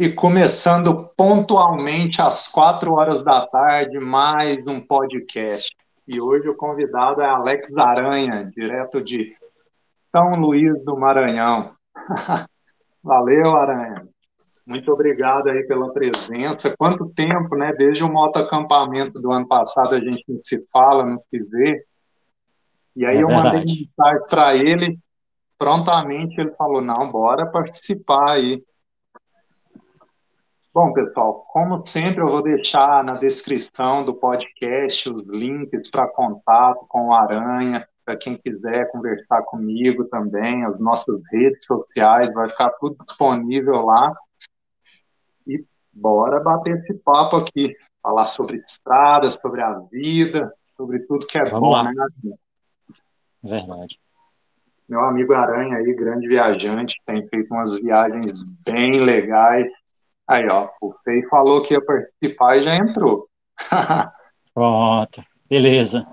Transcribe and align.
E 0.00 0.08
começando 0.08 1.10
pontualmente 1.16 2.22
às 2.22 2.46
quatro 2.46 2.94
horas 2.94 3.20
da 3.20 3.44
tarde, 3.44 3.98
mais 3.98 4.56
um 4.68 4.80
podcast. 4.80 5.76
E 6.06 6.20
hoje 6.20 6.48
o 6.48 6.54
convidado 6.54 7.20
é 7.20 7.28
Alex 7.28 7.76
Aranha, 7.76 8.48
direto 8.56 9.02
de 9.02 9.36
São 10.12 10.40
Luís 10.40 10.84
do 10.84 10.96
Maranhão. 10.96 11.72
Valeu, 13.02 13.56
Aranha. 13.56 14.06
Muito 14.64 14.92
obrigado 14.92 15.48
aí 15.48 15.64
pela 15.64 15.92
presença. 15.92 16.76
Quanto 16.78 17.08
tempo, 17.08 17.56
né? 17.56 17.72
Desde 17.76 18.04
o 18.04 18.08
moto 18.08 18.36
acampamento 18.36 19.20
do 19.20 19.32
ano 19.32 19.48
passado 19.48 19.96
a 19.96 20.00
gente 20.00 20.22
não 20.28 20.38
se 20.44 20.64
fala, 20.72 21.04
não 21.04 21.18
se 21.18 21.42
vê. 21.42 21.84
E 22.94 23.04
aí 23.04 23.16
é 23.16 23.22
eu 23.24 23.28
mandei 23.28 23.64
mensagem 23.64 24.26
para 24.30 24.54
ele, 24.54 24.96
prontamente 25.58 26.40
ele 26.40 26.52
falou: 26.52 26.80
não, 26.80 27.10
bora 27.10 27.46
participar 27.46 28.30
aí. 28.30 28.62
Bom, 30.80 30.92
pessoal, 30.92 31.44
como 31.48 31.84
sempre, 31.84 32.20
eu 32.20 32.26
vou 32.28 32.40
deixar 32.40 33.02
na 33.02 33.14
descrição 33.14 34.04
do 34.04 34.14
podcast 34.14 35.10
os 35.10 35.22
links 35.22 35.90
para 35.90 36.06
contato 36.06 36.86
com 36.88 37.08
o 37.08 37.12
Aranha, 37.12 37.84
para 38.04 38.16
quem 38.16 38.36
quiser 38.36 38.88
conversar 38.92 39.42
comigo 39.42 40.04
também, 40.04 40.64
as 40.64 40.78
nossas 40.78 41.20
redes 41.32 41.58
sociais, 41.66 42.32
vai 42.32 42.48
ficar 42.48 42.70
tudo 42.78 42.96
disponível 43.04 43.84
lá. 43.84 44.14
E 45.48 45.64
bora 45.92 46.38
bater 46.38 46.76
esse 46.76 46.94
papo 46.94 47.38
aqui, 47.38 47.74
falar 48.00 48.26
sobre 48.26 48.58
estradas, 48.58 49.36
sobre 49.42 49.60
a 49.60 49.80
vida, 49.90 50.54
sobre 50.76 51.00
tudo 51.00 51.26
que 51.26 51.40
é 51.40 51.44
Vamos 51.44 51.70
bom, 51.70 51.70
lá. 51.70 51.82
né? 51.82 51.92
Verdade. 53.42 53.98
Meu 54.88 55.00
amigo 55.00 55.34
Aranha 55.34 55.78
aí, 55.78 55.92
grande 55.92 56.28
viajante, 56.28 56.94
tem 57.04 57.26
feito 57.26 57.52
umas 57.52 57.76
viagens 57.80 58.44
bem 58.64 58.92
legais 58.92 59.68
Aí, 60.28 60.46
ó, 60.46 60.68
o 60.80 60.92
Fei 61.04 61.22
falou 61.28 61.62
que 61.62 61.74
ia 61.74 61.84
participar 61.84 62.56
e 62.58 62.62
já 62.62 62.76
entrou. 62.76 63.28
Pronto, 64.52 65.24
beleza. 65.48 66.06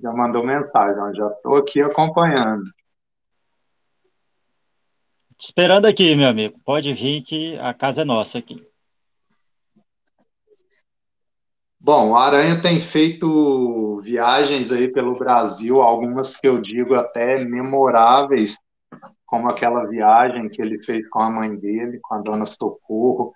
Já 0.00 0.12
mandou 0.12 0.46
mensagem, 0.46 1.02
ó, 1.02 1.12
já 1.12 1.26
estou 1.28 1.56
aqui 1.56 1.82
acompanhando. 1.82 2.62
Esperando 5.38 5.86
aqui, 5.86 6.14
meu 6.14 6.28
amigo. 6.28 6.60
Pode 6.64 6.92
vir 6.92 7.22
que 7.22 7.58
a 7.58 7.72
casa 7.72 8.02
é 8.02 8.04
nossa 8.04 8.38
aqui. 8.38 8.64
Bom, 11.82 12.10
o 12.10 12.16
Aranha 12.16 12.60
tem 12.60 12.78
feito 12.78 14.02
viagens 14.02 14.70
aí 14.70 14.86
pelo 14.86 15.18
Brasil, 15.18 15.80
algumas 15.80 16.34
que 16.34 16.46
eu 16.46 16.60
digo 16.60 16.94
até 16.94 17.42
memoráveis, 17.42 18.58
como 19.24 19.48
aquela 19.48 19.86
viagem 19.86 20.50
que 20.50 20.60
ele 20.60 20.82
fez 20.82 21.08
com 21.08 21.20
a 21.20 21.30
mãe 21.30 21.56
dele, 21.56 21.98
com 22.02 22.16
a 22.16 22.18
dona 22.18 22.44
Socorro, 22.44 23.32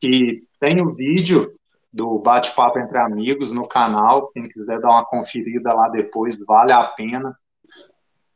que 0.00 0.42
tem 0.60 0.80
o 0.82 0.94
vídeo 0.94 1.52
do 1.92 2.18
bate-papo 2.18 2.78
entre 2.78 2.98
amigos 2.98 3.52
no 3.52 3.66
canal, 3.66 4.30
quem 4.32 4.48
quiser 4.48 4.80
dar 4.80 4.90
uma 4.90 5.04
conferida 5.04 5.74
lá 5.74 5.88
depois, 5.88 6.38
vale 6.46 6.72
a 6.72 6.84
pena. 6.84 7.36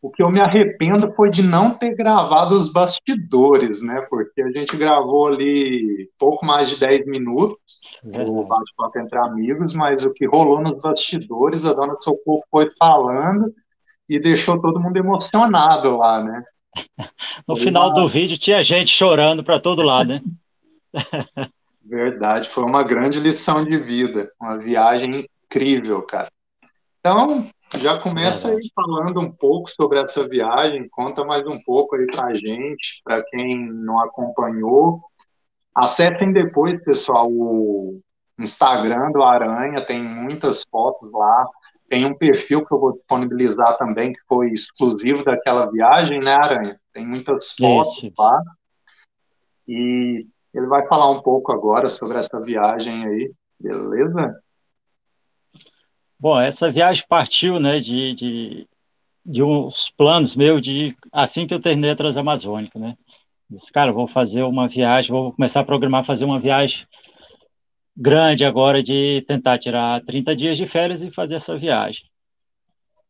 O 0.01 0.11
que 0.11 0.21
eu 0.21 0.31
me 0.31 0.41
arrependo 0.41 1.13
foi 1.15 1.31
de 1.31 1.43
não 1.43 1.71
ter 1.71 1.95
gravado 1.95 2.57
os 2.57 2.73
bastidores, 2.73 3.81
né? 3.83 4.05
Porque 4.11 4.43
a 4.43 4.51
gente 4.51 4.77
gravou 4.77 5.29
ali 5.29 6.11
pouco 6.19 6.45
mais 6.45 6.71
de 6.71 6.81
10 6.81 7.07
minutos, 7.07 7.81
o 8.05 8.43
bate-papo 8.43 8.99
entre 8.99 9.19
amigos, 9.19 9.75
mas 9.75 10.05
o 10.05 10.13
que 10.13 10.27
rolou 10.27 10.61
nos 10.61 10.83
bastidores, 10.83 11.65
a 11.65 11.73
dona 11.73 11.95
Socorro 12.01 12.43
foi 12.51 12.69
falando 12.77 13.55
e 14.09 14.19
deixou 14.19 14.61
todo 14.61 14.81
mundo 14.81 14.97
emocionado 14.97 15.97
lá, 15.97 16.23
né? 16.23 16.43
No 17.47 17.57
final 17.57 17.93
do 17.93 18.09
vídeo 18.09 18.39
tinha 18.39 18.63
gente 18.65 18.91
chorando 18.91 19.45
para 19.45 19.61
todo 19.61 19.83
lado, 19.83 20.09
né? 20.09 20.23
Verdade, 21.85 22.49
foi 22.51 22.65
uma 22.65 22.83
grande 22.83 23.19
lição 23.19 23.65
de 23.65 23.77
vida, 23.77 24.33
uma 24.41 24.57
viagem 24.57 25.27
incrível, 25.45 26.03
cara. 26.03 26.31
Então, 27.01 27.49
já 27.79 27.99
começa 27.99 28.53
aí 28.53 28.71
falando 28.75 29.21
um 29.21 29.31
pouco 29.31 29.69
sobre 29.69 29.99
essa 29.99 30.27
viagem, 30.29 30.89
conta 30.91 31.25
mais 31.25 31.43
um 31.43 31.61
pouco 31.65 31.97
aí 31.97 32.07
pra 32.07 32.33
gente, 32.35 33.01
para 33.05 33.23
quem 33.25 33.69
não 33.69 33.99
acompanhou. 34.01 35.01
Acessem 35.75 36.33
depois, 36.33 36.83
pessoal, 36.85 37.29
o 37.31 38.01
Instagram 38.39 39.11
do 39.11 39.23
Aranha, 39.23 39.85
tem 39.85 40.03
muitas 40.03 40.65
fotos 40.71 41.11
lá. 41.13 41.47
Tem 41.89 42.07
um 42.07 42.15
perfil 42.15 42.65
que 42.65 42.73
eu 42.73 42.79
vou 42.79 42.93
disponibilizar 42.93 43.77
também, 43.77 44.13
que 44.13 44.21
foi 44.29 44.51
exclusivo 44.51 45.25
daquela 45.25 45.71
viagem, 45.71 46.21
né, 46.21 46.35
Aranha? 46.35 46.79
Tem 46.93 47.07
muitas 47.07 47.53
fotos 47.53 48.11
lá. 48.17 48.41
E 49.67 50.27
ele 50.55 50.67
vai 50.67 50.87
falar 50.87 51.11
um 51.11 51.23
pouco 51.23 51.53
agora 51.53 51.89
sobre 51.89 52.19
essa 52.19 52.41
viagem 52.41 53.05
aí, 53.07 53.33
beleza? 53.59 54.41
Bom, 56.19 56.39
essa 56.39 56.71
viagem 56.71 57.05
partiu, 57.09 57.59
né, 57.59 57.81
de, 57.81 58.15
de, 58.15 58.69
de 59.25 59.43
uns 59.43 59.91
planos 59.97 60.37
meus 60.37 60.63
de 60.63 60.97
assim 61.11 61.47
que 61.47 61.55
eu 61.55 61.61
terminei 61.61 61.91
a 61.91 61.97
Transamazônica, 61.97 62.79
né? 62.79 62.97
Disse, 63.51 63.73
cara, 63.73 63.93
vou 63.93 64.09
fazer 64.09 64.43
uma 64.43 64.69
viagem, 64.69 65.11
vou 65.11 65.33
começar 65.33 65.61
a 65.61 65.65
programar 65.65 66.07
fazer 66.07 66.25
uma 66.25 66.41
viagem 66.41 66.87
grande 67.97 68.45
agora 68.45 68.83
de 68.83 69.23
tentar 69.29 69.59
tirar 69.59 70.03
30 70.05 70.35
dias 70.35 70.57
de 70.57 70.67
férias 70.67 71.03
e 71.03 71.11
fazer 71.11 71.35
essa 71.35 71.59
viagem. 71.59 72.05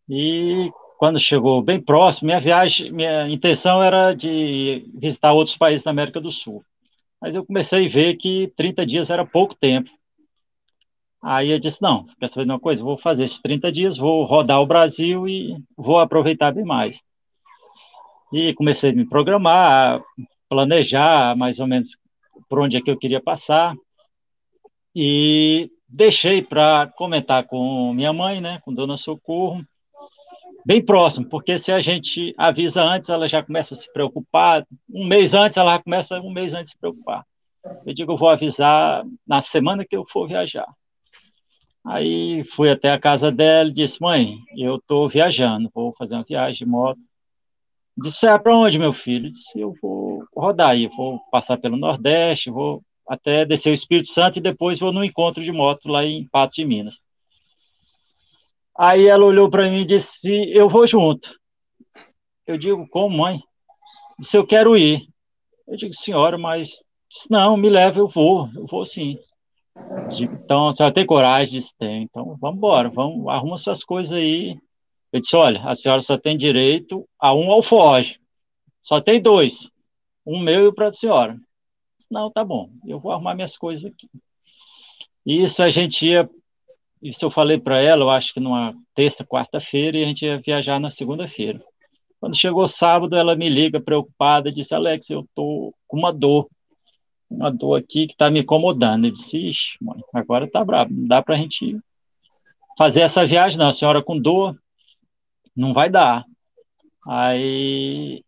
E 0.08 0.70
quando 0.98 1.18
chegou 1.20 1.62
bem 1.62 1.80
próximo, 1.80 2.26
minha 2.26 2.40
viagem, 2.40 2.90
minha 2.90 3.28
intenção 3.28 3.82
era 3.82 4.12
de 4.12 4.88
visitar 4.94 5.32
outros 5.32 5.56
países 5.56 5.82
da 5.82 5.90
América 5.90 6.20
do 6.20 6.32
Sul. 6.32 6.64
Mas 7.22 7.36
eu 7.36 7.46
comecei 7.46 7.86
a 7.86 7.88
ver 7.88 8.16
que 8.16 8.52
30 8.56 8.84
dias 8.84 9.08
era 9.08 9.24
pouco 9.24 9.54
tempo. 9.54 9.88
Aí 11.22 11.50
eu 11.50 11.60
disse, 11.60 11.80
não, 11.80 12.04
quer 12.18 12.28
saber 12.28 12.46
de 12.46 12.50
uma 12.50 12.58
coisa? 12.58 12.82
Vou 12.82 12.98
fazer 12.98 13.22
esses 13.22 13.40
30 13.40 13.70
dias, 13.70 13.96
vou 13.96 14.24
rodar 14.24 14.60
o 14.60 14.66
Brasil 14.66 15.28
e 15.28 15.56
vou 15.76 16.00
aproveitar 16.00 16.52
bem 16.52 16.64
mais. 16.64 17.00
E 18.32 18.52
comecei 18.54 18.90
a 18.90 18.92
me 18.92 19.08
programar, 19.08 20.02
planejar 20.48 21.36
mais 21.36 21.60
ou 21.60 21.68
menos 21.68 21.96
por 22.48 22.58
onde 22.58 22.76
é 22.76 22.80
que 22.80 22.90
eu 22.90 22.98
queria 22.98 23.22
passar 23.22 23.76
e 24.92 25.70
deixei 25.88 26.42
para 26.42 26.88
comentar 26.96 27.46
com 27.46 27.94
minha 27.94 28.12
mãe, 28.12 28.40
né, 28.40 28.60
com 28.64 28.74
Dona 28.74 28.96
Socorro, 28.96 29.64
bem 30.64 30.84
próximo, 30.84 31.28
porque 31.28 31.58
se 31.58 31.72
a 31.72 31.80
gente 31.80 32.34
avisa 32.36 32.82
antes, 32.82 33.08
ela 33.08 33.28
já 33.28 33.42
começa 33.42 33.74
a 33.74 33.76
se 33.76 33.92
preocupar, 33.92 34.66
um 34.88 35.06
mês 35.06 35.34
antes, 35.34 35.56
ela 35.56 35.76
já 35.76 35.82
começa 35.82 36.20
um 36.20 36.32
mês 36.32 36.54
antes 36.54 36.70
a 36.70 36.72
se 36.72 36.78
preocupar. 36.78 37.24
Eu 37.86 37.94
digo, 37.94 38.12
eu 38.12 38.16
vou 38.16 38.28
avisar 38.28 39.04
na 39.26 39.40
semana 39.40 39.84
que 39.84 39.96
eu 39.96 40.04
for 40.10 40.26
viajar. 40.26 40.66
Aí 41.84 42.44
fui 42.54 42.70
até 42.70 42.90
a 42.92 42.98
casa 42.98 43.30
dela 43.30 43.68
e 43.70 43.74
disse, 43.74 44.00
mãe, 44.00 44.38
eu 44.56 44.76
estou 44.76 45.08
viajando, 45.08 45.70
vou 45.74 45.92
fazer 45.98 46.14
uma 46.14 46.24
viagem 46.24 46.58
de 46.58 46.66
moto. 46.66 47.00
Disse, 47.96 48.26
é 48.26 48.38
para 48.38 48.56
onde, 48.56 48.78
meu 48.78 48.92
filho? 48.92 49.30
Disse, 49.30 49.58
eu 49.58 49.74
vou 49.82 50.24
rodar 50.34 50.70
aí, 50.70 50.86
vou 50.86 51.20
passar 51.30 51.58
pelo 51.58 51.76
Nordeste, 51.76 52.50
vou 52.50 52.82
até 53.06 53.44
descer 53.44 53.70
o 53.70 53.74
Espírito 53.74 54.08
Santo 54.08 54.38
e 54.38 54.42
depois 54.42 54.78
vou 54.78 54.92
no 54.92 55.04
encontro 55.04 55.42
de 55.42 55.52
moto 55.52 55.88
lá 55.88 56.04
em 56.04 56.26
Patos 56.28 56.54
de 56.56 56.64
Minas. 56.64 57.00
Aí 58.76 59.06
ela 59.06 59.24
olhou 59.24 59.50
para 59.50 59.70
mim 59.70 59.82
e 59.82 59.86
disse: 59.86 60.28
Eu 60.52 60.68
vou 60.68 60.86
junto. 60.86 61.28
Eu 62.46 62.56
digo: 62.56 62.86
Como, 62.88 63.16
mãe? 63.16 63.40
Disse: 64.18 64.36
Eu 64.36 64.46
quero 64.46 64.76
ir. 64.76 65.06
Eu 65.66 65.76
digo: 65.76 65.94
Senhora, 65.94 66.38
mas 66.38 66.70
disse, 67.10 67.30
não, 67.30 67.56
me 67.56 67.68
leva, 67.68 67.98
eu 67.98 68.08
vou, 68.08 68.48
eu 68.54 68.66
vou 68.66 68.84
sim. 68.84 69.18
Digo, 70.16 70.34
então, 70.34 70.68
a 70.68 70.72
senhora 70.72 70.94
tem 70.94 71.06
coragem? 71.06 71.58
Disse: 71.58 71.72
Tem. 71.78 72.02
Então, 72.02 72.36
vamos 72.40 72.56
embora, 72.56 72.88
vamos, 72.88 73.28
arruma 73.28 73.58
suas 73.58 73.84
coisas 73.84 74.12
aí. 74.12 74.58
Eu 75.12 75.20
disse: 75.20 75.36
Olha, 75.36 75.62
a 75.64 75.74
senhora 75.74 76.02
só 76.02 76.16
tem 76.16 76.36
direito 76.36 77.06
a 77.18 77.34
um 77.34 77.50
alfoge. 77.50 78.18
Só 78.82 79.00
tem 79.00 79.20
dois. 79.20 79.68
Um 80.26 80.38
meu 80.38 80.64
e 80.64 80.66
o 80.68 80.74
para 80.74 80.88
a 80.88 80.92
senhora. 80.92 81.36
Não, 82.10 82.30
tá 82.30 82.44
bom, 82.44 82.70
eu 82.86 83.00
vou 83.00 83.12
arrumar 83.12 83.34
minhas 83.34 83.56
coisas 83.56 83.84
aqui. 83.84 84.08
Isso 85.24 85.62
a 85.62 85.70
gente 85.70 86.06
ia, 86.06 86.28
isso 87.02 87.24
eu 87.24 87.30
falei 87.30 87.58
para 87.58 87.78
ela, 87.78 88.04
eu 88.04 88.10
acho 88.10 88.32
que 88.32 88.40
numa 88.40 88.74
terça, 88.94 89.24
quarta-feira, 89.24 89.98
e 89.98 90.04
a 90.04 90.06
gente 90.06 90.24
ia 90.24 90.38
viajar 90.38 90.78
na 90.78 90.90
segunda-feira. 90.90 91.62
Quando 92.20 92.38
chegou 92.38 92.66
sábado, 92.68 93.16
ela 93.16 93.34
me 93.34 93.48
liga 93.48 93.80
preocupada, 93.80 94.52
disse, 94.52 94.74
Alex, 94.74 95.10
eu 95.10 95.26
tô 95.34 95.74
com 95.88 95.98
uma 95.98 96.12
dor, 96.12 96.48
uma 97.28 97.50
dor 97.50 97.78
aqui 97.78 98.06
que 98.06 98.12
está 98.12 98.30
me 98.30 98.40
incomodando. 98.40 99.06
Eu 99.06 99.12
disse, 99.12 99.36
ixi, 99.36 99.76
mãe, 99.80 100.00
agora 100.14 100.48
tá 100.48 100.64
bravo, 100.64 100.92
não 100.92 101.08
dá 101.08 101.20
para 101.22 101.34
a 101.34 101.38
gente 101.38 101.78
fazer 102.78 103.00
essa 103.00 103.26
viagem, 103.26 103.58
não. 103.58 103.68
A 103.68 103.72
senhora 103.72 104.02
com 104.02 104.18
dor, 104.18 104.56
não 105.56 105.74
vai 105.74 105.90
dar. 105.90 106.24
Aí 107.06 108.22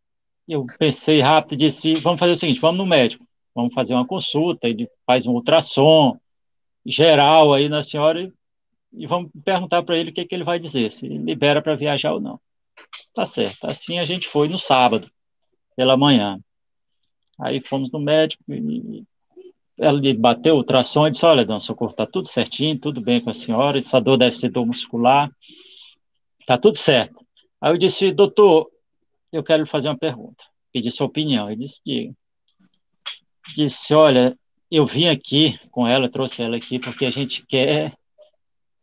eu 0.49 0.67
pensei 0.79 1.21
rápido 1.21 1.55
e 1.55 1.69
disse, 1.69 1.95
vamos 1.95 2.19
fazer 2.19 2.33
o 2.33 2.37
seguinte, 2.37 2.61
vamos 2.61 2.79
no 2.79 2.87
médico 2.87 3.25
vamos 3.55 3.73
fazer 3.73 3.95
uma 3.95 4.07
consulta, 4.07 4.69
ele 4.69 4.91
faz 5.07 5.27
um 5.27 5.33
ultrassom 5.33 6.19
geral 6.85 7.55
aí 7.55 7.69
na 7.69 7.83
senhora 7.83 8.21
e, 8.21 8.33
e 8.97 9.07
vamos 9.07 9.31
perguntar 9.45 9.83
para 9.83 9.97
ele 9.97 10.11
o 10.11 10.15
que, 10.15 10.25
que 10.25 10.35
ele 10.35 10.45
vai 10.45 10.59
dizer, 10.59 10.91
se 10.91 11.07
libera 11.07 11.61
para 11.61 11.77
viajar 11.77 12.13
ou 12.13 12.21
não. 12.21 12.41
Tá 13.15 13.25
certo. 13.25 13.67
Assim 13.67 13.99
a 13.99 14.05
gente 14.05 14.29
foi 14.29 14.49
no 14.49 14.59
sábado, 14.59 15.11
pela 15.77 15.97
manhã. 15.97 16.39
Aí 17.41 17.61
fomos 17.61 17.91
no 17.91 17.99
médico 17.99 18.43
e 18.49 19.05
ela 19.77 20.01
me 20.01 20.15
bateu 20.15 20.55
o 20.55 20.59
ultrassom 20.59 21.07
e 21.07 21.11
disse, 21.11 21.27
olha, 21.27 21.45
Dona 21.45 21.61
Socorro, 21.61 21.91
está 21.91 22.07
tudo 22.07 22.29
certinho, 22.29 22.79
tudo 22.79 23.01
bem 23.01 23.21
com 23.21 23.31
a 23.31 23.35
senhora, 23.35 23.79
essa 23.79 24.01
dor 24.01 24.17
deve 24.17 24.37
ser 24.37 24.51
dor 24.51 24.65
muscular, 24.65 25.31
está 26.41 26.57
tudo 26.57 26.79
certo. 26.79 27.25
Aí 27.61 27.73
eu 27.73 27.79
disse, 27.79 28.13
doutor, 28.13 28.71
eu 29.33 29.43
quero 29.43 29.65
lhe 29.65 29.69
fazer 29.69 29.89
uma 29.89 29.99
pergunta, 29.99 30.45
pedi 30.73 30.91
sua 30.91 31.07
opinião. 31.07 31.51
Ele 31.51 31.65
disse, 31.65 31.81
diga. 31.85 32.15
Disse, 33.57 33.93
olha, 33.93 34.39
eu 34.71 34.87
vim 34.87 35.09
aqui 35.09 35.59
com 35.71 35.87
ela, 35.87 36.09
trouxe 36.09 36.43
ela 36.43 36.57
aqui 36.57 36.79
porque 36.79 37.05
a 37.05 37.11
gente 37.11 37.45
quer 37.47 37.97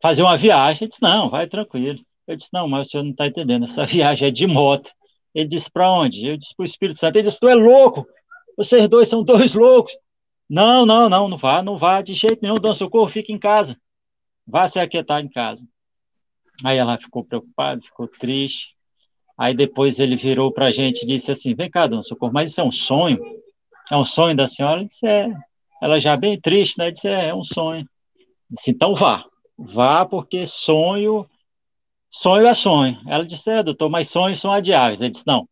fazer 0.02 0.24
uma 0.24 0.38
viagem. 0.38 0.84
Ele 0.84 0.90
disse, 0.90 1.02
não, 1.02 1.30
vai 1.30 1.48
tranquilo. 1.48 2.00
Eu 2.28 2.36
disse, 2.36 2.50
não, 2.54 2.68
mas 2.68 2.88
o 2.88 2.92
senhor 2.92 3.04
não 3.04 3.12
está 3.12 3.28
entendendo, 3.28 3.66
essa 3.66 3.86
viagem 3.88 4.28
é 4.28 4.32
de 4.32 4.48
moto. 4.48 4.92
Ele 5.34 5.48
disse, 5.48 5.72
para 5.72 5.92
onde? 5.92 6.26
Eu 6.26 6.38
disse, 6.38 6.56
para 6.56 6.64
o 6.64 6.66
Espírito 6.66 7.00
Santo. 7.00 7.16
Ele 7.16 7.28
disse, 7.28 7.40
tu 7.40 7.48
é 7.48 7.56
louco, 7.56 8.06
vocês 8.58 8.88
dois 8.88 9.08
são 9.08 9.24
dois 9.24 9.54
loucos. 9.54 9.94
Não, 10.50 10.86
não, 10.86 11.08
não, 11.08 11.30
não 11.30 11.38
vá, 11.38 11.62
não 11.62 11.78
vá 11.78 12.02
de 12.02 12.14
jeito 12.14 12.40
nenhum, 12.42 12.56
Dona 12.56 12.74
Socorro, 12.74 13.10
fica 13.10 13.32
em 13.32 13.40
casa. 13.40 13.78
Vá 14.46 14.68
se 14.68 14.80
aquietar 14.80 15.24
em 15.24 15.30
casa. 15.30 15.64
Aí 16.64 16.78
ela 16.78 16.98
ficou 16.98 17.24
preocupada, 17.24 17.82
ficou 17.82 18.08
triste. 18.08 18.76
Aí 19.38 19.56
depois 19.56 20.00
ele 20.00 20.16
virou 20.16 20.52
para 20.52 20.66
a 20.66 20.72
gente 20.72 21.04
e 21.04 21.08
disse 21.08 21.32
assim: 21.32 21.56
Vem 21.56 21.70
cá, 21.70 21.88
Dona 21.88 22.04
Socorro, 22.04 22.34
mas 22.34 22.52
isso 22.52 22.62
é 22.62 22.64
um 22.64 22.72
sonho? 22.72 23.20
É 23.90 23.96
um 23.96 24.06
sonho 24.06 24.36
da 24.36 24.48
senhora? 24.48 24.82
Ele 24.82 24.90
disse: 24.90 25.08
É. 25.08 25.34
Ela 25.82 26.00
já 26.00 26.16
bem 26.18 26.40
triste, 26.40 26.78
né? 26.78 26.92
Disse: 26.92 27.08
É, 27.08 27.30
é 27.30 27.34
um 27.34 27.44
sonho. 27.44 27.88
Disse: 28.50 28.72
Então 28.72 28.94
vá, 28.94 29.26
vá, 29.62 30.06
porque 30.06 30.46
sonho, 30.48 31.30
sonho 32.10 32.48
é 32.48 32.54
sonho. 32.54 33.00
Ela 33.08 33.26
disse: 33.26 33.50
É, 33.50 33.64
doutor, 33.64 33.90
mas 33.90 34.10
sonhos 34.10 34.40
são 34.40 34.52
adiáveis. 34.52 35.02
Ele 35.02 35.12
disse: 35.12 35.28
Não, 35.28 35.48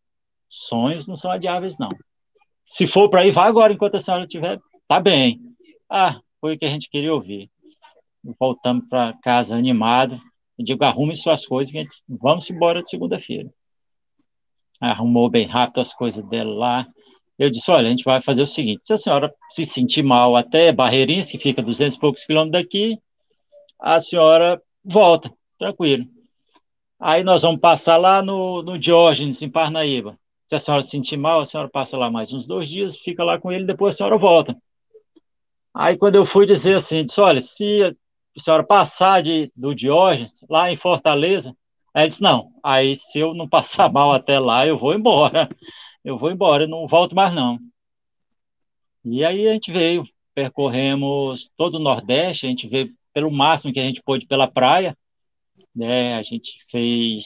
sonhos 0.48 1.06
não 1.06 1.16
são 1.16 1.30
adiáveis, 1.30 1.76
não. 1.78 1.90
Se 2.64 2.86
for 2.86 3.08
para 3.08 3.26
ir, 3.26 3.32
vá 3.32 3.46
agora 3.46 3.72
enquanto 3.72 3.96
a 3.96 4.00
senhora 4.00 4.24
estiver 4.24 4.60
Tá 4.90 4.98
bem. 4.98 5.40
Ah, 5.88 6.20
foi 6.40 6.56
o 6.56 6.58
que 6.58 6.64
a 6.64 6.68
gente 6.68 6.90
queria 6.90 7.14
ouvir. 7.14 7.48
Voltamos 8.40 8.88
para 8.88 9.16
casa 9.22 9.54
animado. 9.54 10.20
Eu 10.58 10.64
digo, 10.64 10.82
arrume 10.82 11.14
suas 11.14 11.46
coisas, 11.46 11.72
gente, 11.72 11.96
vamos 12.08 12.50
embora 12.50 12.82
de 12.82 12.90
segunda-feira. 12.90 13.48
Arrumou 14.80 15.30
bem 15.30 15.46
rápido 15.46 15.80
as 15.80 15.94
coisas 15.94 16.24
dela 16.28 16.52
lá. 16.52 16.86
Eu 17.38 17.50
disse, 17.50 17.70
olha, 17.70 17.86
a 17.86 17.90
gente 17.90 18.02
vai 18.02 18.20
fazer 18.20 18.42
o 18.42 18.48
seguinte, 18.48 18.82
se 18.84 18.92
a 18.92 18.98
senhora 18.98 19.32
se 19.52 19.64
sentir 19.64 20.02
mal 20.02 20.36
até 20.36 20.72
Barreirinhas, 20.72 21.30
que 21.30 21.38
fica 21.38 21.62
200 21.62 21.96
e 21.96 22.00
poucos 22.00 22.24
quilômetros 22.24 22.60
daqui, 22.60 22.98
a 23.80 24.00
senhora 24.00 24.60
volta, 24.84 25.32
tranquilo. 25.58 26.06
Aí 26.98 27.24
nós 27.24 27.42
vamos 27.42 27.60
passar 27.60 27.96
lá 27.96 28.22
no, 28.22 28.62
no 28.62 28.78
Diógenes, 28.78 29.40
em 29.40 29.48
Parnaíba. 29.48 30.18
Se 30.48 30.54
a 30.56 30.58
senhora 30.58 30.82
se 30.82 30.90
sentir 30.90 31.16
mal, 31.16 31.40
a 31.40 31.46
senhora 31.46 31.68
passa 31.68 31.96
lá 31.96 32.10
mais 32.10 32.32
uns 32.32 32.46
dois 32.46 32.68
dias, 32.68 32.96
fica 32.96 33.24
lá 33.24 33.38
com 33.38 33.50
ele, 33.50 33.64
depois 33.64 33.94
a 33.94 33.98
senhora 33.98 34.18
volta. 34.18 34.56
Aí 35.72 35.96
quando 35.96 36.16
eu 36.16 36.26
fui 36.26 36.44
dizer 36.44 36.76
assim, 36.76 37.04
disse, 37.04 37.20
olha, 37.20 37.40
se 37.40 37.82
a 38.36 38.40
senhora 38.40 38.64
passar 38.64 39.22
de, 39.22 39.50
do 39.56 39.74
Diógenes, 39.74 40.44
lá 40.48 40.70
em 40.70 40.76
Fortaleza, 40.76 41.56
aí 41.94 42.08
disse, 42.08 42.20
não, 42.20 42.50
aí 42.62 42.96
se 42.96 43.18
eu 43.18 43.32
não 43.32 43.48
passar 43.48 43.90
mal 43.92 44.12
até 44.12 44.38
lá, 44.38 44.66
eu 44.66 44.78
vou 44.78 44.92
embora, 44.92 45.48
eu 46.04 46.18
vou 46.18 46.30
embora, 46.30 46.64
eu 46.64 46.68
não 46.68 46.86
volto 46.86 47.14
mais 47.14 47.34
não. 47.34 47.58
E 49.04 49.24
aí 49.24 49.48
a 49.48 49.52
gente 49.52 49.72
veio, 49.72 50.04
percorremos 50.34 51.50
todo 51.56 51.76
o 51.76 51.78
Nordeste, 51.78 52.46
a 52.46 52.48
gente 52.50 52.68
veio 52.68 52.92
pelo 53.12 53.30
máximo 53.30 53.72
que 53.72 53.80
a 53.80 53.84
gente 53.84 54.02
pôde 54.02 54.26
pela 54.26 54.50
praia, 54.50 54.96
né, 55.74 56.14
a 56.16 56.22
gente 56.22 56.52
fez, 56.70 57.24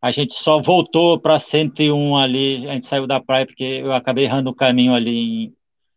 a 0.00 0.12
gente 0.12 0.34
só 0.34 0.60
voltou 0.60 1.18
para 1.18 1.38
101 1.38 2.16
ali, 2.16 2.68
a 2.68 2.74
gente 2.74 2.86
saiu 2.86 3.06
da 3.06 3.20
praia 3.20 3.46
porque 3.46 3.64
eu 3.64 3.92
acabei 3.92 4.24
errando 4.24 4.50
o 4.50 4.54
caminho 4.54 4.94
ali 4.94 5.52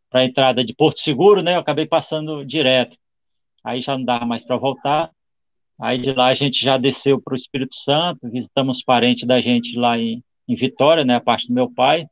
para 0.10 0.22
a 0.22 0.26
entrada 0.26 0.64
de 0.64 0.74
Porto 0.74 1.02
Seguro, 1.02 1.42
né? 1.42 1.56
Eu 1.56 1.60
acabei 1.60 1.86
passando 1.86 2.46
direto. 2.46 2.98
Aí 3.64 3.82
já 3.82 3.98
não 3.98 4.06
dava 4.06 4.26
mais 4.26 4.46
para 4.46 4.56
voltar. 4.58 5.12
Aí 5.80 5.98
de 5.98 6.14
lá 6.14 6.28
a 6.28 6.34
gente 6.34 6.60
já 6.64 6.78
desceu 6.78 7.22
para 7.22 7.34
o 7.34 7.38
Espírito 7.38 7.76
Santo, 7.76 8.30
visitamos 8.30 8.82
parentes 8.82 9.28
da 9.28 9.40
gente 9.42 9.78
lá 9.78 9.98
em, 10.00 10.24
em 10.48 10.56
Vitória, 10.56 11.04
né? 11.04 11.16
A 11.16 11.22
parte 11.22 11.48
do 11.48 11.54
meu 11.54 11.70
pai. 11.70 12.08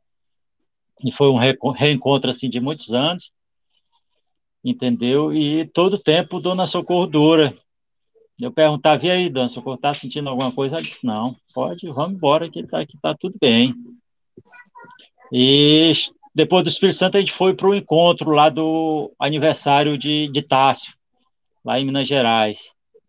E 1.04 1.10
foi 1.10 1.30
um 1.30 1.38
reencontro 1.72 2.30
assim 2.30 2.48
de 2.48 2.60
muitos 2.60 2.94
anos, 2.94 3.32
entendeu? 4.70 5.32
E 5.32 5.66
todo 5.68 5.98
tempo 5.98 6.40
Dona 6.40 6.66
Socorro 6.66 7.06
dura. 7.06 7.56
Eu 8.38 8.52
perguntava, 8.52 9.06
e 9.06 9.10
aí, 9.10 9.30
Dona 9.30 9.48
Socorro, 9.48 9.78
tá 9.78 9.94
sentindo 9.94 10.28
alguma 10.28 10.52
coisa? 10.52 10.76
Ela 10.76 10.84
disse, 10.84 11.04
não, 11.04 11.36
pode, 11.54 11.88
vamos 11.88 12.16
embora, 12.16 12.50
que 12.50 12.66
tá, 12.66 12.84
que 12.84 12.98
tá 13.00 13.14
tudo 13.14 13.36
bem. 13.40 13.74
E 15.32 15.92
depois 16.34 16.62
do 16.62 16.68
Espírito 16.68 16.98
Santo, 16.98 17.16
a 17.16 17.20
gente 17.20 17.32
foi 17.32 17.54
para 17.54 17.68
o 17.68 17.74
encontro 17.74 18.32
lá 18.32 18.50
do 18.50 19.10
aniversário 19.18 19.96
de, 19.96 20.28
de 20.28 20.42
Tássio, 20.42 20.92
lá 21.64 21.80
em 21.80 21.86
Minas 21.86 22.06
Gerais, 22.06 22.60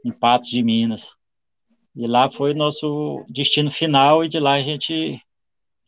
em 0.06 0.12
Patos 0.12 0.50
de 0.50 0.64
Minas. 0.64 1.12
E 1.94 2.08
lá 2.08 2.32
foi 2.32 2.54
nosso 2.54 3.26
destino 3.28 3.70
final 3.70 4.24
e 4.24 4.30
de 4.30 4.40
lá 4.40 4.54
a 4.54 4.62
gente 4.62 5.20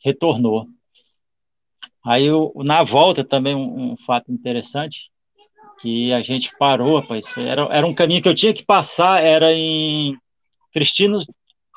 retornou. 0.03 0.67
Aí, 2.05 2.27
na 2.55 2.83
volta, 2.83 3.23
também 3.23 3.55
um, 3.55 3.93
um 3.93 3.97
fato 3.97 4.31
interessante, 4.31 5.09
que 5.81 6.13
a 6.13 6.21
gente 6.21 6.51
parou, 6.57 6.99
rapaz, 6.99 7.25
era, 7.37 7.63
era 7.71 7.87
um 7.87 7.93
caminho 7.93 8.21
que 8.21 8.29
eu 8.29 8.35
tinha 8.35 8.53
que 8.53 8.65
passar, 8.65 9.23
era 9.23 9.53
em 9.53 10.17
Cristino, 10.73 11.19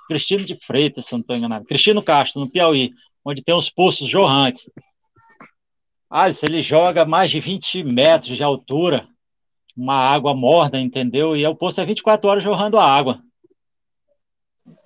Cristino 0.08 0.44
de 0.44 0.58
Freitas, 0.66 1.06
se 1.06 1.12
não 1.12 1.20
estou 1.20 1.36
enganado, 1.36 1.64
Cristino 1.64 2.02
Castro, 2.02 2.40
no 2.40 2.50
Piauí, 2.50 2.90
onde 3.24 3.42
tem 3.42 3.54
os 3.54 3.70
poços 3.70 4.08
jorrantes. 4.08 4.68
Alisson, 6.10 6.46
ele 6.46 6.60
joga 6.60 7.04
mais 7.04 7.30
de 7.30 7.40
20 7.40 7.82
metros 7.84 8.36
de 8.36 8.42
altura, 8.42 9.08
uma 9.76 9.94
água 9.94 10.34
morna, 10.34 10.78
entendeu? 10.78 11.34
E 11.36 11.46
o 11.46 11.56
poço 11.56 11.80
é 11.80 11.84
24 11.86 12.28
horas 12.28 12.44
jorrando 12.44 12.78
a 12.78 12.84
água. 12.84 13.22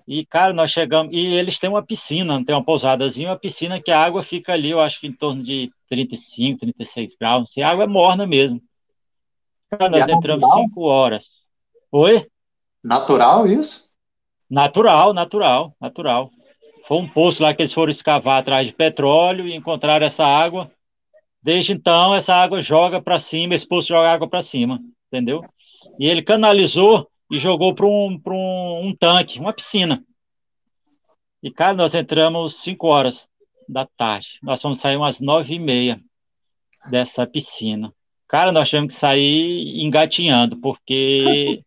E, 0.07 0.25
cara, 0.25 0.53
nós 0.53 0.71
chegamos. 0.71 1.13
E 1.13 1.19
eles 1.19 1.59
têm 1.59 1.69
uma 1.69 1.85
piscina, 1.85 2.45
tem 2.45 2.55
uma 2.55 2.65
pousadazinha, 2.65 3.31
uma 3.31 3.39
piscina 3.39 3.83
que 3.83 3.91
a 3.91 4.01
água 4.01 4.23
fica 4.23 4.53
ali, 4.53 4.71
eu 4.71 4.81
acho 4.81 5.01
que 5.01 5.09
em 5.09 5.13
torno 5.13 5.43
de 5.43 5.71
35, 5.89 6.61
36 6.61 7.17
graus. 7.19 7.51
Assim, 7.51 7.63
a 7.63 7.71
água 7.71 7.85
é 7.85 7.89
morna 7.89 8.25
mesmo. 8.25 8.63
Cara, 9.71 9.89
nós 9.91 10.09
é 10.09 10.13
entramos 10.13 10.49
5 10.53 10.83
horas. 10.83 11.51
Oi? 11.91 12.27
Natural 12.83 13.47
isso? 13.47 13.95
Natural, 14.49 15.13
natural, 15.13 15.77
natural. 15.81 16.31
Foi 16.87 16.99
um 16.99 17.09
poço 17.09 17.43
lá 17.43 17.53
que 17.53 17.63
eles 17.63 17.73
foram 17.73 17.91
escavar 17.91 18.41
atrás 18.41 18.67
de 18.67 18.73
petróleo 18.73 19.49
e 19.49 19.57
encontraram 19.57 20.07
essa 20.07 20.25
água 20.25 20.71
Desde 21.47 21.73
então, 21.73 22.13
essa 22.13 22.35
água 22.35 22.61
joga 22.61 23.01
para 23.01 23.21
cima, 23.21 23.55
esse 23.55 23.65
poço 23.65 23.87
joga 23.87 24.11
água 24.11 24.29
para 24.29 24.43
cima, 24.43 24.81
entendeu? 25.07 25.45
E 25.97 26.05
ele 26.05 26.21
canalizou 26.21 27.09
e 27.31 27.39
jogou 27.39 27.73
para 27.73 27.87
um, 27.87 28.21
um, 28.27 28.89
um 28.89 28.97
tanque, 28.97 29.39
uma 29.39 29.53
piscina. 29.53 30.05
E, 31.41 31.49
cara, 31.49 31.75
nós 31.75 31.95
entramos 31.95 32.57
5 32.57 32.89
horas 32.89 33.29
da 33.69 33.87
tarde. 33.87 34.27
Nós 34.43 34.61
vamos 34.61 34.81
sair 34.81 34.97
umas 34.97 35.21
9 35.21 35.55
e 35.55 35.61
meia 35.61 36.01
dessa 36.91 37.25
piscina. 37.25 37.95
Cara, 38.29 38.51
nós 38.51 38.69
tivemos 38.69 38.95
que 38.95 39.01
sair 39.01 39.81
engatinhando, 39.85 40.57
porque, 40.57 41.63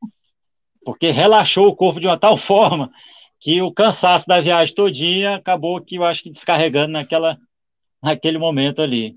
porque 0.83 1.09
relaxou 1.11 1.67
o 1.67 1.75
corpo 1.75 1.99
de 1.99 2.07
uma 2.07 2.17
tal 2.17 2.35
forma 2.37 2.91
que 3.39 3.61
o 3.61 3.71
cansaço 3.71 4.27
da 4.27 4.41
viagem 4.41 4.75
todinha 4.75 5.35
acabou 5.35 5.79
que 5.79 5.95
eu 5.95 6.03
acho 6.03 6.21
que 6.21 6.29
descarregando 6.29 6.91
naquela, 6.91 7.37
naquele 8.01 8.37
momento 8.37 8.81
ali. 8.81 9.15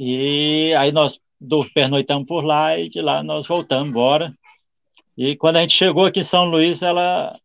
E 0.00 0.72
aí 0.78 0.90
nós 0.90 1.20
pernoitamos 1.74 2.26
por 2.26 2.42
lá 2.44 2.78
e 2.78 2.88
de 2.88 3.00
lá 3.00 3.22
nós 3.22 3.46
voltamos 3.46 3.90
embora. 3.90 4.32
E 5.16 5.36
quando 5.36 5.56
a 5.56 5.60
gente 5.60 5.74
chegou 5.74 6.06
aqui 6.06 6.20
em 6.20 6.24
São 6.24 6.44
Luís, 6.44 6.80
ela 6.80 7.38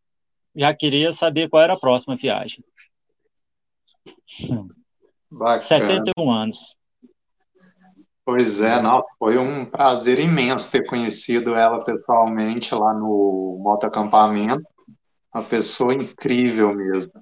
já 0.55 0.73
queria 0.73 1.11
saber 1.11 1.49
qual 1.49 1.63
era 1.63 1.73
a 1.73 1.79
próxima 1.79 2.15
viagem. 2.15 2.63
Bacana. 5.29 5.61
71 5.61 6.31
anos. 6.31 6.77
Pois 8.25 8.61
é, 8.61 8.81
não, 8.81 9.03
foi 9.19 9.37
um 9.37 9.65
prazer 9.65 10.17
imenso 10.17 10.71
ter 10.71 10.85
conhecido 10.87 11.55
ela 11.55 11.83
pessoalmente 11.83 12.73
lá 12.73 12.93
no 12.93 13.59
motoacampamento. 13.61 14.63
Uma 15.33 15.43
pessoa 15.43 15.93
incrível 15.93 16.73
mesmo. 16.73 17.13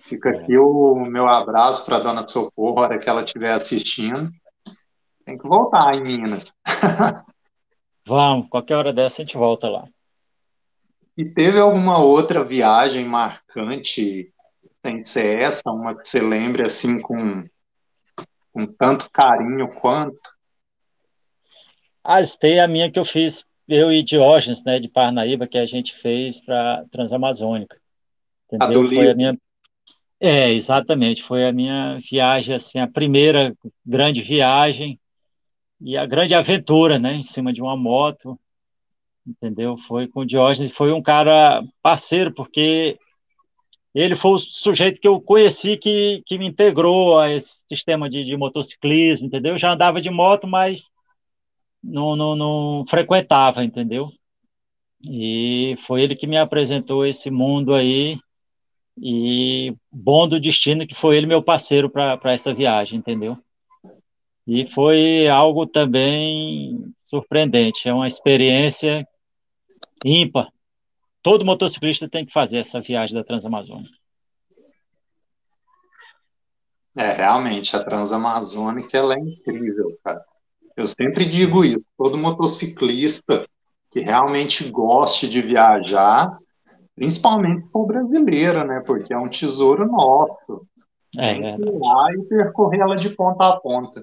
Fica 0.00 0.30
aqui 0.30 0.56
o 0.56 0.94
meu 1.06 1.26
abraço 1.26 1.84
para 1.84 1.96
a 1.96 2.00
dona 2.00 2.26
Socorro, 2.26 2.78
a 2.78 2.82
hora 2.82 2.98
que 2.98 3.08
ela 3.08 3.22
estiver 3.22 3.52
assistindo. 3.52 4.30
Tem 5.24 5.36
que 5.36 5.46
voltar 5.46 5.94
em 5.94 6.02
Minas. 6.02 6.52
Vamos, 8.06 8.48
qualquer 8.48 8.76
hora 8.76 8.92
dessa 8.92 9.20
a 9.20 9.24
gente 9.24 9.36
volta 9.36 9.68
lá. 9.68 9.86
E 11.16 11.28
teve 11.28 11.58
alguma 11.58 11.98
outra 11.98 12.44
viagem 12.44 13.04
marcante, 13.04 14.32
sem 14.86 15.04
ser 15.04 15.40
essa, 15.42 15.70
uma 15.70 15.94
que 15.94 16.06
você 16.06 16.20
lembre 16.20 16.62
assim 16.62 16.98
com, 16.98 17.44
com 18.52 18.66
tanto 18.66 19.10
carinho 19.10 19.68
quanto? 19.68 20.18
Ah, 22.02 22.22
tem 22.40 22.60
a 22.60 22.68
minha 22.68 22.90
que 22.90 22.98
eu 22.98 23.04
fiz, 23.04 23.44
eu 23.68 23.92
e 23.92 24.02
Diógenes, 24.02 24.64
né, 24.64 24.78
de 24.78 24.88
Parnaíba, 24.88 25.46
que 25.46 25.58
a 25.58 25.66
gente 25.66 25.94
fez 26.00 26.40
para 26.40 26.84
Transamazônica. 26.90 27.76
Entendeu? 28.46 28.80
A 28.80 28.82
do 28.84 28.94
Foi 28.94 29.10
a 29.10 29.14
minha 29.14 29.38
É, 30.20 30.52
exatamente, 30.52 31.22
foi 31.22 31.46
a 31.46 31.52
minha 31.52 32.00
viagem, 32.10 32.54
assim, 32.54 32.78
a 32.78 32.88
primeira 32.88 33.54
grande 33.84 34.22
viagem 34.22 34.98
e 35.80 35.96
a 35.96 36.06
grande 36.06 36.34
aventura, 36.34 36.98
né, 36.98 37.14
em 37.14 37.22
cima 37.22 37.52
de 37.52 37.60
uma 37.60 37.76
moto, 37.76 38.38
entendeu? 39.26 39.76
Foi 39.86 40.08
com 40.08 40.20
o 40.20 40.26
Diógenes, 40.26 40.72
foi 40.72 40.92
um 40.92 41.02
cara 41.02 41.62
parceiro, 41.82 42.32
porque 42.32 42.98
ele 44.00 44.16
foi 44.16 44.32
o 44.32 44.38
sujeito 44.38 45.00
que 45.00 45.08
eu 45.08 45.20
conheci 45.20 45.76
que, 45.76 46.22
que 46.24 46.38
me 46.38 46.46
integrou 46.46 47.18
a 47.18 47.30
esse 47.32 47.58
sistema 47.68 48.08
de, 48.08 48.24
de 48.24 48.36
motociclismo, 48.36 49.26
entendeu? 49.26 49.54
Eu 49.54 49.58
já 49.58 49.72
andava 49.72 50.00
de 50.00 50.08
moto, 50.08 50.46
mas 50.46 50.82
não, 51.82 52.14
não, 52.14 52.36
não 52.36 52.84
frequentava, 52.88 53.64
entendeu? 53.64 54.10
E 55.02 55.76
foi 55.86 56.02
ele 56.02 56.14
que 56.14 56.26
me 56.26 56.36
apresentou 56.36 57.04
esse 57.06 57.30
mundo 57.30 57.74
aí, 57.74 58.18
e 58.96 59.74
bom 59.90 60.28
do 60.28 60.40
destino 60.40 60.86
que 60.86 60.94
foi 60.94 61.16
ele 61.16 61.26
meu 61.26 61.42
parceiro 61.42 61.88
para 61.90 62.32
essa 62.32 62.54
viagem, 62.54 62.98
entendeu? 62.98 63.36
E 64.46 64.66
foi 64.72 65.28
algo 65.28 65.66
também 65.66 66.92
surpreendente, 67.04 67.88
é 67.88 67.92
uma 67.92 68.08
experiência 68.08 69.06
ímpar. 70.04 70.48
Todo 71.28 71.44
motociclista 71.44 72.08
tem 72.08 72.24
que 72.24 72.32
fazer 72.32 72.56
essa 72.56 72.80
viagem 72.80 73.14
da 73.14 73.22
Transamazônica. 73.22 73.94
É, 76.96 77.12
realmente, 77.12 77.76
a 77.76 77.84
Transamazônica 77.84 78.96
ela 78.96 79.12
é 79.12 79.18
incrível, 79.18 79.94
cara. 80.02 80.24
Eu 80.74 80.86
sempre 80.86 81.26
digo 81.26 81.62
isso, 81.66 81.84
todo 81.98 82.16
motociclista 82.16 83.46
que 83.90 84.00
realmente 84.00 84.70
goste 84.70 85.28
de 85.28 85.42
viajar, 85.42 86.34
principalmente 86.96 87.68
para 87.70 87.78
o 87.82 87.86
brasileiro, 87.86 88.64
né? 88.64 88.82
Porque 88.86 89.12
é 89.12 89.18
um 89.18 89.28
tesouro 89.28 89.86
nosso. 89.86 90.66
É, 91.14 91.34
tem 91.34 91.56
que 91.56 91.62
ir 91.62 91.78
lá 91.78 92.06
e 92.14 92.22
percorrer 92.22 92.80
ela 92.80 92.96
de 92.96 93.10
ponta 93.10 93.50
a 93.50 93.60
ponta. 93.60 94.02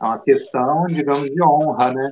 É 0.00 0.02
uma 0.06 0.18
questão, 0.18 0.86
digamos, 0.86 1.28
de 1.28 1.42
honra, 1.42 1.92
né? 1.92 2.10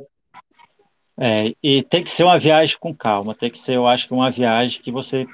É, 1.18 1.54
e 1.62 1.82
tem 1.82 2.04
que 2.04 2.10
ser 2.10 2.24
uma 2.24 2.38
viagem 2.38 2.76
com 2.78 2.94
calma, 2.94 3.34
tem 3.34 3.50
que 3.50 3.58
ser, 3.58 3.76
eu 3.76 3.86
acho 3.86 4.06
que 4.06 4.12
uma 4.12 4.30
viagem 4.30 4.82
que 4.82 4.92
você 4.92 5.26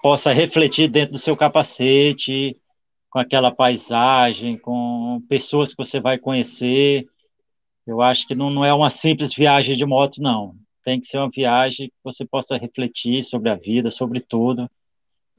possa 0.00 0.32
refletir 0.32 0.88
dentro 0.88 1.12
do 1.12 1.18
seu 1.18 1.36
capacete, 1.36 2.56
com 3.10 3.18
aquela 3.18 3.54
paisagem, 3.54 4.56
com 4.56 5.22
pessoas 5.28 5.70
que 5.70 5.76
você 5.76 6.00
vai 6.00 6.18
conhecer. 6.18 7.06
Eu 7.86 8.00
acho 8.00 8.26
que 8.26 8.34
não, 8.34 8.48
não 8.48 8.64
é 8.64 8.72
uma 8.72 8.90
simples 8.90 9.34
viagem 9.34 9.76
de 9.76 9.84
moto, 9.84 10.20
não. 10.20 10.56
Tem 10.84 11.00
que 11.00 11.06
ser 11.06 11.18
uma 11.18 11.30
viagem 11.30 11.88
que 11.88 11.94
você 12.02 12.24
possa 12.24 12.56
refletir 12.56 13.22
sobre 13.22 13.50
a 13.50 13.54
vida, 13.54 13.90
sobre 13.90 14.20
tudo. 14.20 14.68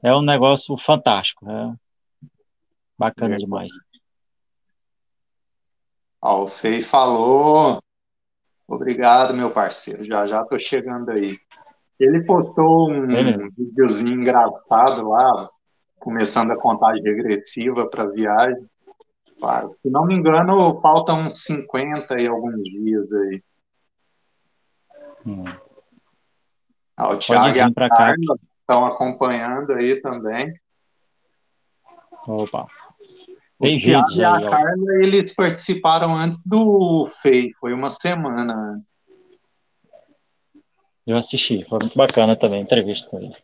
É 0.01 0.15
um 0.15 0.21
negócio 0.21 0.77
fantástico, 0.77 1.49
é 1.49 1.73
bacana 2.97 3.37
demais. 3.37 3.71
Ó, 6.21 6.43
o 6.43 6.47
Fei 6.47 6.81
falou. 6.81 7.79
Obrigado, 8.73 9.33
meu 9.33 9.51
parceiro. 9.51 10.03
Já 10.03 10.27
já 10.27 10.43
tô 10.43 10.59
chegando 10.59 11.09
aí. 11.11 11.37
Ele 11.99 12.25
postou 12.25 12.89
um 12.89 13.05
é 13.05 13.37
videozinho 13.57 14.21
engraçado 14.21 15.07
lá, 15.07 15.49
começando 15.99 16.51
a 16.51 16.57
contagem 16.57 17.03
regressiva 17.03 17.89
para 17.89 18.09
viagem. 18.09 18.65
Claro, 19.39 19.75
se 19.81 19.89
não 19.89 20.05
me 20.05 20.15
engano, 20.15 20.79
faltam 20.81 21.19
uns 21.21 21.43
50 21.43 22.21
e 22.21 22.27
alguns 22.27 22.63
dias 22.63 23.11
aí. 23.11 23.43
Hum. 25.25 25.43
Ah, 26.95 27.13
o 27.13 27.17
Thiago 27.17 27.57
e 27.57 27.61
a 27.61 27.71
Carla 27.73 28.15
estão 28.59 28.85
acompanhando 28.85 29.73
aí 29.73 29.99
também. 30.01 30.53
Opa. 32.27 32.67
Bem 33.63 33.79
vindo. 33.79 34.03
E 34.13 34.23
a 34.25 34.41
Carla, 34.41 34.97
eles 35.01 35.33
participaram 35.33 36.13
antes 36.13 36.37
do 36.45 37.07
FEI, 37.21 37.53
foi 37.61 37.73
uma 37.73 37.89
semana. 37.89 38.83
Eu 41.07 41.15
assisti, 41.15 41.65
foi 41.69 41.79
muito 41.79 41.97
bacana 41.97 42.35
também 42.35 42.59
a 42.59 42.63
entrevista 42.63 43.09
com 43.09 43.19
ele. 43.19 43.35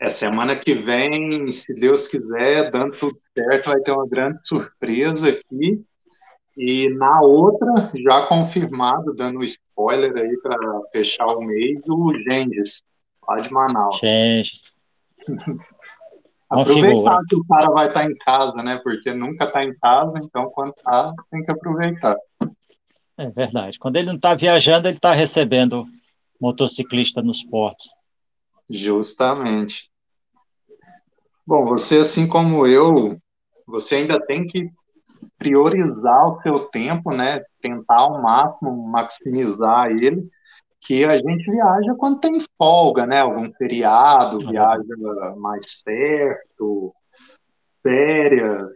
É, 0.00 0.06
semana 0.06 0.56
que 0.56 0.74
vem, 0.74 1.46
se 1.46 1.72
Deus 1.74 2.08
quiser, 2.08 2.72
dando 2.72 2.98
tudo 2.98 3.16
certo, 3.32 3.66
vai 3.66 3.80
ter 3.80 3.92
uma 3.92 4.08
grande 4.08 4.40
surpresa 4.44 5.28
aqui. 5.30 5.80
E 6.56 6.88
na 6.90 7.20
outra, 7.20 7.92
já 7.94 8.26
confirmado, 8.26 9.14
dando 9.14 9.44
spoiler 9.44 10.12
aí 10.16 10.36
para 10.38 10.58
fechar 10.90 11.26
o 11.26 11.40
mês, 11.40 11.78
o 11.86 12.12
Genges, 12.28 12.82
lá 13.28 13.36
de 13.36 13.52
Manaus. 13.52 14.00
Genges. 14.00 14.72
aproveitar 16.48 17.20
que 17.28 17.36
o 17.36 17.44
cara 17.44 17.70
vai 17.70 17.88
estar 17.88 18.04
tá 18.04 18.10
em 18.10 18.14
casa, 18.16 18.56
né? 18.62 18.80
Porque 18.82 19.12
nunca 19.12 19.44
está 19.44 19.62
em 19.62 19.74
casa, 19.78 20.14
então 20.22 20.50
quando 20.50 20.74
está, 20.76 21.12
tem 21.30 21.44
que 21.44 21.52
aproveitar. 21.52 22.16
É 23.18 23.30
verdade. 23.30 23.78
Quando 23.78 23.96
ele 23.96 24.08
não 24.08 24.16
está 24.16 24.34
viajando, 24.34 24.88
ele 24.88 24.96
está 24.96 25.12
recebendo 25.12 25.86
motociclista 26.40 27.22
nos 27.22 27.42
portos. 27.42 27.88
Justamente. 28.68 29.90
Bom, 31.46 31.64
você, 31.64 31.98
assim 31.98 32.28
como 32.28 32.66
eu, 32.66 33.16
você 33.66 33.96
ainda 33.96 34.20
tem 34.20 34.46
que 34.46 34.70
priorizar 35.38 36.28
o 36.28 36.42
seu 36.42 36.58
tempo, 36.68 37.10
né? 37.14 37.40
Tentar 37.60 38.00
ao 38.00 38.20
máximo 38.20 38.88
maximizar 38.88 39.90
ele, 39.90 40.28
que 40.86 41.04
a 41.04 41.16
gente 41.16 41.50
viaja 41.50 41.94
quando 41.98 42.20
tem 42.20 42.40
folga, 42.56 43.04
né? 43.04 43.20
Algum 43.20 43.52
feriado, 43.54 44.38
uhum. 44.38 44.50
viaja 44.50 45.34
mais 45.36 45.82
perto, 45.82 46.94
férias. 47.82 48.70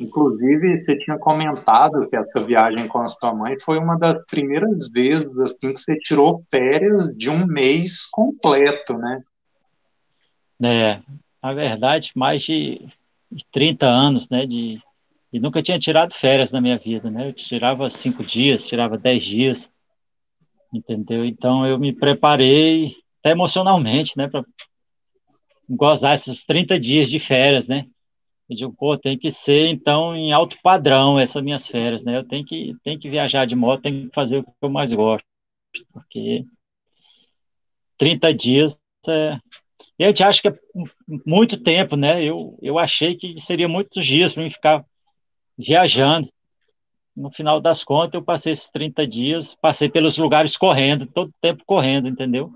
Inclusive, 0.00 0.84
você 0.84 0.98
tinha 0.98 1.16
comentado 1.16 2.08
que 2.08 2.16
essa 2.16 2.44
viagem 2.44 2.88
com 2.88 2.98
a 2.98 3.06
sua 3.06 3.32
mãe 3.32 3.56
foi 3.60 3.78
uma 3.78 3.96
das 3.96 4.16
primeiras 4.26 4.88
vezes 4.88 5.38
assim 5.38 5.72
que 5.72 5.78
você 5.80 5.96
tirou 5.98 6.42
férias 6.50 7.08
de 7.16 7.30
um 7.30 7.46
mês 7.46 8.06
completo, 8.06 8.98
né? 8.98 9.22
É, 10.60 11.00
na 11.40 11.54
verdade, 11.54 12.10
mais 12.16 12.42
de 12.42 12.88
30 13.52 13.86
anos, 13.86 14.28
né? 14.28 14.44
De, 14.44 14.80
e 15.32 15.38
nunca 15.38 15.62
tinha 15.62 15.78
tirado 15.78 16.14
férias 16.14 16.50
na 16.50 16.60
minha 16.60 16.78
vida, 16.78 17.08
né? 17.08 17.28
Eu 17.28 17.32
tirava 17.32 17.88
cinco 17.88 18.24
dias, 18.24 18.66
tirava 18.66 18.98
dez 18.98 19.22
dias 19.22 19.70
entendeu? 20.72 21.24
Então 21.24 21.66
eu 21.66 21.78
me 21.78 21.92
preparei 21.92 22.96
até 23.20 23.30
emocionalmente, 23.30 24.16
né, 24.16 24.28
para 24.28 24.44
gozar 25.68 26.16
esses 26.16 26.44
30 26.44 26.78
dias 26.78 27.08
de 27.08 27.18
férias, 27.18 27.68
né? 27.68 27.86
Eu 28.48 28.56
digo, 28.56 28.74
pô, 28.76 28.98
tem 28.98 29.16
que 29.16 29.30
ser 29.30 29.68
então 29.68 30.14
em 30.14 30.32
alto 30.32 30.56
padrão 30.62 31.18
essas 31.18 31.42
minhas 31.42 31.66
férias, 31.66 32.02
né? 32.02 32.16
Eu 32.16 32.24
tenho 32.24 32.44
que, 32.44 32.74
tenho 32.82 32.98
que 32.98 33.08
viajar 33.08 33.46
de 33.46 33.54
moto, 33.54 33.82
tenho 33.82 34.08
que 34.08 34.14
fazer 34.14 34.38
o 34.38 34.44
que 34.44 34.50
eu 34.60 34.68
mais 34.68 34.92
gosto, 34.92 35.24
porque 35.92 36.44
30 37.98 38.34
dias 38.34 38.78
é... 39.08 39.38
E 39.98 40.04
a 40.04 40.08
gente 40.08 40.22
acha 40.22 40.42
que 40.42 40.48
é 40.48 40.58
muito 41.24 41.62
tempo, 41.62 41.96
né? 41.96 42.24
Eu, 42.24 42.58
eu 42.60 42.78
achei 42.78 43.14
que 43.14 43.40
seria 43.40 43.68
muitos 43.68 44.04
dias 44.04 44.32
para 44.32 44.42
mim 44.42 44.50
ficar 44.50 44.84
viajando 45.56 46.28
no 47.16 47.30
final 47.30 47.60
das 47.60 47.84
contas, 47.84 48.14
eu 48.14 48.22
passei 48.22 48.52
esses 48.52 48.68
30 48.70 49.06
dias, 49.06 49.54
passei 49.54 49.88
pelos 49.88 50.16
lugares 50.16 50.56
correndo, 50.56 51.06
todo 51.06 51.32
tempo 51.40 51.62
correndo, 51.66 52.08
entendeu? 52.08 52.52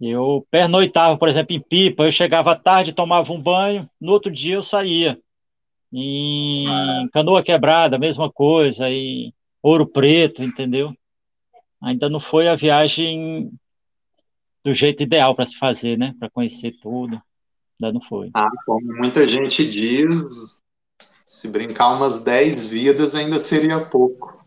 Eu 0.00 0.46
pernoitava, 0.50 1.16
por 1.16 1.28
exemplo, 1.28 1.54
em 1.54 1.60
Pipa, 1.60 2.04
eu 2.04 2.12
chegava 2.12 2.56
tarde, 2.56 2.92
tomava 2.92 3.32
um 3.32 3.40
banho, 3.40 3.88
no 4.00 4.12
outro 4.12 4.30
dia 4.30 4.54
eu 4.56 4.62
saía. 4.62 5.18
Em 5.92 6.66
Canoa 7.12 7.42
Quebrada, 7.42 7.98
mesma 7.98 8.30
coisa, 8.30 8.90
em 8.90 9.32
Ouro 9.62 9.86
Preto, 9.86 10.42
entendeu? 10.42 10.92
Ainda 11.80 12.08
não 12.08 12.20
foi 12.20 12.48
a 12.48 12.56
viagem 12.56 13.50
do 14.64 14.74
jeito 14.74 15.02
ideal 15.02 15.34
para 15.34 15.46
se 15.46 15.56
fazer, 15.56 15.96
né? 15.96 16.14
Para 16.18 16.30
conhecer 16.30 16.72
tudo. 16.82 17.20
Ainda 17.80 17.92
não 17.92 18.00
foi. 18.00 18.30
Ah, 18.34 18.48
como 18.66 18.86
muita 18.96 19.28
gente 19.28 19.70
diz, 19.70 20.60
se 21.26 21.48
brincar 21.50 21.94
umas 21.94 22.22
10 22.22 22.68
vidas 22.68 23.14
ainda 23.14 23.38
seria 23.38 23.80
pouco. 23.80 24.38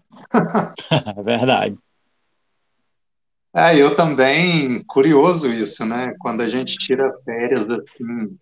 É 0.91 1.21
verdade. 1.23 1.77
É, 3.55 3.75
eu 3.75 3.95
também, 3.95 4.83
curioso 4.83 5.51
isso, 5.51 5.85
né? 5.85 6.13
Quando 6.19 6.41
a 6.41 6.47
gente 6.47 6.77
tira 6.77 7.11
férias 7.25 7.65
assim, 7.65 8.37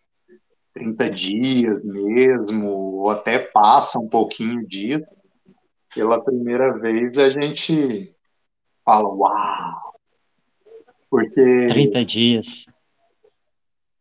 30 0.73 1.09
dias 1.09 1.83
mesmo, 1.85 2.69
ou 2.69 3.09
até 3.09 3.39
passa 3.39 3.97
um 3.97 4.09
pouquinho 4.09 4.67
disso, 4.67 5.05
pela 5.93 6.21
primeira 6.21 6.77
vez 6.77 7.17
a 7.17 7.29
gente 7.29 8.13
fala, 8.83 9.07
uau! 9.07 9.95
Porque. 11.09 11.67
30 11.69 12.03
dias. 12.03 12.65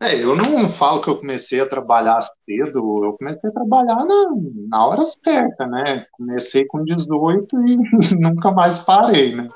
É, 0.01 0.23
eu 0.23 0.37
não 0.37 0.69
falo 0.69 1.01
que 1.01 1.09
eu 1.09 1.19
comecei 1.19 1.61
a 1.61 1.69
trabalhar 1.69 2.21
cedo, 2.21 3.05
eu 3.05 3.17
comecei 3.17 3.49
a 3.49 3.53
trabalhar 3.53 4.05
na, 4.05 4.25
na 4.69 4.87
hora 4.87 5.03
certa, 5.25 5.67
né? 5.67 6.07
Comecei 6.13 6.67
com 6.67 6.85
18 6.85 7.57
e 7.67 7.77
nunca 8.21 8.51
mais 8.51 8.81
parei, 8.81 9.35
né? 9.35 9.49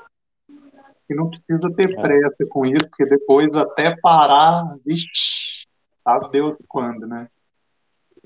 E 1.09 1.15
não 1.15 1.29
precisa 1.29 1.71
ter 1.75 1.91
é. 1.91 2.01
pressa 2.01 2.45
com 2.49 2.65
isso, 2.65 2.87
porque 2.87 3.05
depois 3.05 3.55
até 3.57 3.95
parar, 3.99 4.77
vixi, 4.85 5.67
sabe 6.03 6.29
Deus 6.31 6.55
quando, 6.67 7.05
né? 7.05 7.27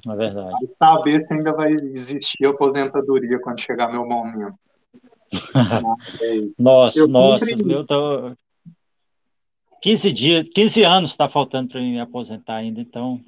É 0.05 0.15
verdade. 0.15 0.53
E 0.63 0.69
saber 0.77 1.25
se 1.25 1.33
ainda 1.33 1.53
vai 1.53 1.71
existir 1.71 2.45
aposentadoria 2.45 3.39
quando 3.39 3.61
chegar 3.61 3.91
meu 3.91 4.05
momento. 4.05 4.55
nossa, 6.59 6.99
eu 6.99 7.07
nossa, 7.07 7.45
sempre... 7.45 7.71
eu 7.71 7.85
tô 7.85 8.35
15 9.83 10.13
dias, 10.13 10.49
15 10.55 10.83
anos 10.83 11.11
está 11.11 11.27
faltando 11.27 11.73
para 11.73 11.81
me 11.81 11.99
aposentar 11.99 12.55
ainda, 12.55 12.79
então 12.79 13.19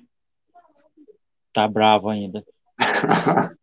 tá 1.51 1.67
bravo 1.67 2.07
ainda. 2.07 2.45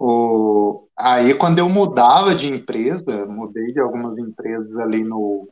o... 0.00 0.88
Aí 0.98 1.34
quando 1.34 1.58
eu 1.58 1.68
mudava 1.68 2.34
de 2.34 2.50
empresa, 2.50 3.26
mudei 3.26 3.70
de 3.70 3.80
algumas 3.80 4.16
empresas 4.16 4.74
ali 4.78 5.04
no, 5.04 5.46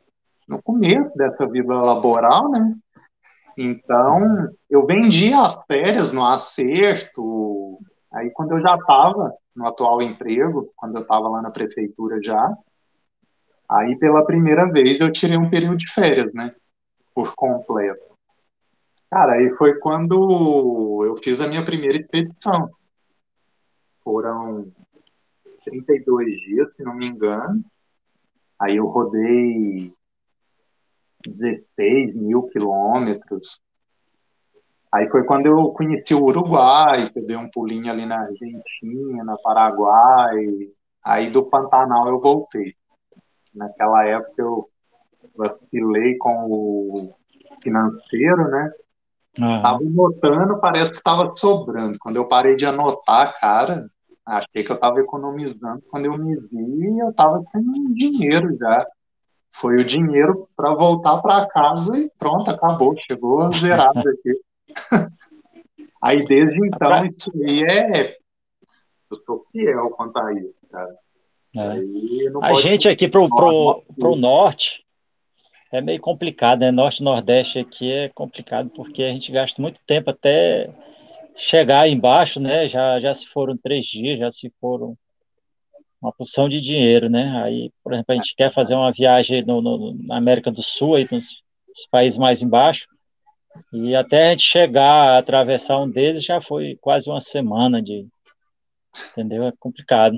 no 0.47 0.59
começo 0.63 1.15
dessa 1.15 1.45
vida 1.45 1.71
laboral, 1.71 2.49
né? 2.49 2.75
Então, 3.55 4.49
eu 4.67 4.87
vendia 4.87 5.41
as 5.41 5.55
férias 5.67 6.11
no 6.11 6.25
acerto. 6.25 7.77
Aí, 8.11 8.31
quando 8.31 8.53
eu 8.53 8.61
já 8.61 8.75
estava 8.75 9.31
no 9.55 9.67
atual 9.67 10.01
emprego, 10.01 10.73
quando 10.75 10.95
eu 10.95 11.03
estava 11.03 11.29
lá 11.29 11.43
na 11.43 11.51
prefeitura 11.51 12.19
já, 12.23 12.51
aí 13.69 13.97
pela 13.97 14.25
primeira 14.25 14.65
vez 14.71 14.99
eu 14.99 15.11
tirei 15.11 15.37
um 15.37 15.49
período 15.49 15.77
de 15.77 15.91
férias, 15.91 16.33
né? 16.33 16.53
Por 17.13 17.35
completo. 17.35 18.15
Cara, 19.09 19.33
aí 19.33 19.49
foi 19.55 19.75
quando 19.79 21.03
eu 21.05 21.15
fiz 21.23 21.39
a 21.39 21.47
minha 21.47 21.63
primeira 21.63 21.97
expedição. 21.97 22.69
Foram 24.03 24.71
32 25.63 26.25
dias, 26.41 26.75
se 26.75 26.83
não 26.83 26.95
me 26.95 27.07
engano. 27.07 27.63
Aí 28.59 28.77
eu 28.77 28.85
rodei 28.87 29.93
16 31.25 32.15
mil 32.15 32.43
quilômetros. 32.43 33.59
Aí 34.91 35.09
foi 35.09 35.25
quando 35.25 35.47
eu 35.47 35.71
conheci 35.71 36.13
o 36.13 36.23
Uruguai, 36.23 37.09
que 37.09 37.19
eu 37.19 37.25
dei 37.25 37.35
um 37.35 37.49
pulinho 37.49 37.91
ali 37.91 38.05
na 38.05 38.21
Argentina, 38.21 39.23
na 39.23 39.37
Paraguai. 39.37 40.69
Aí 41.03 41.29
do 41.29 41.43
Pantanal 41.45 42.07
eu 42.07 42.19
voltei. 42.19 42.75
Naquela 43.55 44.05
época 44.05 44.33
eu 44.37 44.69
vacilei 45.35 46.17
com 46.17 46.45
o 46.49 47.15
financeiro, 47.61 48.49
né? 48.49 48.71
Uhum. 49.39 49.61
Tava 49.61 49.77
anotando, 49.77 50.59
parece 50.59 50.91
que 50.91 50.97
estava 50.97 51.33
sobrando. 51.35 51.97
Quando 51.99 52.15
eu 52.15 52.27
parei 52.27 52.55
de 52.55 52.65
anotar, 52.65 53.37
cara, 53.39 53.85
achei 54.25 54.63
que 54.63 54.71
eu 54.71 54.75
estava 54.75 54.99
economizando. 54.99 55.83
Quando 55.89 56.05
eu 56.05 56.17
me 56.17 56.35
vi, 56.35 56.99
eu 56.99 57.09
estava 57.09 57.43
sem 57.51 57.93
dinheiro 57.93 58.55
já 58.57 58.85
foi 59.55 59.75
o 59.75 59.85
dinheiro 59.85 60.49
para 60.55 60.73
voltar 60.73 61.21
para 61.21 61.47
casa 61.47 61.97
e 61.97 62.11
pronto, 62.19 62.49
acabou, 62.51 62.93
chegou 63.07 63.49
zerado 63.59 63.99
aqui. 64.09 64.41
aí 66.03 66.25
desde 66.25 66.67
então, 66.67 67.05
isso 67.05 67.31
aí 67.33 67.61
é. 67.63 68.17
Eu 69.09 69.17
sou 69.25 69.45
fiel 69.51 69.89
quanto 69.91 70.17
a 70.17 70.33
isso, 70.33 70.55
cara. 70.69 70.93
É. 71.55 72.45
A 72.45 72.53
gente 72.55 72.87
aqui 72.87 73.07
pro, 73.07 73.29
pro, 73.29 73.83
pro 73.97 74.15
norte 74.15 74.83
é 75.71 75.81
meio 75.81 75.99
complicado, 75.99 76.59
né? 76.59 76.71
Norte 76.71 76.99
e 76.99 77.03
Nordeste 77.03 77.59
aqui 77.59 77.91
é 77.91 78.09
complicado 78.09 78.69
porque 78.69 79.03
a 79.03 79.09
gente 79.09 79.31
gasta 79.31 79.61
muito 79.61 79.79
tempo 79.85 80.09
até 80.09 80.69
chegar 81.35 81.87
embaixo, 81.89 82.39
né? 82.39 82.67
Já, 82.67 82.99
já 82.99 83.13
se 83.13 83.27
foram 83.27 83.57
três 83.57 83.85
dias, 83.85 84.19
já 84.19 84.31
se 84.31 84.51
foram 84.59 84.97
uma 86.01 86.11
porção 86.13 86.47
de 86.47 86.61
dinheiro, 86.61 87.09
né? 87.09 87.41
Aí, 87.43 87.71
por 87.83 87.93
exemplo, 87.93 88.13
a 88.13 88.15
gente 88.15 88.35
quer 88.35 88.53
fazer 88.53 88.75
uma 88.75 88.91
viagem 88.91 89.43
no, 89.43 89.61
no, 89.61 89.93
na 90.03 90.17
América 90.17 90.51
do 90.51 90.61
Sul, 90.61 90.95
aí 90.95 91.07
nos, 91.11 91.25
nos 91.67 91.87
países 91.89 92.17
mais 92.17 92.41
embaixo, 92.41 92.85
e 93.73 93.95
até 93.95 94.27
a 94.27 94.31
gente 94.31 94.43
chegar 94.43 95.09
a 95.09 95.17
atravessar 95.17 95.79
um 95.79 95.89
deles 95.89 96.23
já 96.23 96.41
foi 96.41 96.77
quase 96.81 97.09
uma 97.09 97.21
semana 97.21 97.81
de. 97.81 98.07
Entendeu? 99.11 99.43
É 99.43 99.53
complicado. 99.59 100.17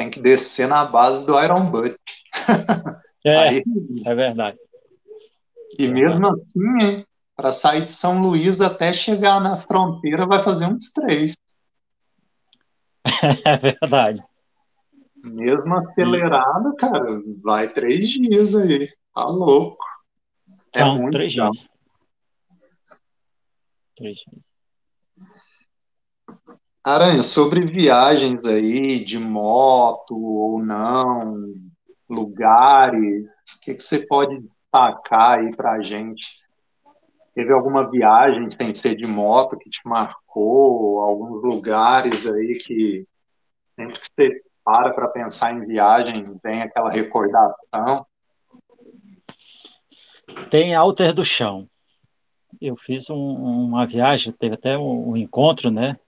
Tem 0.00 0.08
que 0.08 0.18
descer 0.18 0.66
na 0.66 0.86
base 0.86 1.26
do 1.26 1.38
Iron 1.38 1.66
Butt. 1.70 1.94
É, 3.22 3.36
Aí, 3.36 3.62
é 4.06 4.14
verdade. 4.14 4.56
E 5.78 5.84
é 5.84 5.88
mesmo 5.88 6.22
verdade. 6.22 6.40
assim, 6.40 7.04
para 7.36 7.52
sair 7.52 7.84
de 7.84 7.92
São 7.92 8.22
Luís 8.22 8.62
até 8.62 8.94
chegar 8.94 9.38
na 9.42 9.58
fronteira 9.58 10.24
vai 10.24 10.42
fazer 10.42 10.64
uns 10.64 10.90
três. 10.90 11.34
É 13.44 13.56
verdade. 13.58 14.24
Mesmo 15.22 15.76
acelerado, 15.76 16.74
cara, 16.76 17.20
vai 17.42 17.70
três 17.70 18.08
dias 18.08 18.54
aí. 18.54 18.88
Tá 19.14 19.24
louco. 19.24 19.84
É 20.72 20.82
Não, 20.82 20.96
muito 20.96 21.12
três 21.12 21.30
dias. 21.30 21.68
Três 23.96 24.16
dias. 24.16 24.49
Aranha, 26.82 27.22
sobre 27.22 27.60
viagens 27.66 28.46
aí 28.46 29.04
de 29.04 29.18
moto 29.18 30.16
ou 30.16 30.58
não, 30.58 31.54
lugares, 32.08 33.24
o 33.24 33.60
que, 33.62 33.74
que 33.74 33.82
você 33.82 34.06
pode 34.06 34.40
destacar 34.40 35.38
aí 35.38 35.54
pra 35.54 35.82
gente? 35.82 36.40
Teve 37.34 37.52
alguma 37.52 37.90
viagem 37.90 38.48
sem 38.50 38.74
ser 38.74 38.94
de 38.94 39.06
moto 39.06 39.58
que 39.58 39.68
te 39.68 39.80
marcou? 39.84 41.00
Alguns 41.00 41.42
lugares 41.42 42.26
aí 42.26 42.54
que 42.54 43.06
sempre 43.76 43.98
que 43.98 44.06
você 44.06 44.42
para 44.64 44.92
para 44.92 45.08
pensar 45.08 45.52
em 45.52 45.66
viagem, 45.66 46.38
vem 46.42 46.62
aquela 46.62 46.90
recordação? 46.90 48.06
Tem 50.50 50.74
Alter 50.74 51.12
do 51.12 51.24
Chão. 51.24 51.68
Eu 52.60 52.76
fiz 52.76 53.08
um, 53.08 53.16
uma 53.16 53.86
viagem, 53.86 54.32
teve 54.32 54.54
até 54.54 54.76
um, 54.76 55.10
um 55.10 55.16
encontro, 55.16 55.70
né? 55.70 55.98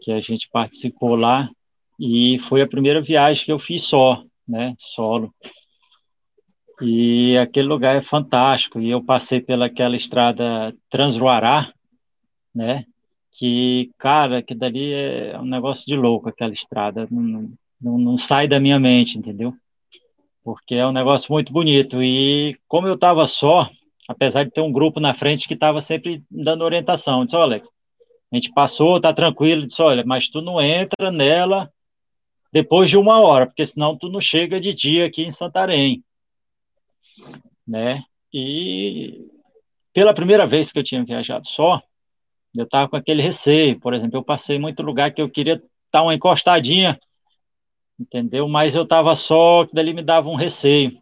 Que 0.00 0.12
a 0.12 0.20
gente 0.20 0.48
participou 0.50 1.14
lá 1.14 1.50
e 1.98 2.38
foi 2.48 2.62
a 2.62 2.68
primeira 2.68 3.02
viagem 3.02 3.44
que 3.44 3.52
eu 3.52 3.58
fiz 3.58 3.82
só, 3.82 4.24
né? 4.48 4.74
Solo. 4.78 5.34
E 6.80 7.36
aquele 7.36 7.68
lugar 7.68 7.94
é 7.96 8.02
fantástico. 8.02 8.80
E 8.80 8.90
eu 8.90 9.04
passei 9.04 9.40
pelaquela 9.40 9.96
estrada 9.96 10.74
Transruará, 10.88 11.72
né? 12.54 12.86
Que, 13.32 13.90
cara, 13.98 14.42
que 14.42 14.54
dali 14.54 14.92
é 14.92 15.38
um 15.38 15.44
negócio 15.44 15.84
de 15.86 15.94
louco, 15.94 16.28
aquela 16.28 16.52
estrada. 16.52 17.06
Não, 17.10 17.52
não, 17.80 17.98
não 17.98 18.18
sai 18.18 18.48
da 18.48 18.58
minha 18.58 18.78
mente, 18.78 19.18
entendeu? 19.18 19.54
Porque 20.42 20.74
é 20.74 20.86
um 20.86 20.92
negócio 20.92 21.30
muito 21.32 21.52
bonito. 21.52 22.02
E 22.02 22.58
como 22.66 22.86
eu 22.86 22.94
estava 22.94 23.26
só, 23.26 23.68
apesar 24.08 24.44
de 24.44 24.50
ter 24.50 24.62
um 24.62 24.72
grupo 24.72 25.00
na 25.00 25.14
frente 25.14 25.46
que 25.46 25.54
estava 25.54 25.80
sempre 25.80 26.24
dando 26.30 26.64
orientação, 26.64 27.24
disse, 27.24 27.36
Alex, 27.36 27.68
a 28.32 28.36
gente 28.36 28.52
passou, 28.52 29.00
tá 29.00 29.12
tranquilo, 29.12 29.66
disse, 29.66 29.82
olha, 29.82 30.04
mas 30.04 30.28
tu 30.28 30.40
não 30.40 30.60
entra 30.60 31.10
nela 31.10 31.72
depois 32.52 32.90
de 32.90 32.96
uma 32.96 33.20
hora, 33.20 33.46
porque 33.46 33.66
senão 33.66 33.96
tu 33.96 34.08
não 34.08 34.20
chega 34.20 34.60
de 34.60 34.74
dia 34.74 35.06
aqui 35.06 35.22
em 35.22 35.32
Santarém, 35.32 36.04
né? 37.66 38.02
E 38.32 39.26
pela 39.92 40.14
primeira 40.14 40.46
vez 40.46 40.70
que 40.70 40.78
eu 40.78 40.84
tinha 40.84 41.04
viajado 41.04 41.48
só, 41.48 41.82
eu 42.54 42.64
estava 42.64 42.88
com 42.88 42.96
aquele 42.96 43.22
receio, 43.22 43.78
por 43.78 43.94
exemplo, 43.94 44.18
eu 44.18 44.24
passei 44.24 44.58
muito 44.58 44.82
lugar 44.82 45.12
que 45.12 45.22
eu 45.22 45.30
queria 45.30 45.62
dar 45.92 46.02
uma 46.02 46.14
encostadinha 46.14 46.98
entendeu? 48.00 48.48
Mas 48.48 48.74
eu 48.74 48.84
estava 48.84 49.14
só, 49.14 49.66
que 49.66 49.74
dali 49.74 49.92
me 49.92 50.02
dava 50.02 50.28
um 50.28 50.34
receio, 50.34 50.98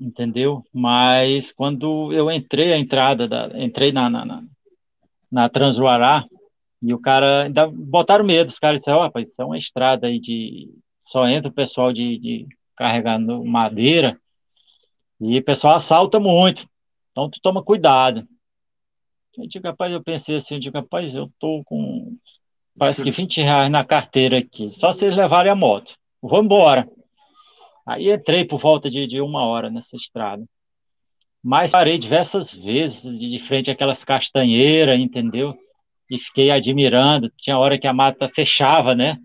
entendeu? 0.00 0.64
Mas 0.72 1.52
quando 1.52 2.12
eu 2.12 2.30
entrei 2.30 2.72
a 2.72 2.78
entrada, 2.78 3.28
da, 3.28 3.50
entrei 3.54 3.92
na, 3.92 4.08
na, 4.08 4.24
na, 4.24 4.42
na 5.30 5.48
Transluará, 5.48 6.24
e 6.82 6.92
o 6.92 7.00
cara, 7.00 7.44
ainda 7.44 7.66
botaram 7.66 8.24
medo, 8.24 8.48
os 8.48 8.58
caras 8.58 8.80
disseram, 8.80 8.98
ó, 8.98 9.10
oh, 9.12 9.18
isso 9.18 9.40
é 9.40 9.44
uma 9.44 9.58
estrada 9.58 10.06
aí 10.06 10.20
de, 10.20 10.70
só 11.02 11.26
entra 11.26 11.50
o 11.50 11.54
pessoal 11.54 11.92
de, 11.92 12.18
de 12.18 12.46
carregando 12.76 13.44
madeira, 13.44 14.20
e 15.20 15.38
o 15.38 15.44
pessoal 15.44 15.76
assalta 15.76 16.20
muito, 16.20 16.68
então 17.10 17.30
tu 17.30 17.40
toma 17.40 17.62
cuidado. 17.62 18.26
Eu 19.36 19.46
digo, 19.46 19.66
rapaz, 19.66 19.92
eu 19.92 20.02
pensei 20.02 20.36
assim, 20.36 20.54
eu 20.54 20.60
digo, 20.60 20.76
rapaz, 20.76 21.14
eu 21.14 21.30
tô 21.38 21.62
com 21.64 22.16
Parece 22.78 23.02
que 23.02 23.10
20 23.10 23.40
reais 23.40 23.70
na 23.70 23.84
carteira 23.84 24.38
aqui. 24.38 24.70
Só 24.70 24.92
se 24.92 25.06
eles 25.06 25.16
levarem 25.16 25.50
a 25.50 25.54
moto. 25.54 25.94
Vou 26.20 26.42
embora. 26.42 26.88
Aí 27.86 28.12
entrei 28.12 28.44
por 28.44 28.60
volta 28.60 28.90
de, 28.90 29.06
de 29.06 29.20
uma 29.20 29.44
hora 29.46 29.70
nessa 29.70 29.96
estrada. 29.96 30.44
Mas 31.48 31.70
parei 31.70 31.96
diversas 31.96 32.52
vezes 32.52 33.02
de 33.02 33.38
frente 33.46 33.70
àquelas 33.70 34.02
castanheiras, 34.02 34.98
entendeu? 34.98 35.56
E 36.10 36.18
fiquei 36.18 36.50
admirando. 36.50 37.30
Tinha 37.38 37.56
hora 37.56 37.78
que 37.78 37.86
a 37.86 37.92
mata 37.92 38.28
fechava, 38.28 38.96
né? 38.96 39.16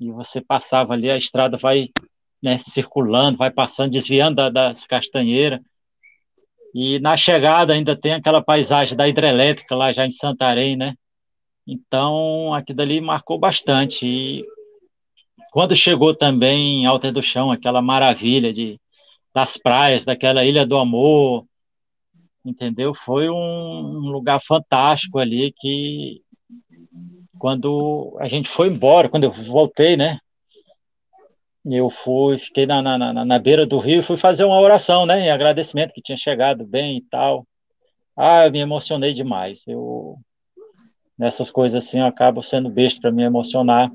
E 0.00 0.10
você 0.10 0.40
passava 0.40 0.92
ali, 0.92 1.08
a 1.08 1.16
estrada 1.16 1.56
vai 1.56 1.88
né, 2.42 2.58
circulando, 2.58 3.38
vai 3.38 3.48
passando, 3.48 3.92
desviando 3.92 4.34
da, 4.34 4.50
das 4.50 4.84
castanheiras. 4.84 5.60
E 6.74 6.98
na 6.98 7.16
chegada 7.16 7.74
ainda 7.74 7.94
tem 7.94 8.14
aquela 8.14 8.42
paisagem 8.42 8.96
da 8.96 9.08
hidrelétrica 9.08 9.76
lá 9.76 9.92
já 9.92 10.04
em 10.04 10.10
Santarém, 10.10 10.76
né? 10.76 10.94
Então, 11.64 12.52
aquilo 12.52 12.78
dali 12.78 13.00
marcou 13.00 13.38
bastante. 13.38 14.04
E 14.04 14.44
quando 15.52 15.76
chegou 15.76 16.12
também 16.12 16.80
em 16.80 16.86
Alta 16.86 17.12
do 17.12 17.22
Chão, 17.22 17.52
aquela 17.52 17.80
maravilha 17.80 18.52
de, 18.52 18.80
das 19.32 19.56
praias, 19.56 20.04
daquela 20.04 20.44
Ilha 20.44 20.66
do 20.66 20.76
Amor, 20.76 21.46
entendeu? 22.44 22.94
Foi 22.94 23.28
um, 23.28 24.10
lugar 24.10 24.40
fantástico 24.46 25.18
ali 25.18 25.52
que 25.52 26.22
quando 27.38 28.16
a 28.20 28.28
gente 28.28 28.48
foi 28.48 28.68
embora, 28.68 29.08
quando 29.08 29.24
eu 29.24 29.32
voltei, 29.32 29.96
né? 29.96 30.18
eu 31.64 31.90
fui, 31.90 32.38
fiquei 32.38 32.66
na, 32.66 32.82
na, 32.82 33.24
na 33.24 33.38
beira 33.38 33.64
do 33.64 33.78
rio 33.78 34.00
e 34.00 34.02
fui 34.02 34.16
fazer 34.16 34.44
uma 34.44 34.58
oração, 34.58 35.06
né, 35.06 35.20
em 35.20 35.30
agradecimento 35.30 35.92
que 35.92 36.02
tinha 36.02 36.18
chegado 36.18 36.66
bem 36.66 36.98
e 36.98 37.02
tal. 37.02 37.46
Ah, 38.16 38.46
eu 38.46 38.50
me 38.50 38.58
emocionei 38.58 39.12
demais. 39.12 39.62
Eu 39.66 40.18
nessas 41.16 41.50
coisas 41.50 41.84
assim 41.84 42.00
eu 42.00 42.06
acabo 42.06 42.42
sendo 42.42 42.68
besta 42.68 43.00
para 43.00 43.12
me 43.12 43.22
emocionar, 43.22 43.92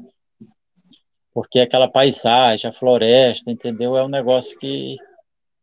porque 1.33 1.59
aquela 1.59 1.89
paisagem, 1.89 2.69
a 2.69 2.73
floresta, 2.73 3.51
entendeu? 3.51 3.97
É 3.97 4.03
um 4.03 4.07
negócio 4.07 4.57
que, 4.59 4.95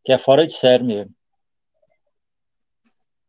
que 0.04 0.12
é 0.12 0.18
fora 0.18 0.46
de 0.46 0.52
sério 0.52 0.84
mesmo. 0.84 1.12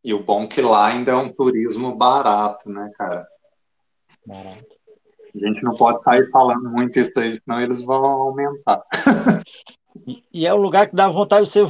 E 0.05 0.13
o 0.13 0.23
bom 0.23 0.43
é 0.43 0.47
que 0.47 0.61
lá 0.61 0.85
ainda 0.85 1.11
é 1.11 1.15
um 1.15 1.29
turismo 1.29 1.95
barato, 1.97 2.69
né, 2.69 2.91
cara? 2.95 3.27
Barato. 4.25 4.75
A 5.35 5.47
gente 5.47 5.63
não 5.63 5.75
pode 5.75 6.03
sair 6.03 6.29
falando 6.29 6.69
muito 6.69 6.99
isso 6.99 7.11
aí, 7.17 7.33
senão 7.33 7.59
eles 7.59 7.83
vão 7.83 8.05
aumentar. 8.05 8.83
e, 10.07 10.23
e 10.31 10.45
é 10.45 10.53
o 10.53 10.61
lugar 10.61 10.87
que 10.87 10.95
dá 10.95 11.09
vontade 11.09 11.47
de 11.47 11.51
você 11.51 11.63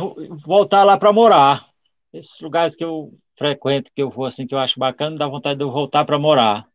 voltar 0.46 0.84
lá 0.84 0.98
para 0.98 1.14
morar. 1.14 1.66
Esses 2.14 2.40
lugares 2.42 2.76
que 2.76 2.84
eu 2.84 3.14
frequento, 3.38 3.90
que 3.96 4.04
eu 4.04 4.10
vou 4.10 4.26
assim, 4.26 4.46
que 4.46 4.54
eu 4.54 4.60
acho 4.60 4.78
bacana, 4.78 5.18
dá 5.18 5.28
vontade 5.28 5.58
de 5.58 5.64
eu 5.64 5.72
voltar 5.72 6.04
para 6.04 6.20
morar. 6.20 6.68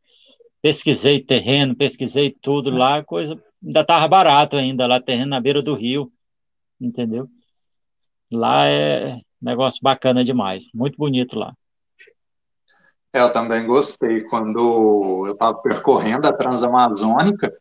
Pesquisei 0.62 1.22
terreno, 1.22 1.76
pesquisei 1.76 2.30
tudo 2.30 2.70
lá, 2.70 3.04
coisa 3.04 3.40
ainda 3.62 3.80
estava 3.82 4.08
barato 4.08 4.56
ainda, 4.56 4.86
lá 4.86 5.00
terreno 5.00 5.30
na 5.30 5.40
beira 5.40 5.62
do 5.62 5.74
rio, 5.74 6.10
entendeu? 6.80 7.28
Lá 8.30 8.66
é 8.66 9.20
negócio 9.40 9.80
bacana 9.82 10.24
demais, 10.24 10.64
muito 10.74 10.96
bonito 10.96 11.38
lá. 11.38 11.54
É, 13.12 13.20
eu 13.20 13.32
também 13.32 13.66
gostei. 13.66 14.22
Quando 14.22 15.24
eu 15.26 15.32
estava 15.32 15.54
percorrendo 15.54 16.28
a 16.28 16.32
Transamazônica, 16.32 17.52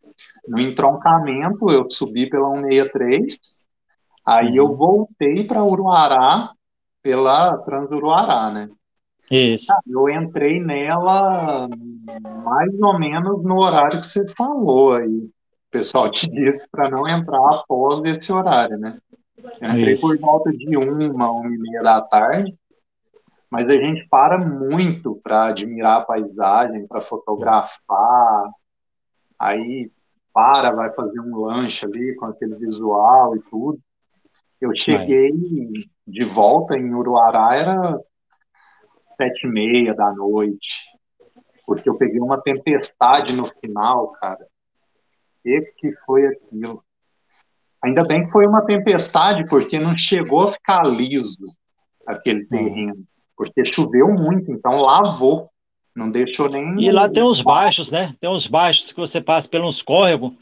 no 0.48 0.60
entroncamento, 0.60 1.72
eu 1.72 1.90
subi 1.90 2.30
pela 2.30 2.54
163, 2.56 3.38
aí 4.26 4.56
eu 4.56 4.66
uhum. 4.66 4.76
voltei 4.76 5.44
para 5.44 5.64
Uruará 5.64 6.54
pela 7.02 7.58
Transuruará, 7.60 8.52
né? 8.52 8.70
Isso. 9.32 9.68
Eu 9.88 10.10
entrei 10.10 10.60
nela 10.60 11.68
mais 12.44 12.74
ou 12.82 12.98
menos 13.00 13.44
no 13.44 13.64
horário 13.64 14.00
que 14.00 14.06
você 14.08 14.28
falou 14.36 14.96
aí. 14.96 15.06
O 15.08 15.32
pessoal 15.72 16.10
te 16.10 16.28
disse 16.28 16.68
para 16.72 16.90
não 16.90 17.08
entrar 17.08 17.38
após 17.54 18.02
esse 18.06 18.34
horário, 18.34 18.78
né? 18.80 18.98
Entrei 19.62 19.94
Isso. 19.94 20.02
por 20.02 20.18
volta 20.20 20.52
de 20.52 20.78
uma, 20.78 21.32
uma 21.32 21.48
e 21.48 21.58
meia 21.58 21.82
da 21.82 22.02
tarde, 22.02 22.58
mas 23.50 23.68
a 23.68 23.74
gente 23.74 24.08
para 24.10 24.38
muito 24.38 25.20
para 25.24 25.46
admirar 25.46 26.02
a 26.02 26.06
paisagem, 26.06 26.88
para 26.88 27.02
fotografar. 27.02 28.44
Aí 29.38 29.92
para, 30.34 30.72
vai 30.72 30.94
fazer 30.94 31.20
um 31.20 31.46
lanche 31.46 31.86
ali 31.86 32.16
com 32.16 32.26
aquele 32.26 32.56
visual 32.56 33.36
e 33.36 33.42
tudo. 33.50 33.80
Eu 34.62 34.72
cheguei 34.78 35.32
de 36.06 36.26
volta 36.26 36.78
em 36.78 36.94
Uruará, 36.94 37.50
era 37.56 38.00
sete 39.18 39.48
e 39.48 39.50
meia 39.50 39.94
da 39.94 40.14
noite, 40.14 40.98
porque 41.66 41.90
eu 41.90 41.98
peguei 41.98 42.20
uma 42.20 42.42
tempestade 42.42 43.34
no 43.34 43.46
final, 43.46 44.12
cara. 44.14 44.46
E 45.46 45.62
que 45.78 45.94
foi 46.06 46.28
aquilo? 46.28 46.84
Ainda 47.84 48.04
bem 48.04 48.26
que 48.26 48.32
foi 48.32 48.46
uma 48.46 48.62
tempestade, 48.66 49.46
porque 49.46 49.80
não 49.80 49.96
chegou 49.96 50.44
a 50.44 50.52
ficar 50.52 50.86
liso 50.86 51.38
aquele 52.06 52.46
terreno, 52.46 53.04
porque 53.38 53.64
choveu 53.66 54.10
muito, 54.10 54.52
então 54.52 54.82
lavou, 54.82 55.50
não 55.96 56.10
deixou 56.12 56.50
nem. 56.50 56.82
E 56.82 56.92
lá 56.92 57.08
tem 57.08 57.24
os 57.24 57.42
baixos, 57.42 57.90
né? 57.90 58.16
Tem 58.20 58.30
os 58.30 58.48
baixos 58.48 58.92
que 58.92 59.00
você 59.00 59.22
passa 59.22 59.48
pelos 59.48 59.82
córregos, 59.82 60.34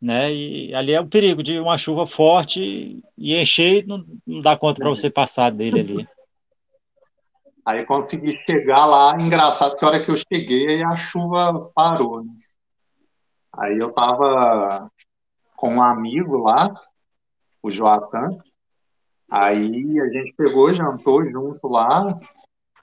né? 0.00 0.32
E 0.32 0.74
ali 0.74 0.92
é 0.92 1.00
o 1.00 1.06
perigo 1.06 1.42
de 1.42 1.58
uma 1.58 1.78
chuva 1.78 2.06
forte 2.06 3.02
e 3.16 3.34
encher, 3.34 3.86
não, 3.86 4.04
não 4.26 4.42
dá 4.42 4.56
conta 4.56 4.80
para 4.80 4.90
você 4.90 5.08
passar 5.08 5.50
dele 5.50 5.80
ali. 5.80 6.08
Aí 7.66 7.82
consegui 7.86 8.38
chegar 8.46 8.84
lá, 8.84 9.16
engraçado 9.18 9.74
que 9.74 9.82
a 9.82 9.88
hora 9.88 10.04
que 10.04 10.10
eu 10.10 10.16
cheguei, 10.16 10.84
a 10.84 10.94
chuva 10.96 11.70
parou, 11.74 12.22
né? 12.22 12.34
Aí 13.56 13.78
eu 13.78 13.90
tava 13.90 14.90
com 15.56 15.74
um 15.76 15.82
amigo 15.82 16.38
lá, 16.38 16.72
o 17.62 17.70
Joatan. 17.70 18.38
Aí 19.30 20.00
a 20.00 20.08
gente 20.08 20.34
pegou, 20.36 20.72
jantou 20.72 21.24
junto 21.28 21.66
lá. 21.66 22.14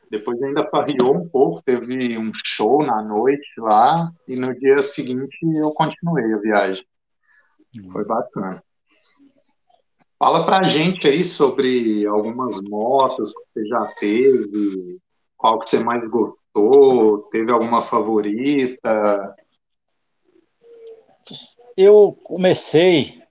Depois 0.10 0.42
ainda 0.44 0.70
farriou 0.70 1.16
um 1.16 1.30
pouco, 1.30 1.62
teve 1.64 2.18
um 2.18 2.32
show 2.46 2.84
na 2.84 3.02
noite 3.02 3.48
lá. 3.58 4.12
E 4.28 4.36
no 4.36 4.54
dia 4.58 4.80
seguinte 4.80 5.38
eu 5.56 5.72
continuei 5.72 6.34
a 6.34 6.38
viagem. 6.38 6.86
Foi 7.92 8.04
bacana. 8.04 8.62
Fala 10.20 10.46
pra 10.46 10.62
gente 10.62 11.08
aí 11.08 11.24
sobre 11.24 12.06
algumas 12.06 12.62
motos 12.62 13.34
que 13.34 13.42
você 13.54 13.68
já 13.68 13.88
teve, 14.00 15.00
qual 15.36 15.58
que 15.60 15.70
você 15.70 15.84
mais 15.84 16.08
gostou, 16.08 17.24
teve 17.32 17.52
alguma 17.52 17.82
favorita? 17.82 19.36
Eu 21.78 22.14
comecei 22.24 23.22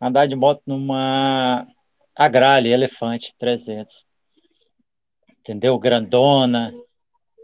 a 0.00 0.08
andar 0.08 0.26
de 0.26 0.34
moto 0.34 0.62
numa 0.66 1.66
Agrale 2.14 2.70
Elefante 2.70 3.34
300. 3.38 4.04
Entendeu? 5.40 5.78
Grandona. 5.78 6.72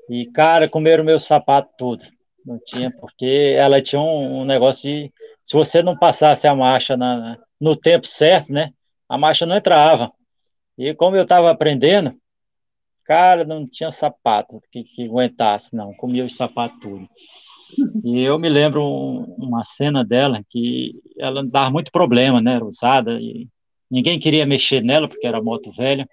E, 0.08 0.26
cara, 0.26 0.68
comeram 0.68 1.04
meu 1.04 1.18
sapato 1.18 1.70
tudo. 1.78 2.04
Não 2.44 2.60
tinha, 2.64 2.90
porque 2.92 3.54
ela 3.56 3.82
tinha 3.82 4.00
um, 4.00 4.42
um 4.42 4.44
negócio 4.44 4.82
de. 4.82 5.12
Se 5.42 5.54
você 5.54 5.82
não 5.82 5.96
passasse 5.96 6.46
a 6.46 6.54
marcha 6.54 6.96
na, 6.96 7.38
no 7.60 7.76
tempo 7.76 8.06
certo, 8.06 8.52
né? 8.52 8.72
A 9.08 9.18
marcha 9.18 9.46
não 9.46 9.56
entrava. 9.56 10.12
E 10.78 10.94
como 10.94 11.16
eu 11.16 11.22
estava 11.22 11.50
aprendendo, 11.50 12.14
cara, 13.04 13.44
não 13.44 13.66
tinha 13.66 13.90
sapato 13.90 14.60
que, 14.70 14.84
que 14.84 15.06
aguentasse, 15.06 15.74
não. 15.74 15.94
Comia 15.94 16.24
os 16.24 16.36
sapatos 16.36 16.78
tudo. 16.80 17.08
E 18.04 18.20
eu 18.20 18.38
me 18.38 18.48
lembro 18.48 18.82
uma 19.38 19.64
cena 19.64 20.04
dela 20.04 20.42
que 20.48 20.94
ela 21.18 21.44
dava 21.44 21.70
muito 21.70 21.90
problema, 21.90 22.40
né? 22.40 22.54
Era 22.54 22.64
usada 22.64 23.18
e 23.20 23.48
ninguém 23.90 24.18
queria 24.18 24.46
mexer 24.46 24.82
nela 24.82 25.08
porque 25.08 25.26
era 25.26 25.42
moto 25.42 25.72
velha. 25.72 26.08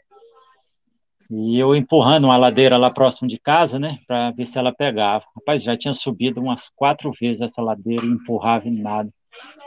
E 1.30 1.58
eu 1.58 1.76
empurrando 1.76 2.26
uma 2.26 2.38
ladeira 2.38 2.78
lá 2.78 2.92
próximo 2.92 3.28
de 3.28 3.40
casa, 3.40 3.80
né? 3.80 4.00
Para 4.08 4.32
ver 4.32 4.46
se 4.46 4.58
ela 4.58 4.74
pegava. 4.74 5.26
Rapaz, 5.36 5.64
já 5.64 5.78
tinha 5.78 5.94
subido 5.94 6.42
umas 6.42 6.70
quatro 6.76 7.12
vezes 7.20 7.42
essa 7.42 7.62
ladeira 7.62 8.06
e 8.06 8.10
empurrava 8.10 8.68
em 8.68 8.82
nada. 8.82 9.10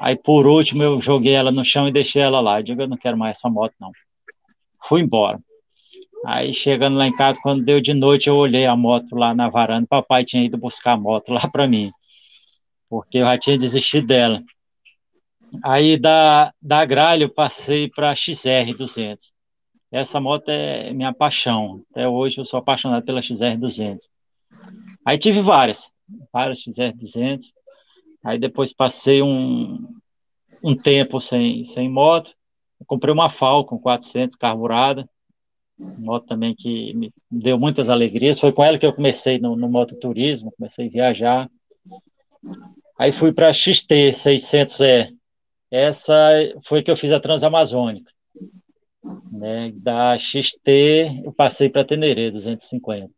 Aí 0.00 0.16
por 0.16 0.46
último 0.46 0.82
eu 0.82 1.00
joguei 1.00 1.32
ela 1.32 1.50
no 1.50 1.64
chão 1.64 1.88
e 1.88 1.92
deixei 1.92 2.22
ela 2.22 2.40
lá. 2.40 2.60
Eu 2.60 2.64
digo, 2.64 2.82
eu 2.82 2.88
não 2.88 2.96
quero 2.96 3.16
mais 3.16 3.38
essa 3.38 3.48
moto, 3.48 3.74
não. 3.80 3.90
Fui 4.88 5.00
embora. 5.00 5.40
Aí 6.24 6.54
chegando 6.54 6.96
lá 6.96 7.06
em 7.06 7.14
casa, 7.14 7.38
quando 7.42 7.64
deu 7.64 7.80
de 7.80 7.94
noite, 7.94 8.28
eu 8.28 8.36
olhei 8.36 8.66
a 8.66 8.76
moto 8.76 9.14
lá 9.14 9.34
na 9.34 9.48
varanda. 9.48 9.86
Papai 9.88 10.24
tinha 10.24 10.44
ido 10.44 10.56
buscar 10.56 10.92
a 10.92 10.96
moto 10.96 11.32
lá 11.32 11.46
para 11.48 11.68
mim, 11.68 11.92
porque 12.88 13.18
eu 13.18 13.24
já 13.24 13.38
tinha 13.38 13.58
desistido 13.58 14.06
dela. 14.06 14.42
Aí 15.62 15.98
da, 15.98 16.52
da 16.60 16.84
Gralha 16.84 17.24
eu 17.24 17.28
passei 17.28 17.88
para 17.88 18.14
XR200. 18.14 19.18
Essa 19.92 20.20
moto 20.20 20.48
é 20.48 20.92
minha 20.92 21.12
paixão. 21.12 21.82
Até 21.90 22.08
hoje 22.08 22.38
eu 22.38 22.44
sou 22.44 22.58
apaixonado 22.58 23.04
pela 23.04 23.22
XR200. 23.22 23.98
Aí 25.04 25.18
tive 25.18 25.40
várias, 25.40 25.88
várias 26.32 26.60
XR200. 26.60 27.42
Aí 28.24 28.38
depois 28.38 28.72
passei 28.72 29.22
um, 29.22 29.78
um 30.62 30.74
tempo 30.76 31.20
sem, 31.20 31.64
sem 31.64 31.88
moto. 31.88 32.34
Comprei 32.86 33.14
uma 33.14 33.30
Falcon 33.30 33.78
400 33.78 34.36
carburada 34.36 35.08
moto 35.78 36.26
também 36.26 36.54
que 36.54 36.94
me 36.94 37.12
deu 37.30 37.58
muitas 37.58 37.88
alegrias. 37.88 38.40
Foi 38.40 38.52
com 38.52 38.64
ela 38.64 38.78
que 38.78 38.86
eu 38.86 38.92
comecei 38.92 39.38
no, 39.38 39.56
no 39.56 39.68
mototurismo, 39.68 40.52
comecei 40.56 40.86
a 40.86 40.90
viajar. 40.90 41.50
Aí 42.98 43.12
fui 43.12 43.32
para 43.32 43.48
a 43.48 43.52
XT 43.52 44.12
600E. 44.12 45.14
Essa 45.70 46.14
foi 46.66 46.82
que 46.82 46.90
eu 46.90 46.96
fiz 46.96 47.12
a 47.12 47.20
Transamazônica. 47.20 48.10
Né? 49.30 49.72
Da 49.74 50.16
XT 50.18 51.22
eu 51.24 51.32
passei 51.32 51.68
para 51.68 51.82
a 51.82 51.84
Tenerê 51.84 52.30
250. 52.30 53.10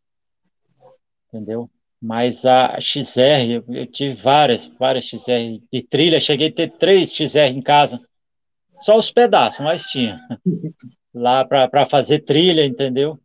Entendeu? 1.29 1.71
Mas 2.01 2.45
a 2.45 2.81
XR, 2.81 3.65
eu 3.69 3.87
tive 3.87 4.21
várias, 4.21 4.67
várias 4.79 5.05
XR 5.05 5.61
de 5.73 5.83
trilha. 5.83 6.21
Cheguei 6.21 6.49
a 6.49 6.53
ter 6.53 6.73
três 6.73 7.13
XR 7.13 7.51
em 7.53 7.63
casa. 7.63 8.01
Só 8.81 8.97
os 8.97 9.11
pedaços, 9.11 9.61
mas 9.61 9.83
tinha 9.83 10.21
lá 11.19 11.45
para 11.45 11.87
fazer 11.89 12.21
trilha, 12.25 12.65
entendeu? 12.65 13.19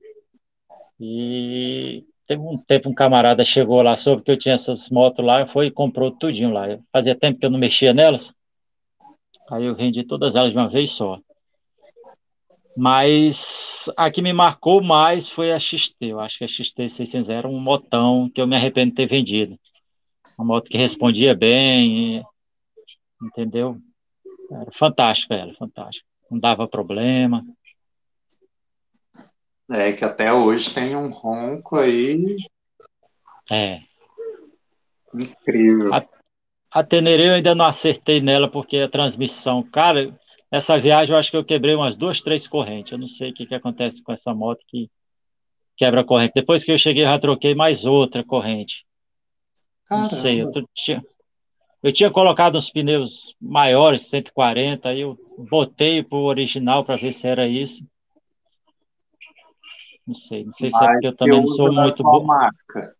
E 0.99 2.03
teve 2.27 2.41
um 2.41 2.57
tempo 2.57 2.89
um 2.89 2.93
camarada 2.93 3.43
chegou 3.43 3.81
lá, 3.81 3.95
soube 3.97 4.23
que 4.23 4.31
eu 4.31 4.37
tinha 4.37 4.55
essas 4.55 4.89
motos 4.89 5.25
lá, 5.25 5.47
foi 5.47 5.67
e 5.67 5.71
comprou 5.71 6.11
tudinho 6.11 6.51
lá. 6.51 6.65
Fazia 6.91 7.15
tempo 7.15 7.39
que 7.39 7.45
eu 7.45 7.49
não 7.49 7.59
mexia 7.59 7.93
nelas, 7.93 8.33
aí 9.51 9.65
eu 9.65 9.75
vendi 9.75 10.03
todas 10.03 10.35
elas 10.35 10.51
de 10.51 10.57
uma 10.57 10.69
vez 10.69 10.91
só. 10.91 11.19
Mas 12.75 13.89
a 13.95 14.09
que 14.09 14.21
me 14.21 14.33
marcou 14.33 14.81
mais 14.81 15.29
foi 15.29 15.51
a 15.51 15.59
XT. 15.59 15.95
Eu 16.01 16.19
acho 16.19 16.39
que 16.39 16.43
a 16.43 16.47
XT 16.47 16.89
600 16.89 17.29
era 17.29 17.47
um 17.47 17.59
motão 17.59 18.29
que 18.33 18.41
eu 18.41 18.47
me 18.47 18.55
arrependo 18.55 18.91
de 18.91 18.95
ter 18.95 19.07
vendido. 19.07 19.59
Uma 20.37 20.45
moto 20.45 20.69
que 20.69 20.77
respondia 20.77 21.35
bem, 21.35 22.23
entendeu? 23.21 23.77
Era 24.51 24.71
fantástica 24.71 25.35
ela, 25.35 25.53
fantástica. 25.53 26.07
Não 26.31 26.39
dava 26.39 26.67
problema. 26.67 27.45
É 29.71 29.93
que 29.93 30.03
até 30.03 30.31
hoje 30.31 30.73
tem 30.73 30.95
um 30.95 31.09
ronco 31.09 31.77
aí. 31.77 32.37
É. 33.49 33.79
Incrível. 35.13 35.93
A, 35.93 36.05
a 36.71 36.83
Tenerê 36.83 37.29
eu 37.29 37.33
ainda 37.33 37.55
não 37.55 37.65
acertei 37.65 38.19
nela 38.19 38.49
porque 38.49 38.77
a 38.77 38.89
transmissão, 38.89 39.63
cara, 39.63 40.13
nessa 40.51 40.79
viagem 40.79 41.13
eu 41.13 41.19
acho 41.19 41.31
que 41.31 41.37
eu 41.37 41.45
quebrei 41.45 41.75
umas 41.75 41.95
duas, 41.95 42.21
três 42.21 42.47
correntes. 42.47 42.91
Eu 42.91 42.97
não 42.97 43.07
sei 43.07 43.31
o 43.31 43.33
que, 43.33 43.45
que 43.45 43.55
acontece 43.55 44.03
com 44.03 44.11
essa 44.11 44.33
moto 44.33 44.63
que 44.67 44.89
quebra 45.77 46.01
a 46.01 46.05
corrente. 46.05 46.33
Depois 46.35 46.63
que 46.63 46.71
eu 46.71 46.77
cheguei, 46.77 47.03
eu 47.03 47.07
já 47.07 47.19
troquei 47.19 47.55
mais 47.55 47.85
outra 47.85 48.23
corrente. 48.23 48.85
Caramba. 49.85 50.11
Não 50.11 50.21
sei, 50.21 50.41
eu 50.41 50.51
tinha, 50.73 51.03
eu 51.81 51.91
tinha 51.91 52.09
colocado 52.09 52.57
uns 52.57 52.69
pneus 52.69 53.35
maiores, 53.39 54.03
140, 54.03 54.89
aí 54.89 55.01
eu 55.01 55.17
botei 55.37 56.01
pro 56.01 56.19
original 56.19 56.85
para 56.85 56.95
ver 56.95 57.11
se 57.11 57.27
era 57.27 57.47
isso. 57.47 57.85
Não 60.05 60.15
sei, 60.15 60.43
não 60.45 60.53
sei 60.53 60.69
se 60.69 60.83
é 60.83 60.91
porque 60.91 61.07
eu 61.07 61.15
também 61.15 61.39
não 61.39 61.47
sou 61.47 61.71
muito 61.71 62.03
bom. 62.03 62.23
marca? 62.23 62.95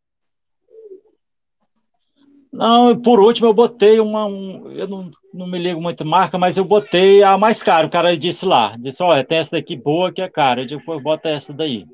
Não, 2.52 3.02
por 3.02 3.20
último 3.20 3.48
eu 3.48 3.54
botei 3.54 4.00
uma, 4.00 4.26
um, 4.28 4.72
eu 4.72 4.88
não, 4.88 5.12
não 5.34 5.48
me 5.48 5.58
ligo 5.58 5.82
muito 5.82 6.06
marca, 6.06 6.38
mas 6.38 6.56
eu 6.56 6.64
botei 6.64 7.24
a 7.24 7.38
mais 7.38 7.64
cara. 7.64 7.88
O 7.88 7.90
cara 7.90 8.16
disse 8.16 8.46
lá, 8.46 8.78
disse, 8.78 9.02
olha, 9.02 9.26
tem 9.26 9.40
essa 9.40 9.52
daqui 9.52 9.76
boa 9.76 10.14
que 10.14 10.22
é 10.22 10.30
cara. 10.30 10.62
Eu 10.62 10.68
depois 10.68 11.02
bota 11.02 11.28
essa 11.30 11.52
daí, 11.52 11.86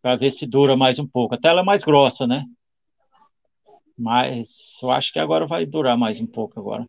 para 0.00 0.16
ver 0.16 0.30
se 0.30 0.46
dura 0.46 0.76
mais 0.76 0.98
um 0.98 1.06
pouco. 1.06 1.34
Até 1.34 1.48
ela 1.48 1.60
é 1.60 1.64
mais 1.64 1.84
grossa, 1.84 2.26
né? 2.26 2.44
Mas 3.96 4.78
eu 4.82 4.90
acho 4.90 5.12
que 5.12 5.18
agora 5.18 5.46
vai 5.46 5.66
durar 5.66 5.96
mais 5.96 6.18
um 6.18 6.26
pouco 6.26 6.58
agora. 6.58 6.86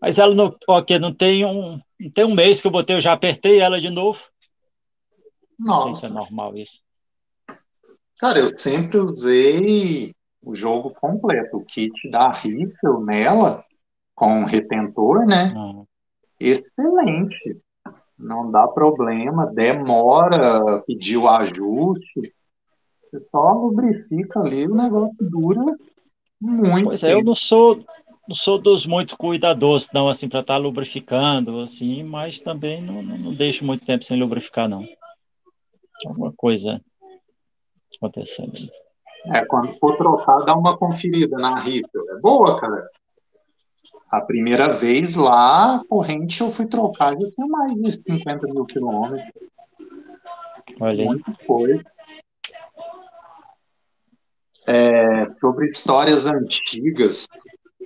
Mas 0.00 0.18
ela 0.18 0.34
não, 0.34 0.56
ok, 0.66 0.98
não 0.98 1.12
tem 1.12 1.44
um, 1.44 1.78
não 2.00 2.10
tem 2.10 2.24
um 2.24 2.34
mês 2.34 2.60
que 2.60 2.66
eu 2.66 2.70
botei, 2.70 2.96
eu 2.96 3.00
já 3.00 3.12
apertei 3.12 3.60
ela 3.60 3.78
de 3.78 3.90
novo. 3.90 4.18
Nossa. 5.58 5.86
Não 5.86 5.94
sei 5.94 5.94
se 5.94 6.06
é 6.06 6.08
normal 6.08 6.56
isso. 6.56 6.80
Cara, 8.18 8.38
eu 8.38 8.48
sempre 8.58 8.98
usei 8.98 10.14
o 10.42 10.54
jogo 10.54 10.94
completo, 10.94 11.58
o 11.58 11.64
kit 11.64 12.08
da 12.08 12.30
Riffle 12.30 13.04
nela, 13.04 13.64
com 14.14 14.44
retentor, 14.44 15.26
né? 15.26 15.52
Uhum. 15.54 15.84
Excelente. 16.40 17.60
Não 18.18 18.50
dá 18.50 18.66
problema, 18.66 19.46
demora 19.46 20.82
pedir 20.86 21.18
o 21.18 21.28
ajuste. 21.28 22.34
Você 23.02 23.20
só 23.30 23.52
lubrifica 23.52 24.40
ali, 24.40 24.66
o 24.66 24.74
negócio 24.74 25.16
dura 25.20 25.62
muito. 26.40 26.84
Pois 26.84 27.02
é, 27.02 27.12
eu 27.12 27.22
não 27.22 27.34
sou 27.34 27.84
não 28.28 28.34
sou 28.34 28.58
dos 28.58 28.84
muito 28.84 29.16
cuidadosos, 29.16 29.88
não, 29.94 30.08
assim, 30.08 30.28
para 30.28 30.40
estar 30.40 30.54
tá 30.54 30.58
lubrificando, 30.58 31.60
assim, 31.60 32.02
mas 32.02 32.40
também 32.40 32.82
não, 32.82 33.00
não, 33.00 33.16
não 33.16 33.34
deixo 33.34 33.64
muito 33.64 33.86
tempo 33.86 34.04
sem 34.04 34.18
lubrificar, 34.18 34.68
não. 34.68 34.84
Alguma 36.04 36.32
coisa 36.36 36.80
acontecendo. 37.96 38.70
É, 39.32 39.44
quando 39.46 39.76
for 39.78 39.96
trocar, 39.96 40.44
dá 40.44 40.54
uma 40.54 40.76
conferida 40.76 41.36
na 41.36 41.58
Ripple. 41.58 42.08
É 42.10 42.20
boa, 42.20 42.60
cara. 42.60 42.88
A 44.10 44.20
primeira 44.20 44.68
vez 44.68 45.16
lá, 45.16 45.82
corrente 45.88 46.40
eu 46.40 46.50
fui 46.50 46.66
trocar, 46.66 47.18
já 47.18 47.30
tinha 47.30 47.46
mais 47.46 47.74
de 47.74 47.90
50 47.90 48.46
mil 48.48 48.64
quilômetros. 48.66 49.32
Olha 50.80 51.02
aí. 51.02 51.06
Muito 51.06 51.32
coisa 51.44 51.82
é, 54.66 55.30
sobre 55.40 55.70
histórias 55.70 56.26
antigas, 56.26 57.26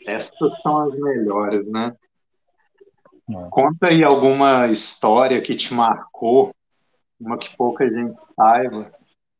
essas 0.06 0.62
são 0.62 0.78
as 0.78 0.98
melhores, 0.98 1.66
né? 1.70 1.94
É. 3.28 3.48
Conta 3.50 3.90
aí 3.90 4.02
alguma 4.02 4.66
história 4.68 5.40
que 5.42 5.54
te 5.54 5.74
marcou, 5.74 6.52
uma 7.20 7.38
que 7.38 7.56
pouca 7.56 7.88
gente 7.88 8.16
saiba. 8.34 8.92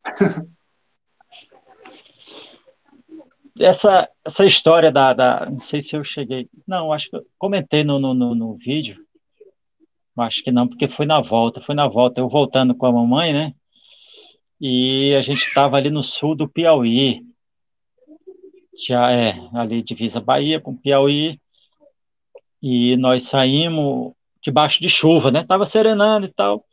essa, 3.59 4.09
essa 4.25 4.47
história 4.47 4.93
da, 4.93 5.13
da, 5.13 5.47
Não 5.51 5.61
sei 5.61 5.83
se 5.83 5.97
eu 5.97 6.05
cheguei. 6.05 6.49
Não, 6.67 6.93
acho 6.93 7.09
que 7.11 7.17
eu 7.17 7.27
comentei 7.39 7.83
no, 7.85 7.99
no, 7.99 8.15
no, 8.15 8.35
no 8.35 8.57
vídeo. 8.57 9.05
Acho 10.17 10.43
que 10.43 10.53
não, 10.53 10.69
porque 10.69 10.87
foi 10.89 11.07
na 11.07 11.21
volta. 11.21 11.61
Foi 11.63 11.75
na 11.75 11.89
volta. 11.89 12.21
Eu 12.21 12.29
voltando 12.29 12.75
com 12.75 12.87
a 12.87 12.93
mamãe, 12.93 13.33
né? 13.33 13.55
E 14.61 15.15
a 15.15 15.23
gente 15.23 15.41
estava 15.41 15.77
ali 15.77 15.89
no 15.89 16.03
sul 16.03 16.35
do 16.35 16.47
Piauí 16.49 17.25
já 18.87 19.11
é 19.11 19.37
ali 19.53 19.83
divisa 19.83 20.21
Bahia 20.21 20.61
com 20.61 20.77
Piauí, 20.77 21.41
e 22.63 22.97
nós 22.97 23.25
saímos 23.25 24.13
debaixo 24.43 24.81
de 24.81 24.89
chuva, 24.89 25.31
né? 25.31 25.45
Tava 25.45 25.67
serenando 25.67 26.27
e 26.27 26.33
tal. 26.33 26.65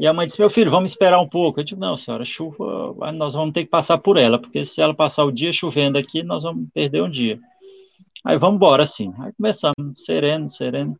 E 0.00 0.06
a 0.06 0.12
mãe 0.12 0.26
disse: 0.26 0.40
Meu 0.40 0.50
filho, 0.50 0.70
vamos 0.70 0.90
esperar 0.90 1.20
um 1.20 1.28
pouco. 1.28 1.60
Eu 1.60 1.64
disse: 1.64 1.78
Não, 1.78 1.96
senhora, 1.96 2.24
chuva, 2.24 2.94
nós 3.12 3.34
vamos 3.34 3.52
ter 3.52 3.64
que 3.64 3.70
passar 3.70 3.98
por 3.98 4.16
ela, 4.16 4.38
porque 4.38 4.64
se 4.64 4.80
ela 4.80 4.94
passar 4.94 5.24
o 5.24 5.32
dia 5.32 5.52
chovendo 5.52 5.98
aqui, 5.98 6.22
nós 6.22 6.42
vamos 6.42 6.68
perder 6.72 7.02
um 7.02 7.10
dia. 7.10 7.38
Aí 8.24 8.38
vamos 8.38 8.56
embora, 8.56 8.82
assim. 8.82 9.12
Aí 9.18 9.32
começamos, 9.34 9.74
sereno, 9.96 10.50
sereno. 10.50 10.96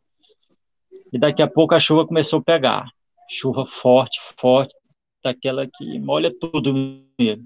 E 1.13 1.19
daqui 1.19 1.43
a 1.43 1.49
pouco 1.49 1.75
a 1.75 1.81
chuva 1.81 2.07
começou 2.07 2.41
a 2.41 2.43
pegar. 2.43 2.89
Chuva 3.31 3.67
forte, 3.83 4.21
forte, 4.39 4.75
daquela 5.23 5.67
que 5.67 5.99
molha 5.99 6.33
tudo 6.39 6.73
mesmo. 7.19 7.45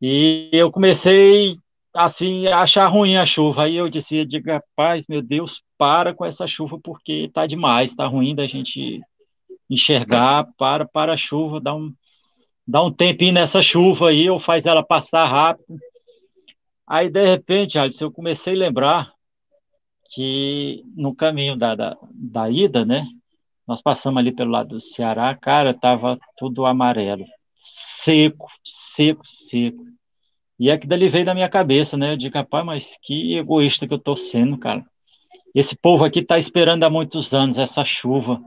E 0.00 0.48
eu 0.52 0.70
comecei 0.70 1.58
assim, 1.92 2.46
achar 2.46 2.86
ruim 2.86 3.16
a 3.16 3.26
chuva. 3.26 3.64
Aí 3.64 3.76
eu 3.76 3.88
dizia, 3.88 4.24
diga, 4.24 4.54
rapaz, 4.54 5.04
meu 5.08 5.20
Deus, 5.20 5.62
para 5.76 6.14
com 6.14 6.24
essa 6.24 6.46
chuva, 6.46 6.78
porque 6.82 7.30
tá 7.34 7.46
demais, 7.46 7.94
tá 7.94 8.06
ruim 8.06 8.34
da 8.34 8.46
gente 8.46 9.00
enxergar, 9.70 10.48
para, 10.58 10.84
para 10.84 11.14
a 11.14 11.16
chuva, 11.16 11.60
dá 11.60 11.74
um, 11.74 11.94
dá 12.66 12.82
um 12.82 12.92
tempinho 12.92 13.32
nessa 13.32 13.62
chuva 13.62 14.10
aí, 14.10 14.28
ou 14.28 14.40
faz 14.40 14.66
ela 14.66 14.82
passar 14.82 15.26
rápido. 15.26 15.78
Aí, 16.86 17.08
de 17.08 17.24
repente, 17.24 17.78
Alisson, 17.78 18.06
eu 18.06 18.12
comecei 18.12 18.54
a 18.54 18.58
lembrar 18.58 19.12
que 20.12 20.82
no 20.96 21.14
caminho 21.14 21.56
da, 21.56 21.76
da, 21.76 21.96
da 22.12 22.50
ida, 22.50 22.84
né, 22.84 23.06
nós 23.66 23.80
passamos 23.80 24.18
ali 24.18 24.32
pelo 24.32 24.50
lado 24.50 24.70
do 24.70 24.80
Ceará, 24.80 25.32
cara, 25.36 25.72
tava 25.72 26.18
tudo 26.36 26.66
amarelo, 26.66 27.24
seco, 28.02 28.48
seco, 28.64 29.22
seco. 29.24 29.84
E 30.58 30.68
é 30.68 30.76
que 30.76 30.86
dali 30.86 31.08
veio 31.08 31.24
da 31.24 31.32
minha 31.32 31.48
cabeça, 31.48 31.96
né? 31.96 32.12
Eu 32.12 32.16
digo, 32.16 32.36
rapaz, 32.36 32.66
mas 32.66 32.98
que 33.02 33.36
egoísta 33.36 33.86
que 33.86 33.94
eu 33.94 33.98
tô 33.98 34.16
sendo, 34.16 34.58
cara. 34.58 34.84
Esse 35.54 35.76
povo 35.76 36.04
aqui 36.04 36.22
tá 36.22 36.38
esperando 36.38 36.82
há 36.82 36.90
muitos 36.90 37.32
anos 37.32 37.56
essa 37.56 37.84
chuva. 37.84 38.40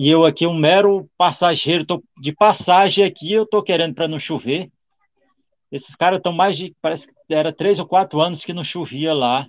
E 0.00 0.08
eu 0.08 0.24
aqui, 0.24 0.46
um 0.46 0.54
mero 0.54 1.10
passageiro, 1.18 1.84
tô 1.84 2.00
de 2.20 2.30
passagem 2.30 3.04
aqui, 3.04 3.32
eu 3.32 3.44
tô 3.44 3.60
querendo 3.60 3.96
para 3.96 4.06
não 4.06 4.20
chover. 4.20 4.70
Esses 5.72 5.96
caras 5.96 6.18
estão 6.18 6.30
mais 6.30 6.56
de, 6.56 6.72
parece 6.80 7.08
que 7.08 7.34
era 7.34 7.52
três 7.52 7.80
ou 7.80 7.84
quatro 7.84 8.20
anos 8.20 8.44
que 8.44 8.52
não 8.52 8.62
chovia 8.62 9.12
lá. 9.12 9.48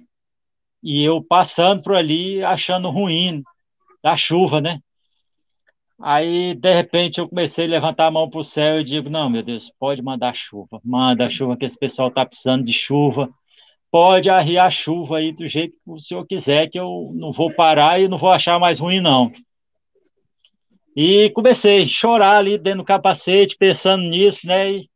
E 0.81 1.03
eu 1.03 1.23
passando 1.23 1.83
por 1.83 1.95
ali, 1.95 2.43
achando 2.43 2.89
ruim 2.89 3.43
a 4.03 4.17
chuva, 4.17 4.59
né? 4.59 4.79
Aí, 6.01 6.55
de 6.55 6.73
repente, 6.73 7.19
eu 7.19 7.29
comecei 7.29 7.67
a 7.67 7.69
levantar 7.69 8.07
a 8.07 8.11
mão 8.11 8.27
para 8.27 8.39
o 8.39 8.43
céu 8.43 8.81
e 8.81 8.83
digo: 8.83 9.07
Não, 9.07 9.29
meu 9.29 9.43
Deus, 9.43 9.71
pode 9.79 10.01
mandar 10.01 10.35
chuva, 10.35 10.81
manda 10.83 11.29
chuva, 11.29 11.55
que 11.55 11.65
esse 11.65 11.77
pessoal 11.77 12.07
está 12.07 12.25
precisando 12.25 12.65
de 12.65 12.73
chuva. 12.73 13.29
Pode 13.91 14.31
arriar 14.31 14.71
chuva 14.71 15.17
aí 15.19 15.31
do 15.31 15.47
jeito 15.47 15.75
que 15.75 15.91
o 15.91 15.99
senhor 15.99 16.25
quiser, 16.25 16.71
que 16.71 16.79
eu 16.79 17.11
não 17.13 17.31
vou 17.31 17.53
parar 17.53 18.01
e 18.01 18.07
não 18.07 18.17
vou 18.17 18.31
achar 18.31 18.59
mais 18.59 18.79
ruim, 18.79 18.99
não. 18.99 19.31
E 21.01 21.29
comecei 21.29 21.83
a 21.83 21.87
chorar 21.87 22.39
ali 22.39 22.57
dentro 22.57 22.79
do 22.79 22.83
capacete, 22.83 23.55
pensando 23.55 24.03
nisso, 24.03 24.45
né? 24.45 24.69
E 24.69 24.89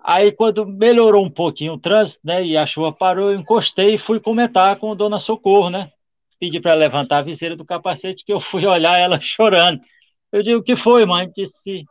aí, 0.00 0.30
quando 0.30 0.64
melhorou 0.64 1.24
um 1.24 1.30
pouquinho 1.30 1.72
o 1.72 1.78
trânsito, 1.78 2.20
né? 2.22 2.44
E 2.46 2.56
a 2.56 2.64
chuva 2.64 2.92
parou, 2.92 3.32
eu 3.32 3.40
encostei 3.40 3.96
e 3.96 3.98
fui 3.98 4.20
comentar 4.20 4.76
com 4.76 4.92
a 4.92 4.94
dona 4.94 5.18
Socorro, 5.18 5.70
né? 5.70 5.90
Pedi 6.38 6.60
para 6.60 6.74
levantar 6.74 7.18
a 7.18 7.22
viseira 7.22 7.56
do 7.56 7.64
capacete, 7.64 8.24
que 8.24 8.32
eu 8.32 8.40
fui 8.40 8.64
olhar 8.64 8.96
ela 8.96 9.18
chorando. 9.20 9.80
Eu 10.30 10.40
digo, 10.40 10.60
o 10.60 10.62
que 10.62 10.76
foi, 10.76 11.04
mãe? 11.04 11.28
Disse, 11.36 11.84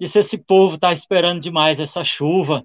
disse 0.00 0.18
esse 0.18 0.36
povo 0.36 0.74
está 0.74 0.92
esperando 0.92 1.40
demais 1.40 1.78
essa 1.78 2.02
chuva. 2.02 2.64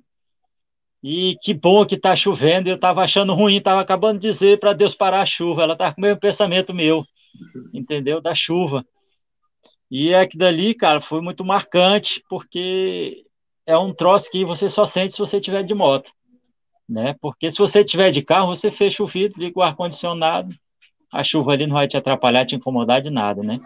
E 1.03 1.37
que 1.43 1.53
bom 1.53 1.85
que 1.85 1.93
está 1.93 2.15
chovendo. 2.15 2.67
Eu 2.67 2.77
estava 2.77 3.03
achando 3.03 3.35
ruim, 3.35 3.57
estava 3.57 3.81
acabando 3.81 4.19
de 4.19 4.27
dizer 4.27 4.59
para 4.59 4.73
Deus 4.73 4.95
parar 4.95 5.21
a 5.21 5.25
chuva. 5.27 5.61
Ela 5.61 5.73
estava 5.73 5.93
com 5.93 6.01
o 6.01 6.03
mesmo 6.03 6.19
pensamento 6.19 6.73
meu, 6.73 7.05
entendeu? 7.71 8.19
Da 8.19 8.33
chuva. 8.33 8.83
E 9.95 10.11
é 10.11 10.25
que 10.25 10.35
dali, 10.35 10.73
cara, 10.73 11.01
foi 11.01 11.21
muito 11.21 11.45
marcante, 11.45 12.23
porque 12.27 13.27
é 13.63 13.77
um 13.77 13.93
troço 13.93 14.27
que 14.31 14.43
você 14.43 14.67
só 14.67 14.87
sente 14.87 15.13
se 15.13 15.19
você 15.19 15.39
tiver 15.39 15.61
de 15.61 15.75
moto, 15.75 16.11
né? 16.89 17.15
Porque 17.21 17.51
se 17.51 17.59
você 17.59 17.85
tiver 17.85 18.09
de 18.09 18.23
carro, 18.23 18.47
você 18.47 18.71
fecha 18.71 19.03
o 19.03 19.07
vidro, 19.07 19.39
liga 19.39 19.59
o 19.59 19.61
ar-condicionado, 19.61 20.51
a 21.11 21.23
chuva 21.23 21.51
ali 21.51 21.67
não 21.67 21.75
vai 21.75 21.87
te 21.87 21.95
atrapalhar, 21.95 22.43
te 22.43 22.55
incomodar 22.55 23.03
de 23.03 23.11
nada, 23.11 23.43
né? 23.43 23.59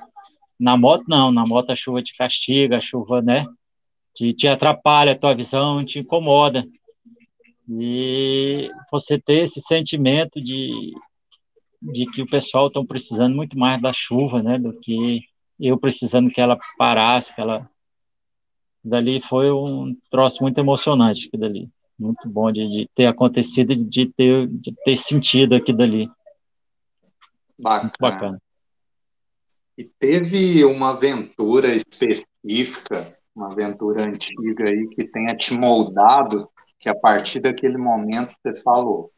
Na 0.60 0.76
moto, 0.76 1.06
não. 1.08 1.32
Na 1.32 1.48
moto, 1.48 1.70
a 1.70 1.78
chuva 1.78 2.04
te 2.04 2.14
castiga, 2.18 2.76
a 2.76 2.82
chuva, 2.82 3.22
né? 3.22 3.46
Te, 4.14 4.34
te 4.34 4.50
atrapalha 4.50 5.14
a 5.14 5.18
tua 5.18 5.34
visão, 5.34 5.86
te 5.86 6.00
incomoda. 6.00 6.68
E 7.70 8.70
você 8.92 9.18
ter 9.18 9.46
esse 9.46 9.62
sentimento 9.62 10.42
de, 10.42 10.94
de 11.82 12.06
que 12.08 12.22
o 12.22 12.30
pessoal 12.30 12.68
estão 12.68 12.86
precisando 12.86 13.34
muito 13.34 13.58
mais 13.58 13.82
da 13.82 13.94
chuva, 13.94 14.44
né, 14.44 14.60
do 14.60 14.78
que 14.82 15.22
eu 15.60 15.78
precisando 15.78 16.30
que 16.30 16.42
ela 16.42 16.58
parasse, 16.78 17.34
que 17.34 17.42
ela 17.42 17.70
dali 18.84 19.22
foi 19.28 19.52
um 19.52 19.96
troço 20.10 20.42
muito 20.42 20.58
emocionante 20.60 21.28
aqui 21.28 21.38
dali, 21.38 21.70
muito 22.00 22.28
bom 22.30 22.52
de, 22.52 22.68
de 22.70 22.90
ter 22.96 23.06
acontecido, 23.06 23.76
de 23.76 24.08
ter 24.14 24.48
de 24.48 24.74
ter 24.86 24.98
sentido 24.98 25.56
aqui 25.56 25.74
dali. 25.74 26.10
Bacana. 27.58 27.82
Muito 27.82 27.98
bacana. 28.00 28.42
E 29.78 29.84
teve 29.84 30.66
uma 30.66 30.92
aventura 30.92 31.68
específica, 31.76 33.14
uma 33.36 33.52
aventura 33.52 34.04
antiga 34.04 34.68
aí 34.68 34.88
que 34.90 35.06
tenha 35.06 35.36
te 35.36 35.54
moldado, 35.54 36.50
que 36.80 36.90
a 36.90 36.96
partir 36.96 37.40
daquele 37.40 37.78
momento 37.78 38.34
você 38.42 38.56
falou, 38.62 39.12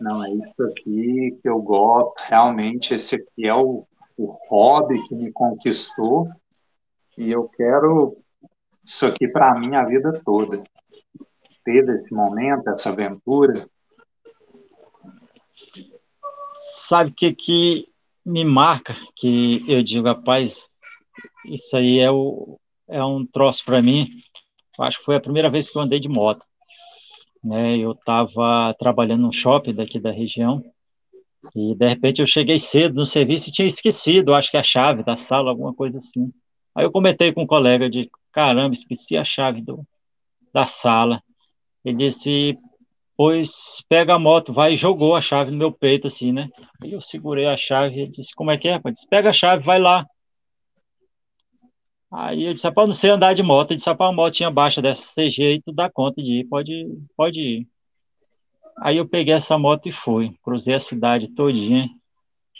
não, 0.00 0.24
é 0.24 0.30
isso 0.30 0.62
aqui 0.70 1.38
que 1.42 1.48
eu 1.48 1.60
gosto, 1.60 2.14
realmente 2.28 2.94
esse 2.94 3.16
aqui 3.16 3.46
é 3.46 3.54
o, 3.54 3.86
o 4.18 4.36
hobby 4.48 5.00
que 5.04 5.14
me 5.14 5.30
conquistou 5.32 6.28
e 7.16 7.30
eu 7.30 7.48
quero 7.48 8.18
isso 8.84 9.06
aqui 9.06 9.28
para 9.28 9.52
a 9.52 9.84
vida 9.84 10.20
toda. 10.24 10.62
Teve 11.64 11.94
esse 11.94 12.12
momento, 12.12 12.68
essa 12.68 12.90
aventura? 12.90 13.68
Sabe 16.88 17.10
o 17.10 17.14
que, 17.14 17.34
que 17.34 17.88
me 18.24 18.44
marca? 18.44 18.96
Que 19.14 19.64
eu 19.68 19.82
digo, 19.82 20.06
rapaz, 20.06 20.68
isso 21.44 21.76
aí 21.76 21.98
é, 21.98 22.10
o, 22.10 22.58
é 22.88 23.04
um 23.04 23.24
troço 23.26 23.64
para 23.64 23.82
mim. 23.82 24.08
Acho 24.80 24.98
que 24.98 25.04
foi 25.04 25.16
a 25.16 25.20
primeira 25.20 25.50
vez 25.50 25.70
que 25.70 25.76
eu 25.76 25.82
andei 25.82 26.00
de 26.00 26.08
moto. 26.08 26.44
Né? 27.44 27.76
Eu 27.76 27.92
estava 27.92 28.74
trabalhando 28.78 29.22
num 29.22 29.32
shopping 29.32 29.74
daqui 29.74 30.00
da 30.00 30.10
região 30.10 30.62
e 31.54 31.74
de 31.74 31.88
repente 31.88 32.20
eu 32.20 32.26
cheguei 32.26 32.58
cedo 32.58 32.94
no 32.94 33.06
serviço 33.06 33.48
e 33.48 33.52
tinha 33.52 33.68
esquecido, 33.68 34.34
acho 34.34 34.50
que 34.50 34.56
a 34.56 34.62
chave 34.62 35.02
da 35.02 35.16
sala, 35.16 35.50
alguma 35.50 35.74
coisa 35.74 35.98
assim. 35.98 36.32
Aí 36.74 36.84
eu 36.84 36.92
comentei 36.92 37.32
com 37.32 37.42
um 37.42 37.46
colega 37.46 37.88
de 37.88 38.10
caramba, 38.32 38.74
esqueci 38.74 39.16
a 39.16 39.24
chave 39.24 39.62
do, 39.62 39.86
da 40.52 40.66
sala. 40.66 41.22
Ele 41.84 41.96
disse, 41.96 42.58
pois 43.16 43.82
pega 43.88 44.14
a 44.14 44.18
moto, 44.18 44.52
vai 44.52 44.74
e 44.74 44.76
jogou 44.76 45.16
a 45.16 45.22
chave 45.22 45.50
no 45.50 45.56
meu 45.56 45.72
peito, 45.72 46.06
assim, 46.06 46.32
né? 46.32 46.48
Aí 46.82 46.92
eu 46.92 47.00
segurei 47.00 47.46
a 47.46 47.56
chave 47.56 48.02
e 48.02 48.08
disse, 48.08 48.34
como 48.34 48.50
é 48.50 48.58
que 48.58 48.68
é? 48.68 48.74
Ele 48.74 48.94
disse, 48.94 49.08
pega 49.08 49.30
a 49.30 49.32
chave, 49.32 49.64
vai 49.64 49.78
lá. 49.78 50.06
Aí 52.10 52.44
eu 52.44 52.54
disse, 52.54 52.66
rapaz, 52.66 52.88
não 52.88 52.94
sei 52.94 53.10
andar 53.10 53.34
de 53.34 53.42
moto. 53.42 53.70
Ele 53.70 53.76
disse, 53.76 53.88
rapaz, 53.88 54.10
a 54.10 54.14
motinha 54.14 54.50
baixa 54.50 54.80
dessa 54.80 55.02
CG 55.14 55.42
aí, 55.42 55.62
tu 55.62 55.72
dá 55.72 55.90
conta 55.90 56.22
de 56.22 56.40
ir, 56.40 56.44
pode, 56.48 56.86
pode 57.16 57.40
ir. 57.40 57.68
Aí 58.80 58.96
eu 58.96 59.08
peguei 59.08 59.34
essa 59.34 59.58
moto 59.58 59.88
e 59.88 59.92
fui. 59.92 60.32
Cruzei 60.42 60.74
a 60.74 60.80
cidade 60.80 61.28
todinha. 61.28 61.88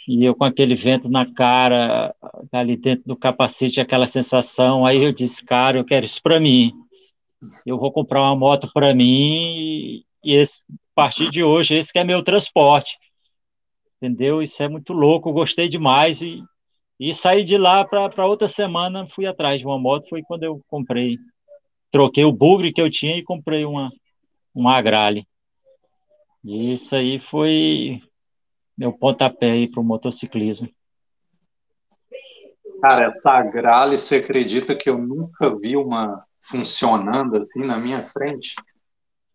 E 0.06 0.24
eu 0.24 0.34
com 0.34 0.44
aquele 0.44 0.74
vento 0.74 1.08
na 1.08 1.30
cara, 1.30 2.14
ali 2.50 2.76
dentro 2.76 3.04
do 3.06 3.16
capacete, 3.16 3.80
aquela 3.80 4.06
sensação. 4.08 4.86
Aí 4.86 5.02
eu 5.02 5.12
disse, 5.12 5.44
cara, 5.44 5.78
eu 5.78 5.84
quero 5.84 6.06
isso 6.06 6.22
para 6.22 6.40
mim. 6.40 6.72
Eu 7.66 7.78
vou 7.78 7.92
comprar 7.92 8.22
uma 8.22 8.34
moto 8.34 8.70
para 8.72 8.94
mim 8.94 10.02
e 10.24 10.34
esse, 10.34 10.62
a 10.70 10.74
partir 10.94 11.30
de 11.30 11.42
hoje, 11.42 11.74
esse 11.74 11.92
que 11.92 11.98
é 11.98 12.04
meu 12.04 12.22
transporte. 12.22 12.96
Entendeu? 13.96 14.42
Isso 14.42 14.62
é 14.62 14.68
muito 14.68 14.92
louco, 14.92 15.32
gostei 15.32 15.68
demais 15.68 16.22
e 16.22 16.42
e 17.00 17.14
saí 17.14 17.44
de 17.44 17.56
lá 17.56 17.84
para 17.84 18.26
outra 18.26 18.48
semana, 18.48 19.06
fui 19.14 19.24
atrás 19.24 19.60
de 19.60 19.66
uma 19.66 19.78
moto, 19.78 20.08
foi 20.08 20.20
quando 20.22 20.42
eu 20.42 20.60
comprei. 20.66 21.16
Troquei 21.92 22.24
o 22.24 22.32
bugre 22.32 22.72
que 22.72 22.80
eu 22.80 22.90
tinha 22.90 23.16
e 23.16 23.22
comprei 23.22 23.64
uma, 23.64 23.92
uma 24.52 24.76
Agrale. 24.76 25.24
E 26.44 26.74
isso 26.74 26.94
aí 26.94 27.18
foi 27.18 28.00
meu 28.76 28.92
pontapé 28.92 29.50
aí 29.50 29.68
para 29.68 29.80
o 29.80 29.84
motociclismo. 29.84 30.68
Cara, 32.80 33.06
essa 33.06 33.30
Agrale, 33.30 33.98
você 33.98 34.16
acredita 34.16 34.74
que 34.74 34.88
eu 34.88 34.98
nunca 34.98 35.54
vi 35.58 35.76
uma 35.76 36.24
funcionando 36.40 37.42
assim 37.42 37.66
na 37.66 37.76
minha 37.76 38.02
frente? 38.02 38.54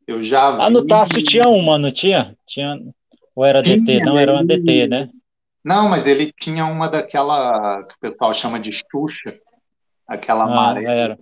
Eu 0.07 0.23
já 0.23 0.51
vi... 0.51 0.61
Ah, 0.61 0.69
no 0.69 0.85
Tasso 0.85 1.21
tinha 1.23 1.47
uma, 1.49 1.77
não 1.77 1.91
tinha? 1.91 2.37
tinha... 2.47 2.79
Ou 3.35 3.43
era 3.43 3.61
DT? 3.61 3.83
Tinha, 3.83 4.05
não, 4.05 4.17
era 4.17 4.31
uma 4.31 4.45
DT, 4.45 4.87
né? 4.87 5.09
Não, 5.63 5.89
mas 5.89 6.07
ele 6.07 6.31
tinha 6.39 6.65
uma 6.65 6.87
daquela 6.87 7.83
que 7.83 7.95
o 7.95 7.99
pessoal 7.99 8.33
chama 8.33 8.59
de 8.59 8.71
Xuxa, 8.71 9.39
aquela 10.07 10.43
ah, 10.43 10.47
amarela 10.47 11.17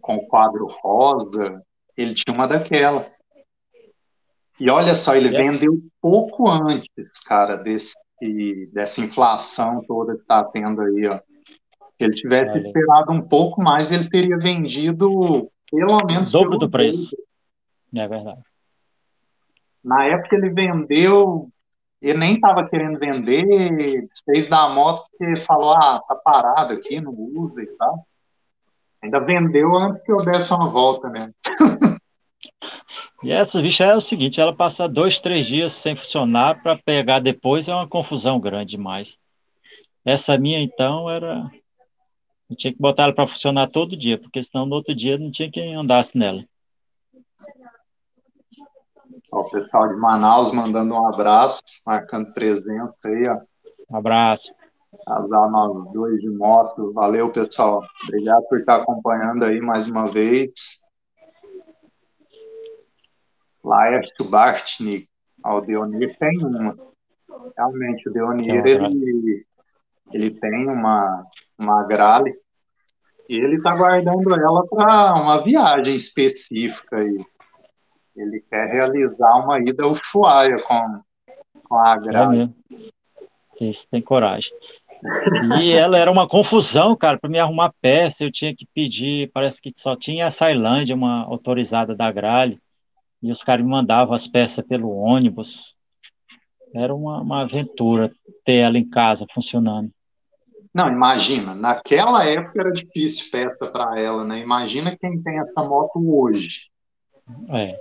com 0.00 0.16
o 0.16 0.26
quadro 0.26 0.66
rosa. 0.66 1.62
Ele 1.96 2.14
tinha 2.14 2.34
uma 2.34 2.46
daquela. 2.46 3.06
E 4.58 4.70
olha 4.70 4.94
só, 4.94 5.14
ele 5.14 5.28
vendeu 5.28 5.78
pouco 6.00 6.48
antes, 6.48 7.20
cara, 7.26 7.56
desse, 7.56 7.94
dessa 8.72 9.00
inflação 9.00 9.82
toda 9.86 10.14
que 10.14 10.22
está 10.22 10.42
tendo 10.44 10.80
aí, 10.80 11.06
ó. 11.08 11.18
Se 11.18 12.04
ele 12.04 12.14
tivesse 12.14 12.50
olha. 12.50 12.66
esperado 12.66 13.12
um 13.12 13.22
pouco 13.22 13.62
mais, 13.62 13.90
ele 13.90 14.08
teria 14.08 14.38
vendido 14.38 15.50
pelo 15.70 16.04
menos. 16.06 16.32
O 16.34 16.38
dobro 16.38 16.58
do 16.58 16.70
preço. 16.70 17.16
É 17.94 18.06
verdade. 18.06 18.42
Na 19.82 20.04
época 20.04 20.36
ele 20.36 20.50
vendeu 20.50 21.50
ele 22.00 22.18
nem 22.18 22.34
estava 22.34 22.68
querendo 22.68 22.98
vender, 22.98 24.08
fez 24.24 24.48
da 24.48 24.68
moto 24.68 25.06
porque 25.10 25.36
falou, 25.36 25.74
ah, 25.76 26.00
tá 26.06 26.14
parado 26.14 26.74
aqui, 26.74 27.00
não 27.00 27.12
usa 27.12 27.62
e 27.62 27.66
tal. 27.66 28.06
Ainda 29.02 29.18
vendeu 29.20 29.74
antes 29.74 30.02
que 30.02 30.12
eu 30.12 30.18
desse 30.18 30.52
uma 30.52 30.68
volta 30.68 31.08
mesmo. 31.08 31.34
E 33.22 33.32
essa 33.32 33.60
bicha 33.60 33.84
é 33.84 33.96
o 33.96 34.00
seguinte, 34.00 34.40
ela 34.40 34.54
passa 34.54 34.88
dois, 34.88 35.18
três 35.18 35.46
dias 35.46 35.72
sem 35.72 35.96
funcionar 35.96 36.62
para 36.62 36.76
pegar 36.76 37.18
depois 37.18 37.66
é 37.66 37.74
uma 37.74 37.88
confusão 37.88 38.38
grande 38.38 38.72
demais. 38.72 39.18
Essa 40.04 40.38
minha, 40.38 40.60
então, 40.60 41.10
era... 41.10 41.50
Eu 42.48 42.56
tinha 42.56 42.72
que 42.72 42.78
botar 42.78 43.04
ela 43.04 43.14
para 43.14 43.26
funcionar 43.26 43.68
todo 43.68 43.96
dia, 43.96 44.18
porque 44.18 44.42
senão 44.42 44.66
no 44.66 44.76
outro 44.76 44.94
dia 44.94 45.18
não 45.18 45.30
tinha 45.30 45.50
quem 45.50 45.74
andasse 45.74 46.16
nela. 46.16 46.44
Ó, 49.32 49.40
o 49.40 49.50
pessoal 49.50 49.88
de 49.88 49.96
Manaus 49.96 50.52
mandando 50.52 50.94
um 50.94 51.08
abraço, 51.08 51.60
marcando 51.84 52.32
presença 52.32 52.94
aí, 53.06 53.26
ó. 53.28 53.40
Um 53.90 53.96
abraço. 53.96 54.52
Casal 55.04 55.50
nós 55.50 55.92
dois 55.92 56.20
de 56.20 56.30
moto. 56.30 56.92
Valeu, 56.92 57.30
pessoal. 57.30 57.82
Obrigado 58.04 58.44
por 58.48 58.60
estar 58.60 58.76
acompanhando 58.76 59.44
aí 59.44 59.60
mais 59.60 59.88
uma 59.88 60.06
vez. 60.06 60.52
Laércio 63.66 64.30
Bartnik. 64.30 65.08
O 65.44 65.60
Deonir 65.60 66.16
tem 66.18 66.38
uma. 66.44 66.76
Realmente, 67.56 68.08
o 68.08 68.12
Deonir, 68.12 68.64
ele, 68.66 69.44
ele 70.12 70.30
tem 70.30 70.68
uma, 70.68 71.24
uma 71.58 71.82
grale 71.84 72.32
e 73.28 73.36
ele 73.36 73.56
está 73.56 73.74
guardando 73.74 74.34
ela 74.34 74.66
para 74.66 75.14
uma 75.14 75.42
viagem 75.42 75.94
específica 75.94 77.00
aí. 77.00 77.24
Ele 78.16 78.42
quer 78.48 78.66
realizar 78.70 79.34
uma 79.36 79.60
ida 79.60 79.84
ao 79.84 79.92
Ushuaia 79.92 80.56
com, 80.62 81.02
com 81.64 81.74
a 81.74 81.92
Agra. 81.92 82.28
É 83.60 83.64
Isso 83.64 83.86
tem 83.90 84.00
coragem. 84.00 84.52
E 85.60 85.72
ela 85.74 85.98
era 85.98 86.10
uma 86.10 86.26
confusão, 86.26 86.96
cara, 86.96 87.18
para 87.18 87.28
me 87.28 87.38
arrumar 87.38 87.72
peça, 87.80 88.24
eu 88.24 88.32
tinha 88.32 88.54
que 88.54 88.66
pedir, 88.74 89.30
parece 89.32 89.60
que 89.60 89.72
só 89.76 89.94
tinha 89.94 90.26
a 90.26 90.30
Sailândia, 90.30 90.94
uma 90.94 91.24
autorizada 91.24 91.94
da 91.94 92.10
Grale, 92.10 92.58
e 93.22 93.30
os 93.30 93.42
caras 93.42 93.64
me 93.64 93.70
mandavam 93.70 94.14
as 94.14 94.26
peças 94.26 94.64
pelo 94.66 94.90
ônibus. 94.90 95.74
Era 96.74 96.94
uma, 96.94 97.20
uma 97.20 97.42
aventura 97.42 98.12
ter 98.44 98.56
ela 98.56 98.78
em 98.78 98.88
casa 98.88 99.26
funcionando. 99.32 99.90
Não, 100.74 100.88
imagina, 100.88 101.54
naquela 101.54 102.24
época 102.26 102.60
era 102.60 102.70
difícil 102.70 103.30
peça 103.30 103.72
para 103.72 103.98
ela, 103.98 104.24
né? 104.24 104.40
Imagina 104.40 104.94
quem 104.94 105.22
tem 105.22 105.38
essa 105.38 105.66
moto 105.66 105.98
hoje. 105.98 106.68
É. 107.48 107.80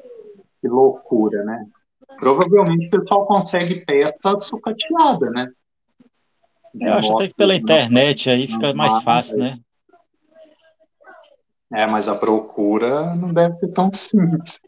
Que 0.61 0.67
loucura, 0.67 1.43
né? 1.43 1.65
Provavelmente 2.17 2.88
o 2.88 3.01
pessoal 3.01 3.25
consegue 3.25 3.86
peça 3.86 4.39
sucateada, 4.39 5.29
né? 5.29 5.47
Eu 6.79 6.93
acho 6.93 7.13
até 7.15 7.27
que 7.27 7.33
pela 7.33 7.55
internet 7.55 8.29
aí 8.29 8.47
fica 8.47 8.73
mais 8.73 9.03
fácil, 9.03 9.38
né? 9.38 9.59
É, 11.73 11.86
mas 11.88 12.07
a 12.07 12.15
procura 12.15 13.15
não 13.15 13.33
deve 13.33 13.57
ser 13.59 13.71
tão 13.71 13.91
simples. 13.91 14.61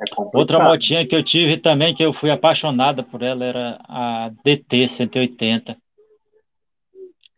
É 0.00 0.04
Outra 0.34 0.62
motinha 0.62 1.06
que 1.06 1.14
eu 1.14 1.22
tive 1.22 1.56
também, 1.56 1.94
que 1.94 2.04
eu 2.04 2.12
fui 2.12 2.30
apaixonada 2.30 3.02
por 3.02 3.22
ela, 3.22 3.44
era 3.44 3.80
a 3.88 4.30
DT 4.44 4.88
180. 4.88 5.76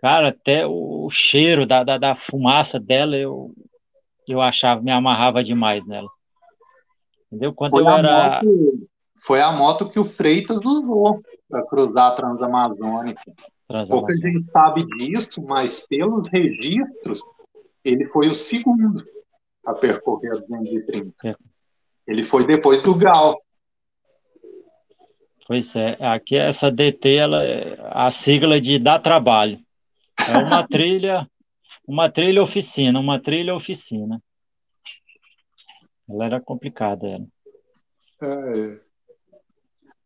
Cara, 0.00 0.28
até 0.28 0.66
o 0.66 1.08
cheiro 1.10 1.66
da, 1.66 1.82
da, 1.84 1.98
da 1.98 2.16
fumaça 2.16 2.78
dela, 2.78 3.16
eu, 3.16 3.52
eu 4.26 4.40
achava, 4.40 4.80
me 4.80 4.90
amarrava 4.90 5.42
demais 5.44 5.86
nela. 5.86 6.08
Entendeu? 7.26 7.52
Quando 7.52 7.72
foi 7.72 7.82
eu 7.82 7.88
era. 7.88 8.42
Moto, 8.42 8.88
foi 9.18 9.40
a 9.40 9.52
moto 9.52 9.90
que 9.90 9.98
o 9.98 10.04
Freitas 10.04 10.60
usou 10.64 11.20
para 11.48 11.66
cruzar 11.66 12.12
a 12.12 12.14
Transamazônica. 12.14 13.20
Pouca 13.88 14.14
gente 14.14 14.48
sabe 14.50 14.86
disso, 14.96 15.42
mas 15.42 15.86
pelos 15.88 16.28
registros, 16.28 17.20
ele 17.84 18.06
foi 18.06 18.28
o 18.28 18.34
segundo 18.34 19.02
a 19.64 19.74
percorrer 19.74 20.32
a 20.32 20.36
230. 20.36 21.14
É. 21.24 21.34
Ele 22.06 22.22
foi 22.22 22.46
depois 22.46 22.82
do 22.82 22.94
Gal. 22.94 23.40
Pois 25.46 25.74
é, 25.76 25.96
aqui 26.00 26.36
essa 26.36 26.70
DT, 26.70 27.14
ela, 27.14 27.44
é 27.44 27.78
a 27.90 28.10
sigla 28.10 28.60
de 28.60 28.78
dá 28.78 28.98
trabalho. 28.98 29.60
É 30.28 30.38
uma 30.38 30.66
trilha, 30.66 31.28
uma 31.86 32.10
trilha 32.10 32.42
oficina, 32.42 32.98
uma 32.98 33.20
trilha 33.20 33.54
oficina. 33.54 34.20
Ela 36.08 36.24
era 36.26 36.40
complicada, 36.40 37.06
ela. 37.06 37.26
É. 38.22 38.86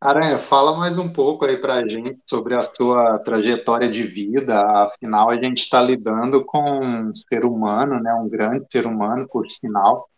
Aranha, 0.02 0.38
fala 0.38 0.78
mais 0.78 0.96
um 0.96 1.12
pouco 1.12 1.44
aí 1.44 1.58
para 1.58 1.74
a 1.74 1.86
gente 1.86 2.18
sobre 2.26 2.54
a 2.54 2.62
sua 2.62 3.18
trajetória 3.18 3.86
de 3.86 4.02
vida. 4.02 4.58
Afinal, 4.60 5.28
a 5.28 5.34
gente 5.34 5.58
está 5.58 5.80
lidando 5.82 6.42
com 6.44 6.62
um 6.62 7.14
ser 7.14 7.44
humano, 7.44 8.00
né? 8.00 8.14
Um 8.14 8.26
grande 8.26 8.64
ser 8.72 8.86
humano, 8.86 9.28
por 9.28 9.48
sinal. 9.50 10.08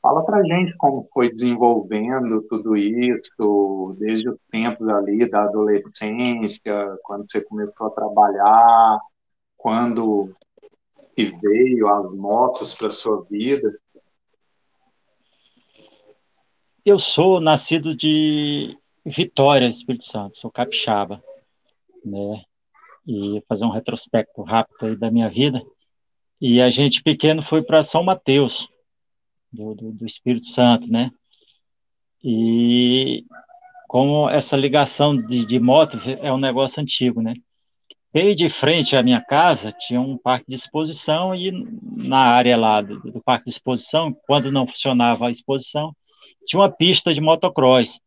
Fala 0.00 0.24
para 0.24 0.44
gente 0.44 0.76
como 0.76 1.08
foi 1.12 1.28
desenvolvendo 1.28 2.42
tudo 2.42 2.76
isso, 2.76 3.96
desde 3.98 4.28
os 4.28 4.38
tempos 4.50 4.88
ali 4.88 5.28
da 5.28 5.42
adolescência, 5.42 6.96
quando 7.02 7.28
você 7.28 7.44
começou 7.44 7.88
a 7.88 7.90
trabalhar, 7.90 9.00
quando 9.56 10.32
que 11.16 11.24
veio 11.36 11.88
as 11.88 12.12
motos 12.14 12.76
para 12.76 12.90
sua 12.90 13.24
vida. 13.24 13.76
Eu 16.84 16.98
sou 16.98 17.40
nascido 17.40 17.94
de 17.94 18.78
Vitória, 19.04 19.68
Espírito 19.68 20.04
Santo, 20.04 20.38
sou 20.38 20.50
capixaba, 20.50 21.22
né? 22.04 22.44
E 23.04 23.42
fazer 23.48 23.64
um 23.64 23.70
retrospecto 23.70 24.42
rápido 24.42 24.86
aí 24.86 24.96
da 24.96 25.10
minha 25.10 25.28
vida. 25.28 25.60
E 26.40 26.60
a 26.60 26.70
gente 26.70 27.02
pequeno 27.02 27.42
foi 27.42 27.62
para 27.62 27.82
São 27.82 28.04
Mateus, 28.04 28.68
do, 29.52 29.74
do, 29.74 29.92
do, 29.92 30.06
Espírito 30.06 30.46
Santo, 30.46 30.86
né? 30.86 31.10
E 32.22 33.24
como 33.88 34.28
essa 34.28 34.56
ligação 34.56 35.16
de, 35.16 35.46
de 35.46 35.58
moto 35.58 35.98
é 36.20 36.32
um 36.32 36.38
negócio 36.38 36.80
antigo, 36.80 37.22
né? 37.22 37.34
Bem 38.12 38.34
de 38.34 38.48
frente 38.48 38.96
à 38.96 39.02
minha 39.02 39.20
casa 39.20 39.70
tinha 39.70 40.00
um 40.00 40.16
parque 40.16 40.46
de 40.48 40.54
exposição 40.54 41.34
e 41.34 41.52
na 41.96 42.18
área 42.18 42.56
lá 42.56 42.80
do, 42.80 42.98
do 43.00 43.22
parque 43.22 43.44
de 43.44 43.50
exposição, 43.50 44.16
quando 44.26 44.50
não 44.50 44.66
funcionava 44.66 45.28
a 45.28 45.30
exposição, 45.30 45.94
tinha 46.46 46.60
uma 46.60 46.70
pista 46.70 47.12
de 47.12 47.20
motocross 47.20 47.98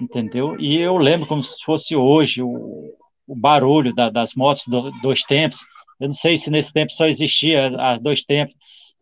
entendeu? 0.00 0.58
E 0.58 0.76
eu 0.76 0.96
lembro 0.96 1.26
como 1.26 1.44
se 1.44 1.62
fosse 1.64 1.94
hoje 1.94 2.42
o, 2.42 2.94
o 3.26 3.36
barulho 3.36 3.94
da, 3.94 4.08
das 4.08 4.34
motos 4.34 4.64
do, 4.66 4.90
dois 5.02 5.22
tempos. 5.22 5.60
Eu 6.00 6.08
não 6.08 6.14
sei 6.14 6.38
se 6.38 6.50
nesse 6.50 6.72
tempo 6.72 6.92
só 6.92 7.06
existia 7.06 7.66
a 7.78 7.98
dois 7.98 8.24
tempos. 8.24 8.54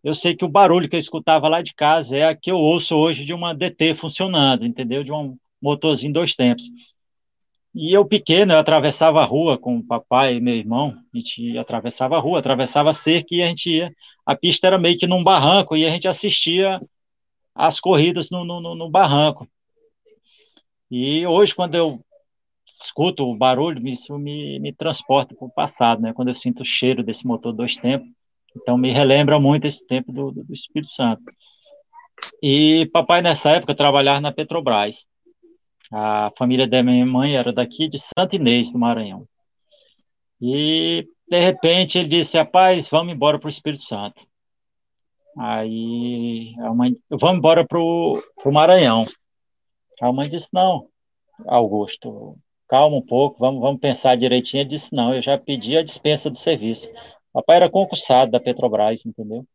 Eu 0.08 0.14
sei 0.14 0.34
que 0.34 0.42
o 0.42 0.48
barulho 0.48 0.88
que 0.88 0.96
eu 0.96 1.00
escutava 1.00 1.48
lá 1.48 1.60
de 1.60 1.74
casa 1.74 2.16
é 2.16 2.24
a 2.24 2.34
que 2.34 2.50
eu 2.50 2.56
ouço 2.56 2.96
hoje 2.96 3.26
de 3.26 3.34
uma 3.34 3.54
DT 3.54 3.94
funcionando, 3.94 4.64
entendeu? 4.64 5.04
De 5.04 5.12
um 5.12 5.36
motorzinho 5.60 6.14
dois 6.14 6.34
tempos. 6.34 6.64
E 7.74 7.92
eu 7.92 8.06
pequeno, 8.06 8.54
eu 8.54 8.58
atravessava 8.58 9.20
a 9.20 9.24
rua 9.26 9.58
com 9.58 9.76
o 9.76 9.86
papai 9.86 10.36
e 10.36 10.40
meu 10.40 10.54
irmão, 10.54 10.96
a 11.14 11.18
gente 11.18 11.58
atravessava 11.58 12.16
a 12.16 12.20
rua, 12.20 12.38
atravessava 12.38 12.88
a 12.88 12.94
cerca 12.94 13.34
e 13.34 13.42
a 13.42 13.48
gente 13.48 13.68
ia. 13.70 13.94
A 14.24 14.34
pista 14.34 14.66
era 14.66 14.78
meio 14.78 14.96
que 14.96 15.06
num 15.06 15.22
barranco 15.22 15.76
e 15.76 15.84
a 15.84 15.90
gente 15.90 16.08
assistia 16.08 16.80
as 17.54 17.78
corridas 17.78 18.30
no, 18.30 18.46
no, 18.46 18.74
no 18.74 18.88
barranco. 18.88 19.46
E 20.90 21.26
hoje, 21.26 21.54
quando 21.54 21.74
eu 21.74 22.00
escuto 22.82 23.24
o 23.24 23.36
barulho, 23.36 23.86
isso 23.86 24.18
me, 24.18 24.58
me 24.58 24.72
transporta 24.72 25.34
para 25.34 25.46
o 25.46 25.50
passado, 25.50 26.00
né? 26.00 26.14
Quando 26.14 26.28
eu 26.28 26.34
sinto 26.34 26.62
o 26.62 26.66
cheiro 26.66 27.02
desse 27.02 27.26
motor 27.26 27.52
dois 27.52 27.76
tempos, 27.76 28.08
então 28.60 28.76
me 28.76 28.92
relembra 28.92 29.38
muito 29.38 29.66
esse 29.66 29.86
tempo 29.86 30.12
do, 30.12 30.30
do 30.32 30.52
Espírito 30.52 30.90
Santo. 30.90 31.22
E 32.42 32.86
papai, 32.92 33.22
nessa 33.22 33.50
época, 33.50 33.74
trabalhava 33.74 34.20
na 34.20 34.32
Petrobras. 34.32 35.06
A 35.90 36.30
família 36.36 36.66
da 36.66 36.82
minha 36.82 37.06
mãe 37.06 37.36
era 37.36 37.52
daqui 37.52 37.88
de 37.88 37.98
Santa 37.98 38.36
Inês, 38.36 38.72
do 38.72 38.78
Maranhão. 38.78 39.26
E, 40.40 41.08
de 41.28 41.40
repente, 41.40 41.98
ele 41.98 42.08
disse, 42.08 42.36
rapaz, 42.36 42.88
vamos 42.88 43.14
embora 43.14 43.38
para 43.38 43.46
o 43.46 43.50
Espírito 43.50 43.82
Santo. 43.82 44.20
Aí, 45.38 46.54
a 46.58 46.74
mãe, 46.74 46.96
vamos 47.08 47.38
embora 47.38 47.64
para 47.64 47.78
o 47.78 48.22
Maranhão. 48.46 49.06
A 50.00 50.12
mãe 50.12 50.28
disse: 50.28 50.48
Não, 50.52 50.88
Augusto, 51.46 52.36
calma 52.68 52.96
um 52.96 53.02
pouco, 53.02 53.38
vamos, 53.38 53.60
vamos 53.60 53.80
pensar 53.80 54.16
direitinho. 54.16 54.62
Ele 54.62 54.70
disse: 54.70 54.92
Não, 54.92 55.14
eu 55.14 55.22
já 55.22 55.38
pedi 55.38 55.76
a 55.76 55.84
dispensa 55.84 56.28
do 56.28 56.36
serviço. 56.36 56.88
Papai 57.38 57.56
era 57.58 57.70
concursado 57.70 58.32
da 58.32 58.40
Petrobras, 58.40 59.06
entendeu? 59.06 59.46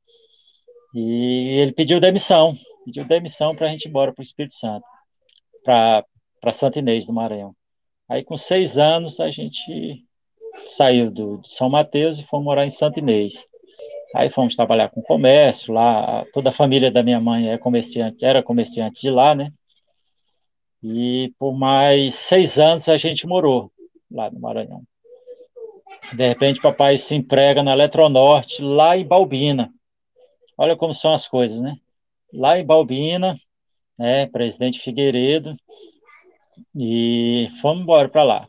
E 0.95 1.59
ele 1.59 1.73
pediu 1.73 1.99
demissão, 1.99 2.57
pediu 2.85 3.05
demissão 3.05 3.53
para 3.53 3.67
a 3.67 3.69
gente 3.69 3.85
ir 3.85 3.89
embora 3.89 4.13
para 4.13 4.21
o 4.21 4.23
Espírito 4.23 4.55
Santo, 4.55 4.85
para 5.65 6.53
Santa 6.53 6.79
Inês 6.79 7.05
do 7.05 7.11
Maranhão. 7.11 7.53
Aí, 8.07 8.23
com 8.23 8.37
seis 8.37 8.77
anos, 8.77 9.19
a 9.19 9.29
gente 9.31 10.01
saiu 10.67 11.11
do, 11.11 11.39
de 11.39 11.51
São 11.51 11.69
Mateus 11.69 12.19
e 12.19 12.25
fomos 12.25 12.45
morar 12.45 12.65
em 12.65 12.71
Santa 12.71 12.99
Inês. 12.99 13.33
Aí 14.15 14.29
fomos 14.29 14.55
trabalhar 14.55 14.89
com 14.89 15.01
comércio 15.01 15.73
lá. 15.73 16.25
Toda 16.31 16.51
a 16.51 16.53
família 16.53 16.89
da 16.89 17.03
minha 17.03 17.19
mãe 17.19 17.49
é 17.49 17.57
comerciante, 17.57 18.23
era 18.23 18.41
comerciante 18.41 19.01
de 19.01 19.09
lá, 19.09 19.35
né? 19.35 19.51
E 20.81 21.33
por 21.37 21.53
mais 21.53 22.15
seis 22.15 22.57
anos 22.57 22.87
a 22.87 22.97
gente 22.97 23.27
morou 23.27 23.69
lá 24.09 24.31
no 24.31 24.39
Maranhão. 24.39 24.83
De 26.15 26.27
repente, 26.27 26.61
papai 26.61 26.97
se 26.97 27.15
emprega 27.15 27.63
na 27.63 27.73
Eletronorte, 27.73 28.61
lá 28.61 28.95
em 28.95 29.05
Balbina. 29.05 29.73
Olha 30.57 30.75
como 30.75 30.93
são 30.93 31.13
as 31.13 31.27
coisas, 31.27 31.59
né? 31.59 31.75
Lá 32.31 32.59
em 32.59 32.65
Balbina, 32.65 33.39
né, 33.97 34.27
presidente 34.27 34.79
Figueiredo, 34.79 35.55
e 36.75 37.49
fomos 37.61 37.81
embora 37.81 38.07
para 38.07 38.23
lá. 38.23 38.47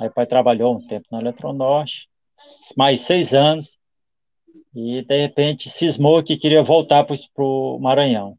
Aí 0.00 0.08
pai 0.10 0.26
trabalhou 0.26 0.76
um 0.76 0.86
tempo 0.86 1.06
na 1.10 1.20
Eletronorte, 1.20 2.08
mais 2.76 3.00
seis 3.00 3.32
anos, 3.32 3.76
e 4.74 5.02
de 5.02 5.20
repente 5.20 5.68
cismou 5.68 6.22
que 6.22 6.36
queria 6.36 6.62
voltar 6.62 7.04
para 7.04 7.16
o 7.38 7.78
Maranhão. 7.80 8.36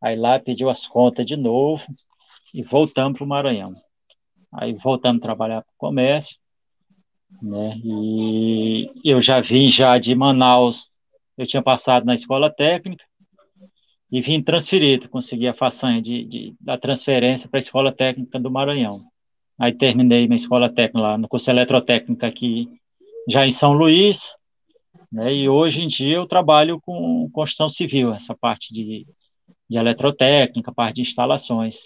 Aí 0.00 0.16
lá 0.16 0.38
pediu 0.38 0.68
as 0.68 0.86
contas 0.86 1.26
de 1.26 1.36
novo, 1.36 1.82
e 2.54 2.62
voltamos 2.62 3.18
para 3.18 3.24
o 3.24 3.28
Maranhão. 3.28 3.72
Aí 4.52 4.72
voltamos 4.74 5.20
a 5.22 5.26
trabalhar 5.26 5.62
para 5.62 5.72
o 5.72 5.78
comércio, 5.78 6.36
né? 7.40 7.80
E 7.84 8.88
eu 9.04 9.20
já 9.22 9.40
vim 9.40 9.70
já 9.70 9.98
de 9.98 10.14
Manaus, 10.14 10.90
eu 11.36 11.46
tinha 11.46 11.62
passado 11.62 12.04
na 12.04 12.14
escola 12.14 12.50
técnica 12.50 13.04
e 14.10 14.20
vim 14.20 14.42
transferido, 14.42 15.08
consegui 15.08 15.48
a 15.48 15.54
façanha 15.54 16.02
de, 16.02 16.24
de 16.24 16.54
da 16.60 16.76
transferência 16.76 17.48
para 17.48 17.58
a 17.58 17.62
escola 17.62 17.92
técnica 17.92 18.38
do 18.38 18.50
Maranhão. 18.50 19.02
Aí 19.58 19.72
terminei 19.72 20.26
minha 20.26 20.36
escola 20.36 20.68
técnica 20.68 21.00
lá 21.00 21.18
no 21.18 21.28
curso 21.28 21.50
eletrotécnica 21.50 22.26
aqui, 22.26 22.68
já 23.28 23.46
em 23.46 23.52
São 23.52 23.72
Luís, 23.72 24.20
né? 25.10 25.32
E 25.32 25.48
hoje 25.48 25.80
em 25.80 25.88
dia 25.88 26.16
eu 26.16 26.26
trabalho 26.26 26.80
com 26.80 27.30
construção 27.32 27.68
civil, 27.68 28.12
essa 28.12 28.36
parte 28.36 28.74
de, 28.74 29.06
de 29.68 29.76
eletrotécnica, 29.76 30.72
parte 30.72 30.96
de 30.96 31.02
instalações 31.02 31.76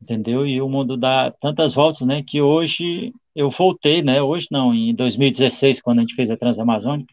entendeu? 0.00 0.46
E 0.46 0.60
o 0.60 0.68
mundo 0.68 0.96
dá 0.96 1.30
tantas 1.40 1.74
voltas, 1.74 2.06
né, 2.06 2.22
que 2.22 2.40
hoje 2.40 3.12
eu 3.34 3.50
voltei, 3.50 4.02
né, 4.02 4.22
hoje 4.22 4.46
não, 4.50 4.72
em 4.72 4.94
2016, 4.94 5.80
quando 5.80 5.98
a 5.98 6.00
gente 6.02 6.14
fez 6.14 6.30
a 6.30 6.36
Transamazônica, 6.36 7.12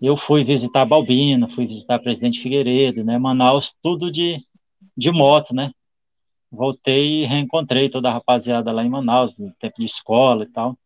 eu 0.00 0.16
fui 0.16 0.44
visitar 0.44 0.84
Balbina, 0.84 1.48
fui 1.48 1.66
visitar 1.66 1.98
Presidente 2.00 2.40
Figueiredo, 2.40 3.04
né, 3.04 3.18
Manaus, 3.18 3.74
tudo 3.82 4.10
de, 4.10 4.36
de 4.96 5.10
moto, 5.12 5.54
né, 5.54 5.72
voltei 6.50 7.20
e 7.20 7.26
reencontrei 7.26 7.88
toda 7.88 8.08
a 8.08 8.12
rapaziada 8.12 8.72
lá 8.72 8.84
em 8.84 8.88
Manaus, 8.88 9.36
no 9.38 9.52
tempo 9.60 9.76
de 9.78 9.86
escola 9.86 10.44
e 10.44 10.48
tal, 10.48 10.76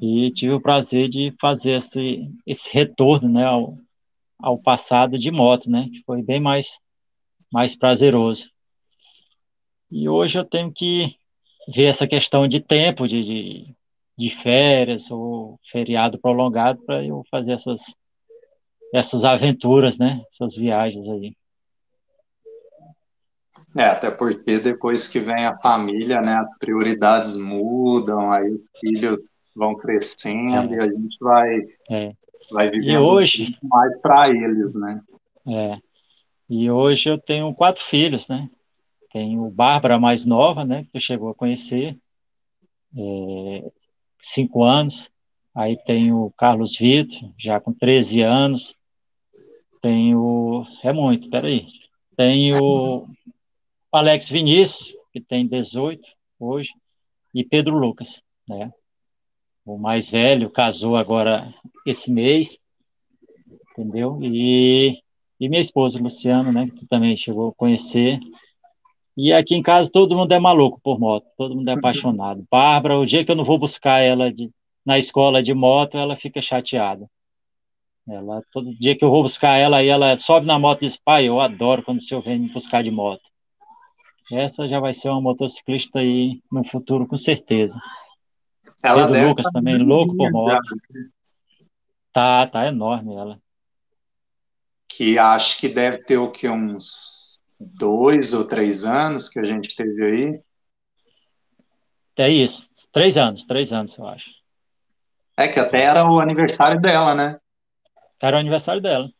e 0.00 0.30
tive 0.32 0.52
o 0.52 0.60
prazer 0.60 1.08
de 1.08 1.34
fazer 1.40 1.72
esse, 1.72 2.30
esse 2.46 2.70
retorno, 2.70 3.28
né, 3.28 3.44
ao, 3.46 3.78
ao 4.38 4.58
passado 4.58 5.18
de 5.18 5.30
moto, 5.30 5.70
né, 5.70 5.88
que 5.90 6.02
foi 6.04 6.22
bem 6.22 6.40
mais, 6.40 6.66
mais 7.50 7.74
prazeroso. 7.74 8.50
E 9.90 10.08
hoje 10.08 10.38
eu 10.38 10.44
tenho 10.44 10.70
que 10.72 11.16
ver 11.68 11.84
essa 11.86 12.06
questão 12.06 12.46
de 12.46 12.60
tempo, 12.60 13.06
de, 13.06 13.24
de, 13.24 13.74
de 14.16 14.42
férias 14.42 15.10
ou 15.10 15.58
feriado 15.70 16.18
prolongado 16.18 16.80
para 16.84 17.04
eu 17.04 17.24
fazer 17.30 17.52
essas, 17.52 17.80
essas 18.92 19.24
aventuras, 19.24 19.98
né? 19.98 20.22
Essas 20.30 20.54
viagens 20.54 21.08
aí. 21.08 21.36
É, 23.76 23.88
até 23.88 24.10
porque 24.10 24.58
depois 24.58 25.06
que 25.06 25.18
vem 25.18 25.44
a 25.44 25.58
família, 25.58 26.20
né, 26.22 26.34
as 26.38 26.58
prioridades 26.58 27.36
mudam, 27.36 28.32
aí 28.32 28.50
os 28.50 28.62
filhos 28.80 29.18
vão 29.54 29.74
crescendo 29.74 30.72
é. 30.74 30.76
e 30.76 30.80
a 30.80 30.84
gente 30.84 31.16
vai, 31.20 31.58
é. 31.90 32.12
vai 32.50 32.68
vivendo 32.68 32.90
e 32.90 32.96
hoje, 32.96 33.58
mais 33.62 34.00
para 34.00 34.28
eles, 34.30 34.72
né? 34.74 35.02
É. 35.46 35.78
E 36.48 36.70
hoje 36.70 37.10
eu 37.10 37.18
tenho 37.18 37.54
quatro 37.54 37.84
filhos, 37.84 38.26
né? 38.28 38.48
Tem 39.12 39.38
o 39.38 39.50
Bárbara, 39.50 39.98
mais 39.98 40.24
nova, 40.24 40.64
né, 40.64 40.84
que 40.84 40.90
tu 40.90 41.00
chegou 41.00 41.30
a 41.30 41.34
conhecer, 41.34 41.96
é, 42.96 43.72
cinco 44.20 44.62
anos. 44.64 45.10
Aí 45.54 45.76
tem 45.84 46.12
o 46.12 46.30
Carlos 46.36 46.76
Vitor, 46.76 47.32
já 47.38 47.58
com 47.58 47.72
13 47.72 48.20
anos. 48.20 48.74
Tem 49.80 50.14
o. 50.14 50.66
É 50.82 50.92
muito, 50.92 51.30
peraí. 51.30 51.66
Tem 52.16 52.54
o 52.54 53.06
Alex 53.92 54.28
Vinícius, 54.28 54.94
que 55.12 55.20
tem 55.20 55.46
18 55.46 56.02
hoje, 56.38 56.70
e 57.34 57.44
Pedro 57.44 57.78
Lucas, 57.78 58.20
né? 58.48 58.72
O 59.64 59.78
mais 59.78 60.08
velho 60.08 60.50
casou 60.50 60.96
agora 60.96 61.52
esse 61.84 62.10
mês, 62.10 62.58
entendeu? 63.72 64.18
E, 64.22 65.02
e 65.40 65.48
minha 65.48 65.60
esposa, 65.60 65.98
Luciana, 65.98 66.52
né? 66.52 66.66
Que 66.66 66.76
tu 66.76 66.86
também 66.86 67.16
chegou 67.16 67.50
a 67.50 67.54
conhecer. 67.54 68.18
E 69.16 69.32
aqui 69.32 69.54
em 69.54 69.62
casa 69.62 69.90
todo 69.90 70.14
mundo 70.14 70.32
é 70.32 70.38
maluco 70.38 70.78
por 70.82 71.00
moto, 71.00 71.26
todo 71.38 71.54
mundo 71.54 71.68
é 71.68 71.72
uhum. 71.72 71.78
apaixonado. 71.78 72.46
Bárbara, 72.50 72.98
o 72.98 73.06
dia 73.06 73.24
que 73.24 73.30
eu 73.30 73.36
não 73.36 73.44
vou 73.44 73.58
buscar 73.58 74.00
ela 74.00 74.30
de, 74.30 74.50
na 74.84 74.98
escola 74.98 75.42
de 75.42 75.54
moto, 75.54 75.96
ela 75.96 76.16
fica 76.16 76.42
chateada. 76.42 77.08
Ela, 78.06 78.42
todo 78.52 78.74
dia 78.78 78.96
que 78.96 79.04
eu 79.04 79.10
vou 79.10 79.22
buscar 79.22 79.56
ela, 79.56 79.78
aí 79.78 79.88
ela 79.88 80.16
sobe 80.18 80.46
na 80.46 80.58
moto 80.58 80.82
e 80.82 80.86
diz, 80.86 80.96
pai, 80.96 81.28
eu 81.28 81.40
adoro 81.40 81.82
quando 81.82 81.98
o 81.98 82.02
senhor 82.02 82.22
vem 82.22 82.38
me 82.38 82.52
buscar 82.52 82.84
de 82.84 82.90
moto. 82.90 83.22
Essa 84.30 84.68
já 84.68 84.78
vai 84.78 84.92
ser 84.92 85.08
uma 85.08 85.20
motociclista 85.20 86.00
aí 86.00 86.42
no 86.52 86.62
futuro, 86.64 87.06
com 87.06 87.16
certeza. 87.16 87.80
Ela 88.82 89.06
Pedro 89.06 89.28
Lucas 89.28 89.46
também, 89.52 89.78
louco 89.78 90.16
por 90.16 90.30
moto. 90.30 90.76
Tá, 92.12 92.46
tá 92.46 92.66
enorme 92.66 93.14
ela. 93.14 93.40
Que 94.88 95.18
acho 95.18 95.58
que 95.58 95.68
deve 95.68 95.98
ter 95.98 96.18
o 96.18 96.30
que, 96.30 96.48
uns 96.48 97.38
dois 97.60 98.32
ou 98.32 98.46
três 98.46 98.84
anos 98.84 99.28
que 99.28 99.38
a 99.38 99.44
gente 99.44 99.74
teve 99.74 100.04
aí. 100.04 100.42
É 102.16 102.30
isso, 102.30 102.68
três 102.92 103.16
anos, 103.16 103.44
três 103.44 103.72
anos, 103.72 103.96
eu 103.96 104.06
acho. 104.06 104.30
É 105.36 105.48
que 105.48 105.60
até 105.60 105.82
era 105.82 106.10
o 106.10 106.18
aniversário 106.18 106.80
dela, 106.80 107.14
né? 107.14 107.38
Era 108.20 108.36
o 108.36 108.40
aniversário 108.40 108.80
dela. 108.80 109.10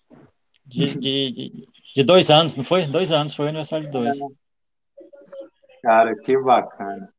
De, 0.65 0.87
de, 0.95 0.99
de, 0.99 1.69
de, 1.95 2.03
dois 2.03 2.31
anos, 2.31 2.57
não 2.57 2.65
foi? 2.65 2.87
Dois 2.87 3.13
anos, 3.13 3.35
foi 3.35 3.45
o 3.45 3.49
aniversário 3.49 3.87
de 3.87 3.93
dois. 3.93 4.17
Cara, 5.83 6.17
que 6.17 6.37
bacana. 6.39 7.13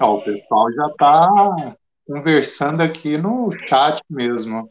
Ó, 0.00 0.16
o 0.16 0.24
pessoal 0.24 0.72
já 0.72 0.86
está 0.86 1.76
conversando 2.06 2.80
aqui 2.80 3.18
no 3.18 3.50
chat 3.68 4.00
mesmo. 4.08 4.70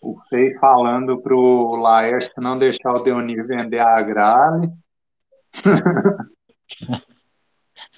O 0.00 0.18
Fei 0.28 0.54
falando 0.54 1.20
pro 1.20 1.76
Laércio 1.76 2.32
não 2.38 2.58
deixar 2.58 2.92
o 2.92 3.02
Deonir 3.02 3.46
vender 3.46 3.80
a 3.80 3.98
Agrale. 3.98 4.68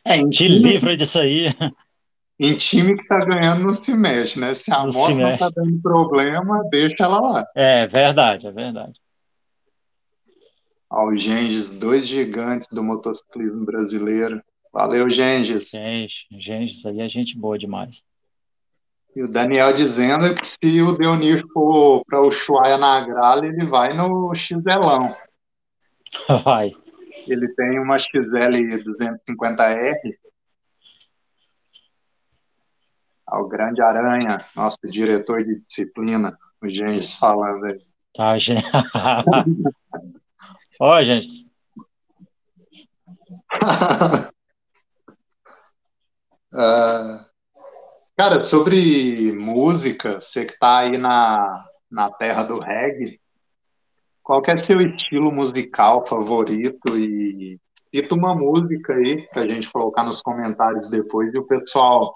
é, 0.04 0.16
em 0.16 0.28
Te 0.30 0.48
livra 0.48 0.96
disso 0.96 1.18
aí. 1.18 1.54
Em 2.40 2.56
time 2.56 2.96
que 2.96 3.06
tá 3.06 3.20
ganhando 3.20 3.62
não 3.62 3.72
se 3.72 3.96
mexe, 3.96 4.40
né? 4.40 4.52
Se 4.52 4.72
a 4.72 4.84
não 4.84 4.92
moto 4.92 5.14
não 5.14 5.38
tá 5.38 5.48
dando 5.54 5.80
problema, 5.80 6.64
deixa 6.70 7.04
ela 7.04 7.20
lá. 7.20 7.46
É 7.54 7.86
verdade, 7.86 8.48
é 8.48 8.50
verdade. 8.50 8.98
Ó, 10.90 11.06
o 11.06 11.16
Genges, 11.16 11.70
dois 11.70 12.06
gigantes 12.06 12.66
do 12.68 12.82
motociclismo 12.82 13.64
brasileiro. 13.64 14.42
Valeu, 14.72 15.08
Genges. 15.08 15.70
Genges, 15.70 16.26
Genges 16.32 16.84
aí 16.84 17.00
é 17.00 17.08
gente 17.08 17.38
boa 17.38 17.56
demais. 17.56 18.02
E 19.14 19.22
o 19.22 19.30
Daniel 19.30 19.74
dizendo 19.74 20.34
que 20.34 20.46
se 20.46 20.80
o 20.80 20.96
Deonir 20.96 21.44
for 21.52 22.02
para 22.06 22.22
o 22.22 22.28
Ushuaia 22.28 22.78
na 22.78 23.04
Gralha, 23.04 23.46
ele 23.46 23.66
vai 23.66 23.92
no 23.92 24.34
XLão. 24.34 25.14
Vai. 26.44 26.72
Ele 27.26 27.48
tem 27.54 27.78
uma 27.78 27.98
XL 27.98 28.18
250R. 28.18 30.16
Ao 33.26 33.48
Grande 33.48 33.80
Aranha, 33.80 34.44
nosso 34.54 34.76
diretor 34.84 35.42
de 35.44 35.60
disciplina, 35.60 36.38
o 36.60 36.68
Genges 36.68 37.14
falando 37.14 37.64
aí. 37.64 37.80
Tá, 38.14 38.38
gente. 38.38 38.66
Ó, 40.80 41.02
gente. 41.02 41.46
uh, 46.52 47.24
cara, 48.22 48.38
sobre 48.38 49.32
música, 49.32 50.20
você 50.20 50.46
que 50.46 50.56
tá 50.56 50.78
aí 50.78 50.96
na, 50.96 51.64
na 51.90 52.08
terra 52.08 52.44
do 52.44 52.60
reggae, 52.60 53.20
qual 54.22 54.40
é 54.46 54.56
seu 54.56 54.80
estilo 54.80 55.32
musical 55.32 56.06
favorito 56.06 56.96
e 56.96 57.58
cita 57.92 58.14
uma 58.14 58.32
música 58.32 58.94
aí 58.94 59.26
pra 59.26 59.48
gente 59.48 59.68
colocar 59.68 60.04
nos 60.04 60.22
comentários 60.22 60.88
depois 60.88 61.34
e 61.34 61.38
o 61.40 61.44
pessoal 61.48 62.14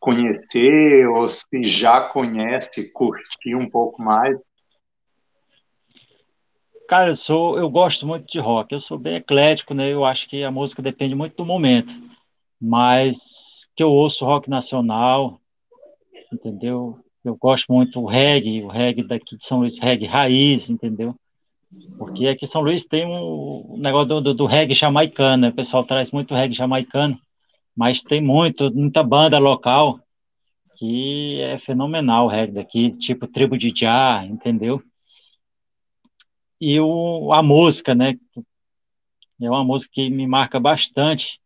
conhecer 0.00 1.06
ou 1.08 1.28
se 1.28 1.62
já 1.62 2.00
conhece, 2.00 2.90
curtir 2.94 3.54
um 3.54 3.68
pouco 3.68 4.00
mais. 4.00 4.34
Cara, 6.88 7.10
eu 7.10 7.16
sou, 7.16 7.58
eu 7.58 7.68
gosto 7.68 8.06
muito 8.06 8.26
de 8.32 8.40
rock. 8.40 8.72
Eu 8.72 8.80
sou 8.80 8.98
bem 8.98 9.16
eclético, 9.16 9.74
né? 9.74 9.92
Eu 9.92 10.06
acho 10.06 10.26
que 10.26 10.42
a 10.42 10.50
música 10.50 10.80
depende 10.80 11.14
muito 11.14 11.36
do 11.36 11.44
momento. 11.44 11.92
Mas 12.58 13.47
que 13.78 13.82
eu 13.84 13.92
ouço 13.92 14.24
rock 14.24 14.50
nacional, 14.50 15.40
entendeu? 16.32 16.98
Eu 17.24 17.36
gosto 17.36 17.72
muito 17.72 18.00
do 18.00 18.06
reggae, 18.06 18.62
o 18.64 18.68
reggae 18.68 19.06
daqui 19.06 19.36
de 19.36 19.46
São 19.46 19.60
Luís, 19.60 19.78
reggae 19.78 20.04
raiz, 20.04 20.68
entendeu? 20.68 21.14
Porque 21.96 22.26
aqui 22.26 22.44
em 22.44 22.48
São 22.48 22.60
Luís 22.60 22.84
tem 22.84 23.06
um 23.06 23.76
negócio 23.78 24.08
do, 24.08 24.20
do, 24.20 24.34
do 24.34 24.46
reggae 24.46 24.74
jamaicano, 24.74 25.42
né? 25.42 25.48
O 25.50 25.54
pessoal 25.54 25.84
traz 25.84 26.10
muito 26.10 26.34
reggae 26.34 26.56
jamaicano, 26.56 27.16
mas 27.76 28.02
tem 28.02 28.20
muito, 28.20 28.68
muita 28.74 29.04
banda 29.04 29.38
local 29.38 30.00
que 30.76 31.40
é 31.40 31.58
fenomenal 31.60 32.26
o 32.26 32.28
reggae 32.28 32.54
daqui, 32.54 32.90
tipo 32.98 33.28
Tribo 33.28 33.56
de 33.56 33.72
Jah, 33.72 34.26
entendeu? 34.26 34.82
e 36.60 36.80
o, 36.80 37.32
a 37.32 37.42
música, 37.42 37.94
né? 37.94 38.18
É 39.40 39.48
uma 39.48 39.62
música 39.62 39.92
que 39.94 40.10
me 40.10 40.26
marca 40.26 40.58
bastante. 40.58 41.40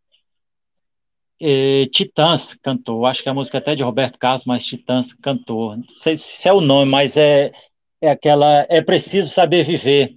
Titãs 1.92 2.54
cantou, 2.54 3.04
acho 3.04 3.22
que 3.22 3.28
a 3.28 3.34
música 3.34 3.58
é 3.58 3.60
até 3.60 3.74
de 3.74 3.82
Roberto 3.82 4.18
Carlos, 4.18 4.44
mas 4.44 4.64
Titãs 4.64 5.12
cantou. 5.14 5.76
Não 5.76 5.84
sei 5.96 6.16
se 6.16 6.48
é 6.48 6.52
o 6.52 6.60
nome, 6.60 6.90
mas 6.90 7.16
é, 7.16 7.52
é 8.00 8.10
aquela 8.10 8.66
É 8.68 8.80
Preciso 8.80 9.28
Saber 9.28 9.66
Viver. 9.66 10.16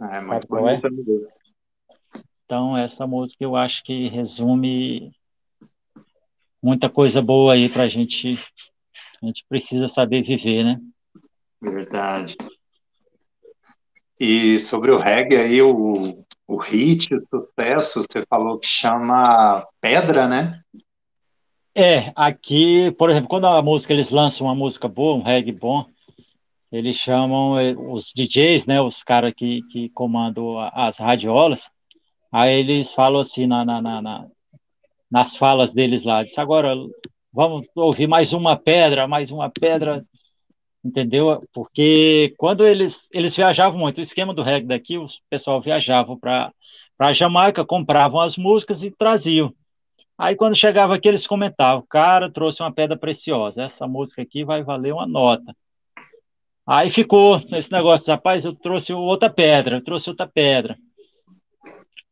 Ah, 0.00 0.16
é 0.16 0.20
muito 0.20 0.46
bonita. 0.46 0.88
É? 0.88 2.22
Então, 2.44 2.76
essa 2.76 3.06
música 3.06 3.42
eu 3.42 3.56
acho 3.56 3.82
que 3.82 4.08
resume 4.08 5.10
muita 6.62 6.88
coisa 6.88 7.20
boa 7.20 7.54
aí 7.54 7.68
para 7.68 7.84
a 7.84 7.88
gente. 7.88 8.38
A 9.22 9.26
gente 9.26 9.44
precisa 9.48 9.88
saber 9.88 10.22
viver, 10.22 10.64
né? 10.64 10.80
Verdade. 11.60 12.36
E 14.18 14.58
sobre 14.58 14.92
o 14.92 14.98
reggae 14.98 15.36
aí, 15.36 15.62
o, 15.62 16.24
o 16.52 16.56
hit, 16.58 17.14
o 17.14 17.26
sucesso, 17.30 18.02
você 18.02 18.24
falou 18.28 18.58
que 18.58 18.66
chama 18.66 19.66
Pedra, 19.80 20.28
né? 20.28 20.60
É, 21.74 22.12
aqui, 22.14 22.90
por 22.92 23.08
exemplo, 23.08 23.28
quando 23.28 23.46
a 23.46 23.62
música, 23.62 23.92
eles 23.94 24.10
lançam 24.10 24.46
uma 24.46 24.54
música 24.54 24.86
boa, 24.86 25.16
um 25.16 25.22
reggae 25.22 25.52
bom, 25.52 25.86
eles 26.70 26.96
chamam 26.96 27.58
eh, 27.58 27.74
os 27.74 28.12
DJs, 28.14 28.66
né, 28.66 28.80
os 28.80 29.02
caras 29.02 29.32
que, 29.34 29.62
que 29.70 29.88
comandam 29.90 30.58
as 30.58 30.98
radiolas, 30.98 31.70
aí 32.30 32.60
eles 32.60 32.92
falam 32.92 33.20
assim 33.20 33.46
na, 33.46 33.64
na, 33.64 33.80
na, 33.80 34.02
na 34.02 34.26
nas 35.10 35.36
falas 35.36 35.74
deles 35.74 36.02
lá, 36.04 36.22
diz, 36.22 36.38
agora 36.38 36.74
vamos 37.30 37.66
ouvir 37.74 38.06
mais 38.06 38.32
uma 38.32 38.56
pedra, 38.56 39.06
mais 39.06 39.30
uma 39.30 39.50
pedra 39.50 40.02
entendeu? 40.84 41.42
Porque 41.52 42.34
quando 42.38 42.66
eles, 42.66 43.08
eles 43.12 43.36
viajavam 43.36 43.78
muito, 43.78 43.98
o 43.98 44.02
esquema 44.02 44.34
do 44.34 44.42
reggae 44.42 44.66
daqui, 44.66 44.98
o 44.98 45.06
pessoal 45.30 45.60
viajava 45.60 46.16
para 46.16 46.52
a 46.98 47.12
Jamaica, 47.12 47.64
compravam 47.64 48.20
as 48.20 48.36
músicas 48.36 48.82
e 48.82 48.90
traziam. 48.90 49.54
Aí 50.18 50.36
quando 50.36 50.54
chegava 50.54 50.94
aqui, 50.94 51.08
eles 51.08 51.26
comentavam, 51.26 51.84
cara, 51.88 52.30
trouxe 52.30 52.62
uma 52.62 52.72
pedra 52.72 52.96
preciosa, 52.96 53.62
essa 53.62 53.86
música 53.86 54.22
aqui 54.22 54.44
vai 54.44 54.62
valer 54.62 54.92
uma 54.92 55.06
nota. 55.06 55.54
Aí 56.66 56.90
ficou 56.90 57.42
esse 57.52 57.72
negócio, 57.72 58.06
rapaz, 58.06 58.44
eu 58.44 58.54
trouxe 58.54 58.92
outra 58.92 59.28
pedra, 59.28 59.76
eu 59.76 59.84
trouxe 59.84 60.08
outra 60.10 60.26
pedra. 60.26 60.76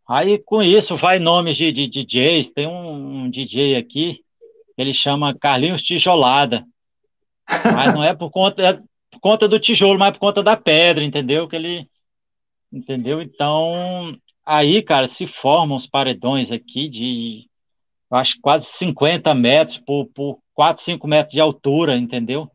Aí 0.08 0.38
com 0.38 0.60
isso 0.60 0.96
vai 0.96 1.20
nomes 1.20 1.56
de, 1.56 1.70
de 1.70 1.86
DJs, 1.86 2.50
tem 2.50 2.66
um, 2.66 3.24
um 3.24 3.30
DJ 3.30 3.76
aqui, 3.76 4.24
ele 4.76 4.92
chama 4.92 5.36
Carlinhos 5.38 5.82
Tijolada. 5.82 6.64
Mas 7.46 7.94
não 7.94 8.04
é 8.04 8.14
por 8.14 8.30
conta, 8.30 8.62
é 8.62 8.72
por 9.10 9.20
conta 9.20 9.48
do 9.48 9.58
tijolo, 9.58 9.98
mas 9.98 10.08
é 10.08 10.12
por 10.12 10.20
conta 10.20 10.42
da 10.42 10.56
pedra, 10.56 11.04
entendeu? 11.04 11.48
Que 11.48 11.56
ele. 11.56 11.90
Entendeu? 12.72 13.20
Então, 13.20 14.16
aí, 14.46 14.82
cara, 14.82 15.08
se 15.08 15.26
formam 15.26 15.76
os 15.76 15.86
paredões 15.86 16.52
aqui 16.52 16.88
de, 16.88 17.48
eu 18.10 18.16
acho, 18.16 18.38
quase 18.40 18.66
50 18.66 19.34
metros 19.34 19.78
por, 19.78 20.06
por 20.06 20.38
4, 20.54 20.82
5 20.82 21.06
metros 21.08 21.32
de 21.32 21.40
altura, 21.40 21.96
entendeu? 21.96 22.50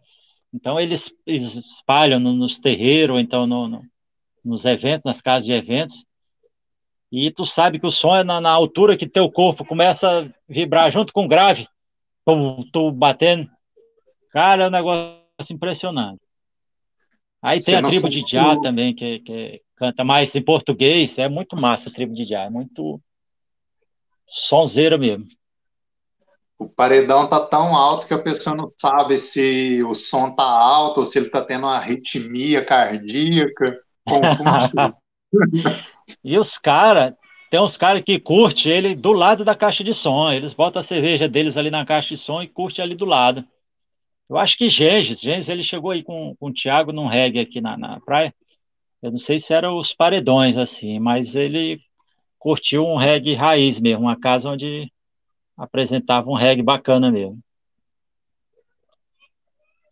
Então, 0.54 0.80
eles, 0.80 1.14
eles 1.26 1.56
espalham 1.56 2.20
no, 2.20 2.34
nos 2.34 2.60
terreiros, 2.60 3.20
então 3.20 3.46
no, 3.46 3.68
no, 3.68 3.82
nos 4.44 4.64
eventos, 4.64 5.04
nas 5.04 5.20
casas 5.20 5.46
de 5.46 5.52
eventos. 5.52 6.06
E 7.12 7.32
tu 7.32 7.46
sabe 7.46 7.80
que 7.80 7.88
o 7.88 7.92
som 7.92 8.16
é 8.16 8.24
na, 8.24 8.42
na 8.42 8.52
altura 8.52 8.98
que 8.98 9.08
teu 9.08 9.32
corpo 9.32 9.66
começa 9.66 10.22
a 10.22 10.30
vibrar 10.48 10.92
junto 10.92 11.14
com 11.14 11.26
o 11.26 11.28
grave, 11.28 11.68
tu, 12.26 12.66
tu 12.72 12.92
batendo. 12.92 13.50
Cara, 14.36 14.66
é 14.66 14.68
um 14.68 14.72
negócio 14.72 15.24
impressionante. 15.50 16.20
Aí 17.42 17.62
Você 17.62 17.72
tem 17.72 17.80
a 17.80 17.88
tribo 17.88 18.10
de 18.10 18.22
Já 18.28 18.60
também, 18.60 18.94
que, 18.94 19.20
que, 19.20 19.62
canta 19.78 20.04
mais 20.04 20.36
em 20.36 20.42
português, 20.42 21.18
é 21.18 21.30
muito 21.30 21.56
massa 21.56 21.88
a 21.88 21.94
tribo 21.94 22.14
de 22.14 22.26
Já, 22.26 22.42
é 22.42 22.50
muito 22.50 23.00
sonzeira 24.28 24.98
mesmo. 24.98 25.26
O 26.60 26.68
paredão 26.68 27.30
tá 27.30 27.46
tão 27.48 27.74
alto 27.78 28.08
que 28.08 28.14
a 28.14 28.22
pessoa 28.22 28.54
não 28.54 28.74
sabe 28.78 29.18
se 29.18 29.82
o 29.84 29.96
som 29.96 30.36
tá 30.36 30.44
alto 30.44 30.98
ou 31.00 31.06
se 31.06 31.18
ele 31.18 31.30
tá 31.30 31.42
tendo 31.42 31.66
uma 31.66 31.78
arritmia 31.78 32.66
cardíaca. 32.66 33.80
e 36.22 36.38
os 36.38 36.58
caras, 36.58 37.14
tem 37.50 37.62
uns 37.62 37.78
caras 37.78 38.04
que 38.04 38.20
curte 38.20 38.68
ele 38.68 38.96
do 38.96 39.14
lado 39.14 39.46
da 39.46 39.56
caixa 39.56 39.82
de 39.82 39.94
som. 39.94 40.30
Eles 40.30 40.54
botam 40.54 40.82
a 40.82 40.84
cerveja 40.84 41.26
deles 41.26 41.56
ali 41.56 41.72
na 41.72 41.86
caixa 41.86 42.10
de 42.10 42.18
som 42.18 42.42
e 42.42 42.50
curte 42.50 42.82
ali 42.82 42.96
do 42.96 43.06
lado. 43.06 43.46
Eu 44.30 44.38
acho 44.38 44.58
que 44.58 44.70
Genges, 44.70 45.20
Genges, 45.20 45.50
ele 45.50 45.64
chegou 45.64 45.92
aí 45.92 46.04
com, 46.04 46.36
com 46.40 46.48
o 46.48 46.54
Thiago 46.54 46.92
num 46.92 47.08
reggae 47.08 47.40
aqui 47.40 47.62
na, 47.62 47.78
na 47.78 48.00
praia. 48.00 48.34
Eu 49.02 49.12
não 49.12 49.20
sei 49.20 49.40
se 49.40 49.54
eram 49.54 49.78
os 49.78 49.94
paredões, 49.94 50.58
assim, 50.58 51.00
mas 51.00 51.36
ele 51.36 51.80
curtiu 52.40 52.86
um 52.86 52.98
reggae 52.98 53.36
raiz 53.36 53.80
mesmo, 53.80 54.04
uma 54.04 54.20
casa 54.20 54.50
onde 54.50 54.92
apresentava 55.56 56.30
um 56.30 56.36
reggae 56.36 56.64
bacana 56.64 57.12
mesmo. 57.12 57.40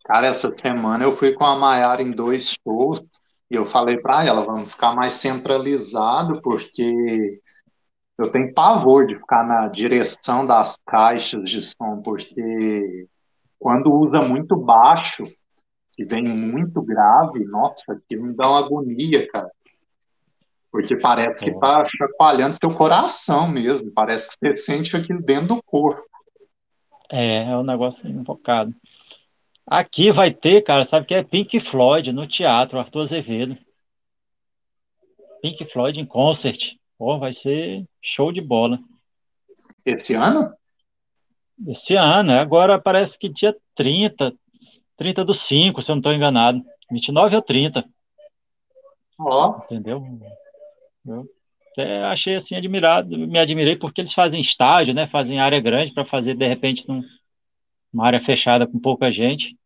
Cara, 0.04 0.26
essa 0.26 0.52
semana 0.60 1.04
eu 1.04 1.16
fui 1.16 1.32
com 1.32 1.44
a 1.44 1.56
Maiara 1.56 2.02
em 2.02 2.10
dois 2.10 2.56
shows 2.62 3.00
e 3.50 3.54
eu 3.54 3.64
falei 3.64 3.96
para 3.98 4.24
ela, 4.24 4.44
vamos 4.44 4.70
ficar 4.70 4.94
mais 4.94 5.14
centralizado, 5.14 6.42
porque 6.42 7.40
eu 8.18 8.30
tenho 8.30 8.52
pavor 8.52 9.06
de 9.06 9.16
ficar 9.16 9.46
na 9.46 9.68
direção 9.68 10.44
das 10.44 10.78
caixas 10.86 11.42
de 11.44 11.62
som, 11.62 12.02
porque 12.02 13.08
quando 13.64 13.90
usa 13.90 14.18
muito 14.18 14.54
baixo, 14.58 15.22
que 15.92 16.04
vem 16.04 16.22
muito 16.22 16.82
grave, 16.82 17.46
nossa, 17.46 17.94
aquilo 17.94 18.26
me 18.26 18.34
dá 18.34 18.46
uma 18.46 18.58
agonia, 18.58 19.26
cara. 19.32 19.50
Porque 20.70 20.94
parece 20.98 21.46
que 21.46 21.50
é. 21.50 21.58
tá 21.58 21.82
chacoalhando 21.88 22.58
seu 22.60 22.76
coração 22.76 23.48
mesmo, 23.48 23.90
parece 23.90 24.28
que 24.28 24.36
você 24.38 24.54
sente 24.54 24.94
aquilo 24.94 25.22
dentro 25.22 25.54
do 25.54 25.62
corpo. 25.62 26.04
É, 27.10 27.44
é 27.44 27.56
um 27.56 27.62
negócio 27.62 28.06
invocado. 28.06 28.74
Aqui 29.66 30.12
vai 30.12 30.30
ter, 30.30 30.60
cara, 30.60 30.84
sabe 30.84 31.06
que 31.06 31.14
é 31.14 31.24
Pink 31.24 31.58
Floyd 31.58 32.12
no 32.12 32.28
teatro, 32.28 32.78
Arthur 32.78 33.04
Azevedo. 33.04 33.56
Pink 35.40 35.64
Floyd 35.72 35.98
em 35.98 36.04
concert. 36.04 36.74
Pô, 36.98 37.18
vai 37.18 37.32
ser 37.32 37.86
show 38.02 38.30
de 38.30 38.42
bola. 38.42 38.78
Esse 39.86 40.12
ano? 40.12 40.54
Esse 41.68 41.94
ano, 41.94 42.32
é. 42.32 42.38
agora 42.38 42.80
parece 42.80 43.18
que 43.18 43.28
dia 43.28 43.56
30, 43.74 44.32
30 44.96 45.24
do 45.24 45.34
5, 45.34 45.82
se 45.82 45.90
eu 45.90 45.94
não 45.94 46.00
estou 46.00 46.12
enganado. 46.12 46.62
29 46.90 47.36
ou 47.36 47.42
30. 47.42 47.84
Ó. 49.18 49.50
Oh. 49.50 49.64
Entendeu? 49.64 50.02
Eu 51.06 51.28
até 51.74 52.04
achei 52.04 52.36
assim 52.36 52.54
admirado, 52.54 53.18
me 53.18 53.38
admirei 53.38 53.76
porque 53.76 54.00
eles 54.00 54.12
fazem 54.12 54.40
estágio, 54.40 54.94
né? 54.94 55.08
Fazem 55.08 55.40
área 55.40 55.60
grande 55.60 55.92
para 55.92 56.04
fazer 56.04 56.34
de 56.34 56.46
repente 56.46 56.88
num, 56.88 57.02
uma 57.92 58.06
área 58.06 58.24
fechada 58.24 58.66
com 58.66 58.78
pouca 58.78 59.10
gente. 59.10 59.56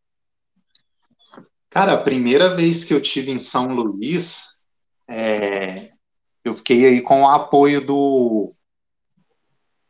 Cara, 1.69 1.93
a 1.93 2.01
primeira 2.01 2.55
vez 2.55 2.83
que 2.83 2.93
eu 2.93 3.01
tive 3.01 3.31
em 3.31 3.37
São 3.37 3.67
Luís, 3.67 4.65
é, 5.07 5.91
eu 6.43 6.55
fiquei 6.55 6.87
aí 6.87 7.01
com 7.01 7.21
o 7.21 7.29
apoio 7.29 7.85
do 7.85 8.51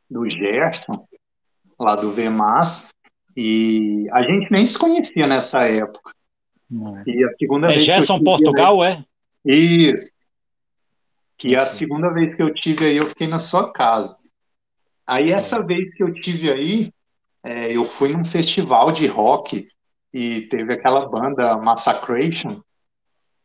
do 0.09 0.27
Gerson, 0.27 1.07
lá 1.79 1.95
do 1.95 2.11
VMAS, 2.11 2.89
e 3.35 4.07
a 4.11 4.21
gente 4.23 4.51
nem 4.51 4.65
se 4.65 4.77
conhecia 4.77 5.25
nessa 5.27 5.59
época. 5.59 6.13
Não. 6.69 7.01
E 7.07 7.23
a 7.23 7.33
segunda 7.37 7.67
é 7.67 7.75
vez 7.75 7.85
Gerson 7.85 8.15
que 8.15 8.21
eu 8.21 8.23
Portugal, 8.25 8.81
aí, 8.81 8.91
é? 8.91 9.05
Isso. 9.45 10.11
Que 11.37 11.55
a 11.55 11.65
segunda 11.65 12.09
vez 12.09 12.35
que 12.35 12.43
eu 12.43 12.53
tive 12.53 12.85
aí, 12.85 12.97
eu 12.97 13.09
fiquei 13.09 13.27
na 13.27 13.39
sua 13.39 13.71
casa. 13.71 14.17
Aí 15.07 15.31
essa 15.31 15.57
é. 15.57 15.63
vez 15.63 15.93
que 15.95 16.03
eu 16.03 16.13
tive 16.13 16.51
aí, 16.51 16.93
é, 17.43 17.75
eu 17.75 17.85
fui 17.85 18.09
num 18.09 18.25
festival 18.25 18.91
de 18.91 19.07
rock 19.07 19.67
e 20.13 20.41
teve 20.41 20.73
aquela 20.73 21.07
banda 21.07 21.57
Massacration. 21.57 22.61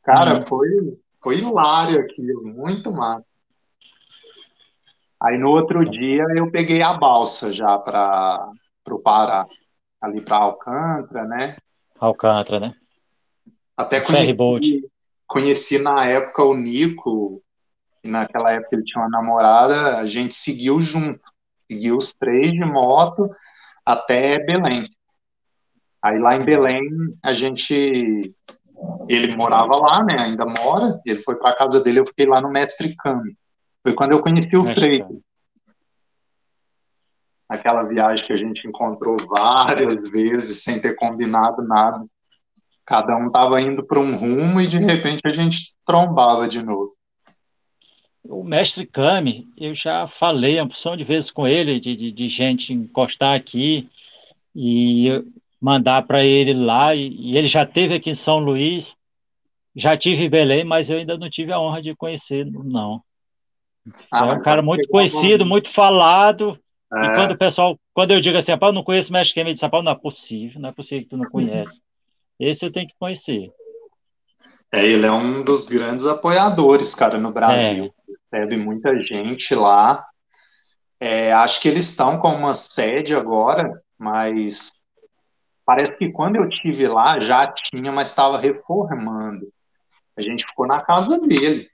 Cara, 0.02 0.34
uhum. 0.34 0.42
foi, 0.46 0.68
foi 1.22 1.38
hilário 1.38 2.00
aquilo, 2.00 2.42
muito 2.44 2.92
massa. 2.92 3.24
Aí 5.24 5.38
no 5.38 5.48
outro 5.48 5.88
dia 5.88 6.22
eu 6.36 6.50
peguei 6.50 6.82
a 6.82 6.92
balsa 6.92 7.50
já 7.50 7.78
para 7.78 8.50
o 8.90 8.98
Pará, 8.98 9.46
ali 9.98 10.20
para 10.20 10.36
Alcântara, 10.36 11.24
né? 11.24 11.56
Alcântara, 11.98 12.60
né? 12.60 12.74
Até 13.74 14.02
conheci, 14.02 14.86
conheci 15.26 15.78
na 15.78 16.04
época 16.04 16.44
o 16.44 16.54
Nico, 16.54 17.42
e 18.04 18.08
naquela 18.08 18.52
época 18.52 18.76
ele 18.76 18.84
tinha 18.84 19.02
uma 19.02 19.08
namorada, 19.08 19.96
a 19.96 20.06
gente 20.06 20.34
seguiu 20.34 20.80
junto, 20.80 21.20
seguiu 21.72 21.96
os 21.96 22.12
três 22.12 22.52
de 22.52 22.64
moto 22.64 23.28
até 23.84 24.38
Belém. 24.44 24.86
Aí 26.02 26.18
lá 26.18 26.36
em 26.36 26.44
Belém 26.44 26.86
a 27.22 27.32
gente 27.32 28.34
ele 29.08 29.34
morava 29.34 29.74
lá, 29.76 30.04
né? 30.04 30.22
Ainda 30.24 30.44
mora. 30.44 31.00
Ele 31.06 31.20
foi 31.22 31.36
para 31.36 31.56
casa 31.56 31.80
dele, 31.80 32.00
eu 32.00 32.06
fiquei 32.06 32.26
lá 32.26 32.42
no 32.42 32.50
Mestre 32.50 32.94
Cami. 32.96 33.34
Foi 33.84 33.92
quando 33.92 34.12
eu 34.12 34.22
conheci 34.22 34.56
o 34.56 34.64
Freire. 34.64 35.04
Aquela 37.46 37.82
viagem 37.82 38.24
que 38.24 38.32
a 38.32 38.36
gente 38.36 38.66
encontrou 38.66 39.16
várias 39.28 40.08
vezes 40.08 40.64
sem 40.64 40.80
ter 40.80 40.96
combinado 40.96 41.62
nada. 41.62 42.02
Cada 42.86 43.14
um 43.14 43.26
estava 43.26 43.60
indo 43.60 43.84
para 43.84 44.00
um 44.00 44.16
rumo 44.16 44.58
e 44.58 44.66
de 44.66 44.78
repente 44.78 45.20
a 45.26 45.28
gente 45.28 45.74
trombava 45.84 46.48
de 46.48 46.62
novo. 46.62 46.96
O 48.22 48.42
mestre 48.42 48.86
Kami, 48.86 49.46
eu 49.54 49.74
já 49.74 50.08
falei 50.08 50.58
a 50.58 50.64
opção 50.64 50.96
de 50.96 51.04
vezes 51.04 51.30
com 51.30 51.46
ele, 51.46 51.78
de, 51.78 51.94
de, 51.94 52.10
de 52.10 52.28
gente 52.30 52.72
encostar 52.72 53.36
aqui 53.36 53.90
e 54.56 55.22
mandar 55.60 56.06
para 56.06 56.24
ele 56.24 56.54
lá. 56.54 56.94
E, 56.94 57.08
e, 57.08 57.36
ele 57.36 57.48
já 57.48 57.66
teve 57.66 57.96
aqui 57.96 58.10
em 58.10 58.14
São 58.14 58.38
Luís, 58.38 58.96
já 59.76 59.94
tive 59.94 60.24
em 60.24 60.30
Belém, 60.30 60.64
mas 60.64 60.88
eu 60.88 60.96
ainda 60.96 61.18
não 61.18 61.28
tive 61.28 61.52
a 61.52 61.60
honra 61.60 61.82
de 61.82 61.94
conhecer, 61.94 62.46
não. 62.46 63.02
Ah, 64.10 64.26
é 64.26 64.34
um 64.34 64.42
cara 64.42 64.62
muito 64.62 64.88
conhecido, 64.88 65.44
muito 65.44 65.70
falado. 65.70 66.58
É. 66.92 67.06
E 67.06 67.14
quando 67.14 67.32
o 67.32 67.38
pessoal, 67.38 67.78
quando 67.92 68.12
eu 68.12 68.20
digo 68.20 68.38
assim, 68.38 68.52
eu 68.52 68.72
não 68.72 68.82
conheço 68.82 69.10
o 69.10 69.12
Mestre 69.12 69.44
de 69.44 69.60
não 69.62 69.92
é 69.92 69.94
possível, 69.94 70.60
não 70.60 70.68
é 70.68 70.72
possível 70.72 71.02
que 71.02 71.10
tu 71.10 71.16
não 71.16 71.28
conhece. 71.28 71.80
Esse 72.38 72.64
eu 72.64 72.72
tenho 72.72 72.88
que 72.88 72.94
conhecer. 72.98 73.52
É, 74.72 74.84
ele 74.84 75.06
é 75.06 75.12
um 75.12 75.44
dos 75.44 75.68
grandes 75.68 76.06
apoiadores, 76.06 76.94
cara, 76.94 77.18
no 77.18 77.32
Brasil. 77.32 77.94
É. 78.32 78.36
Recebe 78.38 78.56
muita 78.56 79.00
gente 79.02 79.54
lá. 79.54 80.04
É, 80.98 81.32
acho 81.32 81.60
que 81.60 81.68
eles 81.68 81.86
estão 81.86 82.18
com 82.18 82.28
uma 82.28 82.54
sede 82.54 83.14
agora, 83.14 83.80
mas 83.98 84.72
parece 85.64 85.96
que 85.96 86.10
quando 86.10 86.36
eu 86.36 86.48
tive 86.48 86.88
lá 86.88 87.18
já 87.18 87.46
tinha, 87.46 87.92
mas 87.92 88.08
estava 88.08 88.38
reformando. 88.38 89.46
A 90.16 90.22
gente 90.22 90.46
ficou 90.46 90.66
na 90.66 90.80
casa 90.80 91.18
dele. 91.18 91.68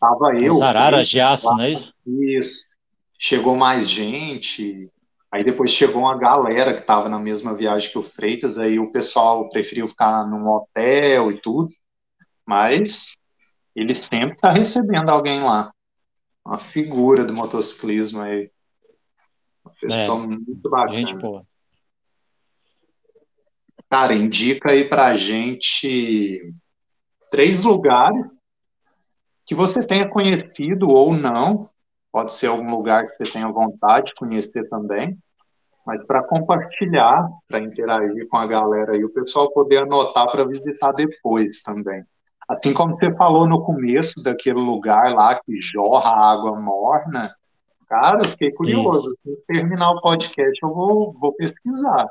Tava 0.00 0.34
eu. 0.38 0.54
Os 0.54 0.62
araras 0.62 1.08
de 1.08 1.20
aço, 1.20 1.46
não 1.46 1.62
é 1.62 1.72
isso? 1.72 1.94
Isso. 2.06 2.76
Chegou 3.18 3.56
mais 3.56 3.88
gente. 3.88 4.90
Aí 5.30 5.42
depois 5.42 5.70
chegou 5.70 6.02
uma 6.02 6.16
galera 6.16 6.74
que 6.74 6.80
estava 6.80 7.08
na 7.08 7.18
mesma 7.18 7.54
viagem 7.54 7.90
que 7.90 7.98
o 7.98 8.02
Freitas. 8.02 8.58
Aí 8.58 8.78
o 8.78 8.92
pessoal 8.92 9.48
preferiu 9.48 9.88
ficar 9.88 10.26
num 10.26 10.46
hotel 10.46 11.32
e 11.32 11.40
tudo. 11.40 11.70
Mas 12.46 13.16
ele 13.74 13.94
sempre 13.94 14.34
está 14.34 14.50
recebendo 14.50 15.10
alguém 15.10 15.42
lá. 15.42 15.72
Uma 16.46 16.58
figura 16.58 17.24
do 17.24 17.34
motociclismo 17.34 18.20
aí. 18.20 18.50
Uma 19.64 19.74
pessoa 19.80 20.22
é, 20.22 20.26
muito 20.26 20.70
bacana. 20.70 20.98
Gente. 20.98 21.46
Cara, 23.88 24.14
indica 24.14 24.72
aí 24.72 24.84
pra 24.84 25.16
gente 25.16 26.52
três 27.30 27.64
lugares 27.64 28.24
que 29.46 29.54
você 29.54 29.78
tenha 29.78 30.08
conhecido 30.08 30.88
ou 30.88 31.14
não, 31.14 31.68
pode 32.12 32.34
ser 32.34 32.48
algum 32.48 32.68
lugar 32.68 33.06
que 33.06 33.16
você 33.16 33.32
tenha 33.32 33.48
vontade 33.48 34.06
de 34.06 34.14
conhecer 34.14 34.68
também, 34.68 35.16
mas 35.86 36.04
para 36.04 36.24
compartilhar, 36.24 37.28
para 37.46 37.60
interagir 37.60 38.26
com 38.28 38.36
a 38.36 38.46
galera 38.46 38.96
e 38.96 39.04
o 39.04 39.08
pessoal 39.08 39.50
poder 39.52 39.84
anotar 39.84 40.26
para 40.30 40.44
visitar 40.44 40.90
depois 40.92 41.62
também. 41.62 42.04
Assim 42.48 42.74
como 42.74 42.96
você 42.96 43.14
falou 43.14 43.46
no 43.46 43.62
começo 43.62 44.22
daquele 44.22 44.58
lugar 44.58 45.14
lá 45.14 45.38
que 45.38 45.60
jorra 45.60 46.10
água 46.10 46.60
morna, 46.60 47.34
cara, 47.88 48.24
eu 48.24 48.28
fiquei 48.30 48.50
curioso. 48.50 49.16
Se 49.22 49.36
terminar 49.46 49.92
o 49.92 50.00
podcast, 50.00 50.58
eu 50.60 50.74
vou, 50.74 51.12
vou 51.20 51.32
pesquisar. 51.34 52.08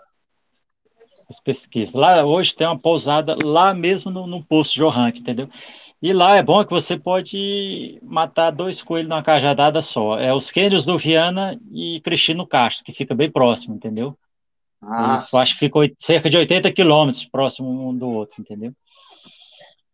Pesquisa. 1.43 1.97
Lá 1.97 2.23
hoje 2.23 2.55
tem 2.55 2.67
uma 2.67 2.77
pousada 2.77 3.35
lá 3.43 3.73
mesmo 3.73 4.11
no, 4.11 4.27
no 4.27 4.43
poço 4.43 4.75
jorrante, 4.75 5.21
entendeu? 5.21 5.49
E 6.01 6.13
lá 6.13 6.35
é 6.35 6.43
bom 6.43 6.63
que 6.63 6.71
você 6.71 6.97
pode 6.97 7.99
matar 8.03 8.51
dois 8.51 8.81
coelhos 8.81 9.09
numa 9.09 9.23
cajadada 9.23 9.81
só. 9.81 10.19
É 10.19 10.33
os 10.33 10.51
Cânions 10.51 10.85
do 10.85 10.97
Viana 10.97 11.59
e 11.71 12.01
Cristino 12.01 12.45
Castro, 12.45 12.83
que 12.83 12.93
fica 12.93 13.15
bem 13.15 13.31
próximo, 13.31 13.75
entendeu? 13.75 14.17
Ah, 14.81 15.19
eu 15.33 15.39
acho 15.39 15.53
que 15.53 15.59
fica 15.59 15.79
cerca 15.99 16.29
de 16.29 16.37
80 16.37 16.71
quilômetros 16.71 17.25
próximo 17.25 17.89
um 17.89 17.97
do 17.97 18.07
outro, 18.07 18.39
entendeu? 18.39 18.73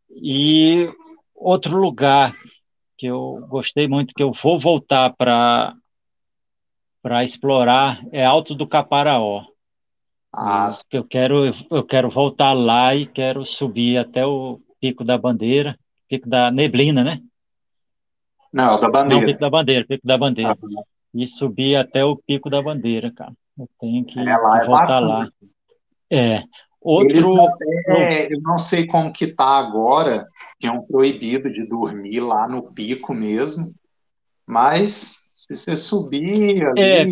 E 0.09 0.89
outro 1.33 1.77
lugar 1.77 2.35
que 2.97 3.07
eu 3.07 3.45
gostei 3.47 3.87
muito, 3.87 4.13
que 4.13 4.21
eu 4.21 4.31
vou 4.31 4.59
voltar 4.59 5.13
para 5.15 5.75
para 7.01 7.23
explorar 7.23 7.99
é 8.11 8.23
Alto 8.23 8.53
do 8.53 8.67
Caparaó. 8.67 9.43
Ah, 10.33 10.69
eu 10.91 11.03
quero 11.03 11.45
eu 11.69 11.83
quero 11.83 12.09
voltar 12.09 12.53
lá 12.53 12.95
e 12.95 13.05
quero 13.05 13.45
subir 13.45 13.97
até 13.97 14.25
o 14.25 14.61
Pico 14.79 15.03
da 15.03 15.17
Bandeira, 15.17 15.77
Pico 16.11 16.27
da 16.27 16.51
Neblina, 16.51 17.05
né? 17.05 17.21
Não, 18.51 18.77
da 18.81 18.89
Bandeira. 18.89 19.21
Não, 19.21 19.25
Pico 19.25 19.39
da 19.39 19.49
Bandeira, 19.49 19.85
Pico 19.87 20.05
da 20.05 20.17
Bandeira. 20.17 20.51
Ah, 20.51 20.83
e 21.13 21.25
subir 21.25 21.77
até 21.77 22.03
o 22.03 22.17
Pico 22.17 22.49
da 22.49 22.61
Bandeira, 22.61 23.13
cara. 23.13 23.31
Eu 23.57 23.69
tenho 23.79 24.03
que 24.03 24.19
é, 24.19 24.37
lá, 24.37 24.61
é 24.61 24.65
voltar 24.65 24.99
lá. 24.99 25.29
É. 26.09 26.43
Outro. 26.81 27.41
Até, 27.41 28.27
eu 28.33 28.41
não 28.41 28.57
sei 28.57 28.85
como 28.85 29.13
que 29.13 29.27
tá 29.27 29.57
agora, 29.57 30.27
tinham 30.59 30.81
proibido 30.81 31.49
de 31.49 31.65
dormir 31.65 32.19
lá 32.19 32.45
no 32.45 32.63
pico 32.73 33.13
mesmo, 33.13 33.69
mas 34.45 35.15
se 35.33 35.55
você 35.55 35.77
subir 35.77 36.65
ali, 36.65 36.81
é, 36.81 37.05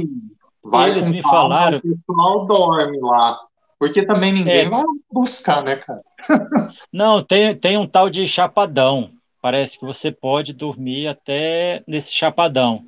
vai 0.61 0.89
eles 0.89 1.09
me 1.09 1.21
falaram. 1.21 1.77
O 1.77 1.81
pessoal 1.81 2.45
dorme 2.47 2.99
lá. 2.99 3.39
Porque 3.79 4.05
também 4.05 4.33
ninguém 4.33 4.65
é. 4.65 4.69
vai 4.69 4.83
buscar, 5.09 5.63
né, 5.63 5.77
cara? 5.77 6.03
Não, 6.91 7.23
tem, 7.23 7.55
tem 7.55 7.77
um 7.77 7.87
tal 7.87 8.09
de 8.09 8.27
chapadão. 8.27 9.11
Parece 9.41 9.79
que 9.79 9.85
você 9.85 10.11
pode 10.11 10.51
dormir 10.51 11.07
até 11.07 11.81
nesse 11.87 12.11
chapadão, 12.11 12.83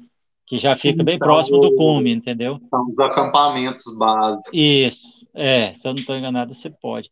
que 0.45 0.57
já 0.57 0.75
Sim, 0.75 0.91
fica 0.91 1.03
bem 1.03 1.15
então, 1.15 1.27
próximo 1.27 1.59
do 1.61 1.75
cume, 1.77 2.11
entendeu? 2.11 2.59
São 2.69 2.87
os 2.89 2.99
acampamentos 2.99 3.97
básicos. 3.97 4.51
Isso, 4.53 5.27
é, 5.33 5.73
se 5.75 5.87
eu 5.87 5.93
não 5.93 6.01
estou 6.01 6.17
enganado, 6.17 6.53
você 6.53 6.69
pode 6.69 7.09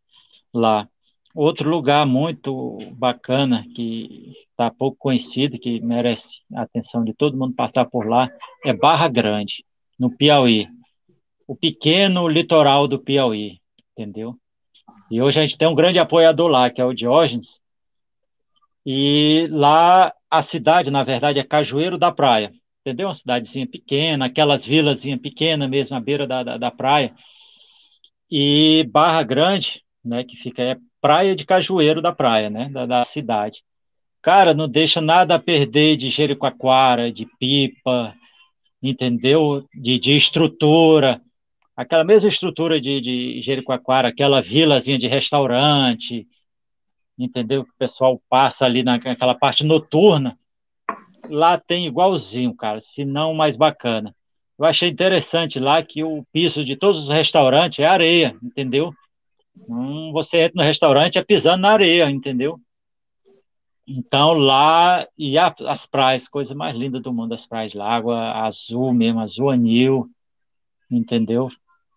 lá. 0.53 0.88
Outro 1.34 1.69
lugar 1.69 2.05
muito 2.05 2.80
bacana, 2.91 3.65
que 3.75 4.34
está 4.49 4.69
pouco 4.69 4.97
conhecido, 4.99 5.57
que 5.57 5.80
merece 5.80 6.39
a 6.53 6.63
atenção 6.63 7.03
de 7.03 7.13
todo 7.13 7.38
mundo 7.38 7.53
passar 7.53 7.86
por 7.86 8.07
lá, 8.07 8.30
é 8.65 8.73
Barra 8.73 9.07
Grande, 9.07 9.63
no 9.97 10.09
Piauí. 10.09 10.67
O 11.47 11.55
pequeno 11.55 12.27
litoral 12.27 12.88
do 12.88 12.99
Piauí, 12.99 13.59
entendeu? 13.99 14.35
E 15.11 15.21
hoje 15.21 15.39
a 15.39 15.43
gente 15.43 15.57
tem 15.57 15.67
um 15.67 15.75
grande 15.75 15.99
apoiador 15.99 16.47
lá, 16.47 16.69
que 16.69 16.79
é 16.79 16.85
o 16.85 16.93
Diógenes, 16.93 17.59
e 18.85 19.47
lá 19.51 20.13
a 20.31 20.41
cidade, 20.41 20.89
na 20.89 21.03
verdade, 21.03 21.39
é 21.39 21.43
Cajueiro 21.43 21.97
da 21.97 22.11
Praia, 22.11 22.53
entendeu? 22.81 23.07
Uma 23.07 23.13
cidadezinha 23.13 23.67
pequena, 23.67 24.25
aquelas 24.25 24.65
vilazinhas 24.65 25.19
pequenas 25.19 25.69
mesmo, 25.69 25.95
à 25.95 25.99
beira 25.99 26.25
da, 26.25 26.43
da, 26.43 26.57
da 26.57 26.71
praia. 26.71 27.13
E 28.31 28.87
Barra 28.91 29.21
Grande, 29.23 29.83
né, 30.03 30.23
que 30.23 30.37
fica 30.37 30.61
é 30.61 30.77
praia 31.01 31.35
de 31.35 31.45
Cajueiro 31.45 32.01
da 32.01 32.13
praia, 32.13 32.49
né, 32.49 32.69
da, 32.69 32.85
da 32.85 33.03
cidade. 33.03 33.63
Cara, 34.21 34.53
não 34.53 34.67
deixa 34.67 35.01
nada 35.01 35.35
a 35.35 35.39
perder 35.39 35.97
de 35.97 36.09
Jericoacoara, 36.09 37.11
de 37.11 37.25
Pipa, 37.39 38.13
entendeu? 38.81 39.65
De, 39.73 39.99
de 39.99 40.15
estrutura, 40.15 41.21
aquela 41.80 42.03
mesma 42.03 42.27
estrutura 42.27 42.82
de, 42.82 42.99
de 42.99 43.41
Jericoacoara, 43.41 44.09
aquela 44.09 44.41
vilazinha 44.41 44.97
de 44.97 45.07
restaurante, 45.07 46.27
entendeu? 47.17 47.63
Que 47.63 47.71
o 47.71 47.77
pessoal 47.80 48.21
passa 48.27 48.65
ali 48.65 48.84
naquela 48.84 49.34
parte 49.34 49.63
noturna, 49.63 50.38
lá 51.30 51.57
tem 51.57 51.88
igualzinho, 51.88 52.53
cara, 52.53 52.82
se 52.82 53.05
não 53.05 53.34
mais 53.34 53.55
bacana. 53.55 54.13
Eu 54.57 54.65
achei 54.65 54.89
interessante 54.89 55.57
lá 55.57 55.82
que 55.82 56.03
o 56.03 56.25
piso 56.34 56.65
de 56.65 56.75
todos 56.75 57.03
os 57.03 57.09
restaurantes 57.09 57.80
é 57.80 57.86
areia, 57.86 58.36
entendeu? 58.43 58.93
Hum, 59.69 60.11
você 60.11 60.39
entra 60.41 60.61
no 60.61 60.67
restaurante 60.67 61.17
é 61.17 61.23
pisando 61.23 61.61
na 61.61 61.71
areia, 61.71 62.11
entendeu? 62.11 62.59
Então 63.88 64.34
lá, 64.34 65.07
e 65.17 65.38
a, 65.38 65.55
as 65.65 65.86
praias, 65.86 66.27
coisa 66.27 66.53
mais 66.53 66.75
linda 66.75 66.99
do 66.99 67.13
mundo, 67.13 67.34
as 67.34 67.47
praias 67.47 67.73
lá, 67.73 67.89
água 67.89 68.34
azul 68.45 68.93
mesmo, 68.93 69.21
azul 69.21 69.49
anil, 69.49 70.09
entendeu? 70.91 71.49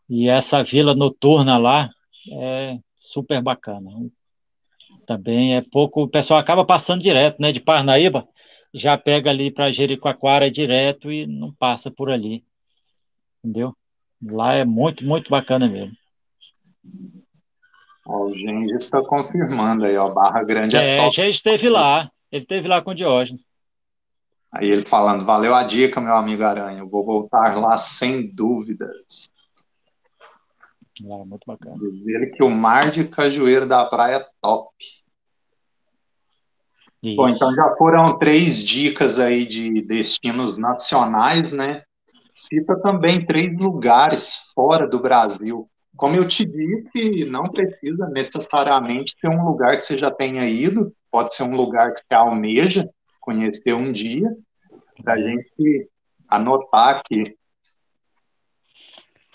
E 0.09 0.29
essa 0.29 0.63
vila 0.63 0.95
noturna 0.95 1.59
lá 1.59 1.91
é 2.31 2.79
super 2.99 3.41
bacana. 3.43 3.91
Também 5.07 5.57
é 5.57 5.63
pouco, 5.63 6.03
o 6.03 6.09
pessoal 6.09 6.39
acaba 6.39 6.65
passando 6.65 7.03
direto, 7.03 7.41
né, 7.41 7.53
de 7.53 7.61
Parnaíba, 7.61 8.27
já 8.73 8.97
pega 8.97 9.31
ali 9.31 9.51
para 9.51 9.73
Jericoacoara 9.73 10.51
direto 10.51 11.11
e 11.11 11.27
não 11.27 11.53
passa 11.53 11.91
por 11.91 12.11
ali. 12.11 12.45
Entendeu? 13.39 13.77
Lá 14.23 14.55
é 14.55 14.65
muito, 14.65 15.05
muito 15.05 15.29
bacana 15.29 15.69
mesmo. 15.69 15.97
Ó, 18.07 18.27
o 18.27 18.37
Gengis 18.37 18.85
está 18.85 19.03
confirmando 19.03 19.85
aí, 19.85 19.97
ó, 19.97 20.13
Barra 20.13 20.43
Grande 20.43 20.77
é, 20.77 20.97
é 20.97 20.97
top. 20.97 21.17
já 21.17 21.29
esteve 21.29 21.69
lá, 21.69 22.11
ele 22.31 22.43
esteve 22.43 22.69
lá 22.69 22.81
com 22.81 22.91
o 22.91 22.95
Diógenes. 22.95 23.43
Aí 24.51 24.69
ele 24.69 24.83
falando, 24.83 25.25
valeu 25.25 25.55
a 25.55 25.63
dica, 25.63 26.01
meu 26.01 26.15
amigo 26.15 26.43
Aranha, 26.43 26.81
eu 26.81 26.89
vou 26.89 27.05
voltar 27.05 27.57
lá 27.59 27.77
sem 27.77 28.33
dúvidas. 28.35 29.29
É, 31.05 31.25
muito 31.25 31.45
bacana. 31.47 31.77
Diz 31.79 32.07
ele 32.07 32.27
que 32.27 32.43
o 32.43 32.51
mar 32.51 32.91
de 32.91 33.05
cajueiro 33.05 33.67
da 33.67 33.85
praia 33.85 34.17
é 34.17 34.27
top. 34.41 34.69
Isso. 37.03 37.17
Bom, 37.17 37.29
então 37.29 37.55
já 37.55 37.75
foram 37.77 38.19
três 38.19 38.65
dicas 38.65 39.19
aí 39.19 39.45
de 39.45 39.83
destinos 39.83 40.59
nacionais, 40.59 41.53
né? 41.53 41.83
Cita 42.33 42.81
também 42.81 43.21
três 43.21 43.53
lugares 43.59 44.53
fora 44.55 44.89
do 44.89 45.01
Brasil 45.01 45.69
como 45.97 46.17
eu 46.17 46.27
te 46.27 46.45
disse, 46.45 47.25
não 47.27 47.45
precisa 47.45 48.09
necessariamente 48.09 49.15
ser 49.21 49.29
um 49.29 49.45
lugar 49.45 49.77
que 49.77 49.83
você 49.83 49.97
já 49.99 50.11
tenha 50.11 50.49
ido, 50.49 50.93
pode 51.11 51.35
ser 51.35 51.45
um 51.45 51.55
lugar 51.55 51.93
que 51.93 52.01
você 52.01 52.15
almeja 52.15 52.89
conhecer 53.21 53.73
um 53.75 53.93
dia, 53.93 54.29
para 55.03 55.15
a 55.15 55.19
gente 55.19 55.89
anotar 56.29 56.97
aqui. 56.97 57.37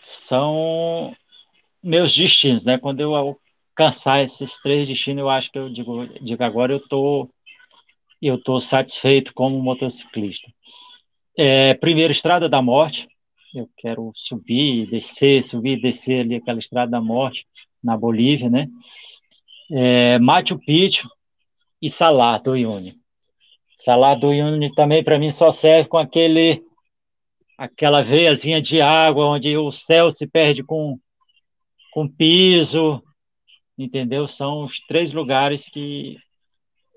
São 0.03 1.15
meus 1.87 2.13
destinos, 2.13 2.65
né? 2.65 2.77
Quando 2.77 2.99
eu 2.99 3.15
alcançar 3.15 4.23
esses 4.23 4.59
três 4.59 4.87
destinos, 4.87 5.21
eu 5.21 5.29
acho 5.29 5.51
que 5.51 5.57
eu 5.57 5.69
digo, 5.69 6.05
digo 6.21 6.43
agora 6.43 6.73
eu 6.73 6.79
tô 6.79 7.29
eu 8.21 8.41
tô 8.41 8.59
satisfeito 8.59 9.31
como 9.33 9.61
motociclista. 9.61 10.51
É, 11.37 11.75
primeiro, 11.75 12.11
Estrada 12.11 12.49
da 12.49 12.63
Morte, 12.63 13.07
eu 13.53 13.69
quero 13.77 14.11
subir, 14.15 14.89
descer, 14.89 15.43
subir, 15.43 15.79
descer 15.79 16.21
ali 16.21 16.35
aquela 16.35 16.59
estrada 16.59 16.91
da 16.91 17.01
morte 17.01 17.45
na 17.83 17.95
Bolívia, 17.95 18.49
né? 18.49 18.67
É, 19.71 20.17
Machu 20.19 20.57
Picchu 20.57 21.07
e 21.81 21.89
Salar 21.89 22.41
do 22.41 22.51
Uyuni. 22.51 22.95
Salar 23.79 24.15
do 24.15 24.29
Uyuni 24.29 24.73
também 24.73 25.03
para 25.03 25.19
mim 25.19 25.29
só 25.29 25.51
serve 25.51 25.87
com 25.87 25.97
aquele 25.97 26.63
aquela 27.57 28.03
veiazinha 28.03 28.61
de 28.61 28.81
água 28.81 29.25
onde 29.25 29.57
o 29.57 29.71
céu 29.71 30.11
se 30.11 30.27
perde 30.27 30.63
com 30.63 30.99
com 31.97 32.07
piso, 32.07 33.01
entendeu? 33.75 34.27
São 34.27 34.65
os 34.65 34.79
três 34.81 35.11
lugares 35.11 35.67
que 35.67 36.15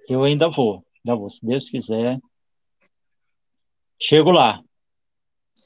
eu 0.07 0.23
ainda 0.23 0.47
vou, 0.51 0.85
ainda 0.99 1.19
vou, 1.19 1.31
se 1.31 1.41
Deus 1.43 1.71
quiser. 1.71 2.21
Chego 3.99 4.31
lá. 4.31 4.63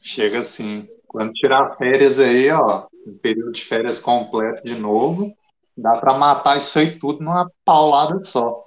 Chega 0.01 0.41
sim. 0.45 0.87
Quando 1.09 1.32
tirar 1.32 1.76
férias 1.76 2.20
aí, 2.20 2.49
ó, 2.49 2.87
um 3.05 3.18
período 3.18 3.51
de 3.51 3.62
férias 3.62 3.99
completo 3.99 4.62
de 4.62 4.76
novo, 4.76 5.37
dá 5.76 5.99
para 5.99 6.14
matar 6.14 6.57
isso 6.57 6.78
aí 6.78 6.97
tudo 6.97 7.18
numa 7.18 7.51
paulada 7.64 8.22
só. 8.22 8.62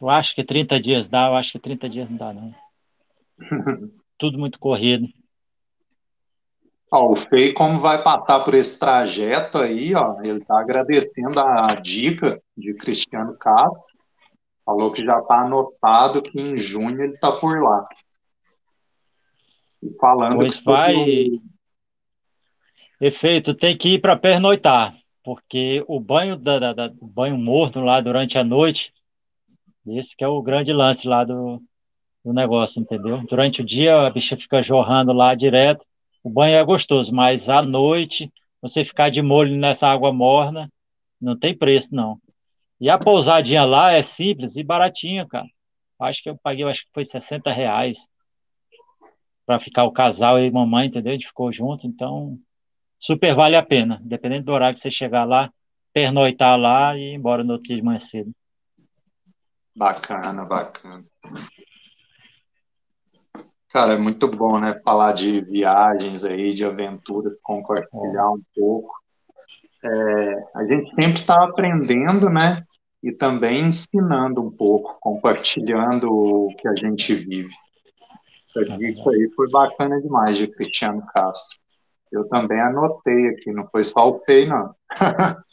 Eu 0.00 0.08
acho 0.08 0.32
que 0.32 0.44
30 0.44 0.78
dias 0.78 1.08
dá, 1.08 1.26
eu 1.26 1.34
acho 1.34 1.50
que 1.50 1.58
30 1.58 1.88
dias 1.88 2.08
não 2.08 2.16
dá, 2.16 2.32
não. 2.32 2.54
tudo 4.16 4.38
muito 4.38 4.60
corrido. 4.60 5.08
Ó, 6.96 7.10
o 7.10 7.16
Fei, 7.16 7.52
como 7.52 7.80
vai 7.80 8.02
passar 8.02 8.40
por 8.44 8.54
esse 8.54 8.78
trajeto 8.78 9.58
aí, 9.58 9.94
ó, 9.94 10.20
ele 10.22 10.38
está 10.38 10.60
agradecendo 10.60 11.40
a 11.40 11.74
dica 11.74 12.40
de 12.56 12.72
Cristiano 12.74 13.36
Castro. 13.36 13.82
Falou 14.64 14.92
que 14.92 15.04
já 15.04 15.18
está 15.18 15.40
anotado 15.40 16.22
que 16.22 16.40
em 16.40 16.56
junho 16.56 17.02
ele 17.02 17.14
está 17.14 17.32
por 17.32 17.60
lá 17.60 17.86
falando. 20.00 20.36
Pois 20.36 20.58
vai. 20.58 21.40
Efeito, 23.00 23.54
tem 23.54 23.76
que 23.76 23.94
ir 23.94 24.00
para 24.00 24.16
pernoitar, 24.16 24.96
porque 25.22 25.84
o 25.88 26.00
banho 26.00 26.36
da, 26.36 26.58
da, 26.58 26.72
da, 26.72 26.92
o 27.00 27.06
banho 27.06 27.36
morno 27.36 27.84
lá 27.84 28.00
durante 28.00 28.38
a 28.38 28.44
noite, 28.44 28.92
esse 29.86 30.16
que 30.16 30.24
é 30.24 30.28
o 30.28 30.40
grande 30.40 30.72
lance 30.72 31.06
lá 31.06 31.24
do, 31.24 31.60
do 32.24 32.32
negócio, 32.32 32.80
entendeu? 32.80 33.18
Durante 33.28 33.60
o 33.60 33.64
dia 33.64 34.06
a 34.06 34.10
bicha 34.10 34.36
fica 34.36 34.62
jorrando 34.62 35.12
lá 35.12 35.34
direto, 35.34 35.84
o 36.24 36.30
banho 36.30 36.56
é 36.56 36.64
gostoso, 36.64 37.14
mas 37.14 37.50
à 37.50 37.60
noite 37.60 38.32
você 38.62 38.82
ficar 38.82 39.10
de 39.10 39.20
molho 39.20 39.54
nessa 39.56 39.86
água 39.86 40.10
morna 40.10 40.72
não 41.20 41.38
tem 41.38 41.56
preço 41.56 41.94
não. 41.94 42.18
E 42.80 42.88
a 42.88 42.98
pousadinha 42.98 43.64
lá 43.66 43.92
é 43.92 44.02
simples 44.02 44.56
e 44.56 44.64
baratinha, 44.64 45.26
cara. 45.28 45.46
Acho 46.00 46.22
que 46.22 46.30
eu 46.30 46.38
paguei, 46.42 46.64
acho 46.64 46.80
que 46.80 46.90
foi 46.94 47.04
60 47.04 47.52
reais 47.52 47.98
para 49.46 49.60
ficar 49.60 49.84
o 49.84 49.92
casal 49.92 50.40
e 50.40 50.50
mamãe, 50.50 50.86
entendeu? 50.86 51.12
A 51.12 51.14
gente 51.14 51.28
ficou 51.28 51.52
junto, 51.52 51.86
então 51.86 52.38
super 52.98 53.34
vale 53.34 53.54
a 53.54 53.62
pena, 53.62 54.00
dependendo 54.02 54.46
do 54.46 54.52
horário 54.52 54.74
que 54.74 54.82
você 54.82 54.90
chegar 54.90 55.24
lá, 55.24 55.52
pernoitar 55.92 56.58
lá 56.58 56.96
e 56.96 57.12
ir 57.12 57.14
embora 57.14 57.44
no 57.44 57.52
outro 57.52 57.68
dia 57.68 57.76
de 57.76 57.82
manhã 57.82 57.98
cedo. 57.98 58.32
Bacana, 59.76 60.46
bacana. 60.46 61.04
Cara, 63.74 63.94
é 63.94 63.98
muito 63.98 64.28
bom, 64.28 64.60
né? 64.60 64.80
Falar 64.84 65.14
de 65.14 65.40
viagens 65.40 66.24
aí, 66.24 66.54
de 66.54 66.64
aventuras, 66.64 67.32
compartilhar 67.42 68.30
um 68.30 68.40
pouco. 68.54 68.94
É, 69.84 70.44
a 70.54 70.64
gente 70.64 70.90
sempre 70.90 71.18
está 71.18 71.42
aprendendo, 71.42 72.30
né? 72.30 72.62
E 73.02 73.10
também 73.10 73.62
ensinando 73.62 74.40
um 74.40 74.50
pouco, 74.50 74.96
compartilhando 75.00 76.04
o 76.08 76.54
que 76.56 76.68
a 76.68 76.74
gente 76.76 77.16
vive. 77.16 77.52
Isso 78.78 79.10
aí 79.10 79.28
foi 79.34 79.50
bacana 79.50 80.00
demais 80.00 80.36
de 80.36 80.46
Cristiano 80.46 81.04
Castro. 81.12 81.58
Eu 82.12 82.28
também 82.28 82.60
anotei 82.60 83.30
aqui, 83.30 83.50
não 83.50 83.66
foi 83.72 83.82
só 83.82 84.06
o 84.06 84.20
PEI, 84.20 84.46
não. 84.46 84.72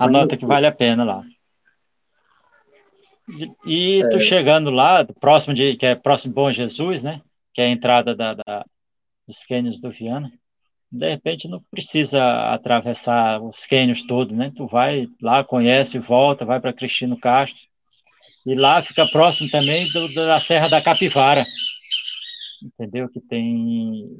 Anota 0.00 0.38
que 0.38 0.46
vale 0.46 0.66
a 0.66 0.72
pena 0.72 1.04
lá. 1.04 1.22
E, 3.66 4.02
tu 4.10 4.16
é. 4.16 4.20
chegando 4.20 4.70
lá, 4.70 5.04
próximo 5.04 5.54
de, 5.54 5.76
que 5.76 5.86
é 5.86 5.94
próximo 5.94 6.32
de 6.32 6.34
Bom 6.34 6.50
Jesus, 6.50 7.02
né? 7.02 7.20
Que 7.52 7.60
é 7.60 7.66
a 7.66 7.70
entrada 7.70 8.14
da, 8.14 8.34
da 8.34 8.64
dos 9.26 9.44
cânions 9.44 9.78
do 9.78 9.90
Viana. 9.90 10.32
De 10.90 11.10
repente 11.10 11.46
não 11.46 11.62
precisa 11.70 12.50
atravessar 12.50 13.42
os 13.42 13.66
cânions 13.66 14.02
todos, 14.06 14.34
né? 14.34 14.50
Tu 14.56 14.66
vai 14.66 15.06
lá, 15.20 15.44
conhece, 15.44 15.98
volta, 15.98 16.46
vai 16.46 16.58
para 16.58 16.72
Cristino 16.72 17.18
Castro. 17.20 17.60
E 18.46 18.54
lá 18.54 18.80
fica 18.82 19.06
próximo 19.06 19.50
também 19.50 19.86
do, 19.92 20.12
da 20.14 20.40
Serra 20.40 20.68
da 20.68 20.80
Capivara. 20.80 21.44
Entendeu? 22.62 23.08
Que 23.10 23.20
tem 23.20 24.16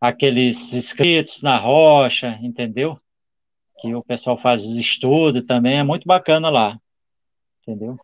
aqueles 0.00 0.72
escritos 0.72 1.42
na 1.42 1.58
rocha, 1.58 2.38
entendeu? 2.40 2.98
Que 3.80 3.94
o 3.94 4.02
pessoal 4.02 4.38
faz 4.38 4.64
estudo 4.64 5.42
também, 5.42 5.78
é 5.78 5.82
muito 5.82 6.06
bacana 6.06 6.48
lá. 6.48 6.80
Entendeu? 7.62 7.98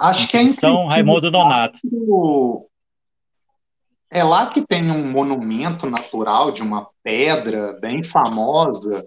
Acho 0.00 0.26
que 0.28 0.36
é 0.36 0.42
em 0.42 0.54
São 0.54 0.86
Raimundo 0.86 1.30
Nonato. 1.30 1.78
É 4.10 4.24
lá 4.24 4.48
que 4.48 4.66
tem 4.66 4.90
um 4.90 5.12
monumento 5.12 5.88
natural 5.88 6.50
de 6.50 6.62
uma 6.62 6.88
pedra 7.02 7.78
bem 7.80 8.02
famosa. 8.02 9.06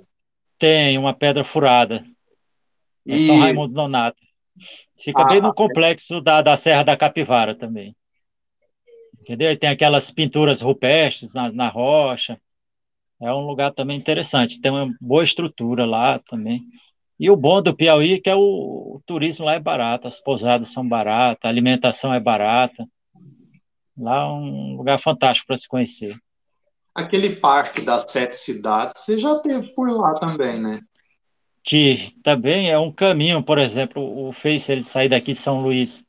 Tem, 0.60 0.98
uma 1.00 1.14
pedra 1.14 1.44
furada. 1.44 2.06
É 3.08 3.16
e... 3.16 3.28
São 3.28 3.40
Raimundo 3.40 3.74
Nonato. 3.74 4.22
Fica 5.04 5.24
ah, 5.24 5.26
bem 5.26 5.42
no 5.42 5.54
complexo 5.54 6.22
da, 6.22 6.44
da 6.44 6.56
Serra 6.56 6.84
da 6.84 6.96
Capivara 6.96 7.56
também. 7.56 7.96
Entendeu? 9.20 9.52
E 9.52 9.58
tem 9.58 9.70
aquelas 9.70 10.12
pinturas 10.12 10.62
rupestres 10.62 11.34
na, 11.34 11.52
na 11.52 11.70
rocha. 11.70 12.40
É 13.20 13.34
um 13.34 13.48
lugar 13.48 13.74
também 13.74 13.98
interessante. 13.98 14.62
Tem 14.62 14.72
uma 14.72 14.94
boa 15.02 15.24
estrutura 15.24 15.86
lá 15.86 16.20
também. 16.20 16.62
E 17.20 17.30
o 17.30 17.36
bom 17.36 17.62
do 17.62 17.76
Piauí 17.76 18.14
é 18.14 18.20
que 18.20 18.30
é 18.30 18.36
o, 18.36 18.40
o 18.40 19.02
turismo 19.06 19.46
lá 19.46 19.54
é 19.54 19.60
barato, 19.60 20.08
as 20.08 20.20
pousadas 20.20 20.70
são 20.70 20.88
baratas, 20.88 21.40
a 21.44 21.50
alimentação 21.50 22.14
é 22.14 22.20
barata. 22.20 22.86
Lá 23.98 24.24
é 24.24 24.26
um 24.26 24.78
lugar 24.78 25.00
fantástico 25.00 25.48
para 25.48 25.58
se 25.58 25.68
conhecer. 25.68 26.18
Aquele 26.96 27.36
parque 27.36 27.82
das 27.82 28.06
sete 28.08 28.36
cidades, 28.36 28.94
você 28.98 29.20
já 29.20 29.40
teve 29.40 29.68
por 29.74 29.90
lá 29.92 30.14
também, 30.16 30.60
né? 30.60 30.80
Que 31.64 32.12
também 32.24 32.70
é 32.70 32.78
um 32.78 32.92
caminho, 32.92 33.42
por 33.44 33.58
exemplo, 33.58 34.28
o 34.28 34.34
fez 34.34 34.68
ele 34.68 34.84
sair 34.84 35.10
daqui 35.10 35.34
de 35.34 35.40
São 35.40 35.62
Luís 35.62 36.04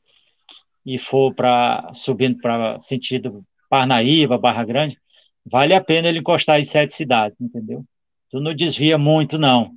e 0.85 0.99
for 0.99 1.33
para 1.33 1.91
subindo 1.93 2.39
para 2.39 2.79
sentido 2.79 3.43
Parnaíba, 3.69 4.37
Barra 4.37 4.63
Grande, 4.63 4.99
vale 5.45 5.73
a 5.73 5.81
pena 5.83 6.09
ele 6.09 6.19
encostar 6.19 6.59
em 6.59 6.65
sete 6.65 6.93
cidades, 6.93 7.39
entendeu? 7.39 7.83
Tu 8.29 8.39
não 8.39 8.53
desvia 8.53 8.97
muito, 8.97 9.37
não 9.37 9.71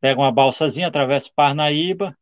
pega 0.00 0.20
uma 0.20 0.32
balsazinha, 0.32 0.88
atravessa 0.88 1.30
Parnaíba 1.34 2.16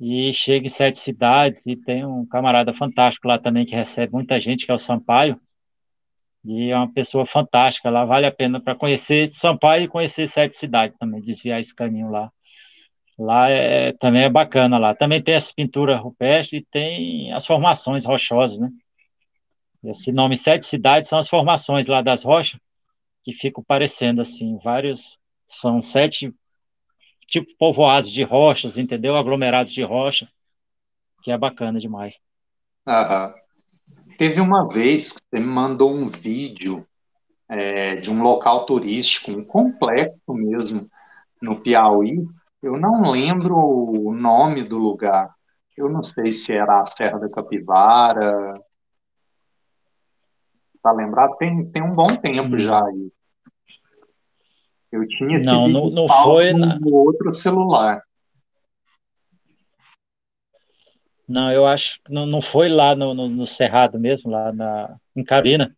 e 0.00 0.32
chega 0.34 0.66
em 0.66 0.70
sete 0.70 1.00
cidades 1.00 1.62
e 1.66 1.76
tem 1.76 2.04
um 2.04 2.26
camarada 2.26 2.72
fantástico 2.74 3.28
lá 3.28 3.38
também 3.38 3.66
que 3.66 3.74
recebe 3.74 4.12
muita 4.12 4.40
gente, 4.40 4.66
que 4.66 4.72
é 4.72 4.74
o 4.74 4.78
Sampaio. 4.78 5.40
E 6.44 6.70
é 6.70 6.76
uma 6.76 6.92
pessoa 6.92 7.26
fantástica 7.26 7.88
lá, 7.88 8.04
vale 8.04 8.26
a 8.26 8.32
pena 8.32 8.60
para 8.60 8.74
conhecer 8.74 9.32
Sampaio 9.32 9.84
e 9.84 9.88
conhecer 9.88 10.28
sete 10.28 10.56
cidades 10.56 10.96
também, 10.98 11.22
desviar 11.22 11.60
esse 11.60 11.74
caminho 11.74 12.10
lá. 12.10 12.30
Lá 13.18 13.48
é, 13.48 13.92
também 13.92 14.24
é 14.24 14.28
bacana 14.28 14.76
lá. 14.76 14.94
Também 14.94 15.22
tem 15.22 15.34
as 15.36 15.52
pinturas 15.52 16.00
rupestres 16.00 16.62
e 16.62 16.66
tem 16.70 17.32
as 17.32 17.46
formações 17.46 18.04
rochosas, 18.04 18.58
né? 18.58 18.70
Esse 19.84 20.10
nome 20.10 20.36
Sete 20.36 20.66
Cidades 20.66 21.10
são 21.10 21.18
as 21.18 21.28
formações 21.28 21.86
lá 21.86 22.00
das 22.02 22.24
rochas 22.24 22.58
que 23.22 23.32
ficam 23.32 23.62
parecendo 23.64 24.20
assim, 24.20 24.58
vários 24.62 25.18
são 25.46 25.80
sete 25.80 26.32
tipo 27.26 27.56
povoados 27.58 28.10
de 28.10 28.22
rochas, 28.22 28.78
entendeu? 28.78 29.16
Aglomerados 29.16 29.72
de 29.72 29.82
rocha, 29.82 30.28
que 31.22 31.30
é 31.30 31.38
bacana 31.38 31.78
demais. 31.80 32.18
Aham. 32.86 33.34
Teve 34.18 34.40
uma 34.40 34.68
vez 34.68 35.12
que 35.12 35.20
você 35.30 35.42
me 35.42 35.48
mandou 35.48 35.92
um 35.92 36.08
vídeo 36.08 36.86
é, 37.48 37.96
de 37.96 38.10
um 38.10 38.22
local 38.22 38.64
turístico, 38.64 39.32
um 39.32 39.44
complexo 39.44 40.32
mesmo, 40.32 40.88
no 41.42 41.60
Piauí. 41.60 42.24
Eu 42.62 42.78
não 42.78 43.10
lembro 43.10 43.56
o 43.56 44.14
nome 44.14 44.62
do 44.62 44.78
lugar. 44.78 45.34
Eu 45.76 45.88
não 45.88 46.02
sei 46.02 46.32
se 46.32 46.52
era 46.52 46.80
a 46.80 46.86
Serra 46.86 47.18
da 47.18 47.28
Capivara. 47.28 48.54
Tá 50.82 50.92
lembrado? 50.92 51.36
Tem, 51.36 51.64
tem 51.70 51.82
um 51.82 51.94
bom 51.94 52.14
tempo 52.16 52.54
hum. 52.54 52.58
já 52.58 52.78
aí. 52.78 53.12
Eu 54.94 55.08
tinha 55.08 55.40
não, 55.40 55.66
não, 55.66 55.90
não 55.90 56.08
foi 56.08 56.52
na... 56.52 56.78
no 56.78 56.94
outro 56.94 57.34
celular. 57.34 58.00
Não, 61.26 61.50
eu 61.50 61.66
acho 61.66 62.00
que 62.04 62.12
não, 62.12 62.24
não 62.24 62.40
foi 62.40 62.68
lá 62.68 62.94
no, 62.94 63.12
no, 63.12 63.28
no, 63.28 63.44
Cerrado 63.44 63.98
mesmo, 63.98 64.30
lá 64.30 64.52
na, 64.52 64.96
em 65.16 65.24
Carolina. 65.24 65.74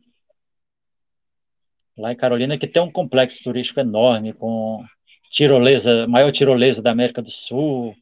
Lá 1.96 2.12
em 2.12 2.16
Carolina 2.16 2.58
que 2.58 2.66
tem 2.66 2.82
um 2.82 2.92
complexo 2.92 3.42
turístico 3.42 3.80
enorme, 3.80 4.34
com 4.34 4.84
tirolesa, 5.30 6.06
maior 6.06 6.30
tirolesa 6.30 6.82
da 6.82 6.90
América 6.90 7.22
do 7.22 7.30
Sul, 7.30 7.96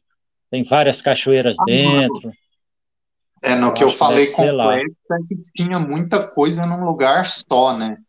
tem 0.51 0.65
várias 0.65 1.01
cachoeiras 1.01 1.55
ah, 1.57 1.63
dentro. 1.63 2.33
É, 3.41 3.55
no 3.55 3.67
eu 3.67 3.73
que 3.73 3.83
eu 3.85 3.91
falei 3.91 4.27
complexo 4.31 5.13
é 5.13 5.17
que 5.29 5.41
tinha 5.55 5.79
muita 5.79 6.27
coisa 6.27 6.65
num 6.65 6.83
lugar 6.83 7.25
só, 7.25 7.77
né? 7.77 7.99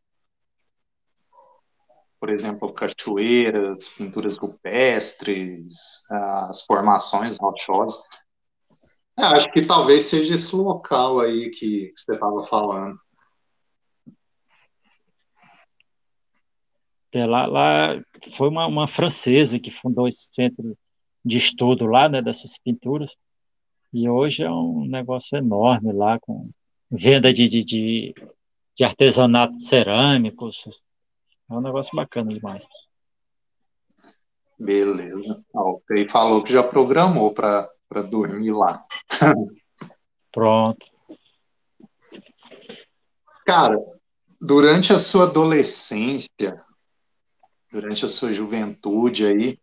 Por 2.26 2.32
exemplo, 2.32 2.72
cachoeiras, 2.72 3.90
pinturas 3.90 4.36
rupestres, 4.36 6.04
as 6.10 6.62
formações 6.62 7.38
rochosas. 7.38 8.02
É, 9.16 9.22
acho 9.22 9.48
que 9.52 9.64
talvez 9.64 10.06
seja 10.06 10.34
esse 10.34 10.56
local 10.56 11.20
aí 11.20 11.50
que, 11.50 11.86
que 11.86 11.92
você 11.94 12.10
estava 12.10 12.44
falando. 12.46 12.98
É, 17.12 17.24
lá, 17.24 17.46
lá 17.46 18.02
foi 18.36 18.48
uma, 18.48 18.66
uma, 18.66 18.88
francesa 18.88 19.60
que 19.60 19.70
fundou 19.70 20.08
esse 20.08 20.28
centro 20.32 20.76
de 21.24 21.38
estudo 21.38 21.86
lá, 21.86 22.08
né, 22.08 22.20
dessas 22.20 22.58
pinturas, 22.58 23.14
e 23.92 24.08
hoje 24.08 24.42
é 24.42 24.50
um 24.50 24.84
negócio 24.84 25.38
enorme 25.38 25.92
lá, 25.92 26.18
com 26.18 26.50
venda 26.90 27.32
de, 27.32 27.48
de, 27.48 27.62
de, 27.62 28.14
de 28.76 28.84
artesanato 28.84 29.60
cerâmicos, 29.60 30.64
é 31.50 31.54
um 31.54 31.60
negócio 31.60 31.94
bacana 31.94 32.32
demais. 32.32 32.64
Beleza. 34.58 35.44
Ok, 35.52 36.08
falou 36.08 36.42
que 36.42 36.52
já 36.52 36.62
programou 36.62 37.32
para 37.32 38.02
dormir 38.08 38.52
lá. 38.52 38.84
Pronto. 40.32 40.86
Cara, 43.46 43.78
durante 44.40 44.92
a 44.92 44.98
sua 44.98 45.24
adolescência, 45.24 46.58
durante 47.70 48.04
a 48.04 48.08
sua 48.08 48.32
juventude 48.32 49.26
aí, 49.26 49.58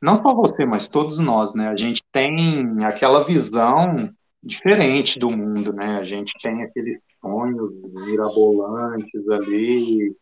não 0.00 0.16
só 0.16 0.34
você, 0.34 0.66
mas 0.66 0.86
todos 0.86 1.18
nós, 1.18 1.54
né? 1.54 1.68
A 1.68 1.76
gente 1.76 2.02
tem 2.12 2.84
aquela 2.84 3.24
visão 3.24 4.14
diferente 4.42 5.18
do 5.18 5.30
mundo, 5.30 5.72
né? 5.72 5.96
A 5.96 6.04
gente 6.04 6.32
tem 6.42 6.62
aqueles 6.62 7.00
sonhos 7.20 7.72
mirabolantes 7.92 9.28
ali, 9.30 10.14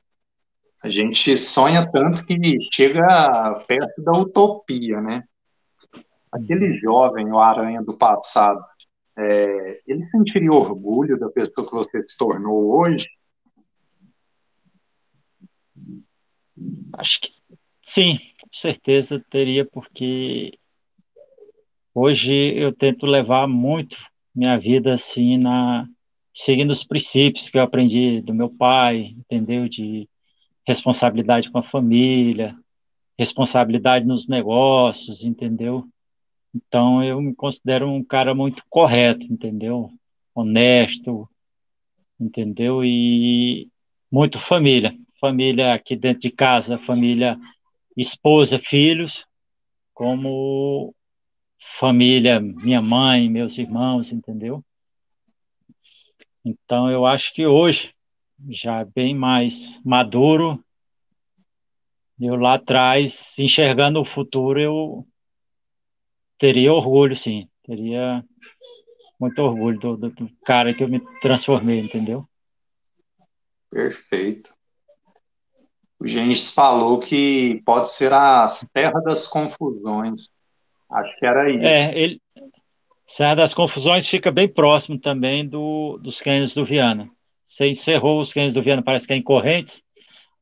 a 0.82 0.88
gente 0.88 1.36
sonha 1.36 1.88
tanto 1.90 2.24
que 2.24 2.36
chega 2.72 3.64
perto 3.66 4.02
da 4.02 4.12
utopia, 4.12 5.00
né? 5.00 5.22
Aquele 6.30 6.76
jovem, 6.78 7.30
o 7.30 7.38
aranha 7.38 7.82
do 7.82 7.96
passado, 7.96 8.60
é, 9.16 9.80
ele 9.86 10.04
sentiria 10.06 10.50
orgulho 10.50 11.18
da 11.18 11.28
pessoa 11.30 11.66
que 11.66 11.74
você 11.74 12.02
se 12.08 12.16
tornou 12.16 12.80
hoje? 12.80 13.06
Acho 16.94 17.20
que 17.20 17.30
sim, 17.82 18.18
com 18.40 18.48
certeza 18.52 19.24
teria, 19.30 19.64
porque 19.64 20.58
hoje 21.94 22.32
eu 22.56 22.72
tento 22.74 23.06
levar 23.06 23.46
muito 23.46 23.96
minha 24.34 24.58
vida 24.58 24.94
assim 24.94 25.38
na 25.38 25.86
seguindo 26.34 26.70
os 26.70 26.82
princípios 26.82 27.50
que 27.50 27.58
eu 27.58 27.62
aprendi 27.62 28.22
do 28.22 28.34
meu 28.34 28.48
pai, 28.48 29.14
entendeu? 29.18 29.68
De 29.68 30.08
responsabilidade 30.66 31.50
com 31.50 31.58
a 31.58 31.62
família, 31.62 32.56
responsabilidade 33.18 34.06
nos 34.06 34.28
negócios, 34.28 35.22
entendeu? 35.22 35.86
Então 36.54 37.02
eu 37.02 37.20
me 37.20 37.34
considero 37.34 37.88
um 37.88 38.04
cara 38.04 38.34
muito 38.34 38.62
correto, 38.68 39.24
entendeu? 39.24 39.90
Honesto, 40.34 41.28
entendeu? 42.20 42.84
E 42.84 43.68
muito 44.10 44.38
família. 44.38 44.94
Família 45.20 45.72
aqui 45.72 45.96
dentro 45.96 46.20
de 46.20 46.30
casa, 46.30 46.78
família, 46.78 47.38
esposa, 47.96 48.58
filhos, 48.58 49.24
como 49.94 50.94
família, 51.78 52.40
minha 52.40 52.82
mãe, 52.82 53.28
meus 53.28 53.56
irmãos, 53.56 54.12
entendeu? 54.12 54.64
Então 56.44 56.90
eu 56.90 57.06
acho 57.06 57.32
que 57.32 57.46
hoje, 57.46 57.94
já 58.50 58.84
bem 58.84 59.14
mais 59.14 59.80
maduro, 59.84 60.62
eu 62.20 62.36
lá 62.36 62.54
atrás, 62.54 63.32
enxergando 63.38 64.00
o 64.00 64.04
futuro, 64.04 64.60
eu 64.60 65.06
teria 66.38 66.72
orgulho, 66.72 67.16
sim. 67.16 67.48
Teria 67.64 68.24
muito 69.18 69.38
orgulho 69.40 69.78
do, 69.78 69.96
do, 69.96 70.10
do 70.10 70.30
cara 70.44 70.74
que 70.74 70.82
eu 70.82 70.88
me 70.88 71.00
transformei, 71.20 71.80
entendeu? 71.80 72.24
Perfeito. 73.70 74.52
O 75.98 76.06
Gênesis 76.06 76.52
falou 76.52 76.98
que 76.98 77.62
pode 77.64 77.88
ser 77.88 78.12
a 78.12 78.46
Terra 78.72 79.00
das 79.00 79.26
Confusões. 79.26 80.28
Acho 80.90 81.18
que 81.18 81.26
era 81.26 81.50
isso. 81.50 81.64
É, 81.64 81.98
ele, 81.98 82.20
Serra 83.06 83.36
das 83.36 83.54
Confusões 83.54 84.08
fica 84.08 84.30
bem 84.30 84.48
próximo 84.48 84.98
também 84.98 85.46
do, 85.46 85.98
dos 85.98 86.20
cânions 86.20 86.54
do 86.54 86.64
Viana. 86.64 87.10
Você 87.52 87.66
encerrou 87.66 88.18
os 88.18 88.32
cânions 88.32 88.54
do 88.54 88.62
Viana, 88.62 88.82
parece 88.82 89.06
que 89.06 89.12
é 89.12 89.16
em 89.16 89.22
Correntes, 89.22 89.82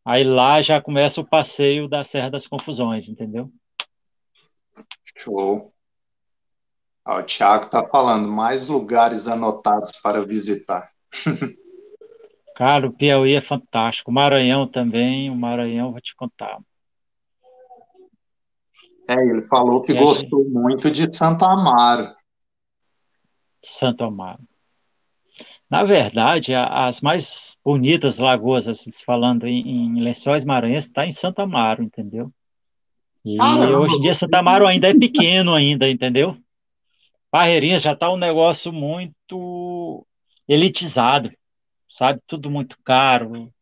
aí 0.05 0.23
lá 0.23 0.63
já 0.63 0.81
começa 0.81 1.21
o 1.21 1.27
passeio 1.27 1.89
da 1.89 2.05
Serra 2.05 2.31
das 2.31 2.47
Confusões, 2.47 3.09
entendeu? 3.09 3.51
Show. 5.17 5.75
Ah, 7.05 7.17
o 7.17 7.25
Thiago 7.25 7.65
está 7.65 7.85
falando, 7.85 8.31
mais 8.31 8.69
lugares 8.69 9.27
anotados 9.27 9.91
para 10.01 10.25
visitar. 10.25 10.93
Cara, 12.55 12.87
o 12.87 12.93
Piauí 12.93 13.35
é 13.35 13.41
fantástico. 13.41 14.13
O 14.13 14.15
Maranhão 14.15 14.69
também, 14.69 15.31
o 15.31 15.35
Maranhão, 15.35 15.91
vou 15.91 16.01
te 16.01 16.15
contar. 16.15 16.61
É, 19.09 19.15
ele 19.15 19.43
falou 19.49 19.83
que 19.83 19.95
gostou 19.95 20.49
muito 20.49 20.89
de 20.89 21.13
Santo 21.13 21.45
Amaro. 21.45 22.15
Santo 23.65 24.05
Amaro. 24.05 24.50
Na 25.71 25.85
verdade, 25.85 26.53
as 26.55 27.01
mais 27.01 27.57
bonitas 27.65 28.19
lagoas, 28.19 28.67
assim, 28.67 28.91
falando 29.07 29.47
em, 29.47 29.61
em 29.69 30.01
Lençóis 30.03 30.45
Maranhenses, 30.45 30.89
está 30.89 31.07
em 31.07 31.13
Santo 31.13 31.41
Amaro, 31.41 31.83
entendeu? 31.83 32.33
E 33.25 33.37
ah, 33.41 33.79
hoje 33.79 33.97
em 33.97 34.01
dia 34.01 34.15
Santo 34.15 34.35
Amaro 34.35 34.67
ainda 34.67 34.89
é 34.89 34.95
pequeno 34.95 35.55
ainda, 35.55 35.89
entendeu? 35.89 36.37
Barreirinhas 37.31 37.83
já 37.83 37.93
está 37.93 38.11
um 38.11 38.17
negócio 38.17 38.73
muito 38.73 40.05
elitizado, 40.49 41.31
sabe? 41.89 42.21
Tudo 42.27 42.51
muito 42.51 42.77
caro. 42.83 43.53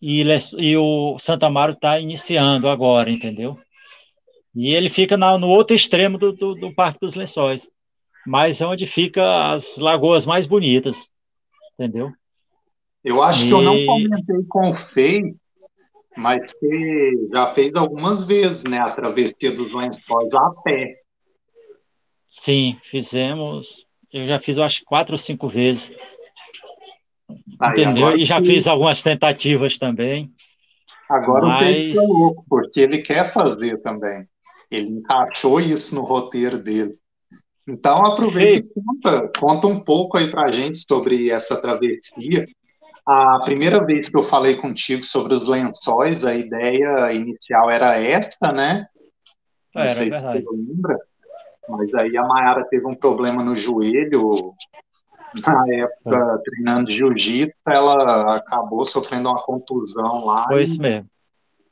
E, 0.00 0.22
e 0.58 0.76
o 0.76 1.18
Santa 1.18 1.46
Amaro 1.46 1.72
está 1.72 1.98
iniciando 1.98 2.68
agora, 2.68 3.10
entendeu? 3.10 3.58
E 4.54 4.74
ele 4.74 4.90
fica 4.90 5.16
na, 5.16 5.38
no 5.38 5.48
outro 5.48 5.74
extremo 5.74 6.18
do, 6.18 6.32
do, 6.32 6.54
do, 6.54 6.74
Parque 6.74 7.00
dos 7.00 7.14
Lençóis, 7.14 7.70
mas 8.26 8.60
é 8.60 8.66
onde 8.66 8.86
fica 8.86 9.52
as 9.52 9.78
lagoas 9.78 10.26
mais 10.26 10.46
bonitas, 10.46 11.10
entendeu? 11.74 12.10
Eu 13.04 13.22
acho 13.22 13.44
e... 13.44 13.48
que 13.48 13.54
eu 13.54 13.62
não 13.62 13.86
comentei 13.86 14.44
com 14.48 14.70
o 14.70 14.74
Fei, 14.74 15.20
mas 16.16 16.52
você 16.52 17.12
já 17.32 17.46
fez 17.46 17.72
algumas 17.76 18.26
vezes, 18.26 18.64
né, 18.64 18.78
a 18.78 18.90
travessia 18.90 19.52
dos 19.52 19.72
Lençóis 19.72 20.34
a 20.34 20.50
pé. 20.64 21.00
Sim, 22.30 22.78
fizemos. 22.90 23.86
Eu 24.12 24.26
já 24.26 24.40
fiz, 24.40 24.56
eu 24.56 24.64
acho, 24.64 24.84
quatro 24.84 25.14
ou 25.14 25.18
cinco 25.18 25.48
vezes. 25.48 25.90
Entendeu? 27.70 28.16
E 28.16 28.24
já 28.24 28.40
que... 28.40 28.46
fiz 28.46 28.66
algumas 28.66 29.02
tentativas 29.02 29.78
também. 29.78 30.32
Agora 31.08 31.46
mas... 31.46 31.60
o 31.60 31.72
Pedro 31.72 32.02
é 32.02 32.06
louco, 32.06 32.44
porque 32.48 32.80
ele 32.80 32.98
quer 32.98 33.32
fazer 33.32 33.80
também. 33.82 34.28
Ele 34.70 34.88
encaixou 34.88 35.60
isso 35.60 35.94
no 35.94 36.02
roteiro 36.02 36.58
dele. 36.58 36.92
Então 37.68 38.04
aproveita 38.04 38.68
e 38.76 38.82
conta, 38.82 39.32
conta 39.38 39.66
um 39.66 39.80
pouco 39.80 40.16
aí 40.16 40.30
pra 40.30 40.52
gente 40.52 40.78
sobre 40.78 41.30
essa 41.30 41.60
travessia. 41.60 42.46
A 43.04 43.40
primeira 43.44 43.84
vez 43.84 44.08
que 44.08 44.16
eu 44.16 44.22
falei 44.22 44.56
contigo 44.56 45.02
sobre 45.02 45.34
os 45.34 45.46
lençóis, 45.46 46.24
a 46.24 46.34
ideia 46.34 47.12
inicial 47.12 47.70
era 47.70 47.96
essa, 47.96 48.52
né? 48.54 48.86
Não 49.74 49.82
era, 49.82 49.90
sei 49.90 50.10
verdade. 50.10 50.38
se 50.38 50.44
você 50.44 50.56
lembra. 50.56 50.98
Mas 51.68 51.94
aí 51.94 52.16
a 52.16 52.22
Mayara 52.22 52.64
teve 52.64 52.86
um 52.86 52.94
problema 52.94 53.42
no 53.42 53.56
joelho. 53.56 54.54
Na 55.46 55.64
época, 55.74 56.40
treinando 56.44 56.90
jiu-jitsu, 56.90 57.52
ela 57.68 58.36
acabou 58.36 58.84
sofrendo 58.84 59.28
uma 59.28 59.42
contusão 59.42 60.24
lá. 60.24 60.44
Foi 60.44 60.62
isso 60.62 60.80
mesmo. 60.80 61.08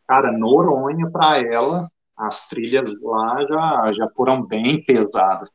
Cara, 0.07 0.31
Noronha 0.33 1.09
para 1.11 1.39
ela, 1.41 1.89
as 2.17 2.49
trilhas 2.49 2.91
lá 3.01 3.45
já, 3.49 3.93
já 3.95 4.09
foram 4.15 4.43
bem 4.43 4.85
pesadas, 4.85 5.49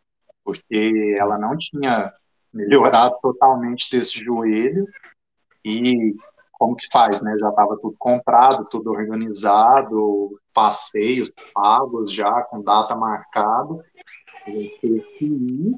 porque 0.44 1.16
ela 1.20 1.38
não 1.38 1.58
tinha 1.58 2.12
melhorado 2.54 3.16
totalmente 3.22 3.90
desse 3.92 4.24
joelho 4.24 4.86
e 5.64 6.16
como 6.54 6.76
que 6.76 6.88
faz, 6.92 7.22
né? 7.22 7.38
Já 7.40 7.50
estava 7.50 7.78
tudo 7.78 7.96
comprado, 7.98 8.66
tudo 8.66 8.92
organizado, 8.92 10.38
passeios 10.54 11.32
pagos 11.54 12.12
já 12.12 12.42
com 12.44 12.62
data 12.62 12.96
marcada 12.96 13.80
teve 14.82 15.02
que 15.18 15.26
ir 15.26 15.76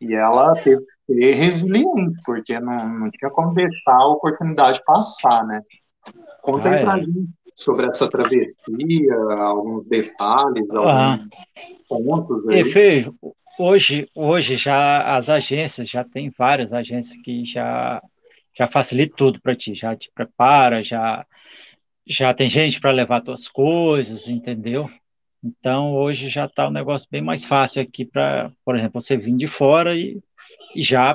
e 0.00 0.14
ela 0.14 0.54
teve 0.62 0.84
que 1.06 1.14
ser 1.14 1.34
resiliente, 1.34 2.20
porque 2.24 2.58
não, 2.60 2.88
não 2.88 3.10
tinha 3.10 3.30
como 3.30 3.54
deixar 3.54 3.96
a 3.96 4.08
oportunidade 4.08 4.82
passar, 4.84 5.44
né? 5.46 5.60
Conta 6.42 6.68
ah, 6.68 6.72
aí 6.72 6.84
pra 6.84 6.98
é. 6.98 7.02
gente 7.02 7.28
sobre 7.54 7.88
essa 7.88 8.08
travessia, 8.08 8.54
alguns 9.40 9.84
detalhes, 9.86 10.64
ah. 10.70 11.18
alguns 11.90 12.26
pontos 12.26 12.48
aí. 12.48 12.72
Fê, 12.72 13.12
hoje, 13.58 14.08
hoje 14.14 14.56
já 14.56 15.16
as 15.16 15.28
agências, 15.28 15.90
já 15.90 16.04
tem 16.04 16.30
várias 16.30 16.72
agências 16.72 17.20
que 17.22 17.44
já, 17.44 18.02
já 18.56 18.68
facilitam 18.68 19.16
tudo 19.16 19.40
para 19.40 19.56
ti, 19.56 19.74
já 19.74 19.96
te 19.96 20.10
prepara, 20.14 20.82
já, 20.82 21.26
já 22.06 22.32
tem 22.32 22.48
gente 22.48 22.80
para 22.80 22.92
levar 22.92 23.20
tuas 23.20 23.48
coisas, 23.48 24.28
entendeu? 24.28 24.88
Então, 25.42 25.94
hoje 25.94 26.28
já 26.28 26.46
está 26.46 26.68
um 26.68 26.72
negócio 26.72 27.08
bem 27.10 27.22
mais 27.22 27.44
fácil 27.44 27.82
aqui 27.82 28.04
para, 28.04 28.50
por 28.64 28.76
exemplo, 28.76 29.00
você 29.00 29.16
vir 29.16 29.36
de 29.36 29.46
fora 29.46 29.96
e, 29.96 30.20
e 30.74 30.82
já, 30.82 31.14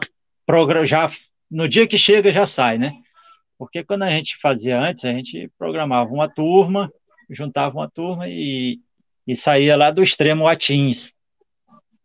já 0.86 1.12
no 1.50 1.68
dia 1.68 1.88
que 1.88 1.98
chega 1.98 2.32
já 2.32 2.46
sai, 2.46 2.78
né? 2.78 2.94
Porque 3.58 3.84
quando 3.84 4.04
a 4.04 4.10
gente 4.10 4.38
fazia 4.42 4.80
antes, 4.80 5.06
a 5.06 5.12
gente 5.12 5.50
programava 5.58 6.12
uma 6.12 6.28
turma, 6.28 6.92
juntava 7.30 7.78
uma 7.78 7.90
turma 7.90 8.28
e, 8.28 8.80
e 9.28 9.36
saía 9.36 9.76
lá 9.78 9.92
do 9.92 10.04
extremo 10.04 10.48
Atins, 10.48 11.13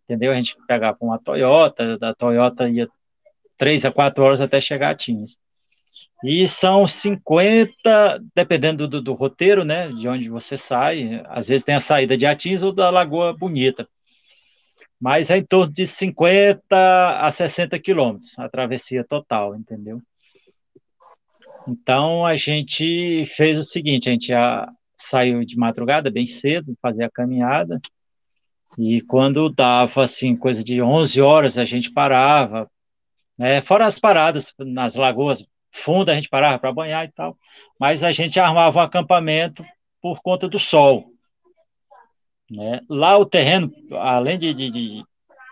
entendeu? 0.09 0.33
A 0.33 0.35
gente 0.35 0.57
pegava 0.67 0.97
uma 1.03 1.19
Toyota, 1.19 1.99
da 1.99 2.15
Toyota 2.15 2.69
ia 2.69 2.89
três 3.59 3.85
a 3.85 3.93
quatro 3.93 4.25
horas 4.25 4.41
até 4.41 4.61
chegar 4.61 4.89
a 4.89 4.91
Atins. 4.93 5.37
E 6.25 6.49
são 6.49 6.87
50, 6.87 8.21
dependendo 8.35 8.89
do, 8.89 9.03
do, 9.03 9.13
roteiro, 9.13 9.65
né, 9.65 9.89
de 9.89 10.09
onde 10.09 10.29
você 10.29 10.57
sai, 10.57 11.23
às 11.27 11.47
vezes 11.47 11.65
tem 11.65 11.75
a 11.75 11.81
saída 11.81 12.17
de 12.17 12.25
Atins 12.25 12.63
ou 12.63 12.73
da 12.73 12.91
Lagoa 12.91 13.33
Bonita, 13.33 13.87
mas 15.01 15.31
é 15.31 15.39
em 15.39 15.45
torno 15.45 15.73
de 15.73 15.87
50 15.87 16.65
a 17.21 17.31
60 17.31 17.79
quilômetros 17.79 18.37
a 18.39 18.49
travessia 18.49 19.05
total, 19.05 19.55
entendeu? 19.55 20.01
Então 21.69 22.27
a 22.27 22.35
gente 22.35 23.27
fez 23.37 23.59
o 23.59 23.63
seguinte, 23.63 24.09
a 24.09 24.13
gente 24.13 24.33
saiu 24.97 25.45
de 25.45 25.57
madrugada 25.57 26.11
bem 26.11 26.27
cedo, 26.27 26.77
fazer 26.83 27.05
a 27.05 27.11
caminhada, 27.11 27.81
e 28.77 29.01
quando 29.03 29.49
dava 29.49 30.05
assim 30.05 30.37
coisa 30.37 30.63
de 30.63 30.83
11 30.83 31.21
horas 31.21 31.57
a 31.57 31.65
gente 31.65 31.91
parava, 31.91 32.71
né, 33.37 33.63
fora 33.63 33.87
as 33.87 33.99
paradas 33.99 34.53
nas 34.59 34.95
lagoas 34.95 35.47
fundo, 35.73 36.11
a 36.11 36.15
gente 36.15 36.29
parava 36.29 36.59
para 36.59 36.73
banhar 36.73 37.05
e 37.07 37.13
tal, 37.13 37.37
mas 37.79 38.03
a 38.03 38.13
gente 38.13 38.39
armava 38.39 38.79
um 38.79 38.83
acampamento 38.83 39.65
por 40.03 40.21
conta 40.21 40.49
do 40.49 40.59
sol. 40.59 41.13
Né? 42.51 42.81
Lá 42.89 43.17
o 43.19 43.27
terreno, 43.27 43.73
além 43.93 44.39
de, 44.39 44.55
de, 44.55 44.71
de 44.71 45.05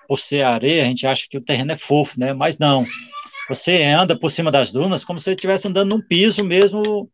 por 0.08 0.18
ser 0.18 0.42
areia, 0.42 0.82
a 0.82 0.86
gente 0.86 1.06
acha 1.06 1.26
que 1.28 1.36
o 1.36 1.44
terreno 1.44 1.72
é 1.72 1.78
fofo, 1.78 2.18
né? 2.18 2.32
mas 2.32 2.58
não. 2.58 2.86
Você 3.48 3.82
anda 3.84 4.18
por 4.18 4.30
cima 4.30 4.50
das 4.50 4.72
dunas 4.72 5.04
como 5.04 5.18
se 5.18 5.24
você 5.24 5.30
estivesse 5.32 5.68
andando 5.68 5.90
num 5.90 6.02
piso 6.02 6.42
mesmo 6.42 7.10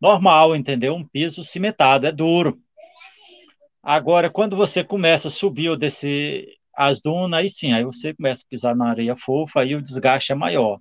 normal, 0.00 0.54
entendeu? 0.54 0.94
Um 0.94 1.06
piso 1.06 1.42
cimentado, 1.42 2.06
é 2.06 2.12
duro. 2.12 2.58
Agora, 3.86 4.30
quando 4.30 4.56
você 4.56 4.82
começa 4.82 5.28
a 5.28 5.30
subir 5.30 5.70
ou 5.70 5.76
descer 5.76 6.48
as 6.74 7.00
dunas, 7.00 7.38
aí 7.40 7.48
sim, 7.48 7.72
aí 7.72 7.84
você 7.84 8.12
começa 8.14 8.42
a 8.42 8.50
pisar 8.50 8.76
na 8.76 8.90
areia 8.90 9.16
fofa, 9.16 9.60
aí 9.60 9.74
o 9.74 9.82
desgaste 9.82 10.32
é 10.32 10.34
maior 10.34 10.78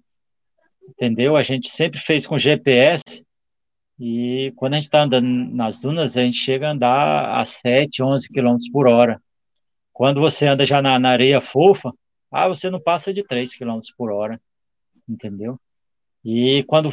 entendeu? 0.89 1.35
A 1.35 1.43
gente 1.43 1.69
sempre 1.69 1.99
fez 1.99 2.25
com 2.27 2.37
GPS 2.37 3.03
e 3.99 4.53
quando 4.55 4.73
a 4.73 4.75
gente 4.77 4.85
está 4.85 5.03
andando 5.03 5.27
nas 5.27 5.79
dunas, 5.79 6.17
a 6.17 6.21
gente 6.21 6.37
chega 6.37 6.67
a 6.67 6.71
andar 6.71 7.41
a 7.41 7.45
7, 7.45 8.03
11 8.03 8.27
km 8.29 8.57
por 8.71 8.87
hora. 8.87 9.21
Quando 9.93 10.19
você 10.19 10.45
anda 10.47 10.65
já 10.65 10.81
na, 10.81 10.99
na 10.99 11.09
areia 11.09 11.41
fofa, 11.41 11.93
ah, 12.31 12.47
você 12.47 12.69
não 12.69 12.81
passa 12.81 13.13
de 13.13 13.23
3 13.23 13.55
km 13.55 13.79
por 13.97 14.11
hora, 14.11 14.39
entendeu? 15.07 15.59
E 16.23 16.63
quando 16.67 16.89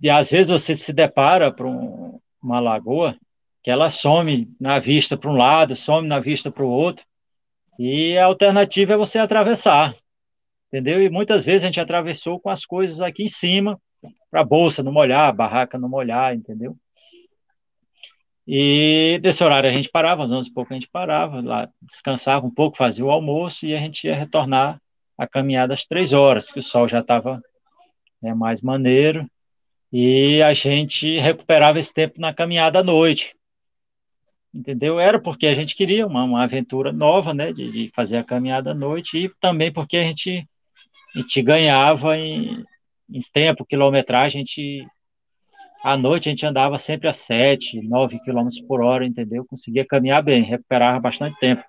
e 0.00 0.08
às 0.08 0.30
vezes 0.30 0.48
você 0.48 0.74
se 0.74 0.92
depara 0.92 1.52
para 1.52 1.66
um, 1.66 2.18
uma 2.40 2.60
lagoa 2.60 3.16
que 3.62 3.70
ela 3.70 3.90
some 3.90 4.48
na 4.60 4.78
vista 4.78 5.16
para 5.16 5.30
um 5.30 5.36
lado, 5.36 5.76
some 5.76 6.08
na 6.08 6.18
vista 6.18 6.50
para 6.50 6.64
o 6.64 6.70
outro, 6.70 7.04
e 7.78 8.16
a 8.18 8.26
alternativa 8.26 8.94
é 8.94 8.96
você 8.96 9.18
atravessar, 9.18 9.94
entendeu? 10.68 11.02
E 11.02 11.08
muitas 11.08 11.44
vezes 11.44 11.62
a 11.62 11.66
gente 11.66 11.80
atravessou 11.80 12.40
com 12.40 12.50
as 12.50 12.64
coisas 12.64 13.00
aqui 13.00 13.24
em 13.24 13.28
cima, 13.28 13.80
para 14.30 14.40
a 14.40 14.44
bolsa 14.44 14.82
não 14.82 14.92
molhar, 14.92 15.28
a 15.28 15.32
barraca 15.32 15.78
não 15.78 15.88
molhar, 15.88 16.34
entendeu? 16.34 16.76
E 18.46 19.20
desse 19.22 19.44
horário 19.44 19.70
a 19.70 19.72
gente 19.72 19.88
parava, 19.88 20.24
às 20.24 20.32
11 20.32 20.48
e 20.48 20.52
pouco 20.52 20.72
a 20.72 20.74
gente 20.74 20.88
parava, 20.90 21.40
lá 21.40 21.68
descansava 21.80 22.44
um 22.44 22.50
pouco, 22.50 22.76
fazia 22.76 23.04
o 23.04 23.10
almoço 23.10 23.64
e 23.64 23.74
a 23.74 23.78
gente 23.78 24.06
ia 24.06 24.16
retornar 24.16 24.80
a 25.16 25.26
caminhada 25.26 25.74
às 25.74 25.86
três 25.86 26.12
horas, 26.12 26.50
que 26.50 26.58
o 26.58 26.62
sol 26.62 26.88
já 26.88 27.00
estava 27.00 27.40
né, 28.20 28.34
mais 28.34 28.60
maneiro, 28.60 29.26
e 29.92 30.42
a 30.42 30.54
gente 30.54 31.18
recuperava 31.18 31.78
esse 31.78 31.92
tempo 31.92 32.20
na 32.20 32.34
caminhada 32.34 32.80
à 32.80 32.82
noite, 32.82 33.34
entendeu? 34.54 35.00
Era 35.00 35.18
porque 35.18 35.46
a 35.46 35.54
gente 35.54 35.74
queria 35.74 36.06
uma, 36.06 36.24
uma 36.24 36.42
aventura 36.44 36.92
nova, 36.92 37.32
né, 37.32 37.52
de, 37.52 37.70
de, 37.70 37.92
fazer 37.94 38.18
a 38.18 38.24
caminhada 38.24 38.72
à 38.72 38.74
noite, 38.74 39.16
e 39.16 39.28
também 39.40 39.72
porque 39.72 39.96
a 39.96 40.02
gente, 40.02 40.46
a 41.14 41.18
gente 41.18 41.42
ganhava 41.42 42.16
em, 42.16 42.64
em 43.10 43.22
tempo, 43.32 43.64
quilometragem, 43.64 44.40
a 44.40 44.44
gente 44.44 44.86
à 45.82 45.96
noite 45.96 46.28
a 46.28 46.30
gente 46.30 46.46
andava 46.46 46.78
sempre 46.78 47.08
a 47.08 47.12
7, 47.12 47.80
9 47.82 48.20
km 48.20 48.48
por 48.68 48.80
hora, 48.82 49.04
entendeu? 49.04 49.44
Conseguia 49.44 49.84
caminhar 49.84 50.22
bem, 50.22 50.44
recuperava 50.44 51.00
bastante 51.00 51.38
tempo. 51.40 51.62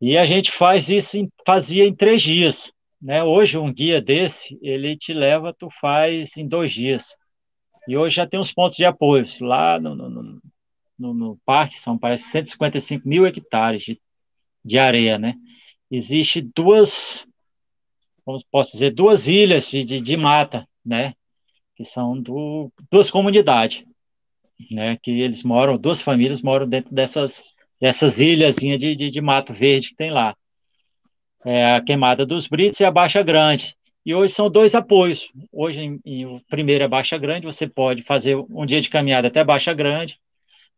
E 0.00 0.18
a 0.18 0.26
gente 0.26 0.52
faz 0.52 0.88
isso, 0.90 1.16
em, 1.16 1.30
fazia 1.46 1.84
em 1.84 1.94
três 1.94 2.22
dias. 2.22 2.70
Né? 3.00 3.22
Hoje, 3.24 3.56
um 3.56 3.72
guia 3.72 4.00
desse, 4.00 4.58
ele 4.60 4.96
te 4.96 5.14
leva, 5.14 5.54
tu 5.58 5.68
faz 5.80 6.36
em 6.36 6.46
dois 6.46 6.72
dias. 6.72 7.06
E 7.88 7.96
hoje 7.96 8.16
já 8.16 8.26
tem 8.26 8.38
uns 8.38 8.52
pontos 8.52 8.76
de 8.76 8.84
apoio. 8.84 9.24
Lá 9.40 9.80
no, 9.80 9.94
no, 9.94 10.40
no, 10.98 11.14
no 11.14 11.38
parque 11.44 11.78
são, 11.78 11.98
parece, 11.98 12.30
155 12.30 13.08
mil 13.08 13.26
hectares 13.26 13.82
de, 13.82 14.00
de 14.64 14.78
areia, 14.78 15.18
né? 15.18 15.34
Existe 15.90 16.40
duas, 16.40 17.26
como 18.24 18.38
posso 18.50 18.72
dizer, 18.72 18.90
duas 18.92 19.28
ilhas 19.28 19.70
de, 19.70 19.84
de, 19.84 20.00
de 20.00 20.16
mata, 20.16 20.68
né? 20.84 21.14
que 21.76 21.84
são 21.84 22.20
do, 22.20 22.72
duas 22.90 23.10
comunidades, 23.10 23.84
né, 24.70 24.96
que 25.02 25.10
eles 25.10 25.42
moram, 25.42 25.76
duas 25.76 26.00
famílias 26.00 26.40
moram 26.40 26.66
dentro 26.66 26.92
dessas, 26.92 27.44
dessas 27.78 28.18
ilhazinhas 28.18 28.80
de, 28.80 28.96
de, 28.96 29.10
de 29.10 29.20
mato 29.20 29.52
verde 29.52 29.90
que 29.90 29.96
tem 29.96 30.10
lá. 30.10 30.34
É 31.44 31.76
a 31.76 31.80
Queimada 31.82 32.24
dos 32.26 32.48
Britos 32.48 32.80
e 32.80 32.84
a 32.84 32.90
Baixa 32.90 33.22
Grande. 33.22 33.76
E 34.04 34.14
hoje 34.14 34.32
são 34.32 34.50
dois 34.50 34.74
apoios. 34.74 35.28
Hoje, 35.52 35.80
em, 35.80 36.00
em, 36.04 36.26
o 36.26 36.40
primeiro 36.48 36.82
é 36.82 36.88
Baixa 36.88 37.18
Grande, 37.18 37.46
você 37.46 37.68
pode 37.68 38.02
fazer 38.02 38.36
um 38.36 38.64
dia 38.64 38.80
de 38.80 38.88
caminhada 38.88 39.28
até 39.28 39.44
Baixa 39.44 39.74
Grande. 39.74 40.18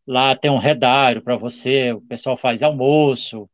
Lá 0.09 0.35
tem 0.35 0.51
um 0.51 0.57
redário 0.57 1.21
para 1.21 1.37
você, 1.37 1.93
o 1.93 2.01
pessoal 2.01 2.35
faz 2.35 2.63
almoço, 2.63 3.47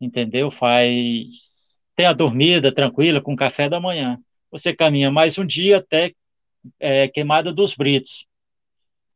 entendeu? 0.00 0.50
Faz. 0.50 1.78
Tem 1.94 2.06
a 2.06 2.12
dormida 2.12 2.74
tranquila 2.74 3.20
com 3.20 3.36
café 3.36 3.68
da 3.68 3.78
manhã. 3.78 4.18
Você 4.50 4.74
caminha 4.74 5.12
mais 5.12 5.38
um 5.38 5.46
dia 5.46 5.76
até 5.76 6.12
é, 6.80 7.06
Queimada 7.06 7.52
dos 7.52 7.76
Britos. 7.76 8.26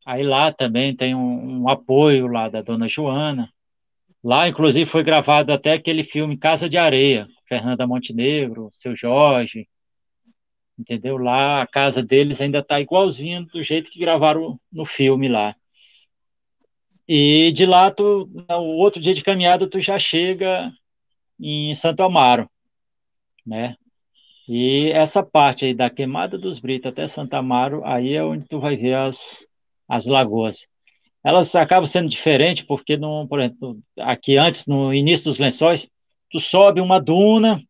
Aí 0.05 0.23
lá 0.23 0.53
também 0.53 0.95
tem 0.95 1.13
um, 1.13 1.63
um, 1.63 1.67
apoio 1.67 2.27
lá 2.27 2.47
da 2.47 2.61
dona 2.61 2.87
Joana. 2.87 3.51
Lá, 4.23 4.47
inclusive, 4.47 4.89
foi 4.89 5.03
gravado 5.03 5.51
até 5.51 5.73
aquele 5.73 6.05
filme 6.05 6.37
Casa 6.37 6.69
de 6.69 6.77
Areia, 6.77 7.27
Fernanda 7.49 7.85
Montenegro, 7.85 8.69
seu 8.71 8.95
Jorge, 8.95 9.67
entendeu? 10.79 11.17
Lá 11.17 11.63
a 11.63 11.67
casa 11.67 12.01
deles 12.01 12.39
ainda 12.39 12.59
está 12.59 12.79
igualzinho 12.79 13.45
do 13.47 13.61
jeito 13.61 13.91
que 13.91 13.99
gravaram 13.99 14.57
no 14.71 14.85
filme 14.85 15.27
lá. 15.27 15.53
E 17.07 17.51
de 17.51 17.65
lá, 17.65 17.91
tu, 17.91 18.29
o 18.49 18.77
outro 18.77 19.01
dia 19.01 19.13
de 19.13 19.23
caminhada, 19.23 19.69
tu 19.69 19.79
já 19.81 19.97
chega 19.99 20.71
em 21.39 21.73
Santo 21.75 22.03
Amaro, 22.03 22.49
né? 23.45 23.75
E 24.47 24.89
essa 24.91 25.23
parte 25.23 25.65
aí 25.65 25.73
da 25.73 25.89
Queimada 25.89 26.37
dos 26.37 26.59
Britos 26.59 26.91
até 26.91 27.07
Santa 27.07 27.37
Amaro, 27.37 27.81
aí 27.85 28.15
é 28.15 28.23
onde 28.23 28.47
tu 28.47 28.59
vai 28.59 28.75
ver 28.75 28.95
as, 28.95 29.47
as 29.87 30.05
lagoas. 30.05 30.67
Elas 31.23 31.55
acabam 31.55 31.85
sendo 31.85 32.09
diferentes 32.09 32.63
porque, 32.65 32.97
no, 32.97 33.27
por 33.27 33.39
exemplo, 33.39 33.79
aqui 33.99 34.37
antes, 34.37 34.65
no 34.65 34.93
início 34.93 35.25
dos 35.25 35.39
lençóis, 35.39 35.87
tu 36.29 36.39
sobe 36.39 36.81
uma 36.81 36.99
duna, 36.99 37.61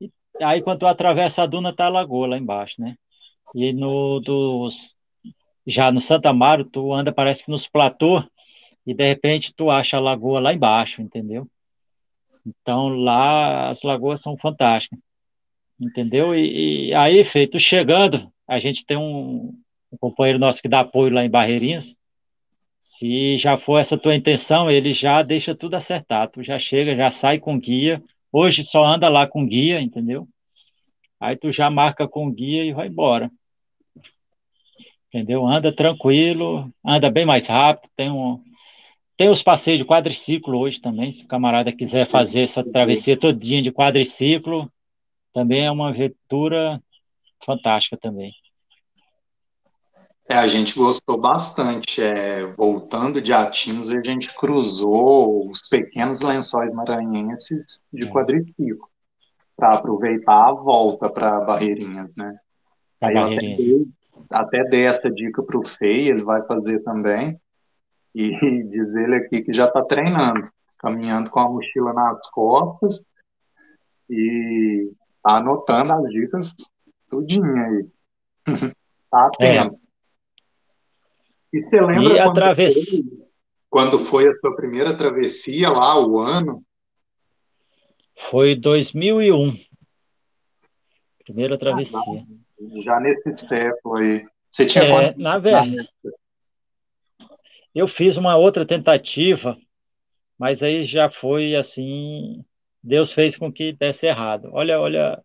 e 0.00 0.10
aí 0.42 0.62
quando 0.62 0.80
tu 0.80 0.86
atravessa 0.86 1.42
a 1.42 1.46
duna, 1.46 1.74
tá 1.74 1.86
a 1.86 1.90
lagoa 1.90 2.26
lá 2.26 2.38
embaixo, 2.38 2.80
né? 2.80 2.96
E 3.54 3.72
no 3.72 4.20
dos, 4.20 4.96
já 5.66 5.92
no 5.92 6.00
Santa 6.00 6.30
Amaro, 6.30 6.64
tu 6.64 6.92
anda, 6.92 7.12
parece 7.12 7.44
que 7.44 7.50
nos 7.50 7.68
platôs, 7.68 8.24
e 8.86 8.94
de 8.94 9.06
repente 9.06 9.54
tu 9.54 9.70
acha 9.70 9.96
a 9.96 10.00
lagoa 10.00 10.40
lá 10.40 10.52
embaixo, 10.52 11.02
entendeu? 11.02 11.48
Então 12.46 12.88
lá 12.88 13.70
as 13.70 13.82
lagoas 13.82 14.20
são 14.20 14.36
fantásticas 14.36 14.98
entendeu? 15.80 16.34
E, 16.34 16.88
e, 16.88 16.94
aí, 16.94 17.24
feito, 17.24 17.58
chegando, 17.58 18.30
a 18.46 18.58
gente 18.58 18.84
tem 18.84 18.96
um, 18.96 19.54
um, 19.92 19.96
companheiro 19.98 20.38
nosso 20.38 20.60
que 20.62 20.68
dá 20.68 20.80
apoio 20.80 21.12
lá 21.12 21.24
em 21.24 21.30
Barreirinhas. 21.30 21.94
Se 22.78 23.38
já 23.38 23.58
for 23.58 23.78
essa 23.78 23.98
tua 23.98 24.14
intenção, 24.14 24.70
ele 24.70 24.92
já 24.92 25.22
deixa 25.22 25.54
tudo 25.54 25.74
acertado. 25.74 26.32
Tu 26.32 26.42
já 26.42 26.58
chega, 26.58 26.96
já 26.96 27.10
sai 27.10 27.38
com 27.38 27.58
guia. 27.58 28.02
Hoje 28.32 28.62
só 28.62 28.84
anda 28.84 29.08
lá 29.08 29.26
com 29.26 29.46
guia, 29.46 29.80
entendeu? 29.80 30.28
Aí 31.20 31.36
tu 31.36 31.52
já 31.52 31.70
marca 31.70 32.06
com 32.06 32.30
guia 32.30 32.64
e 32.64 32.72
vai 32.72 32.88
embora. 32.88 33.30
Entendeu? 35.08 35.46
Anda 35.46 35.72
tranquilo, 35.72 36.72
anda 36.84 37.10
bem 37.10 37.24
mais 37.24 37.46
rápido. 37.46 37.90
Tem 37.96 38.10
um, 38.10 38.42
tem 39.16 39.28
os 39.28 39.42
passeios 39.42 39.78
de 39.78 39.84
quadriciclo 39.84 40.58
hoje 40.58 40.80
também, 40.80 41.12
se 41.12 41.24
o 41.24 41.28
camarada 41.28 41.72
quiser 41.72 42.10
fazer 42.10 42.40
essa 42.40 42.64
travessia 42.64 43.18
todinha 43.18 43.62
de 43.62 43.72
quadriciclo, 43.72 44.70
também 45.32 45.64
é 45.64 45.70
uma 45.70 45.90
aventura 45.90 46.80
fantástica 47.44 47.96
também. 47.96 48.32
É, 50.28 50.36
a 50.36 50.46
gente 50.46 50.74
gostou 50.74 51.18
bastante. 51.18 52.00
É, 52.00 52.46
voltando 52.46 53.20
de 53.20 53.32
Atins, 53.32 53.90
a 53.90 54.02
gente 54.02 54.34
cruzou 54.34 55.50
os 55.50 55.60
pequenos 55.68 56.22
lençóis 56.22 56.72
maranhenses 56.72 57.80
de 57.92 58.04
é. 58.06 58.10
quadriciclo 58.10 58.88
para 59.56 59.74
aproveitar 59.74 60.48
a 60.48 60.52
volta 60.52 61.10
para 61.10 61.40
Barreirinhas, 61.40 62.10
né? 62.16 62.36
Aí 63.00 63.14
eu 63.14 63.24
até 63.24 63.56
até 64.30 64.64
dei 64.64 64.86
essa 64.86 65.10
dica 65.10 65.42
para 65.42 65.58
o 65.58 65.64
Fei, 65.64 66.08
ele 66.08 66.24
vai 66.24 66.42
fazer 66.46 66.80
também. 66.80 67.38
E 68.14 68.30
diz 68.68 68.94
ele 68.94 69.16
aqui 69.16 69.42
que 69.42 69.52
já 69.52 69.66
está 69.66 69.82
treinando, 69.82 70.48
caminhando 70.78 71.30
com 71.30 71.40
a 71.40 71.48
mochila 71.48 71.92
nas 71.92 72.30
costas 72.30 73.02
e 74.08 74.92
anotando 75.22 75.92
as 75.92 76.10
dicas 76.10 76.54
tudinho 77.10 77.56
aí. 77.56 77.86
tá 79.10 79.26
atento. 79.26 79.74
É. 79.74 79.84
E 81.52 81.62
você 81.62 81.80
lembra 81.80 82.14
e 82.14 82.22
quando, 82.24 82.56
foi, 82.56 83.04
quando 83.70 83.98
foi 84.00 84.28
a 84.28 84.34
sua 84.38 84.56
primeira 84.56 84.96
travessia 84.96 85.70
lá, 85.70 86.04
o 86.04 86.18
ano? 86.18 86.64
Foi 88.30 88.54
2001. 88.56 89.56
Primeira 91.24 91.58
travessia. 91.58 91.98
Ah, 91.98 92.82
já 92.82 93.00
nesse 93.00 93.36
século 93.36 93.96
aí. 93.96 94.26
Você 94.50 94.66
tinha 94.66 94.84
é, 94.84 94.90
quantos 94.90 95.22
Na 95.22 95.38
verdade, 95.38 95.88
eu 97.74 97.88
fiz 97.88 98.16
uma 98.16 98.36
outra 98.36 98.66
tentativa, 98.66 99.56
mas 100.38 100.62
aí 100.62 100.84
já 100.84 101.10
foi 101.10 101.54
assim 101.56 102.44
Deus 102.84 103.12
fez 103.12 103.36
com 103.36 103.50
que 103.50 103.72
desse 103.72 104.06
errado. 104.06 104.50
Olha, 104.52 104.78
olha 104.78 105.22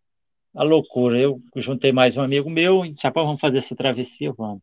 a 0.56 0.64
loucura. 0.64 1.20
Eu 1.20 1.42
juntei 1.58 1.92
mais 1.92 2.16
um 2.16 2.22
amigo 2.22 2.50
meu 2.50 2.86
e 2.86 2.94
disse, 2.94 3.10
vamos 3.12 3.40
fazer 3.42 3.58
essa 3.60 3.76
travessia, 3.76 4.32
vamos. 4.32 4.62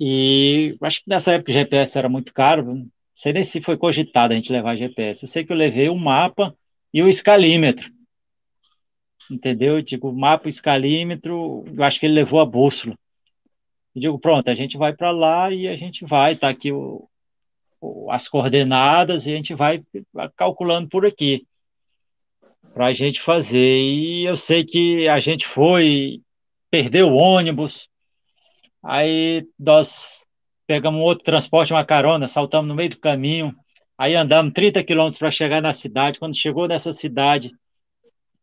E 0.00 0.76
acho 0.80 1.02
que 1.02 1.10
nessa 1.10 1.32
época 1.32 1.50
o 1.50 1.54
GPS 1.54 1.98
era 1.98 2.08
muito 2.08 2.32
caro, 2.32 2.64
não 2.64 2.88
sei 3.14 3.32
nem 3.32 3.42
se 3.42 3.60
foi 3.60 3.76
cogitado 3.76 4.32
a 4.32 4.36
gente 4.36 4.52
levar 4.52 4.76
GPS. 4.76 5.24
Eu 5.24 5.28
sei 5.28 5.44
que 5.44 5.52
eu 5.52 5.56
levei 5.56 5.88
o 5.88 5.92
um 5.92 5.98
mapa 5.98 6.56
e 6.94 7.02
o 7.02 7.08
escalímetro. 7.08 7.90
Entendeu? 9.30 9.82
Tipo, 9.82 10.10
mapa, 10.12 10.48
escalímetro, 10.48 11.64
eu 11.66 11.82
acho 11.84 12.00
que 12.00 12.06
ele 12.06 12.14
levou 12.14 12.40
a 12.40 12.46
bússola. 12.46 12.96
Eu 13.98 14.00
digo, 14.00 14.18
pronto, 14.18 14.48
a 14.48 14.54
gente 14.54 14.76
vai 14.78 14.92
para 14.92 15.10
lá 15.10 15.52
e 15.52 15.68
a 15.68 15.76
gente 15.76 16.04
vai, 16.04 16.36
tá 16.36 16.48
aqui 16.48 16.72
o, 16.72 17.08
o, 17.80 18.10
as 18.10 18.28
coordenadas 18.28 19.26
e 19.26 19.32
a 19.32 19.36
gente 19.36 19.54
vai 19.54 19.82
calculando 20.36 20.88
por 20.88 21.04
aqui 21.04 21.46
para 22.72 22.86
a 22.86 22.92
gente 22.92 23.20
fazer. 23.20 23.80
E 23.80 24.24
eu 24.24 24.36
sei 24.36 24.64
que 24.64 25.08
a 25.08 25.20
gente 25.20 25.46
foi, 25.46 26.20
perdeu 26.70 27.08
o 27.08 27.16
ônibus, 27.16 27.88
aí 28.82 29.46
nós 29.58 30.24
pegamos 30.66 31.02
outro 31.02 31.24
transporte, 31.24 31.72
uma 31.72 31.84
carona, 31.84 32.28
saltamos 32.28 32.68
no 32.68 32.74
meio 32.74 32.90
do 32.90 32.98
caminho, 32.98 33.54
Aí 33.98 34.14
andamos 34.14 34.52
30 34.52 34.84
quilômetros 34.84 35.18
para 35.18 35.30
chegar 35.32 35.60
na 35.60 35.74
cidade. 35.74 36.20
Quando 36.20 36.38
chegou 36.38 36.68
nessa 36.68 36.92
cidade, 36.92 37.50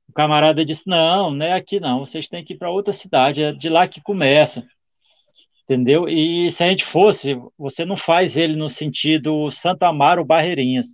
o 0.06 0.12
camarada 0.12 0.66
disse: 0.66 0.84
Não, 0.86 1.32
não 1.32 1.46
é 1.46 1.54
aqui 1.54 1.80
não, 1.80 2.02
vocês 2.02 2.28
têm 2.28 2.44
que 2.44 2.54
ir 2.54 2.58
para 2.58 2.70
outra 2.70 2.92
cidade, 2.92 3.42
é 3.42 3.54
de 3.54 3.70
lá 3.70 3.88
que 3.88 4.02
começa. 4.02 4.68
Entendeu? 5.66 6.08
E 6.08 6.52
se 6.52 6.64
a 6.64 6.70
gente 6.70 6.86
fosse, 6.86 7.36
você 7.58 7.84
não 7.86 7.98
faz 7.98 8.38
ele 8.38 8.56
no 8.56 8.70
sentido 8.70 9.50
Santa 9.50 9.88
Amaro 9.88 10.24
Barreirinhas. 10.24 10.88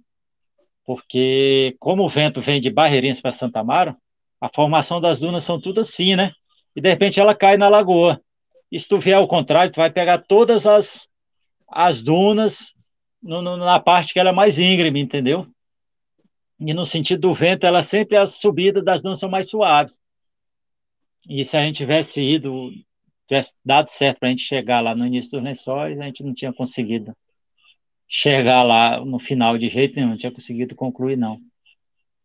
Porque, 0.86 1.76
como 1.78 2.06
o 2.06 2.10
vento 2.10 2.42
vem 2.42 2.62
de 2.62 2.70
Barreirinhas 2.70 3.20
para 3.20 3.34
Santa 3.34 3.60
Amaro, 3.60 3.96
a 4.40 4.50
formação 4.50 5.02
das 5.02 5.20
dunas 5.20 5.44
são 5.44 5.60
tudo 5.60 5.82
assim, 5.82 6.16
né? 6.16 6.32
E 6.74 6.80
de 6.80 6.90
repente 6.90 7.20
ela 7.20 7.36
cai 7.36 7.58
na 7.58 7.68
lagoa. 7.68 8.22
E 8.72 8.80
se 8.80 8.88
tu 8.88 8.98
vier 8.98 9.18
ao 9.18 9.28
contrário, 9.28 9.74
tu 9.74 9.76
vai 9.76 9.92
pegar 9.92 10.20
todas 10.20 10.66
as, 10.66 11.06
as 11.68 12.02
dunas 12.02 12.74
no, 13.22 13.42
no, 13.42 13.58
na 13.58 13.80
parte 13.80 14.14
que 14.14 14.20
ela 14.20 14.30
é 14.30 14.34
mais 14.34 14.58
íngreme, 14.58 15.02
entendeu? 15.02 15.46
E 16.58 16.74
no 16.74 16.86
sentido 16.86 17.22
do 17.22 17.34
vento, 17.34 17.66
ela 17.66 17.84
sempre 17.84 18.16
as 18.16 18.36
subidas 18.36 18.86
das 18.86 19.02
dunas 19.02 19.20
são 19.20 19.30
mais 19.30 19.50
suaves. 19.50 20.00
E 21.28 21.44
se 21.44 21.58
a 21.58 21.62
gente 21.62 21.78
tivesse 21.78 22.22
ido, 22.22 22.72
tivesse 23.32 23.54
dado 23.64 23.90
certo 23.90 24.20
para 24.20 24.28
a 24.28 24.32
gente 24.32 24.44
chegar 24.44 24.82
lá 24.82 24.94
no 24.94 25.08
início 25.08 25.32
dos 25.32 25.42
lençóis, 25.42 25.98
a 25.98 26.04
gente 26.04 26.22
não 26.22 26.34
tinha 26.34 26.52
conseguido 26.52 27.16
chegar 28.06 28.62
lá 28.62 29.04
no 29.06 29.20
final 29.20 29.58
de 29.58 29.70
jeito 29.70 29.96
nenhum, 29.96 30.10
não 30.10 30.18
tinha 30.18 30.34
conseguido 30.34 30.76
concluir, 30.76 31.16
não. 31.16 31.40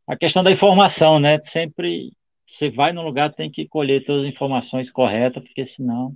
A 0.09 0.17
questão 0.17 0.43
da 0.43 0.51
informação, 0.51 1.21
né? 1.21 1.41
Sempre 1.43 2.13
você 2.49 2.71
vai 2.71 2.93
no 2.93 3.03
lugar, 3.03 3.33
tem 3.33 3.51
que 3.51 3.69
colher 3.69 4.05
todas 4.05 4.25
as 4.25 4.33
informações 4.33 4.91
corretas, 4.91 5.43
porque 5.45 5.65
senão 5.65 6.13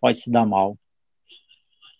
pode 0.00 0.18
se 0.18 0.30
dar 0.30 0.46
mal. 0.46 0.78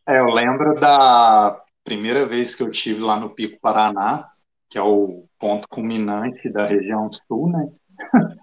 É, 0.09 0.19
eu 0.19 0.27
lembro 0.27 0.75
da 0.75 1.59
primeira 1.85 2.27
vez 2.27 2.55
que 2.55 2.63
eu 2.63 2.71
tive 2.71 3.01
lá 3.01 3.21
no 3.21 3.31
Pico 3.31 3.61
Paraná, 3.61 4.25
que 4.71 4.79
é 4.79 4.83
o 4.83 5.27
ponto 5.39 5.69
culminante 5.69 6.49
da 6.51 6.67
região 6.67 7.11
sul, 7.13 7.51
né? 7.51 7.69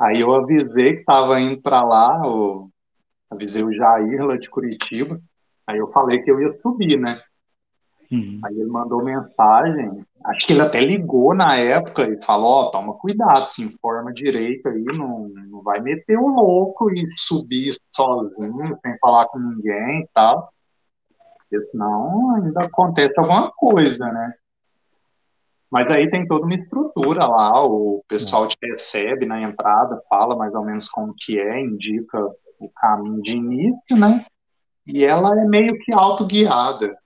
Aí 0.00 0.20
eu 0.20 0.34
avisei 0.34 0.94
que 0.94 1.00
estava 1.00 1.40
indo 1.40 1.60
para 1.60 1.80
lá, 1.82 2.22
eu 2.24 2.70
avisei 3.34 3.62
o 3.62 3.72
Jair 3.72 4.24
lá 4.24 4.36
de 4.36 4.48
Curitiba, 4.48 5.20
aí 5.66 5.78
eu 5.78 5.90
falei 5.92 6.22
que 6.22 6.30
eu 6.30 6.40
ia 6.40 6.58
subir, 6.60 6.98
né? 6.98 7.20
Uhum. 8.10 8.40
Aí 8.44 8.54
ele 8.54 8.70
mandou 8.70 9.02
mensagem, 9.02 10.04
acho 10.24 10.46
que 10.46 10.52
ele 10.52 10.62
até 10.62 10.80
ligou 10.80 11.34
na 11.34 11.56
época 11.56 12.08
e 12.08 12.22
falou, 12.22 12.50
ó, 12.50 12.62
oh, 12.62 12.70
toma 12.70 12.94
cuidado, 12.94 13.46
se 13.46 13.62
informa 13.62 14.12
direito 14.12 14.68
aí, 14.68 14.84
não, 14.96 15.28
não 15.28 15.62
vai 15.62 15.80
meter 15.80 16.18
o 16.18 16.28
louco 16.28 16.90
e 16.90 17.06
subir 17.16 17.74
sozinho, 17.94 18.78
sem 18.84 18.98
falar 18.98 19.26
com 19.26 19.38
ninguém 19.38 20.02
e 20.02 20.08
tal, 20.12 20.52
porque 21.38 21.60
senão 21.70 22.36
ainda 22.36 22.60
acontece 22.60 23.14
alguma 23.16 23.50
coisa, 23.50 24.06
né? 24.06 24.32
Mas 25.70 25.90
aí 25.90 26.08
tem 26.08 26.26
toda 26.26 26.44
uma 26.44 26.54
estrutura 26.54 27.26
lá, 27.26 27.64
o 27.66 28.04
pessoal 28.06 28.46
te 28.46 28.56
recebe 28.62 29.26
na 29.26 29.42
entrada, 29.42 30.00
fala 30.08 30.36
mais 30.36 30.54
ou 30.54 30.64
menos 30.64 30.88
como 30.88 31.12
que 31.18 31.40
é, 31.40 31.60
indica 31.60 32.30
o 32.64 32.70
caminho 32.70 33.22
de 33.22 33.36
início, 33.36 33.96
né? 33.98 34.24
E 34.86 35.04
ela 35.04 35.30
é 35.40 35.44
meio 35.44 35.78
que 35.78 35.92
autoguiada. 35.94 36.96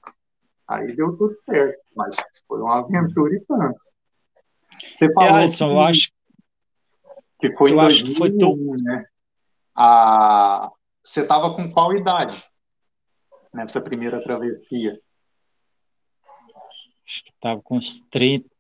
Aí 0.67 0.95
deu 0.95 1.17
tudo 1.17 1.35
certo, 1.45 1.81
mas 1.97 2.17
foi 2.47 2.61
uma 2.61 2.79
aventura 2.79 3.35
e 3.35 3.41
tanto. 3.41 3.81
Você 4.99 5.13
falou 5.13 5.31
é, 5.31 5.43
Alisson, 5.43 5.67
que, 5.67 5.73
eu 5.73 5.81
acho 5.81 6.13
que 7.41 7.57
foi 7.57 7.71
eu 7.71 7.75
em 7.75 7.77
2001, 7.77 8.17
foi 8.17 8.39
tu... 8.39 8.83
né? 8.83 9.07
A, 9.75 10.71
você 11.03 11.23
estava 11.23 11.55
com 11.55 11.71
qual 11.73 11.97
idade 11.97 12.45
nessa 13.53 13.81
primeira 13.81 14.23
travessia? 14.23 15.01
Acho 17.07 17.25
que 17.25 17.31
estava 17.31 17.63
com 17.63 17.79
uns 17.79 18.01
30, 18.11 18.51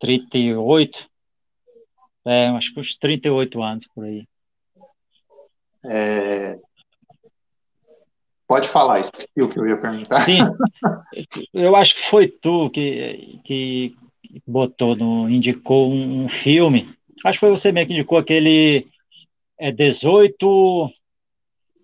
38, 0.00 1.08
é, 2.24 2.48
acho 2.48 2.74
que 2.74 2.80
uns 2.80 2.96
38 2.96 3.62
anos 3.62 3.86
por 3.94 4.04
aí. 4.04 4.26
É, 5.88 6.58
Pode 8.46 8.68
falar, 8.68 9.00
esqueci 9.00 9.28
o 9.42 9.48
que 9.48 9.58
eu 9.58 9.66
ia 9.66 9.76
perguntar. 9.76 10.20
Sim, 10.20 10.38
eu 11.52 11.74
acho 11.74 11.96
que 11.96 12.08
foi 12.08 12.28
tu 12.28 12.70
que, 12.70 13.40
que 13.44 13.96
botou, 14.46 14.94
no, 14.94 15.28
indicou 15.28 15.90
um, 15.90 16.24
um 16.24 16.28
filme, 16.28 16.94
acho 17.24 17.40
que 17.40 17.46
foi 17.46 17.50
você 17.50 17.72
mesmo 17.72 17.88
que 17.88 17.94
indicou 17.94 18.18
aquele 18.18 18.86
é, 19.58 19.72
18, 19.72 20.88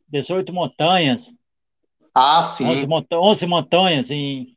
18 0.08 0.52
montanhas. 0.52 1.34
Ah, 2.14 2.42
sim. 2.42 2.66
11, 2.66 2.86
monta 2.86 3.18
11 3.18 3.46
montanhas 3.46 4.10
em... 4.10 4.56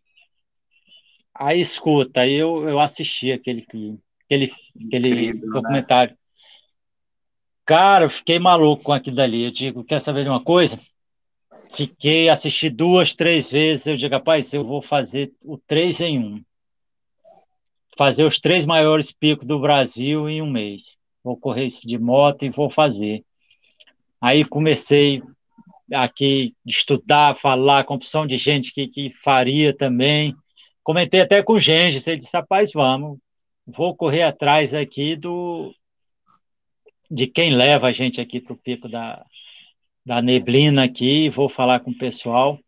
Aí 1.34 1.60
escuta, 1.60 2.22
aí 2.22 2.34
eu, 2.34 2.70
eu 2.70 2.80
assisti 2.80 3.32
aquele, 3.32 3.62
aquele, 4.26 4.54
aquele 4.86 5.10
Incrível, 5.10 5.48
né? 5.48 5.54
documentário. 5.54 6.12
Né? 6.12 6.18
Cara, 7.66 8.06
eu 8.06 8.10
fiquei 8.10 8.38
maluco 8.38 8.84
com 8.84 8.94
aquilo 8.94 9.16
dali. 9.16 9.44
Eu 9.44 9.52
digo, 9.52 9.84
quer 9.84 10.00
saber 10.00 10.24
de 10.24 10.30
uma 10.30 10.44
coisa? 10.44 10.80
Fiquei, 11.76 12.30
assisti 12.30 12.70
duas, 12.70 13.16
três 13.16 13.50
vezes. 13.50 13.88
Eu 13.88 13.98
digo, 13.98 14.14
rapaz, 14.14 14.54
eu 14.54 14.64
vou 14.64 14.82
fazer 14.82 15.34
o 15.42 15.58
três 15.58 16.00
em 16.00 16.20
um. 16.20 16.44
Fazer 17.98 18.24
os 18.24 18.40
três 18.40 18.66
maiores 18.66 19.12
picos 19.12 19.48
do 19.48 19.60
Brasil 19.60 20.30
em 20.30 20.42
um 20.42 20.50
mês. 20.50 20.98
Vou 21.24 21.36
correr 21.36 21.66
isso 21.66 21.88
de 21.88 21.98
moto 21.98 22.46
e 22.46 22.50
vou 22.50 22.70
fazer. 22.70 23.24
Aí 24.22 24.46
comecei 24.46 25.24
aqui 25.92 26.54
estudar, 26.66 27.40
falar 27.40 27.84
com 27.84 27.96
opção 27.96 28.28
de 28.28 28.38
gente 28.38 28.72
que, 28.72 28.88
que 28.88 29.12
faria 29.24 29.76
também. 29.76 30.36
Comentei 30.84 31.22
até 31.22 31.42
com 31.42 31.54
o 31.54 31.60
Gengis, 31.60 32.06
ele 32.06 32.18
disse, 32.18 32.36
rapaz, 32.36 32.72
vamos, 32.72 33.18
vou 33.66 33.96
correr 33.96 34.22
atrás 34.22 34.72
aqui 34.74 35.16
do 35.16 35.74
de 37.10 37.28
quem 37.28 37.56
leva 37.56 37.88
a 37.88 37.92
gente 37.92 38.20
aqui 38.20 38.40
para 38.40 38.54
o 38.54 38.58
pico 38.58 38.90
da, 38.90 39.26
da 40.06 40.22
neblina 40.22 40.84
aqui, 40.84 41.30
vou 41.30 41.50
falar 41.50 41.80
com 41.80 41.92
o 41.92 41.98
pessoal. 41.98 42.60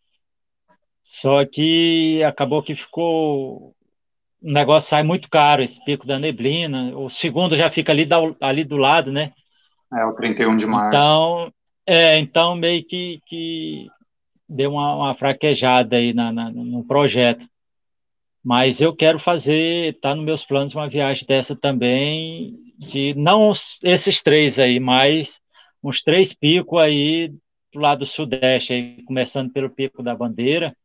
Só 1.03 1.45
que 1.45 2.22
acabou 2.23 2.61
que 2.61 2.76
ficou. 2.76 3.76
O 4.41 4.51
negócio 4.51 4.89
sai 4.89 5.03
muito 5.03 5.30
caro, 5.30 5.64
esse 5.64 5.84
pico 5.84 6.05
da 6.05 6.19
neblina. 6.19 6.95
O 6.97 7.09
segundo 7.09 7.55
já 7.55 7.72
fica 7.72 7.91
ali, 7.91 8.05
da, 8.05 8.18
ali 8.41 8.64
do 8.64 8.77
lado, 8.77 9.11
né? 9.11 9.34
É, 9.93 10.05
o 10.05 10.14
31 10.14 10.57
de 10.57 10.65
março. 10.65 10.89
Então, 10.89 11.53
é, 11.85 12.18
então 12.18 12.55
meio 12.55 12.84
que, 12.85 13.22
que 13.26 13.88
deu 14.47 14.72
uma, 14.72 14.95
uma 14.95 15.15
fraquejada 15.15 15.95
aí 15.95 16.14
na, 16.14 16.31
na, 16.31 16.51
no 16.51 16.84
projeto. 16.85 17.47
Mas 18.43 18.80
eu 18.80 18.95
quero 18.95 19.19
fazer, 19.19 19.95
está 19.95 20.14
nos 20.14 20.23
meus 20.23 20.45
planos 20.45 20.73
uma 20.73 20.89
viagem 20.89 21.26
dessa 21.27 21.55
também, 21.55 22.66
de 22.77 23.13
não 23.15 23.51
esses 23.83 24.21
três 24.21 24.59
aí, 24.59 24.79
mas 24.79 25.41
uns 25.83 26.03
três 26.03 26.33
picos 26.33 26.79
aí 26.79 27.33
do 27.73 27.79
lado 27.79 28.05
sudeste, 28.05 28.73
aí, 28.73 29.03
começando 29.03 29.51
pelo 29.51 29.69
Pico 29.69 30.03
da 30.03 30.15
Bandeira, 30.15 30.75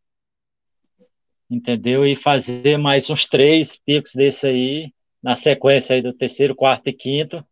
entendeu? 1.49 2.07
E 2.07 2.17
fazer 2.17 2.79
mais 2.79 3.09
uns 3.11 3.27
três 3.27 3.77
picos 3.77 4.15
desse 4.15 4.47
aí, 4.47 4.93
na 5.23 5.37
sequência 5.37 5.95
aí 5.95 6.03
do 6.03 6.13
terceiro, 6.13 6.55
quarto 6.55 6.89
e 6.89 6.93
quinto, 6.93 7.45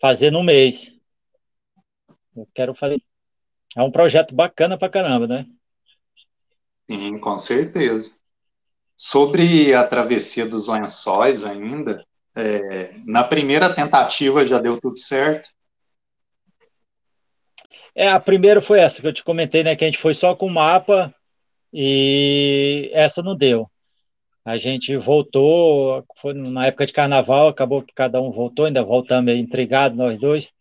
fazer 0.00 0.30
no 0.30 0.42
mês. 0.42 0.92
Eu 2.36 2.48
quero 2.54 2.74
fazer. 2.74 3.00
É 3.76 3.82
um 3.82 3.90
projeto 3.90 4.34
bacana 4.34 4.76
pra 4.76 4.88
caramba, 4.88 5.26
né? 5.26 5.46
Sim, 6.90 7.18
com 7.18 7.38
certeza. 7.38 8.18
Sobre 8.96 9.74
a 9.74 9.86
travessia 9.86 10.46
dos 10.46 10.68
lençóis 10.68 11.44
ainda, 11.44 12.04
é, 12.36 12.94
na 13.04 13.24
primeira 13.24 13.72
tentativa 13.72 14.46
já 14.46 14.58
deu 14.58 14.80
tudo 14.80 14.98
certo? 14.98 15.48
É, 17.94 18.08
a 18.08 18.18
primeira 18.18 18.60
foi 18.60 18.80
essa 18.80 19.00
que 19.00 19.06
eu 19.06 19.12
te 19.12 19.22
comentei, 19.22 19.62
né? 19.62 19.76
Que 19.76 19.84
a 19.84 19.86
gente 19.86 20.00
foi 20.00 20.14
só 20.14 20.34
com 20.34 20.46
o 20.46 20.50
mapa 20.50 21.14
e 21.72 22.90
essa 22.92 23.22
não 23.22 23.36
deu. 23.36 23.70
A 24.44 24.58
gente 24.58 24.96
voltou, 24.96 26.04
foi 26.20 26.34
na 26.34 26.66
época 26.66 26.86
de 26.86 26.92
carnaval, 26.92 27.48
acabou 27.48 27.82
que 27.82 27.94
cada 27.94 28.20
um 28.20 28.30
voltou, 28.30 28.66
ainda 28.66 28.82
voltamos 28.82 29.32
intrigados 29.34 29.96
nós 29.96 30.18
dois. 30.18 30.52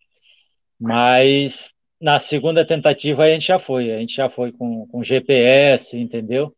Mas 0.80 1.66
na 2.00 2.20
segunda 2.20 2.66
tentativa 2.66 3.24
a 3.24 3.30
gente 3.30 3.48
já 3.48 3.60
foi, 3.60 3.92
a 3.92 4.00
gente 4.00 4.16
já 4.16 4.30
foi 4.30 4.52
com, 4.52 4.88
com 4.88 5.04
GPS, 5.04 5.98
entendeu? 5.98 6.56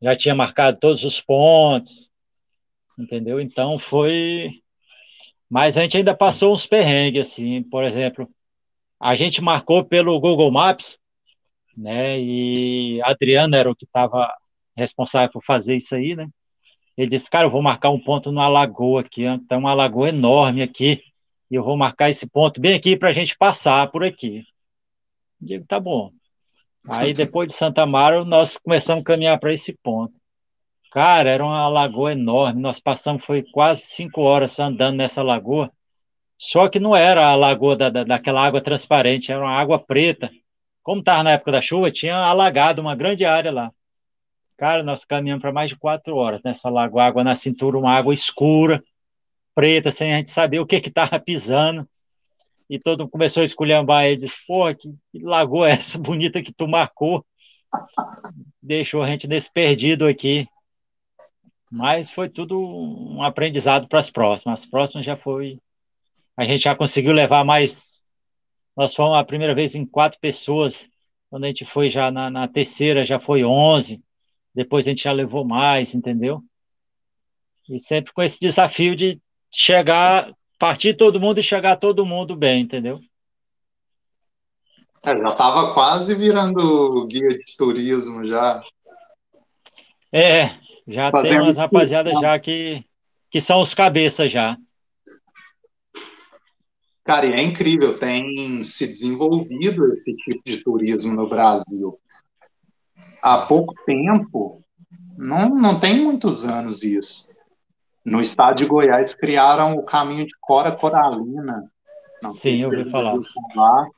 Já 0.00 0.16
tinha 0.16 0.34
marcado 0.34 0.78
todos 0.78 1.04
os 1.04 1.20
pontos, 1.20 2.11
entendeu? 2.98 3.40
Então 3.40 3.78
foi. 3.78 4.50
Mas 5.48 5.76
a 5.76 5.82
gente 5.82 5.96
ainda 5.98 6.14
passou 6.14 6.54
uns 6.54 6.66
perrengues, 6.66 7.30
assim, 7.30 7.62
por 7.62 7.84
exemplo, 7.84 8.28
a 8.98 9.14
gente 9.14 9.42
marcou 9.42 9.84
pelo 9.84 10.18
Google 10.20 10.50
Maps, 10.50 10.96
né? 11.76 12.18
E 12.20 13.02
Adriano 13.02 13.54
era 13.54 13.70
o 13.70 13.76
que 13.76 13.84
estava 13.84 14.32
responsável 14.76 15.30
por 15.30 15.44
fazer 15.44 15.76
isso 15.76 15.94
aí, 15.94 16.14
né? 16.16 16.28
Ele 16.96 17.10
disse, 17.10 17.28
cara, 17.28 17.46
eu 17.46 17.50
vou 17.50 17.62
marcar 17.62 17.90
um 17.90 17.98
ponto 17.98 18.30
numa 18.30 18.48
lagoa 18.48 19.00
aqui, 19.00 19.24
tem 19.48 19.58
uma 19.58 19.74
lagoa 19.74 20.10
enorme 20.10 20.62
aqui, 20.62 21.02
e 21.50 21.54
eu 21.54 21.64
vou 21.64 21.76
marcar 21.76 22.10
esse 22.10 22.26
ponto 22.26 22.60
bem 22.60 22.74
aqui 22.74 22.96
para 22.96 23.10
a 23.10 23.12
gente 23.12 23.36
passar 23.36 23.90
por 23.90 24.04
aqui. 24.04 24.42
Digo, 25.40 25.66
tá 25.66 25.80
bom. 25.80 26.12
Aí 26.88 27.12
depois 27.12 27.48
de 27.48 27.54
Santa 27.54 27.82
Amaro, 27.82 28.24
nós 28.24 28.56
começamos 28.56 29.02
a 29.02 29.04
caminhar 29.04 29.38
para 29.38 29.52
esse 29.52 29.72
ponto. 29.82 30.14
Cara, 30.92 31.30
era 31.30 31.42
uma 31.42 31.68
lagoa 31.68 32.12
enorme. 32.12 32.60
Nós 32.60 32.78
passamos, 32.78 33.24
foi 33.24 33.42
quase 33.42 33.80
cinco 33.80 34.20
horas 34.20 34.58
andando 34.60 34.96
nessa 34.96 35.22
lagoa. 35.22 35.72
Só 36.38 36.68
que 36.68 36.78
não 36.78 36.94
era 36.94 37.26
a 37.26 37.34
lagoa 37.34 37.74
da, 37.74 37.88
da, 37.88 38.04
daquela 38.04 38.44
água 38.44 38.60
transparente, 38.60 39.32
era 39.32 39.40
uma 39.40 39.56
água 39.56 39.78
preta. 39.78 40.30
Como 40.82 41.00
estava 41.00 41.22
na 41.22 41.32
época 41.32 41.52
da 41.52 41.62
chuva, 41.62 41.90
tinha 41.90 42.14
alagado 42.16 42.82
uma 42.82 42.94
grande 42.94 43.24
área 43.24 43.50
lá. 43.50 43.72
Cara, 44.58 44.82
nós 44.82 45.02
caminhamos 45.02 45.40
para 45.40 45.50
mais 45.52 45.70
de 45.70 45.76
quatro 45.76 46.14
horas 46.16 46.42
nessa 46.44 46.68
lagoa, 46.68 47.04
água 47.04 47.24
na 47.24 47.34
cintura, 47.36 47.78
uma 47.78 47.92
água 47.92 48.12
escura, 48.12 48.82
preta, 49.54 49.90
sem 49.90 50.12
a 50.12 50.18
gente 50.18 50.30
saber 50.30 50.60
o 50.60 50.66
que 50.66 50.80
que 50.80 50.90
estava 50.90 51.18
pisando. 51.18 51.88
E 52.68 52.78
todo 52.78 53.00
mundo 53.00 53.10
começou 53.10 53.42
a 53.42 53.46
esculhambar 53.46 54.06
e 54.08 54.16
disse, 54.18 54.36
que, 54.78 54.92
que 55.10 55.24
lagoa 55.24 55.70
é 55.70 55.72
essa 55.72 55.96
bonita 55.96 56.42
que 56.42 56.52
tu 56.52 56.68
marcou? 56.68 57.24
Deixou 58.62 59.02
a 59.02 59.06
gente 59.06 59.26
nesse 59.26 59.50
perdido 59.50 60.06
aqui. 60.06 60.46
Mas 61.72 62.10
foi 62.10 62.28
tudo 62.28 62.60
um 62.60 63.22
aprendizado 63.22 63.88
para 63.88 63.98
as 63.98 64.10
próximas. 64.10 64.60
As 64.60 64.66
próximas 64.66 65.04
já 65.04 65.16
foi 65.16 65.58
a 66.36 66.44
gente 66.44 66.62
já 66.62 66.74
conseguiu 66.74 67.12
levar 67.12 67.44
mais. 67.44 68.02
Nós 68.76 68.94
fomos 68.94 69.16
a 69.16 69.24
primeira 69.24 69.54
vez 69.54 69.74
em 69.74 69.84
quatro 69.84 70.18
pessoas, 70.18 70.86
quando 71.28 71.44
a 71.44 71.46
gente 71.48 71.64
foi 71.64 71.90
já 71.90 72.10
na, 72.10 72.30
na 72.30 72.48
terceira, 72.48 73.04
já 73.04 73.20
foi 73.20 73.44
onze, 73.44 74.02
depois 74.54 74.86
a 74.86 74.90
gente 74.90 75.04
já 75.04 75.12
levou 75.12 75.44
mais, 75.44 75.94
entendeu? 75.94 76.42
E 77.68 77.78
sempre 77.78 78.12
com 78.12 78.22
esse 78.22 78.40
desafio 78.40 78.96
de 78.96 79.20
chegar, 79.50 80.32
partir 80.58 80.94
todo 80.94 81.20
mundo 81.20 81.38
e 81.38 81.42
chegar 81.42 81.76
todo 81.76 82.06
mundo 82.06 82.34
bem, 82.34 82.62
entendeu? 82.62 82.98
É, 85.04 85.16
já 85.16 85.26
estava 85.26 85.74
quase 85.74 86.14
virando 86.14 87.06
guia 87.06 87.28
de 87.28 87.56
turismo 87.56 88.24
já. 88.26 88.62
É, 90.10 90.61
já 90.86 91.10
tem 91.12 91.40
umas 91.40 91.56
rapaziadas 91.56 92.12
já 92.20 92.38
que, 92.38 92.84
que 93.30 93.40
são 93.40 93.60
os 93.60 93.74
cabeças 93.74 94.30
já. 94.30 94.56
Cara, 97.04 97.26
e 97.26 97.32
é 97.32 97.42
incrível, 97.42 97.98
tem 97.98 98.62
se 98.62 98.86
desenvolvido 98.86 99.92
esse 99.92 100.14
tipo 100.16 100.42
de 100.44 100.62
turismo 100.62 101.14
no 101.14 101.28
Brasil. 101.28 101.98
Há 103.20 103.38
pouco 103.46 103.74
tempo, 103.84 104.62
não, 105.16 105.48
não 105.48 105.80
tem 105.80 106.00
muitos 106.00 106.44
anos 106.44 106.84
isso. 106.84 107.32
No 108.04 108.20
estado 108.20 108.56
de 108.56 108.66
Goiás 108.66 109.14
criaram 109.14 109.74
o 109.74 109.84
caminho 109.84 110.26
de 110.26 110.34
Cora 110.40 110.72
Coralina. 110.72 111.70
Não 112.22 112.32
Sim, 112.32 112.62
eu 112.62 112.70
ouvi 112.70 112.90
falar. 112.90 113.16
falar. 113.54 113.88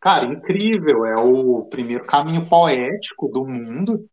Cara, 0.00 0.26
incrível, 0.26 1.04
é 1.04 1.16
o 1.16 1.64
primeiro 1.64 2.04
caminho 2.04 2.46
poético 2.46 3.28
do 3.28 3.44
mundo 3.44 4.08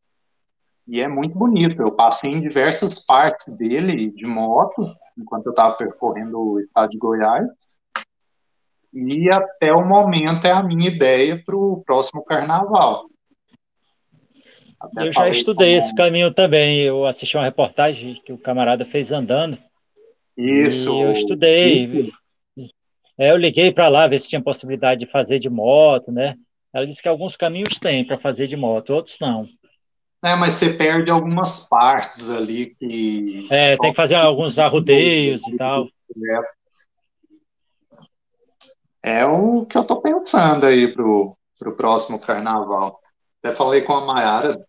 e 0.87 1.01
é 1.01 1.07
muito 1.07 1.37
bonito. 1.37 1.81
Eu 1.81 1.91
passei 1.91 2.31
em 2.31 2.39
diversas 2.39 3.05
partes 3.05 3.57
dele 3.57 4.09
de 4.11 4.25
moto, 4.25 4.95
enquanto 5.17 5.47
eu 5.47 5.51
estava 5.51 5.73
percorrendo 5.75 6.39
o 6.39 6.59
estado 6.59 6.89
de 6.89 6.97
Goiás. 6.97 7.47
E 8.93 9.29
até 9.31 9.73
o 9.73 9.85
momento 9.85 10.45
é 10.45 10.51
a 10.51 10.63
minha 10.63 10.87
ideia 10.87 11.41
para 11.45 11.55
o 11.55 11.83
próximo 11.83 12.23
carnaval. 12.23 13.05
Até 14.79 15.07
eu 15.07 15.13
já 15.13 15.29
estudei 15.29 15.75
esse 15.75 15.93
caminho 15.93 16.33
também. 16.33 16.79
Eu 16.79 17.05
assisti 17.05 17.35
uma 17.35 17.43
reportagem 17.43 18.21
que 18.25 18.31
o 18.31 18.37
camarada 18.37 18.85
fez 18.85 19.11
andando. 19.11 19.57
Isso. 20.37 20.91
eu 20.91 21.11
estudei. 21.13 21.85
Isso. 21.85 22.17
É, 23.19 23.31
eu 23.31 23.37
liguei 23.37 23.71
para 23.71 23.87
lá 23.87 24.07
ver 24.07 24.19
se 24.21 24.29
tinha 24.29 24.41
possibilidade 24.41 24.99
de 24.99 25.11
fazer 25.11 25.39
de 25.39 25.49
moto, 25.49 26.11
né? 26.11 26.35
Ela 26.71 26.85
disse 26.85 27.01
que 27.01 27.09
alguns 27.09 27.35
caminhos 27.35 27.79
tem 27.79 28.05
para 28.05 28.19
fazer 28.19 28.45
de 28.45 28.55
moto, 28.55 28.93
outros 28.93 29.17
não. 29.19 29.47
É, 30.23 30.35
mas 30.35 30.53
você 30.53 30.71
perde 30.71 31.11
algumas 31.11 31.67
partes 31.67 32.29
ali 32.29 32.75
que. 32.75 33.47
É, 33.51 33.77
tem 33.77 33.91
que 33.91 33.95
fazer 33.95 34.15
alguns 34.15 34.57
arrudeios 34.57 35.41
e 35.47 35.57
tal. 35.57 35.87
É, 39.03 39.19
é 39.19 39.25
o 39.25 39.65
que 39.65 39.77
eu 39.77 39.83
estou 39.83 40.01
pensando 40.01 40.65
aí 40.65 40.87
pro, 40.87 41.37
pro 41.59 41.75
próximo 41.75 42.19
carnaval. 42.19 42.99
Até 43.41 43.55
falei 43.55 43.81
com 43.81 43.93
a 43.93 44.05
Mayara 44.05 44.67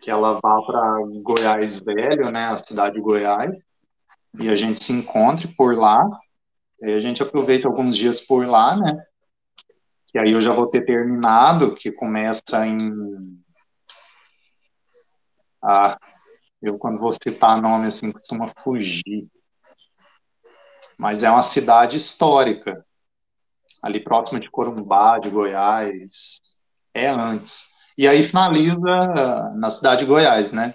que 0.00 0.10
ela 0.10 0.40
vá 0.42 0.62
para 0.62 1.00
Goiás 1.22 1.80
Velho, 1.80 2.30
né, 2.30 2.46
a 2.46 2.56
cidade 2.56 2.94
de 2.94 3.00
Goiás, 3.00 3.54
e 4.38 4.48
a 4.48 4.56
gente 4.56 4.82
se 4.82 4.92
encontre 4.92 5.46
por 5.48 5.76
lá. 5.76 6.02
E 6.80 6.92
a 6.92 7.00
gente 7.00 7.22
aproveita 7.22 7.68
alguns 7.68 7.96
dias 7.96 8.20
por 8.20 8.46
lá, 8.46 8.74
né? 8.74 9.04
Que 10.06 10.18
aí 10.18 10.32
eu 10.32 10.40
já 10.40 10.52
vou 10.52 10.66
ter 10.66 10.84
terminado, 10.84 11.74
que 11.74 11.92
começa 11.92 12.66
em. 12.66 12.90
Ah, 15.62 15.98
eu 16.62 16.78
quando 16.78 16.98
vou 16.98 17.12
citar 17.12 17.60
nome 17.60 17.86
assim 17.86 18.12
costuma 18.12 18.48
fugir. 18.58 19.28
Mas 20.98 21.22
é 21.22 21.30
uma 21.30 21.42
cidade 21.42 21.96
histórica 21.96 22.84
ali 23.82 24.00
próximo 24.00 24.38
de 24.38 24.50
Corumbá, 24.50 25.18
de 25.18 25.30
Goiás, 25.30 26.38
é 26.92 27.08
antes. 27.08 27.70
E 27.96 28.06
aí 28.06 28.22
finaliza 28.26 28.80
na 29.56 29.70
cidade 29.70 30.02
de 30.02 30.06
Goiás, 30.06 30.52
né? 30.52 30.74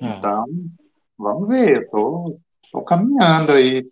Ah. 0.00 0.16
Então, 0.16 0.44
vamos 1.18 1.48
ver, 1.50 1.88
tô, 1.90 2.38
tô 2.72 2.82
caminhando 2.82 3.52
aí, 3.52 3.86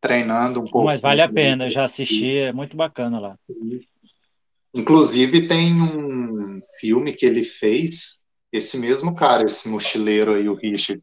treinando 0.00 0.60
um 0.60 0.64
pouco. 0.64 0.86
Mas 0.86 1.00
vale 1.00 1.22
a 1.22 1.28
pena, 1.28 1.66
eu 1.66 1.70
já 1.70 1.84
assisti, 1.84 2.36
é 2.38 2.52
muito 2.52 2.76
bacana 2.76 3.18
lá. 3.18 3.38
Inclusive 4.74 5.46
tem 5.46 5.80
um 5.80 6.60
filme 6.80 7.12
que 7.12 7.26
ele 7.26 7.44
fez, 7.44 8.21
esse 8.52 8.78
mesmo 8.78 9.14
cara, 9.14 9.44
esse 9.44 9.68
mochileiro 9.68 10.34
aí, 10.34 10.48
o 10.48 10.54
Richard, 10.54 11.02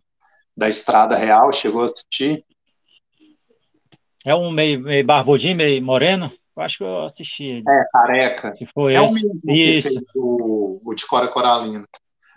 da 0.55 0.69
Estrada 0.69 1.15
Real, 1.15 1.51
chegou 1.51 1.81
a 1.81 1.85
assistir? 1.85 2.45
É 4.25 4.35
um 4.35 4.51
meio, 4.51 4.81
meio 4.81 5.05
barbudinho, 5.05 5.55
meio 5.55 5.81
moreno? 5.83 6.31
Eu 6.55 6.63
acho 6.63 6.77
que 6.77 6.83
eu 6.83 7.03
assisti 7.05 7.43
ele. 7.43 7.63
É, 7.67 7.85
careca. 7.91 8.53
Se 8.53 8.65
foi 8.67 8.93
é 8.93 9.03
esse. 9.03 9.11
o 9.11 9.13
mesmo 9.13 9.41
Isso. 9.47 10.01
o, 10.15 10.81
o 10.83 10.93
de 10.93 11.07
Cora 11.07 11.27
Coralina. 11.27 11.87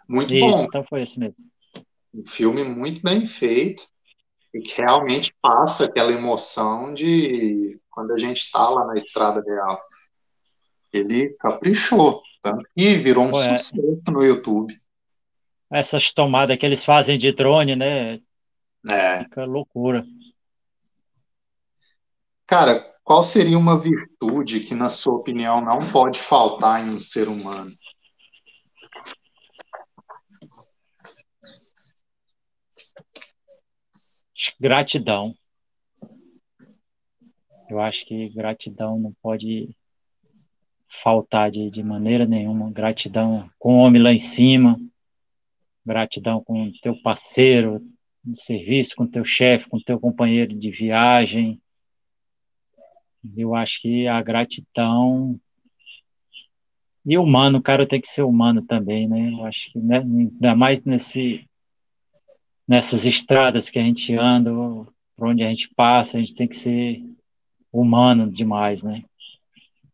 Muito 0.09 0.33
Isso, 0.33 0.47
bom. 0.47 0.65
Então 0.65 0.85
foi 0.89 1.03
esse 1.03 1.19
mesmo. 1.19 1.37
Um 2.15 2.25
filme 2.25 2.63
muito 2.63 3.03
bem 3.03 3.27
feito 3.27 3.85
e 4.55 4.61
que 4.61 4.81
realmente 4.81 5.35
passa 5.43 5.87
aquela 5.87 6.13
emoção 6.13 6.95
de 6.95 7.81
quando 7.91 8.13
a 8.13 8.19
gente 8.19 8.45
está 8.45 8.69
lá 8.69 8.87
na 8.87 8.95
Estrada 8.95 9.43
Real. 9.43 9.81
Ele 10.93 11.31
caprichou, 11.41 12.23
tanto 12.43 12.63
que 12.77 12.95
virou 12.99 13.25
um 13.25 13.31
Pô, 13.31 13.41
é. 13.41 13.57
sucesso 13.57 13.75
no 14.13 14.23
YouTube. 14.23 14.75
Essas 15.73 16.13
tomadas 16.13 16.59
que 16.59 16.67
eles 16.67 16.85
fazem 16.85 17.17
de 17.17 17.33
drone, 17.33 17.75
né? 17.75 18.21
É. 18.91 19.25
Fica 19.25 19.45
loucura. 19.45 20.05
Cara, 22.47 22.81
qual 23.03 23.25
seria 23.25 23.59
uma 23.59 23.81
virtude 23.81 24.61
que, 24.61 24.75
na 24.75 24.91
sua 24.91 25.15
opinião, 25.15 25.63
não 25.63 25.91
pode 25.91 26.19
faltar 26.19 26.87
em 26.87 26.91
um 26.91 26.99
ser 27.01 27.29
humano? 27.29 27.71
Gratidão. 34.61 35.35
Eu 37.71 37.81
acho 37.81 38.05
que 38.05 38.29
gratidão 38.29 38.99
não 38.99 39.13
pode 39.23 39.75
faltar 41.03 41.51
de, 41.51 41.71
de 41.71 41.83
maneira 41.83 42.27
nenhuma. 42.27 42.71
Gratidão 42.71 43.49
com 43.59 43.77
o 43.77 43.79
homem 43.79 44.03
lá 44.03 44.13
em 44.13 44.19
cima, 44.19 44.79
gratidão 45.85 46.43
com 46.43 46.65
o 46.65 46.73
teu 46.81 46.95
parceiro 47.03 47.81
no 48.25 48.37
serviço, 48.37 48.95
com 48.95 49.05
o 49.05 49.11
teu 49.11 49.25
chefe, 49.25 49.69
com 49.69 49.77
o 49.77 49.83
teu 49.83 49.99
companheiro 49.99 50.55
de 50.55 50.71
viagem, 50.71 51.61
eu 53.37 53.55
acho 53.55 53.81
que 53.81 54.07
a 54.07 54.21
gratidão 54.21 55.39
e 57.05 57.19
humano, 57.19 57.59
o 57.59 57.63
cara 57.63 57.87
tem 57.87 58.01
que 58.01 58.09
ser 58.09 58.23
humano 58.23 58.63
também, 58.63 59.09
né? 59.09 59.33
Eu 59.33 59.45
acho 59.45 59.73
que 59.73 59.79
né, 59.79 59.99
ainda 59.99 60.55
mais 60.55 60.85
nesse 60.85 61.45
nessas 62.67 63.05
estradas 63.05 63.69
que 63.69 63.79
a 63.79 63.83
gente 63.83 64.15
anda, 64.15 64.51
por 65.17 65.27
onde 65.27 65.43
a 65.43 65.49
gente 65.49 65.69
passa, 65.75 66.17
a 66.17 66.21
gente 66.21 66.35
tem 66.35 66.47
que 66.47 66.57
ser 66.57 67.03
humano 67.73 68.31
demais, 68.31 68.83
né? 68.83 69.05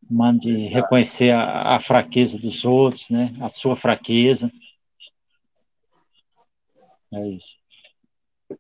Humano 0.09 0.39
de 0.39 0.67
reconhecer 0.69 1.31
a, 1.31 1.77
a 1.77 1.81
fraqueza 1.81 2.39
dos 2.39 2.65
outros, 2.65 3.09
né? 3.09 3.35
A 3.41 3.49
sua 3.49 3.75
fraqueza. 3.75 4.51
É 7.13 7.29
isso 7.29 7.57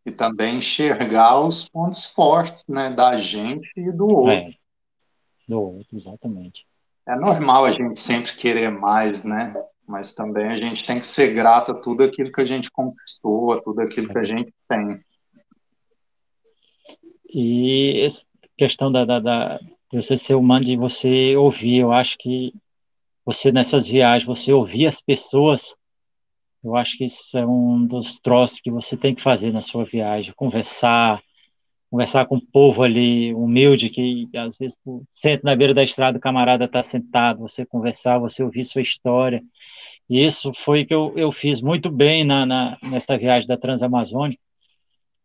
e 0.05 0.11
também 0.11 0.59
enxergar 0.59 1.41
os 1.41 1.69
pontos 1.69 2.07
fortes 2.07 2.65
né, 2.69 2.91
da 2.91 3.16
gente 3.16 3.70
e 3.77 3.91
do 3.91 4.07
outro. 4.07 4.31
É, 4.31 4.55
do 5.49 5.61
outro, 5.61 5.97
exatamente. 5.97 6.66
É 7.07 7.16
normal 7.16 7.65
a 7.65 7.70
gente 7.70 7.99
sempre 7.99 8.35
querer 8.35 8.70
mais, 8.70 9.25
né? 9.25 9.55
Mas 9.87 10.15
também 10.15 10.49
a 10.49 10.57
gente 10.57 10.85
tem 10.85 11.01
que 11.01 11.07
ser 11.07 11.33
grato 11.33 11.73
a 11.73 11.75
tudo 11.75 12.05
aquilo 12.05 12.31
que 12.31 12.41
a 12.43 12.45
gente 12.45 12.70
conquistou, 12.70 13.53
a 13.53 13.62
tudo 13.62 13.81
aquilo 13.81 14.09
que 14.09 14.19
a 14.19 14.25
gente 14.25 14.53
tem. 14.69 15.01
E 17.31 18.03
essa 18.05 18.23
questão 18.59 18.93
da, 18.93 19.07
da, 19.07 19.20
da 19.20 19.59
de 19.91 19.97
você 19.97 20.19
ser 20.19 20.35
humano, 20.35 20.66
de 20.66 20.77
você 20.77 21.35
ouvir, 21.35 21.79
eu 21.79 21.93
acho 21.93 22.19
que 22.19 22.53
você 23.25 23.51
nessas 23.51 23.87
viagens, 23.87 24.27
você 24.27 24.53
ouvir 24.53 24.87
as 24.87 25.01
pessoas 25.01 25.75
Eu 26.62 26.74
acho 26.76 26.97
que 26.98 27.05
isso 27.05 27.39
é 27.39 27.47
um 27.47 27.86
dos 27.86 28.18
troços 28.20 28.60
que 28.60 28.70
você 28.70 28.97
tem 28.97 29.14
que 29.14 29.22
fazer 29.22 29.52
na 29.52 29.62
sua 29.62 29.85
viagem, 29.85 30.35
conversar, 30.35 31.22
conversar 31.90 32.26
com 32.26 32.36
o 32.36 32.47
povo 32.47 32.82
ali 32.82 33.32
humilde, 33.32 33.90
que 33.90 34.28
às 34.36 34.56
vezes 34.56 34.76
senta 35.12 35.43
na 35.44 35.55
beira 35.55 35.72
da 35.72 35.85
estrada, 35.85 36.18
o 36.18 36.20
camarada 36.20 36.64
está 36.64 36.82
sentado, 36.82 37.40
você 37.40 37.64
conversar, 37.64 38.18
você 38.18 38.43
ouvir 38.43 38.64
sua 38.64 38.82
história. 38.82 39.43
E 40.10 40.24
isso 40.24 40.52
foi 40.52 40.85
que 40.85 40.94
eu, 40.94 41.12
eu 41.16 41.30
fiz 41.30 41.60
muito 41.60 41.90
bem 41.90 42.24
na, 42.24 42.44
na, 42.44 42.78
nessa 42.82 43.16
viagem 43.16 43.47
da 43.47 43.56
Transamazônica, 43.56 44.40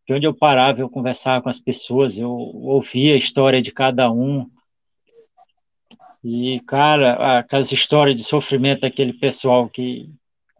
que 0.05 0.13
onde 0.13 0.27
eu 0.27 0.33
parava, 0.33 0.81
eu 0.81 0.89
conversava 0.89 1.41
com 1.41 1.49
as 1.49 1.59
pessoas, 1.59 2.17
eu 2.17 2.29
ouvia 2.31 3.15
a 3.15 3.17
história 3.17 3.61
de 3.61 3.71
cada 3.71 4.11
um. 4.11 4.49
E, 6.23 6.59
cara, 6.67 7.39
aquelas 7.39 7.71
histórias 7.71 8.15
de 8.15 8.23
sofrimento 8.23 8.81
daquele 8.81 9.13
pessoal 9.13 9.69
que 9.69 10.09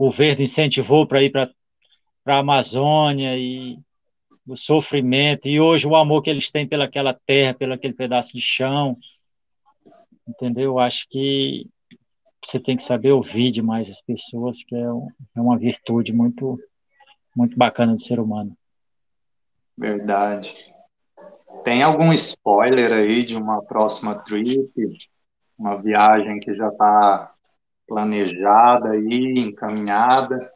governo 0.03 0.43
incentivou 0.43 1.07
para 1.07 1.23
ir 1.23 1.31
para 1.31 1.49
a 2.25 2.37
Amazônia 2.39 3.37
e 3.37 3.79
o 4.45 4.57
sofrimento, 4.57 5.47
e 5.47 5.61
hoje 5.61 5.87
o 5.87 5.95
amor 5.95 6.21
que 6.21 6.29
eles 6.29 6.51
têm 6.51 6.67
pelaquela 6.67 7.17
terra, 7.25 7.53
pelo 7.53 7.73
aquele 7.73 7.93
pedaço 7.93 8.33
de 8.33 8.41
chão, 8.41 8.97
entendeu? 10.27 10.71
Eu 10.71 10.79
acho 10.79 11.07
que 11.09 11.69
você 12.45 12.59
tem 12.59 12.75
que 12.75 12.83
saber 12.83 13.13
ouvir 13.13 13.51
demais 13.51 13.89
as 13.89 14.01
pessoas, 14.01 14.61
que 14.63 14.75
é, 14.75 14.91
um, 14.91 15.07
é 15.37 15.39
uma 15.39 15.57
virtude 15.57 16.11
muito, 16.11 16.59
muito 17.33 17.57
bacana 17.57 17.93
do 17.93 18.01
ser 18.01 18.19
humano. 18.19 18.57
Verdade. 19.77 20.53
Tem 21.63 21.81
algum 21.81 22.11
spoiler 22.11 22.91
aí 22.91 23.23
de 23.23 23.37
uma 23.37 23.63
próxima 23.63 24.15
trip? 24.15 24.69
Uma 25.57 25.81
viagem 25.81 26.41
que 26.41 26.53
já 26.53 26.67
está 26.67 27.32
planejada 27.87 28.91
aí, 28.91 29.33
encaminhada? 29.37 30.51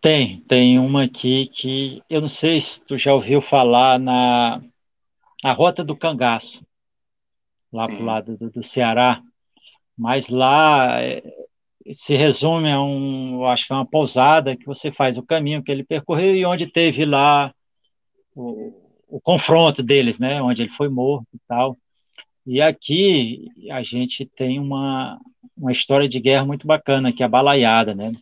Tem, 0.00 0.40
tem 0.42 0.78
uma 0.78 1.04
aqui 1.04 1.46
que 1.46 2.02
eu 2.10 2.20
não 2.20 2.28
sei 2.28 2.60
se 2.60 2.80
tu 2.80 2.98
já 2.98 3.14
ouviu 3.14 3.40
falar 3.40 3.98
na 3.98 4.60
a 5.42 5.52
Rota 5.52 5.84
do 5.84 5.96
Cangaço, 5.96 6.64
lá 7.72 7.86
para 7.86 7.96
o 7.96 8.04
lado 8.04 8.36
do, 8.36 8.50
do, 8.50 8.64
Ceará, 8.64 9.22
mas 9.96 10.28
lá 10.28 11.02
é, 11.02 11.22
se 11.92 12.16
resume 12.16 12.70
a 12.70 12.82
um, 12.82 13.40
eu 13.40 13.46
acho 13.46 13.66
que 13.66 13.72
é 13.72 13.76
uma 13.76 13.86
pousada 13.86 14.56
que 14.56 14.64
você 14.64 14.90
faz 14.90 15.18
o 15.18 15.22
caminho 15.22 15.62
que 15.62 15.70
ele 15.70 15.84
percorreu 15.84 16.34
e 16.34 16.46
onde 16.46 16.66
teve 16.66 17.04
lá 17.04 17.54
o, 18.34 18.72
o 19.08 19.20
confronto 19.20 19.82
deles, 19.82 20.18
né, 20.18 20.40
onde 20.40 20.62
ele 20.62 20.70
foi 20.72 20.88
morto 20.88 21.28
e 21.34 21.38
tal. 21.46 21.76
E 22.46 22.60
aqui 22.60 23.48
a 23.70 23.82
gente 23.82 24.26
tem 24.26 24.58
uma, 24.58 25.18
uma 25.56 25.72
história 25.72 26.08
de 26.08 26.20
guerra 26.20 26.44
muito 26.44 26.66
bacana, 26.66 27.12
que 27.12 27.22
é 27.22 27.26
a 27.26 27.28
balaiada, 27.28 27.94
né? 27.94 28.12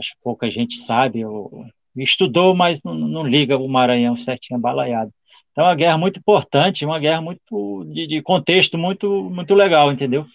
acho 0.00 0.12
que 0.12 0.22
pouca 0.22 0.50
gente 0.50 0.78
sabe, 0.78 1.24
ou, 1.24 1.64
estudou, 1.96 2.54
mas 2.54 2.82
não, 2.82 2.94
não, 2.94 3.26
liga 3.26 3.56
o 3.56 3.68
Maranhão 3.68 4.16
certinho 4.16 4.58
balaiado. 4.58 5.12
Então, 5.52 5.64
é 5.64 5.68
uma 5.68 5.74
guerra 5.74 5.98
muito 5.98 6.18
importante, 6.18 6.84
uma 6.84 6.98
guerra 6.98 7.20
muito 7.20 7.84
de, 7.92 8.06
de, 8.06 8.22
contexto 8.22 8.78
muito, 8.78 9.30
muito 9.30 9.54
legal, 9.54 9.92
entendeu? 9.92 10.26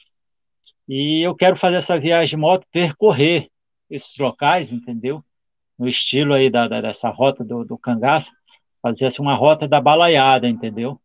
E 0.88 1.22
eu 1.22 1.35
quero 1.35 1.57
fazer 1.57 1.77
essa 1.77 1.99
viagem 1.99 2.38
de 2.38 2.38
moto, 2.38 2.65
percorrer 2.72 3.49
esses 3.89 4.15
locais, 4.17 4.72
entendeu? 4.72 5.23
No 5.77 5.88
estilo 5.88 6.34
aí 6.34 6.49
da, 6.49 6.67
da 6.67 6.81
dessa 6.81 7.09
rota 7.09 7.43
do, 7.43 7.65
do 7.65 7.77
cangaço, 7.77 8.31
fazer 8.81 9.07
assim, 9.07 9.22
uma 9.22 9.35
rota 9.35 9.67
da 9.67 9.81
balaiada, 9.81 10.47
entendeu? 10.47 10.99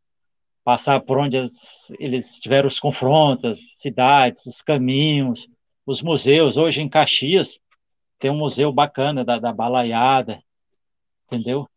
Passar 0.65 1.01
por 1.01 1.19
onde 1.19 1.37
as, 1.39 1.91
eles 1.99 2.39
tiveram 2.41 2.69
os 2.69 2.79
confrontos, 2.79 3.59
cidades, 3.77 4.45
os 4.47 4.61
caminhos, 4.61 5.49
os 5.87 6.03
museus. 6.03 6.57
Hoje 6.57 6.81
em 6.81 6.89
Caxias, 6.89 7.59
tem 8.19 8.31
um 8.31 8.37
museu 8.37 8.71
bacana 8.73 9.25
da, 9.25 9.39
da 9.39 9.53
balaiada, 9.53 10.43
entendeu? 11.27 11.69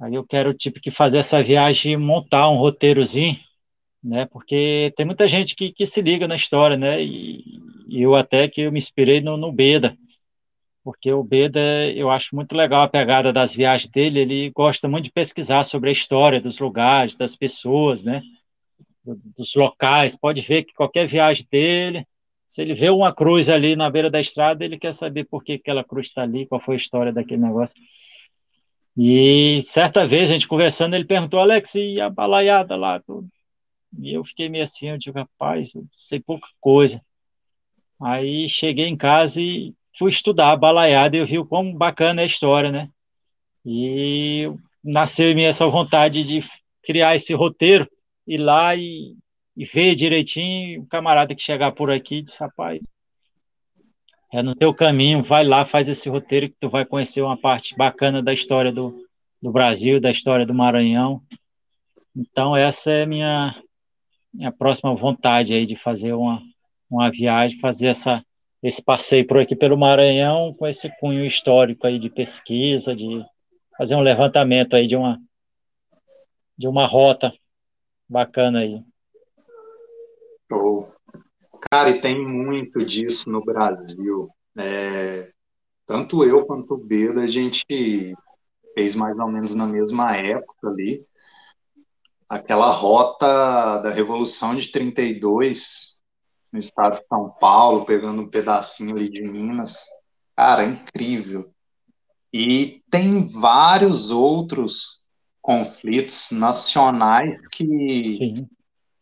Aí 0.00 0.14
eu 0.14 0.24
quero, 0.24 0.54
tipo, 0.54 0.80
que 0.80 0.90
fazer 0.90 1.18
essa 1.18 1.42
viagem 1.42 1.96
montar 1.96 2.48
um 2.48 2.56
roteirozinho, 2.56 3.38
né? 4.02 4.24
Porque 4.26 4.92
tem 4.96 5.04
muita 5.04 5.28
gente 5.28 5.54
que, 5.54 5.72
que 5.72 5.84
se 5.84 6.00
liga 6.00 6.26
na 6.26 6.36
história, 6.36 6.76
né? 6.76 7.02
E, 7.02 7.60
e 7.88 8.00
eu 8.00 8.14
até 8.14 8.48
que 8.48 8.62
eu 8.62 8.72
me 8.72 8.78
inspirei 8.78 9.20
no, 9.20 9.36
no 9.36 9.52
Beda, 9.52 9.96
porque 10.82 11.12
o 11.12 11.22
Beda, 11.22 11.60
eu 11.94 12.10
acho 12.10 12.34
muito 12.34 12.54
legal 12.54 12.82
a 12.82 12.88
pegada 12.88 13.32
das 13.32 13.54
viagens 13.54 13.90
dele, 13.90 14.20
ele 14.20 14.50
gosta 14.50 14.88
muito 14.88 15.04
de 15.04 15.12
pesquisar 15.12 15.64
sobre 15.64 15.90
a 15.90 15.92
história 15.92 16.40
dos 16.40 16.58
lugares, 16.58 17.16
das 17.16 17.36
pessoas, 17.36 18.02
né? 18.02 18.22
Dos 19.04 19.54
locais, 19.54 20.16
pode 20.16 20.40
ver 20.40 20.64
que 20.64 20.74
qualquer 20.74 21.06
viagem 21.06 21.46
dele, 21.50 22.06
se 22.48 22.62
ele 22.62 22.74
vê 22.74 22.90
uma 22.90 23.14
cruz 23.14 23.48
ali 23.48 23.76
na 23.76 23.90
beira 23.90 24.10
da 24.10 24.20
estrada, 24.20 24.64
ele 24.64 24.78
quer 24.78 24.92
saber 24.94 25.24
por 25.24 25.44
que 25.44 25.52
aquela 25.52 25.84
cruz 25.84 26.08
está 26.08 26.22
ali, 26.22 26.46
qual 26.46 26.60
foi 26.60 26.74
a 26.74 26.78
história 26.78 27.12
daquele 27.12 27.42
negócio. 27.42 27.80
E 28.96 29.62
certa 29.68 30.06
vez, 30.06 30.28
a 30.28 30.32
gente 30.32 30.48
conversando, 30.48 30.94
ele 30.94 31.04
perguntou, 31.04 31.38
Alex, 31.38 31.74
e 31.74 32.00
a 32.00 32.10
balaiada 32.10 32.74
lá? 32.76 33.00
Tudo? 33.00 33.28
E 33.98 34.12
eu 34.12 34.24
fiquei 34.24 34.48
meio 34.48 34.64
assim, 34.64 34.88
eu 34.88 34.98
digo, 34.98 35.18
rapaz, 35.18 35.74
eu 35.74 35.84
sei 35.98 36.20
pouca 36.20 36.46
coisa. 36.60 37.00
Aí 38.02 38.48
cheguei 38.48 38.86
em 38.86 38.96
casa 38.96 39.40
e 39.40 39.74
fui 40.00 40.10
estudar 40.10 40.50
a 40.50 40.56
balaiada 40.56 41.16
e 41.16 41.20
eu 41.20 41.26
vi 41.26 41.38
o 41.38 41.46
quão 41.46 41.72
bacana 41.72 42.22
é 42.22 42.24
a 42.24 42.26
história, 42.26 42.72
né? 42.72 42.88
E 43.64 44.50
nasceu 44.82 45.30
em 45.30 45.34
mim 45.36 45.42
essa 45.44 45.66
vontade 45.68 46.24
de 46.24 46.42
criar 46.82 47.14
esse 47.14 47.32
roteiro, 47.34 47.88
ir 48.26 48.38
lá 48.38 48.74
e 48.74 49.14
e 49.60 49.66
ver 49.66 49.94
direitinho, 49.94 50.80
o 50.80 50.86
camarada 50.86 51.34
que 51.34 51.42
chegar 51.42 51.72
por 51.72 51.90
aqui 51.90 52.22
diz, 52.22 52.34
rapaz, 52.36 52.82
é 54.32 54.42
no 54.42 54.54
teu 54.54 54.72
caminho, 54.72 55.22
vai 55.22 55.44
lá, 55.44 55.66
faz 55.66 55.86
esse 55.86 56.08
roteiro 56.08 56.48
que 56.48 56.56
tu 56.58 56.70
vai 56.70 56.86
conhecer 56.86 57.20
uma 57.20 57.36
parte 57.36 57.76
bacana 57.76 58.22
da 58.22 58.32
história 58.32 58.72
do, 58.72 59.04
do 59.42 59.52
Brasil, 59.52 60.00
da 60.00 60.10
história 60.10 60.46
do 60.46 60.54
Maranhão. 60.54 61.20
Então 62.16 62.56
essa 62.56 62.90
é 62.90 63.04
minha 63.04 63.54
minha 64.32 64.50
próxima 64.50 64.94
vontade 64.94 65.52
aí 65.52 65.66
de 65.66 65.76
fazer 65.76 66.14
uma, 66.14 66.40
uma 66.88 67.10
viagem, 67.10 67.58
fazer 67.58 67.88
essa 67.88 68.24
esse 68.62 68.82
passeio 68.82 69.26
por 69.26 69.38
aqui 69.38 69.56
pelo 69.56 69.78
Maranhão 69.78 70.54
com 70.54 70.66
esse 70.66 70.90
cunho 71.00 71.24
histórico 71.24 71.86
aí 71.86 71.98
de 71.98 72.10
pesquisa, 72.10 72.94
de 72.94 73.24
fazer 73.76 73.94
um 73.94 74.02
levantamento 74.02 74.74
aí 74.74 74.86
de 74.86 74.96
uma 74.96 75.18
de 76.56 76.68
uma 76.68 76.86
rota 76.86 77.32
bacana 78.06 78.60
aí. 78.60 78.84
Show. 80.52 80.92
Cara, 81.70 81.88
e 81.88 82.00
tem 82.02 82.20
muito 82.20 82.84
disso 82.84 83.30
no 83.30 83.42
Brasil. 83.42 84.28
É, 84.58 85.30
tanto 85.86 86.22
eu 86.22 86.44
quanto 86.44 86.74
o 86.74 86.76
Beda, 86.76 87.22
a 87.22 87.26
gente 87.26 88.14
fez 88.74 88.94
mais 88.94 89.18
ou 89.18 89.28
menos 89.28 89.54
na 89.54 89.66
mesma 89.66 90.14
época 90.16 90.68
ali. 90.68 91.02
Aquela 92.28 92.70
rota 92.70 93.78
da 93.78 93.90
Revolução 93.90 94.54
de 94.54 94.70
32, 94.70 95.89
no 96.52 96.58
estado 96.58 96.96
de 96.96 97.06
São 97.08 97.30
Paulo, 97.30 97.84
pegando 97.84 98.22
um 98.22 98.28
pedacinho 98.28 98.96
ali 98.96 99.08
de 99.08 99.22
Minas. 99.22 99.84
Cara, 100.36 100.64
é 100.64 100.68
incrível. 100.68 101.50
E 102.32 102.82
tem 102.90 103.26
vários 103.26 104.10
outros 104.10 105.06
conflitos 105.40 106.30
nacionais 106.30 107.40
que 107.52 107.66
Sim. 107.66 108.48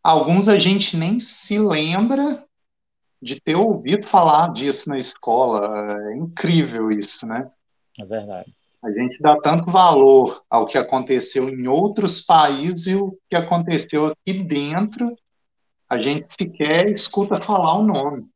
Alguns 0.03 0.49
a 0.49 0.59
gente 0.59 0.97
nem 0.97 1.21
se 1.21 1.59
lembra 1.59 2.43
de 3.21 3.39
ter 3.39 3.57
ouvido 3.57 4.07
falar 4.07 4.53
disso 4.53 4.89
na 4.89 4.97
escola. 4.97 5.99
É 6.13 6.17
incrível 6.17 6.91
isso, 6.91 7.27
né? 7.27 7.51
É 7.99 8.05
verdade. 8.07 8.51
A 8.83 8.91
gente 8.91 9.21
dá 9.21 9.39
tanto 9.39 9.71
valor 9.71 10.43
ao 10.49 10.65
que 10.65 10.79
aconteceu 10.79 11.49
em 11.51 11.67
outros 11.67 12.23
países 12.23 12.87
e 12.87 12.95
o 12.95 13.19
que 13.29 13.37
aconteceu 13.37 14.07
aqui 14.07 14.33
dentro, 14.45 15.15
a 15.89 16.01
gente 16.01 16.27
sequer 16.39 16.91
escuta 16.91 17.41
falar 17.41 17.79
o 17.79 17.83
nome. 17.83 18.29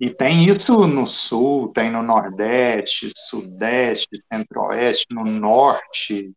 E 0.00 0.10
tem 0.10 0.44
isso 0.44 0.86
no 0.86 1.06
sul, 1.06 1.72
tem 1.72 1.90
no 1.90 2.02
nordeste, 2.02 3.10
sudeste, 3.16 4.22
centro-oeste, 4.32 5.06
no 5.10 5.24
norte, 5.24 6.32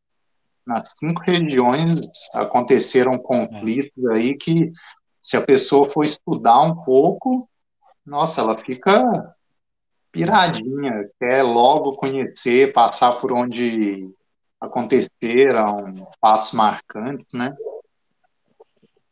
nas 0.66 0.92
cinco 0.98 1.22
regiões 1.22 2.02
aconteceram 2.34 3.20
conflitos 3.20 4.06
aí 4.08 4.36
que, 4.36 4.72
se 5.22 5.38
a 5.38 5.42
pessoa 5.42 5.88
for 5.88 6.04
estudar 6.04 6.60
um 6.62 6.84
pouco, 6.84 7.48
nossa, 8.04 8.42
ela 8.42 8.58
fica 8.58 9.36
piradinha, 10.12 11.08
quer 11.20 11.44
logo 11.44 11.96
conhecer, 11.96 12.74
passar 12.74 13.14
por 13.22 13.32
onde 13.32 14.10
aconteceram 14.60 16.08
fatos 16.20 16.52
marcantes, 16.52 17.34
né? 17.36 17.56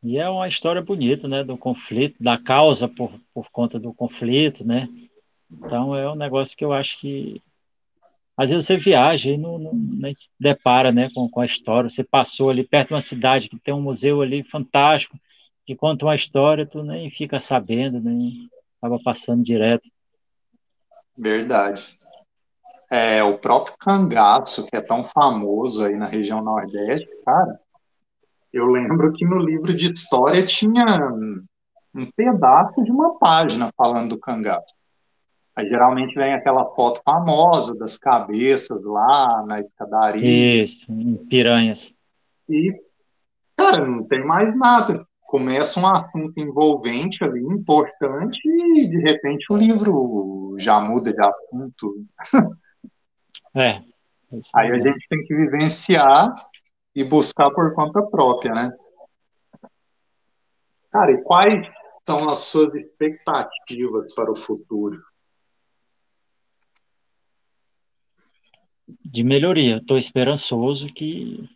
E 0.02 0.18
é 0.18 0.30
uma 0.30 0.48
história 0.48 0.82
bonita, 0.82 1.28
né, 1.28 1.44
do 1.44 1.58
conflito, 1.58 2.16
da 2.22 2.38
causa 2.38 2.88
por, 2.88 3.12
por 3.34 3.50
conta 3.52 3.78
do 3.78 3.94
conflito, 3.94 4.64
né? 4.64 4.88
Então 5.52 5.96
é 5.96 6.10
um 6.10 6.16
negócio 6.16 6.56
que 6.56 6.64
eu 6.64 6.72
acho 6.72 7.00
que 7.00 7.42
às 8.38 8.50
vezes 8.50 8.66
você 8.66 8.78
viaja 8.78 9.30
e 9.30 9.38
não, 9.38 9.60
não 9.60 9.74
nem 9.74 10.16
se 10.16 10.30
depara 10.40 10.94
né, 10.94 11.10
com, 11.14 11.30
com 11.30 11.42
a 11.42 11.46
história. 11.46 11.90
Você 11.90 12.06
passou 12.06 12.50
ali 12.50 12.64
perto 12.64 12.90
de 12.90 12.94
uma 12.94 13.02
cidade 13.02 13.50
que 13.50 13.60
tem 13.60 13.74
um 13.74 13.82
museu 13.82 14.22
ali 14.22 14.44
fantástico, 14.44 15.20
que 15.66 15.76
conta 15.76 16.06
uma 16.06 16.16
história, 16.16 16.66
tu 16.66 16.82
nem 16.82 17.12
fica 17.12 17.38
sabendo, 17.38 18.00
nem, 18.00 18.50
estava 18.76 18.98
passando 19.04 19.44
direto. 19.44 19.90
Verdade. 21.18 21.84
É, 22.90 23.22
o 23.22 23.38
próprio 23.38 23.76
cangaço, 23.78 24.66
que 24.66 24.76
é 24.78 24.82
tão 24.82 25.04
famoso 25.04 25.84
aí 25.84 25.98
na 25.98 26.06
região 26.06 26.42
Nordeste, 26.42 27.10
cara, 27.26 27.60
eu 28.52 28.68
lembro 28.68 29.12
que 29.14 29.26
no 29.26 29.38
livro 29.38 29.74
de 29.74 29.92
história 29.92 30.46
tinha 30.46 30.86
um 31.96 32.12
pedaço 32.16 32.84
de 32.84 32.92
uma 32.92 33.18
página 33.18 33.72
falando 33.76 34.10
do 34.10 34.20
cangaço. 34.20 34.76
Aí 35.56 35.68
geralmente 35.68 36.16
vem 36.16 36.34
aquela 36.34 36.66
foto 36.74 37.02
famosa 37.04 37.76
das 37.76 37.98
cabeças 37.98 38.82
lá 38.84 39.44
na 39.46 39.60
escadaria. 39.60 40.64
Isso, 40.64 40.92
em 40.92 41.16
piranhas. 41.16 41.94
E, 42.48 42.74
cara, 43.58 43.86
não 43.86 44.04
tem 44.06 44.26
mais 44.26 44.56
nada. 44.58 45.06
Começa 45.22 45.80
um 45.80 45.86
assunto 45.86 46.34
envolvente 46.38 47.24
ali, 47.24 47.42
importante, 47.42 48.40
e 48.46 48.88
de 48.88 48.98
repente 49.00 49.46
o 49.52 49.58
livro 49.58 50.56
já 50.58 50.80
muda 50.80 51.12
de 51.12 51.20
assunto. 51.20 52.06
É. 53.56 53.82
Aí 54.56 54.72
a 54.72 54.78
gente 54.78 55.08
tem 55.10 55.24
que 55.26 55.36
vivenciar 55.36 56.34
e 57.00 57.04
buscar 57.06 57.50
por 57.52 57.74
conta 57.74 58.02
própria, 58.02 58.54
né? 58.54 58.74
Cara, 60.92 61.14
e 61.14 61.22
quais 61.22 61.66
são 62.06 62.30
as 62.30 62.40
suas 62.40 62.76
expectativas 62.76 64.14
para 64.14 64.30
o 64.30 64.36
futuro? 64.36 65.02
De 69.06 69.24
melhoria. 69.24 69.78
Estou 69.78 69.98
esperançoso 69.98 70.88
que, 70.88 71.50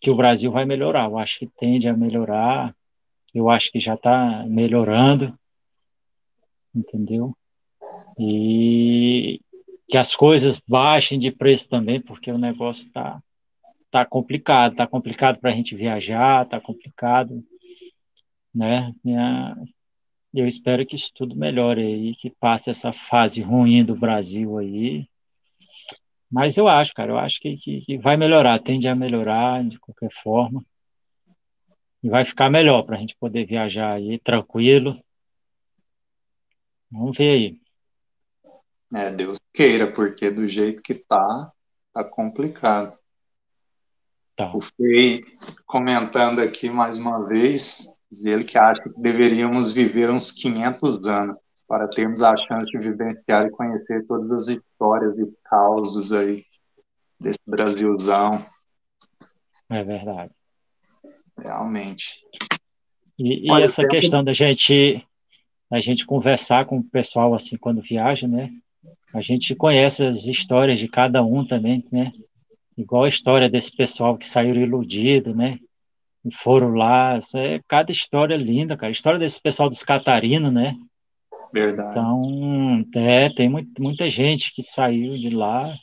que 0.00 0.12
o 0.12 0.14
Brasil 0.14 0.52
vai 0.52 0.64
melhorar. 0.64 1.10
Eu 1.10 1.18
acho 1.18 1.40
que 1.40 1.48
tende 1.58 1.88
a 1.88 1.96
melhorar. 1.96 2.72
Eu 3.34 3.50
acho 3.50 3.68
que 3.72 3.80
já 3.80 3.94
está 3.94 4.44
melhorando. 4.46 5.36
Entendeu? 6.72 7.36
E 8.16 9.40
que 9.88 9.96
as 9.96 10.14
coisas 10.14 10.62
baixem 10.68 11.18
de 11.18 11.32
preço 11.32 11.68
também, 11.68 12.00
porque 12.00 12.30
o 12.30 12.38
negócio 12.38 12.86
está 12.86 13.20
tá 13.92 14.04
complicado. 14.04 14.72
Está 14.72 14.88
complicado 14.88 15.38
para 15.38 15.50
a 15.50 15.54
gente 15.54 15.76
viajar, 15.76 16.44
está 16.44 16.60
complicado 16.60 17.44
né? 18.54 18.94
Minha, 19.02 19.56
eu 20.34 20.46
espero 20.46 20.84
que 20.86 20.96
isso 20.96 21.10
tudo 21.14 21.34
melhore 21.34 21.80
aí, 21.80 22.14
que 22.14 22.30
passe 22.30 22.70
essa 22.70 22.92
fase 22.92 23.40
ruim 23.40 23.84
do 23.84 23.96
Brasil 23.96 24.58
aí. 24.58 25.08
Mas 26.30 26.56
eu 26.56 26.68
acho, 26.68 26.92
cara, 26.94 27.12
eu 27.12 27.18
acho 27.18 27.40
que, 27.40 27.56
que, 27.56 27.80
que 27.80 27.98
vai 27.98 28.16
melhorar, 28.16 28.58
tende 28.62 28.88
a 28.88 28.94
melhorar 28.94 29.64
de 29.64 29.78
qualquer 29.78 30.10
forma. 30.22 30.64
E 32.02 32.08
vai 32.08 32.24
ficar 32.24 32.50
melhor 32.50 32.82
para 32.82 32.96
a 32.96 33.00
gente 33.00 33.16
poder 33.16 33.46
viajar 33.46 33.92
aí 33.92 34.18
tranquilo. 34.18 35.00
Vamos 36.90 37.16
ver 37.16 37.30
aí. 37.30 37.58
É, 38.94 39.10
Deus 39.10 39.38
queira, 39.52 39.90
porque 39.90 40.30
do 40.30 40.48
jeito 40.48 40.82
que 40.82 40.94
tá, 40.94 41.52
tá 41.92 42.04
complicado. 42.04 42.98
Tá. 44.36 44.52
O 44.54 44.60
comentando 45.66 46.40
aqui 46.40 46.70
mais 46.70 46.96
uma 46.96 47.26
vez, 47.26 47.86
Diz 48.12 48.26
ele 48.26 48.44
que 48.44 48.58
acha 48.58 48.82
que 48.82 49.00
deveríamos 49.00 49.72
viver 49.72 50.10
uns 50.10 50.30
500 50.30 51.06
anos 51.06 51.38
para 51.66 51.88
termos 51.88 52.22
a 52.22 52.36
chance 52.36 52.70
de 52.70 52.78
vivenciar 52.78 53.46
e 53.46 53.50
conhecer 53.50 54.06
todas 54.06 54.30
as 54.30 54.48
histórias 54.48 55.18
e 55.18 55.26
causos 55.44 56.12
aí 56.12 56.44
desse 57.18 57.38
Brasilzão. 57.46 58.44
É 59.70 59.82
verdade. 59.82 60.30
Realmente. 61.38 62.22
E, 63.18 63.50
e 63.50 63.62
essa 63.62 63.88
questão 63.88 64.22
da 64.22 64.34
gente 64.34 65.02
a 65.70 65.80
gente 65.80 66.04
conversar 66.04 66.66
com 66.66 66.76
o 66.76 66.84
pessoal 66.84 67.34
assim 67.34 67.56
quando 67.56 67.80
viaja, 67.80 68.28
né? 68.28 68.50
A 69.14 69.22
gente 69.22 69.54
conhece 69.54 70.04
as 70.04 70.26
histórias 70.26 70.78
de 70.78 70.86
cada 70.86 71.22
um 71.22 71.46
também, 71.46 71.82
né? 71.90 72.12
Igual 72.82 73.04
a 73.04 73.08
história 73.08 73.48
desse 73.48 73.74
pessoal 73.74 74.18
que 74.18 74.28
saíram 74.28 74.60
iludido, 74.60 75.34
né? 75.34 75.58
foram 76.30 76.74
lá. 76.74 77.18
É 77.34 77.60
cada 77.66 77.90
história 77.90 78.36
linda, 78.36 78.76
cara. 78.76 78.88
A 78.88 78.92
história 78.92 79.18
desse 79.18 79.40
pessoal 79.40 79.68
dos 79.68 79.82
Catarinos, 79.82 80.52
né? 80.52 80.76
Verdade. 81.52 81.90
Então, 81.90 82.84
é, 82.94 83.28
tem 83.30 83.48
muito, 83.48 83.82
muita 83.82 84.08
gente 84.08 84.54
que 84.54 84.62
saiu 84.62 85.18
de 85.18 85.28
lá, 85.30 85.74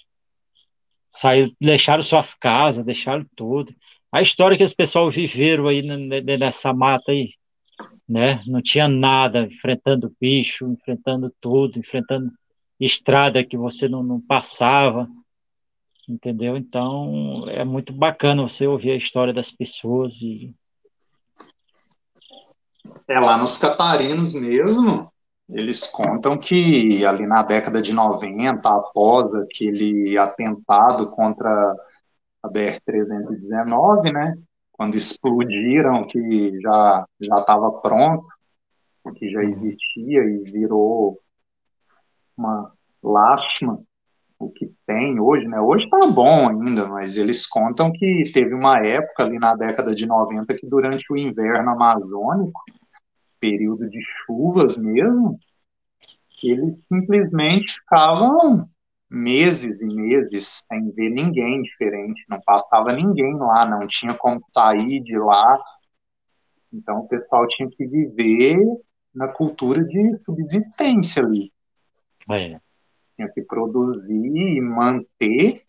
saiu, 1.12 1.52
deixaram 1.62 2.02
suas 2.02 2.34
casas, 2.34 2.86
deixaram 2.86 3.26
tudo. 3.36 3.74
A 4.12 4.22
história 4.22 4.58
que 4.58 4.64
esse 4.64 4.76
pessoal 4.76 5.12
viveram 5.12 5.68
aí 5.68 5.82
nessa 5.82 6.74
mata 6.74 7.12
aí, 7.12 7.32
né? 8.08 8.42
Não 8.48 8.62
tinha 8.62 8.88
nada, 8.88 9.42
enfrentando 9.42 10.16
bicho, 10.20 10.68
enfrentando 10.68 11.32
tudo, 11.40 11.78
enfrentando 11.78 12.32
estrada 12.80 13.44
que 13.44 13.58
você 13.58 13.88
não, 13.88 14.02
não 14.02 14.20
passava 14.20 15.08
entendeu? 16.10 16.58
Então 16.58 17.46
é 17.50 17.64
muito 17.64 17.94
bacana 17.94 18.44
você 18.44 18.66
ouvir 18.66 18.92
a 18.92 18.98
história 18.98 19.34
das 19.34 19.52
pessoas 19.52 20.14
e 20.22 20.54
é 23.08 23.20
lá 23.20 23.38
nos 23.38 23.58
Catarinos 23.58 24.34
mesmo. 24.34 25.12
Eles 25.50 25.88
contam 25.88 26.38
que 26.38 27.04
ali 27.06 27.26
na 27.26 27.42
década 27.42 27.82
de 27.82 27.92
90, 27.92 28.70
após 28.70 29.34
aquele 29.36 30.18
atentado 30.18 31.10
contra 31.12 31.76
a 32.44 32.48
BR-319, 32.48 34.14
né, 34.14 34.38
quando 34.72 34.96
explodiram, 34.96 36.06
que 36.06 36.60
já 36.62 37.06
já 37.20 37.36
estava 37.36 37.72
pronto, 37.72 38.28
que 39.16 39.30
já 39.32 39.44
existia 39.44 40.24
e 40.24 40.44
virou 40.44 41.20
uma 42.38 42.72
lástima 43.02 43.82
o 44.40 44.50
que 44.50 44.72
tem 44.88 45.20
hoje, 45.20 45.46
né? 45.48 45.60
Hoje 45.60 45.88
tá 45.90 46.08
bom 46.08 46.50
ainda, 46.50 46.88
mas 46.88 47.18
eles 47.18 47.46
contam 47.46 47.92
que 47.92 48.24
teve 48.34 48.54
uma 48.54 48.80
época 48.80 49.24
ali 49.26 49.38
na 49.38 49.54
década 49.54 49.94
de 49.94 50.08
90 50.08 50.56
que 50.56 50.66
durante 50.66 51.12
o 51.12 51.18
inverno 51.18 51.72
amazônico, 51.72 52.62
período 53.38 53.90
de 53.90 54.00
chuvas 54.26 54.78
mesmo, 54.78 55.38
eles 56.42 56.74
simplesmente 56.88 57.74
ficavam 57.74 58.66
meses 59.10 59.80
e 59.82 59.86
meses 59.86 60.64
sem 60.72 60.90
ver 60.92 61.10
ninguém 61.10 61.62
diferente, 61.62 62.24
não 62.30 62.40
passava 62.40 62.94
ninguém 62.94 63.36
lá, 63.36 63.66
não 63.66 63.86
tinha 63.88 64.14
como 64.14 64.42
sair 64.54 65.02
de 65.02 65.18
lá. 65.18 65.62
Então 66.72 67.00
o 67.00 67.08
pessoal 67.10 67.46
tinha 67.48 67.70
que 67.70 67.86
viver 67.86 68.58
na 69.14 69.28
cultura 69.28 69.84
de 69.84 70.18
subsistência 70.24 71.26
ali. 71.26 71.52
É 72.56 72.69
tinha 73.20 73.30
que 73.30 73.42
produzir 73.42 74.14
e 74.14 74.62
manter 74.62 75.62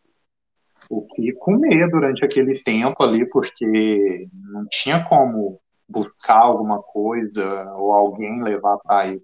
o 0.89 1.03
que 1.03 1.33
comer 1.33 1.91
durante 1.91 2.25
aquele 2.25 2.63
tempo 2.63 3.03
ali, 3.03 3.29
porque 3.29 4.29
não 4.33 4.65
tinha 4.71 5.05
como 5.05 5.61
buscar 5.89 6.39
alguma 6.39 6.81
coisa 6.81 7.73
ou 7.75 7.93
alguém 7.93 8.43
levar 8.43 8.79
para 8.79 9.09
ir. 9.09 9.23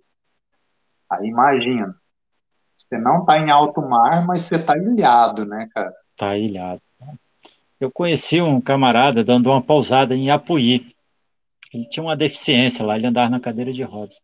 Aí 1.09 1.28
imagina, 1.28 1.94
você 2.77 2.98
não 2.98 3.20
está 3.20 3.39
em 3.39 3.51
alto 3.51 3.81
mar, 3.81 4.27
mas 4.27 4.43
você 4.43 4.57
está 4.57 4.77
ilhado, 4.77 5.47
né, 5.47 5.69
cara? 5.73 5.94
Está 6.11 6.36
ilhado. 6.36 6.82
Eu 7.78 7.93
conheci 7.93 8.40
um 8.40 8.61
camarada 8.61 9.23
dando 9.23 9.51
uma 9.51 9.62
pausada 9.62 10.16
em 10.16 10.31
Apuí. 10.31 10.94
Ele 11.73 11.89
tinha 11.89 12.03
uma 12.03 12.16
deficiência 12.16 12.85
lá, 12.85 12.97
ele 12.97 13.07
andava 13.07 13.31
na 13.31 13.39
cadeira 13.39 13.73
de 13.73 13.82
rodas. 13.82 14.20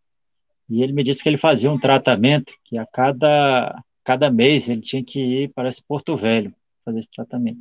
E 0.69 0.83
ele 0.83 0.93
me 0.93 1.05
disse 1.05 1.23
que 1.23 1.29
ele 1.29 1.39
fazia 1.39 1.71
um 1.71 1.79
tratamento 1.79 2.53
que 2.65 2.79
a 2.79 2.87
cada 2.87 3.83
cada 4.05 4.31
mês 4.31 4.69
ele 4.69 4.81
tinha 4.81 5.05
que 5.05 5.21
ir 5.21 5.49
para 5.53 5.69
esse 5.69 5.83
Porto 5.83 6.17
Velho 6.17 6.55
fazer 6.85 6.99
esse 6.99 7.11
tratamento. 7.11 7.61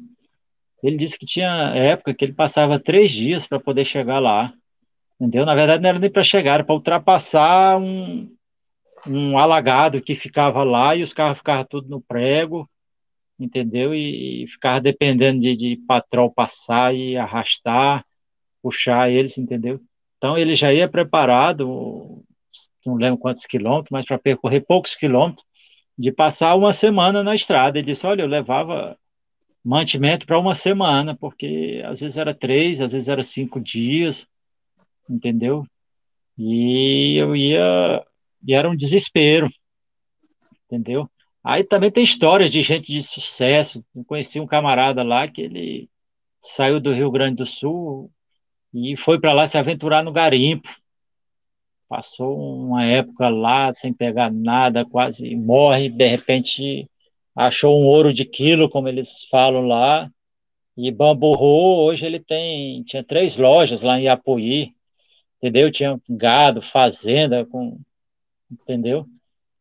Ele 0.84 0.98
disse 0.98 1.18
que 1.18 1.26
tinha 1.26 1.74
época 1.76 2.14
que 2.14 2.26
ele 2.26 2.34
passava 2.34 2.80
três 2.80 3.12
dias 3.12 3.48
para 3.48 3.60
poder 3.60 3.86
chegar 3.86 4.20
lá, 4.20 4.54
entendeu? 5.20 5.46
Na 5.46 5.54
verdade, 5.54 5.82
não 5.82 5.90
era 5.90 6.00
nem 6.00 6.10
para 6.10 6.24
chegar, 6.24 6.56
era 6.56 6.64
para 6.64 6.74
ultrapassar 6.74 7.78
um, 7.78 8.36
um 9.08 9.38
alagado 9.38 10.02
que 10.02 10.16
ficava 10.16 10.64
lá 10.64 10.96
e 10.96 11.04
os 11.04 11.14
carros 11.14 11.38
ficavam 11.38 11.66
tudo 11.66 11.88
no 11.88 12.02
prego, 12.02 12.68
entendeu? 13.40 13.94
E, 13.94 14.44
e 14.44 14.48
ficava 14.48 14.82
dependendo 14.82 15.40
de, 15.40 15.56
de 15.56 15.78
patrol 15.88 16.32
passar 16.32 16.96
e 16.96 17.16
arrastar, 17.16 18.04
puxar 18.62 19.12
eles, 19.12 19.38
entendeu? 19.38 19.80
Então 20.18 20.38
ele 20.38 20.56
já 20.56 20.74
ia 20.74 20.88
preparado, 20.88 22.24
não 22.86 22.96
lembro 22.96 23.20
quantos 23.20 23.46
quilômetros, 23.46 23.92
mas 23.92 24.06
para 24.06 24.18
percorrer 24.20 24.62
poucos 24.62 24.96
quilômetros, 24.96 25.46
de 25.98 26.12
passar 26.12 26.56
uma 26.56 26.74
semana 26.74 27.24
na 27.24 27.36
estrada. 27.36 27.78
Ele 27.78 27.88
disse: 27.88 28.06
Olha, 28.06 28.24
eu 28.24 28.28
levava 28.28 28.98
mantimento 29.64 30.26
para 30.26 30.40
uma 30.40 30.56
semana, 30.56 31.16
porque 31.16 31.82
às 31.86 32.00
vezes 32.00 32.18
era 32.18 32.34
três, 32.34 32.82
às 32.82 32.92
vezes 32.92 33.08
era 33.08 33.24
cinco 33.24 33.60
dias, 33.60 34.28
entendeu? 35.10 35.66
E 36.38 37.18
eu 37.18 37.36
ia, 37.36 38.04
e 38.46 38.54
era 38.54 38.70
um 38.70 38.76
desespero, 38.76 39.50
entendeu? 40.66 41.10
Aí 41.44 41.64
também 41.64 41.92
tem 41.92 42.04
histórias 42.04 42.52
de 42.52 42.62
gente 42.62 42.92
de 42.92 43.02
sucesso. 43.04 43.84
Eu 43.96 44.04
conheci 44.06 44.40
um 44.40 44.48
camarada 44.48 45.04
lá 45.04 45.28
que 45.28 45.42
ele 45.42 45.90
saiu 46.42 46.80
do 46.80 46.94
Rio 46.94 47.12
Grande 47.12 47.38
do 47.38 47.46
Sul 47.46 48.12
e 48.74 48.96
foi 48.98 49.20
para 49.20 49.34
lá 49.34 49.48
se 49.48 49.58
aventurar 49.58 50.04
no 50.04 50.12
garimpo, 50.12 50.70
passou 51.92 52.40
uma 52.40 52.86
época 52.86 53.28
lá 53.28 53.74
sem 53.74 53.94
pegar 53.94 54.32
nada, 54.32 54.86
quase 54.86 55.36
morre, 55.36 55.90
de 55.90 56.08
repente 56.08 56.90
achou 57.36 57.82
um 57.82 57.86
ouro 57.86 58.14
de 58.14 58.24
quilo, 58.24 58.70
como 58.70 58.88
eles 58.88 59.10
falam 59.30 59.68
lá, 59.68 60.10
e 60.78 60.90
Bamburro, 60.90 61.84
hoje 61.84 62.06
ele 62.06 62.22
tem, 62.22 62.82
tinha 62.84 63.04
três 63.04 63.36
lojas 63.36 63.82
lá 63.82 64.00
em 64.00 64.08
Apuí, 64.08 64.74
entendeu? 65.38 65.70
Tinha 65.70 66.00
gado, 66.10 66.62
fazenda, 66.62 67.46
com, 67.46 67.78
entendeu? 68.50 69.06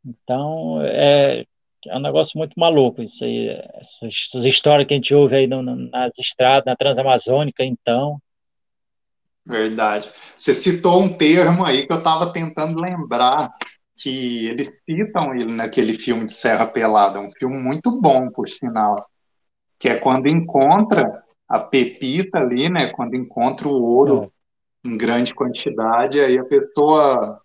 Então, 0.06 0.80
é, 0.82 1.44
é 1.88 1.96
um 1.96 2.00
negócio 2.00 2.38
muito 2.38 2.54
maluco 2.56 3.02
isso 3.02 3.24
aí, 3.24 3.48
essas, 3.74 4.14
essas 4.28 4.44
histórias 4.44 4.86
que 4.86 4.94
a 4.94 4.96
gente 4.98 5.12
ouve 5.12 5.34
aí 5.34 5.48
no, 5.48 5.62
nas 5.62 6.16
estradas, 6.16 6.64
na 6.64 6.76
Transamazônica, 6.76 7.64
então. 7.64 8.22
Verdade. 9.44 10.10
Você 10.36 10.54
citou 10.54 11.02
um 11.02 11.16
termo 11.16 11.66
aí 11.66 11.86
que 11.86 11.92
eu 11.92 11.98
estava 11.98 12.32
tentando 12.32 12.82
lembrar, 12.82 13.50
que 13.96 14.46
eles 14.46 14.70
citam 14.88 15.34
ele 15.34 15.52
naquele 15.52 15.94
filme 15.94 16.26
de 16.26 16.32
Serra 16.32 16.66
Pelada, 16.66 17.20
um 17.20 17.30
filme 17.30 17.56
muito 17.56 18.00
bom, 18.00 18.30
por 18.30 18.48
sinal, 18.48 19.06
que 19.78 19.88
é 19.88 19.96
quando 19.96 20.28
encontra 20.28 21.22
a 21.48 21.58
pepita 21.58 22.38
ali, 22.38 22.70
né, 22.70 22.90
quando 22.92 23.16
encontra 23.16 23.66
o 23.66 23.82
ouro 23.82 24.32
é. 24.84 24.88
em 24.88 24.96
grande 24.96 25.34
quantidade, 25.34 26.20
aí 26.20 26.38
a 26.38 26.44
pessoa 26.44 27.40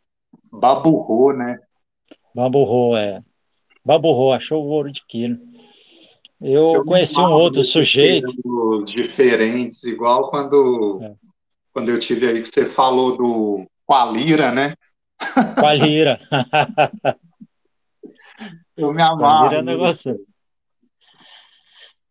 baburrou, 0.52 1.34
né? 1.34 1.60
Baburrou, 2.34 2.96
é. 2.96 3.24
Baburrou, 3.84 4.34
achou 4.34 4.64
o 4.64 4.68
ouro 4.68 4.92
de 4.92 5.02
quilo. 5.08 5.38
Eu, 6.40 6.74
eu 6.76 6.86
conheci 6.86 7.18
um 7.20 7.32
outro 7.32 7.64
sujeito. 7.64 8.28
Diferentes, 8.86 9.84
igual 9.86 10.30
quando, 10.30 11.00
é. 11.02 11.16
Quando 11.76 11.90
eu 11.90 12.00
tive 12.00 12.26
aí 12.26 12.42
que 12.42 12.48
você 12.48 12.66
falou 12.66 13.18
do 13.18 13.70
Qualira, 13.86 14.50
né? 14.50 14.76
Qualira. 15.60 16.22
eu 18.78 18.94
me 18.94 19.02
amava. 19.02 19.18
Qualira 19.18 19.60
é 19.60 19.62
negócio. 19.62 20.18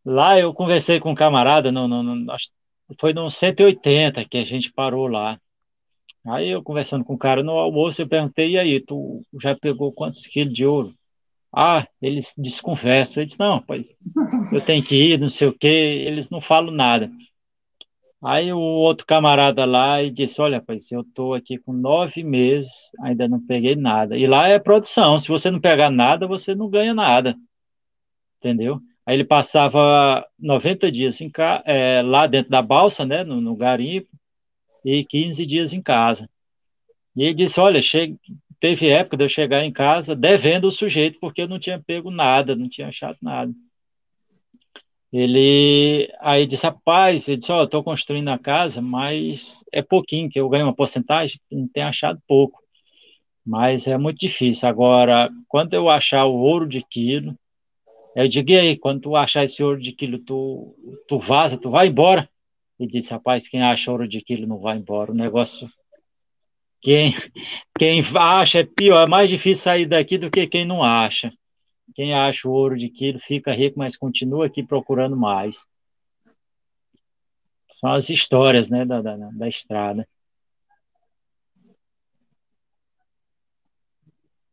Lá 0.05 0.39
eu 0.39 0.53
conversei 0.53 1.01
com 1.01 1.13
um 1.13 1.15
camarada, 1.15 1.73
no, 1.73 1.89
no, 1.89 2.03
no, 2.03 2.37
foi 3.01 3.15
no 3.15 3.31
180 3.31 4.23
que 4.27 4.37
a 4.37 4.45
gente 4.45 4.71
parou 4.71 5.07
lá. 5.07 5.41
Aí 6.27 6.51
eu 6.51 6.63
conversando 6.63 7.03
com 7.03 7.15
o 7.15 7.19
cara 7.19 7.43
no 7.43 7.53
almoço, 7.53 8.03
eu 8.03 8.09
perguntei, 8.09 8.51
e 8.51 8.59
aí, 8.59 8.81
tu 8.81 9.23
já 9.41 9.57
pegou 9.57 9.95
quantos 9.95 10.27
quilos 10.27 10.53
de 10.53 10.67
ouro? 10.67 10.95
Ah, 11.51 11.89
eles 12.03 12.35
desconversam. 12.37 13.23
Eu 13.23 13.27
disse, 13.27 13.41
não, 13.41 13.63
pai, 13.63 13.87
eu 14.53 14.63
tenho 14.63 14.85
que 14.85 14.95
ir, 14.95 15.19
não 15.19 15.31
sei 15.31 15.49
o 15.49 15.59
quê, 15.59 16.05
eles 16.07 16.29
não 16.29 16.43
falam 16.43 16.71
nada. 16.71 17.11
Aí 18.25 18.51
o 18.53 18.59
outro 18.59 19.07
camarada 19.07 19.67
lá 19.67 20.03
e 20.03 20.11
disse, 20.11 20.41
olha, 20.41 20.61
pai, 20.61 20.79
eu 20.91 21.03
estou 21.03 21.35
aqui 21.35 21.59
com 21.59 21.75
nove 21.75 22.25
meses, 22.25 22.71
ainda 23.03 23.29
não 23.29 23.39
peguei 23.39 23.77
nada. 23.77 24.17
E 24.17 24.27
lá 24.27 24.49
é 24.49 24.59
produção, 24.59 25.19
se 25.19 25.29
você 25.29 25.51
não 25.51 25.61
pegar 25.61 25.91
nada, 25.91 26.27
você 26.27 26.55
não 26.55 26.71
ganha 26.71 26.95
nada. 26.95 27.37
Entendeu? 28.39 28.81
Aí 29.05 29.17
ele 29.17 29.25
passava 29.25 30.27
90 30.39 30.91
dias 30.91 31.21
em 31.21 31.29
ca... 31.29 31.63
É, 31.67 32.01
lá 32.01 32.27
dentro 32.27 32.51
da 32.51 32.63
balsa, 32.63 33.05
né, 33.05 33.25
no, 33.25 33.43
no 33.43 33.55
garimpo, 33.55 34.09
e 34.83 35.05
15 35.05 35.45
dias 35.45 35.75
em 35.75 35.83
casa. 35.83 36.29
E 37.15 37.25
ele 37.25 37.35
disse: 37.35 37.61
Olha, 37.61 37.83
che... 37.83 38.17
teve 38.59 38.89
época 38.89 39.19
de 39.19 39.25
eu 39.25 39.29
chegar 39.29 39.65
em 39.65 39.73
casa 39.73 40.17
devendo 40.17 40.69
o 40.69 40.73
sujeito, 40.73 41.19
porque 41.21 41.43
eu 41.43 41.49
não 41.49 41.59
tinha 41.59 41.83
pego 41.87 42.11
nada, 42.11 42.57
não 42.57 42.69
tinha 42.69 42.89
achado 42.89 43.19
nada. 43.21 43.53
Ele 45.17 46.13
aí 46.21 46.47
disse: 46.47 46.67
Rapaz, 46.67 47.29
ele 47.29 47.37
disse: 47.37 47.53
Ó, 47.53 47.61
oh, 47.61 47.65
estou 47.65 47.85
construindo 47.85 48.29
a 48.29 48.39
casa, 48.39 48.81
mas 48.81 49.65
é 49.73 49.83
pouquinho, 49.83 50.29
que 50.29 50.41
eu 50.41 50.49
ganho 50.49 50.67
uma 50.67 50.75
porcentagem, 50.75 51.39
não 51.53 51.69
tenho 51.69 51.87
achado 51.87 52.21
pouco. 52.27 52.61
Mas 53.47 53.87
é 53.87 53.97
muito 53.99 54.19
difícil. 54.19 54.69
Agora, 54.69 55.31
quando 55.49 55.75
eu 55.75 55.89
achar 55.89 56.25
o 56.27 56.35
ouro 56.35 56.67
de 56.69 56.83
quilo, 56.83 57.39
eu 58.17 58.29
digo, 58.29 58.51
e 58.51 58.59
aí, 58.59 58.77
quando 58.77 59.03
tu 59.03 59.17
achar 59.17 59.45
esse 59.45 59.63
ouro 59.63 59.81
de 59.81 59.93
quilo, 59.93 60.19
tu, 60.19 60.75
tu 61.09 61.19
vaza, 61.19 61.59
tu 61.59 61.71
vai 61.71 61.89
embora? 61.89 62.29
e 62.79 62.87
disse, 62.87 63.11
rapaz, 63.11 63.49
quem 63.49 63.63
acha 63.63 63.91
ouro 63.91 64.09
de 64.09 64.21
quilo 64.21 64.47
não 64.47 64.59
vai 64.59 64.77
embora. 64.77 65.13
O 65.13 65.15
negócio. 65.15 65.69
Quem, 66.81 67.15
quem 67.79 68.05
acha 68.15 68.61
é 68.61 68.65
pior, 68.65 69.03
é 69.03 69.07
mais 69.07 69.31
difícil 69.31 69.65
sair 69.65 69.87
daqui 69.87 70.19
do 70.19 70.31
que 70.31 70.47
quem 70.47 70.65
não 70.65 70.83
acha. 70.83 71.33
Quem 71.95 72.15
acha 72.15 72.49
o 72.49 72.53
ouro 72.53 72.77
de 72.77 72.89
quilo 72.89 73.19
fica 73.21 73.53
rico, 73.53 73.79
mas 73.79 73.97
continua 73.97 74.47
aqui 74.47 74.63
procurando 74.63 75.17
mais. 75.17 75.57
São 77.71 77.93
as 77.93 78.09
histórias 78.09 78.69
né, 78.69 78.85
da, 78.85 79.03
da, 79.03 79.17
da 79.17 79.49
estrada. 79.49 80.09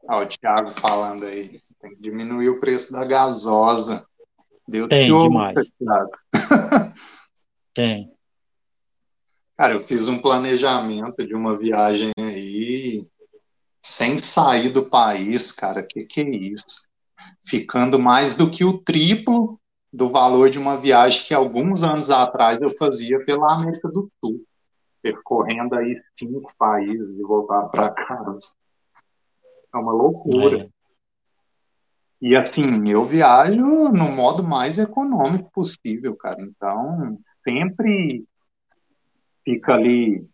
Olha 0.03 0.25
o 0.25 0.29
Thiago 0.29 0.71
falando 0.71 1.25
aí. 1.25 1.61
Tem 1.79 1.95
que 1.95 2.01
diminuir 2.01 2.49
o 2.49 2.59
preço 2.59 2.91
da 2.91 3.05
gasosa. 3.05 4.05
Deu 4.67 4.87
Tem 4.87 5.09
demais. 5.09 5.55
Thiago. 5.77 6.11
Tem. 7.73 8.11
Cara, 9.55 9.73
eu 9.73 9.83
fiz 9.83 10.07
um 10.07 10.19
planejamento 10.19 11.25
de 11.25 11.35
uma 11.35 11.57
viagem 11.57 12.11
aí 12.17 13.07
sem 13.81 14.17
sair 14.17 14.69
do 14.69 14.89
país, 14.89 15.51
cara. 15.51 15.83
Que 15.83 16.03
que 16.03 16.21
é 16.21 16.29
isso? 16.29 16.90
Ficando 17.43 17.97
mais 17.97 18.35
do 18.35 18.49
que 18.49 18.63
o 18.63 18.77
triplo 18.77 19.59
do 19.91 20.09
valor 20.09 20.49
de 20.49 20.59
uma 20.59 20.77
viagem 20.77 21.23
que 21.25 21.33
alguns 21.33 21.83
anos 21.83 22.09
atrás 22.09 22.61
eu 22.61 22.69
fazia 22.77 23.23
pela 23.25 23.53
América 23.53 23.89
do 23.89 24.09
Sul, 24.23 24.43
percorrendo 25.01 25.75
aí 25.75 25.99
cinco 26.17 26.53
países 26.57 27.19
e 27.19 27.21
voltar 27.23 27.63
para 27.69 27.89
casa. 27.89 28.55
É 29.73 29.77
uma 29.77 29.91
loucura. 29.91 30.63
É. 30.65 30.69
E 32.21 32.35
assim, 32.35 32.87
eu 32.87 33.03
viajo 33.05 33.89
no 33.89 34.11
modo 34.11 34.43
mais 34.43 34.77
econômico 34.77 35.49
possível, 35.51 36.15
cara. 36.15 36.39
Então, 36.39 37.19
sempre 37.47 38.23
fica 39.43 39.73
ali 39.73 40.29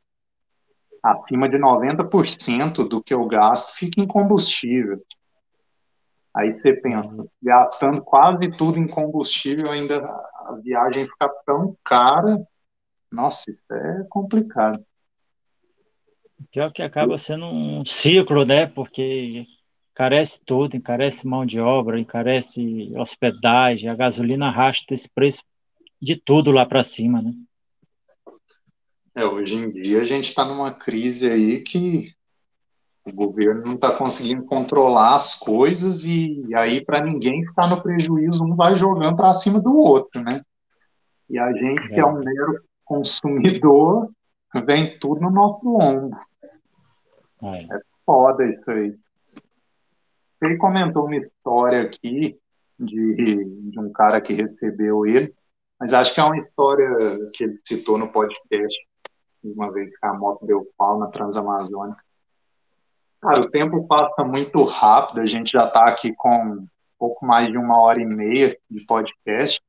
acima 1.02 1.48
de 1.48 1.58
90% 1.58 2.88
do 2.88 3.02
que 3.02 3.14
eu 3.14 3.26
gasto 3.26 3.76
fica 3.76 4.02
em 4.02 4.08
combustível. 4.08 5.02
Aí 6.38 6.54
você 6.54 6.72
pensa, 6.74 7.26
gastando 7.42 8.00
quase 8.00 8.48
tudo 8.52 8.78
em 8.78 8.88
combustível, 8.88 9.72
ainda 9.72 9.96
a 9.98 10.60
viagem 10.64 11.06
fica 11.06 11.28
tão 11.44 11.76
cara. 11.84 12.40
Nossa, 13.12 13.50
isso 13.50 13.74
é 13.74 14.06
complicado. 14.08 14.86
Pior 16.52 16.72
que 16.72 16.84
acaba 16.84 17.18
sendo 17.18 17.46
um 17.48 17.84
ciclo, 17.84 18.46
né? 18.46 18.68
Porque 18.68 19.48
encarece 19.92 20.40
tudo, 20.46 20.78
encarece 20.78 21.26
mão 21.26 21.44
de 21.44 21.60
obra, 21.60 22.00
encarece 22.00 22.94
hospedagem, 22.96 23.90
a 23.90 23.96
gasolina 23.96 24.50
arrasta 24.50 24.94
esse 24.94 25.10
preço 25.10 25.42
de 26.00 26.16
tudo 26.16 26.52
lá 26.52 26.68
para 26.68 26.84
cima, 26.84 27.20
né? 27.20 27.34
É, 29.16 29.26
hoje 29.26 29.56
em 29.56 29.72
dia 29.72 30.02
a 30.02 30.04
gente 30.04 30.26
está 30.26 30.46
numa 30.46 30.72
crise 30.72 31.32
aí 31.32 31.62
que 31.62 32.16
o 33.10 33.14
governo 33.14 33.64
não 33.64 33.74
está 33.74 33.92
conseguindo 33.92 34.44
controlar 34.46 35.16
as 35.16 35.36
coisas 35.36 36.06
e 36.06 36.44
aí 36.56 36.84
para 36.84 37.04
ninguém 37.04 37.46
ficar 37.46 37.68
no 37.68 37.82
prejuízo 37.82 38.44
um 38.44 38.56
vai 38.56 38.76
jogando 38.76 39.16
para 39.16 39.34
cima 39.34 39.62
do 39.62 39.76
outro, 39.76 40.22
né? 40.22 40.42
E 41.30 41.38
a 41.38 41.52
gente 41.52 41.88
que 41.90 42.00
é 42.00 42.06
um 42.06 42.20
mero 42.20 42.62
consumidor 42.86 44.10
vem 44.66 44.98
tudo 44.98 45.22
no 45.22 45.30
nosso 45.30 45.68
ombro. 45.76 46.18
É, 47.44 47.64
é 47.64 47.82
foda 48.06 48.46
isso 48.46 48.72
aí. 48.72 48.96
Ele 50.42 50.58
comentou 50.58 51.06
uma 51.06 51.18
história 51.18 51.82
aqui 51.82 52.38
de, 52.80 53.46
de 53.72 53.80
um 53.80 53.92
cara 53.92 54.22
que 54.22 54.34
recebeu 54.34 55.06
ele 55.06 55.34
mas 55.80 55.94
acho 55.94 56.14
que 56.14 56.20
é 56.20 56.24
uma 56.24 56.38
história 56.38 56.90
que 57.34 57.44
ele 57.44 57.60
citou 57.64 57.98
no 57.98 58.12
podcast, 58.12 58.78
uma 59.44 59.72
vez 59.72 59.90
que 59.90 60.06
a 60.06 60.14
moto 60.14 60.46
deu 60.46 60.68
pau 60.76 61.00
na 61.00 61.08
Transamazônica. 61.08 62.04
Cara, 63.28 63.42
o 63.42 63.50
tempo 63.50 63.86
passa 63.86 64.24
muito 64.24 64.64
rápido, 64.64 65.20
a 65.20 65.26
gente 65.26 65.52
já 65.52 65.66
está 65.66 65.84
aqui 65.84 66.14
com 66.16 66.66
pouco 66.98 67.26
mais 67.26 67.50
de 67.50 67.58
uma 67.58 67.78
hora 67.82 68.02
e 68.02 68.06
meia 68.06 68.58
de 68.72 68.86
podcast, 68.86 69.60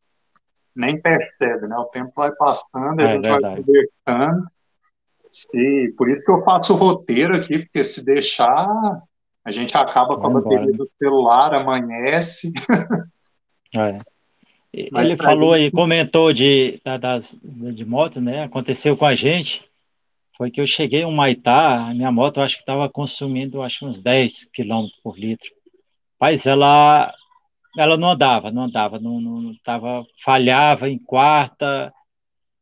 nem 0.77 1.01
percebe, 1.01 1.67
né? 1.67 1.77
O 1.77 1.87
tempo 1.87 2.13
vai 2.15 2.31
passando, 2.37 3.01
a 3.01 3.03
é, 3.03 3.15
gente 3.15 3.29
verdade. 3.29 3.43
vai 3.43 3.65
conversando. 3.65 4.45
E 5.53 5.93
por 5.99 6.09
isso 6.09 6.25
que 6.25 6.31
eu 6.31 6.45
faço 6.45 6.73
o 6.73 6.77
roteiro 6.77 7.37
aqui, 7.37 7.59
porque 7.59 7.83
se 7.83 8.05
deixar, 8.05 8.69
a 9.45 9.51
gente 9.51 9.77
acaba 9.77 10.17
com 10.17 10.29
a 10.29 10.41
bateria 10.41 10.73
do 10.73 10.89
celular, 10.97 11.53
amanhece. 11.55 12.53
É. 13.77 13.99
Ele 14.73 15.17
falou 15.17 15.53
aí, 15.53 15.69
comentou 15.71 16.33
de, 16.33 16.81
das, 17.01 17.37
de 17.43 17.85
moto, 17.85 18.21
né? 18.21 18.45
Aconteceu 18.45 18.97
com 18.97 19.05
a 19.05 19.17
gente. 19.17 19.68
Foi 20.39 20.53
que 20.53 20.61
eu 20.61 20.67
cheguei 20.69 21.03
em 21.03 21.15
Maitá, 21.15 21.89
a 21.89 21.95
minha 21.95 22.13
moto 22.13 22.41
acho 22.41 22.55
que 22.55 22.63
estava 22.63 22.89
consumindo 22.89 23.61
acho 23.61 23.85
uns 23.85 24.01
10 24.01 24.45
km 24.55 24.87
por 25.03 25.19
litro. 25.19 25.51
Mas 26.21 26.47
ela, 26.47 27.13
ela 27.77 27.97
não 27.97 28.11
andava, 28.11 28.53
não 28.53 28.63
andava, 28.63 29.01
não, 29.01 29.21
não 29.21 29.53
tava, 29.65 30.07
falhava 30.25 30.89
em 30.89 30.97
quarta, 30.97 31.93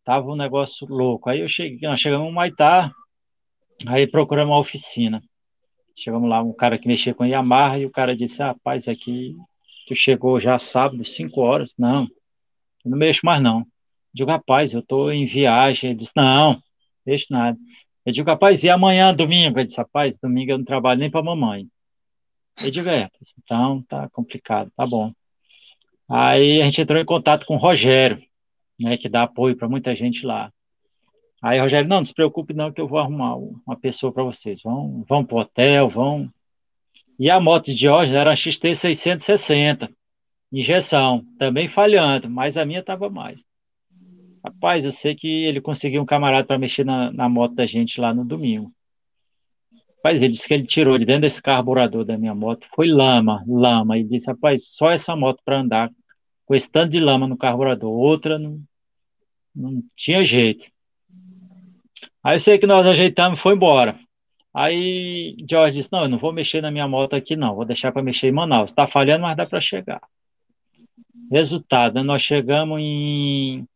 tava 0.02 0.30
um 0.30 0.36
negócio 0.36 0.86
louco. 0.88 1.28
Aí 1.28 1.40
eu 1.40 1.48
cheguei, 1.48 1.86
nós 1.86 2.00
chegamos 2.00 2.26
em 2.28 2.32
Maitá, 2.32 2.90
aí 3.86 4.06
procuramos 4.06 4.54
uma 4.54 4.60
oficina. 4.60 5.22
Chegamos 5.94 6.30
lá, 6.30 6.42
um 6.42 6.54
cara 6.54 6.78
que 6.78 6.88
mexia 6.88 7.14
com 7.14 7.26
Yamaha, 7.26 7.78
e 7.78 7.86
o 7.86 7.90
cara 7.90 8.16
disse, 8.16 8.38
rapaz, 8.42 8.88
aqui, 8.88 9.36
tu 9.86 9.94
chegou 9.94 10.40
já 10.40 10.58
sábado, 10.58 11.04
5 11.04 11.40
horas. 11.42 11.74
Não, 11.78 12.06
não 12.84 12.96
mexo 12.96 13.20
mais 13.24 13.42
não. 13.42 13.60
Eu 13.60 13.66
digo, 14.14 14.30
rapaz, 14.30 14.72
eu 14.72 14.80
estou 14.80 15.12
em 15.12 15.26
viagem. 15.26 15.90
Ele 15.90 15.98
disse, 15.98 16.12
não, 16.16 16.62
mexo 17.06 17.26
nada. 17.30 17.58
Eu 18.04 18.12
digo, 18.12 18.30
rapaz, 18.30 18.62
e 18.62 18.70
amanhã, 18.70 19.14
domingo? 19.14 19.58
Ele 19.58 19.66
disse, 19.66 19.78
rapaz, 19.78 20.16
domingo 20.22 20.52
eu 20.52 20.58
não 20.58 20.64
trabalho 20.64 21.00
nem 21.00 21.10
para 21.10 21.22
mamãe. 21.22 21.68
Eu 22.62 22.70
digo, 22.70 22.88
é, 22.88 23.10
então 23.38 23.82
tá 23.82 24.08
complicado, 24.10 24.70
tá 24.76 24.86
bom. 24.86 25.12
Aí 26.08 26.62
a 26.62 26.64
gente 26.66 26.80
entrou 26.80 27.00
em 27.00 27.04
contato 27.04 27.44
com 27.44 27.56
o 27.56 27.58
Rogério, 27.58 28.22
né, 28.78 28.96
que 28.96 29.08
dá 29.08 29.24
apoio 29.24 29.56
para 29.56 29.68
muita 29.68 29.94
gente 29.94 30.24
lá. 30.24 30.52
Aí 31.42 31.60
Rogério, 31.60 31.88
não, 31.88 31.98
não 31.98 32.04
se 32.04 32.14
preocupe 32.14 32.54
não, 32.54 32.72
que 32.72 32.80
eu 32.80 32.88
vou 32.88 32.98
arrumar 32.98 33.36
uma 33.36 33.76
pessoa 33.76 34.12
para 34.12 34.22
vocês. 34.22 34.62
Vão, 34.62 35.04
vão 35.08 35.24
para 35.24 35.36
o 35.36 35.40
hotel, 35.40 35.88
vão. 35.88 36.30
E 37.18 37.30
a 37.30 37.40
moto 37.40 37.74
de 37.74 37.88
hoje 37.88 38.14
era 38.14 38.32
a 38.32 38.36
XT 38.36 38.76
660, 38.76 39.90
injeção, 40.52 41.24
também 41.38 41.68
falhando, 41.68 42.30
mas 42.30 42.56
a 42.56 42.64
minha 42.64 42.80
estava 42.80 43.10
mais. 43.10 43.44
Rapaz, 44.46 44.84
eu 44.84 44.92
sei 44.92 45.12
que 45.12 45.26
ele 45.26 45.60
conseguiu 45.60 46.00
um 46.00 46.06
camarada 46.06 46.46
para 46.46 46.56
mexer 46.56 46.84
na, 46.84 47.10
na 47.10 47.28
moto 47.28 47.56
da 47.56 47.66
gente 47.66 48.00
lá 48.00 48.14
no 48.14 48.24
domingo. 48.24 48.72
Rapaz, 49.96 50.22
ele 50.22 50.32
disse 50.32 50.46
que 50.46 50.54
ele 50.54 50.64
tirou 50.64 50.96
de 50.96 51.04
dentro 51.04 51.22
desse 51.22 51.42
carburador 51.42 52.04
da 52.04 52.16
minha 52.16 52.32
moto, 52.32 52.64
foi 52.72 52.86
lama, 52.86 53.42
lama. 53.48 53.98
E 53.98 54.04
disse, 54.04 54.28
rapaz, 54.28 54.68
só 54.68 54.92
essa 54.92 55.16
moto 55.16 55.42
para 55.44 55.58
andar 55.58 55.90
com 56.44 56.54
esse 56.54 56.70
tanto 56.70 56.92
de 56.92 57.00
lama 57.00 57.26
no 57.26 57.36
carburador, 57.36 57.90
outra 57.90 58.38
não, 58.38 58.62
não 59.52 59.82
tinha 59.96 60.24
jeito. 60.24 60.64
Aí 62.22 62.36
eu 62.36 62.40
sei 62.40 62.56
que 62.56 62.68
nós 62.68 62.86
ajeitamos 62.86 63.40
e 63.40 63.42
foi 63.42 63.54
embora. 63.54 63.98
Aí 64.54 65.36
George 65.50 65.78
disse, 65.78 65.88
não, 65.90 66.04
eu 66.04 66.08
não 66.08 66.18
vou 66.18 66.32
mexer 66.32 66.60
na 66.60 66.70
minha 66.70 66.86
moto 66.86 67.14
aqui 67.14 67.34
não, 67.34 67.56
vou 67.56 67.64
deixar 67.64 67.90
para 67.90 68.00
mexer 68.00 68.28
em 68.28 68.32
Manaus. 68.32 68.70
Está 68.70 68.86
falhando, 68.86 69.22
mas 69.22 69.36
dá 69.36 69.44
para 69.44 69.60
chegar. 69.60 70.00
Resultado, 71.32 71.96
né, 71.96 72.02
nós 72.04 72.22
chegamos 72.22 72.80
em 72.80 73.66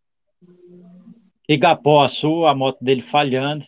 Igapó 1.53 2.07
Sul, 2.07 2.47
a 2.47 2.55
moto 2.55 2.79
dele 2.81 3.03
falhando, 3.03 3.67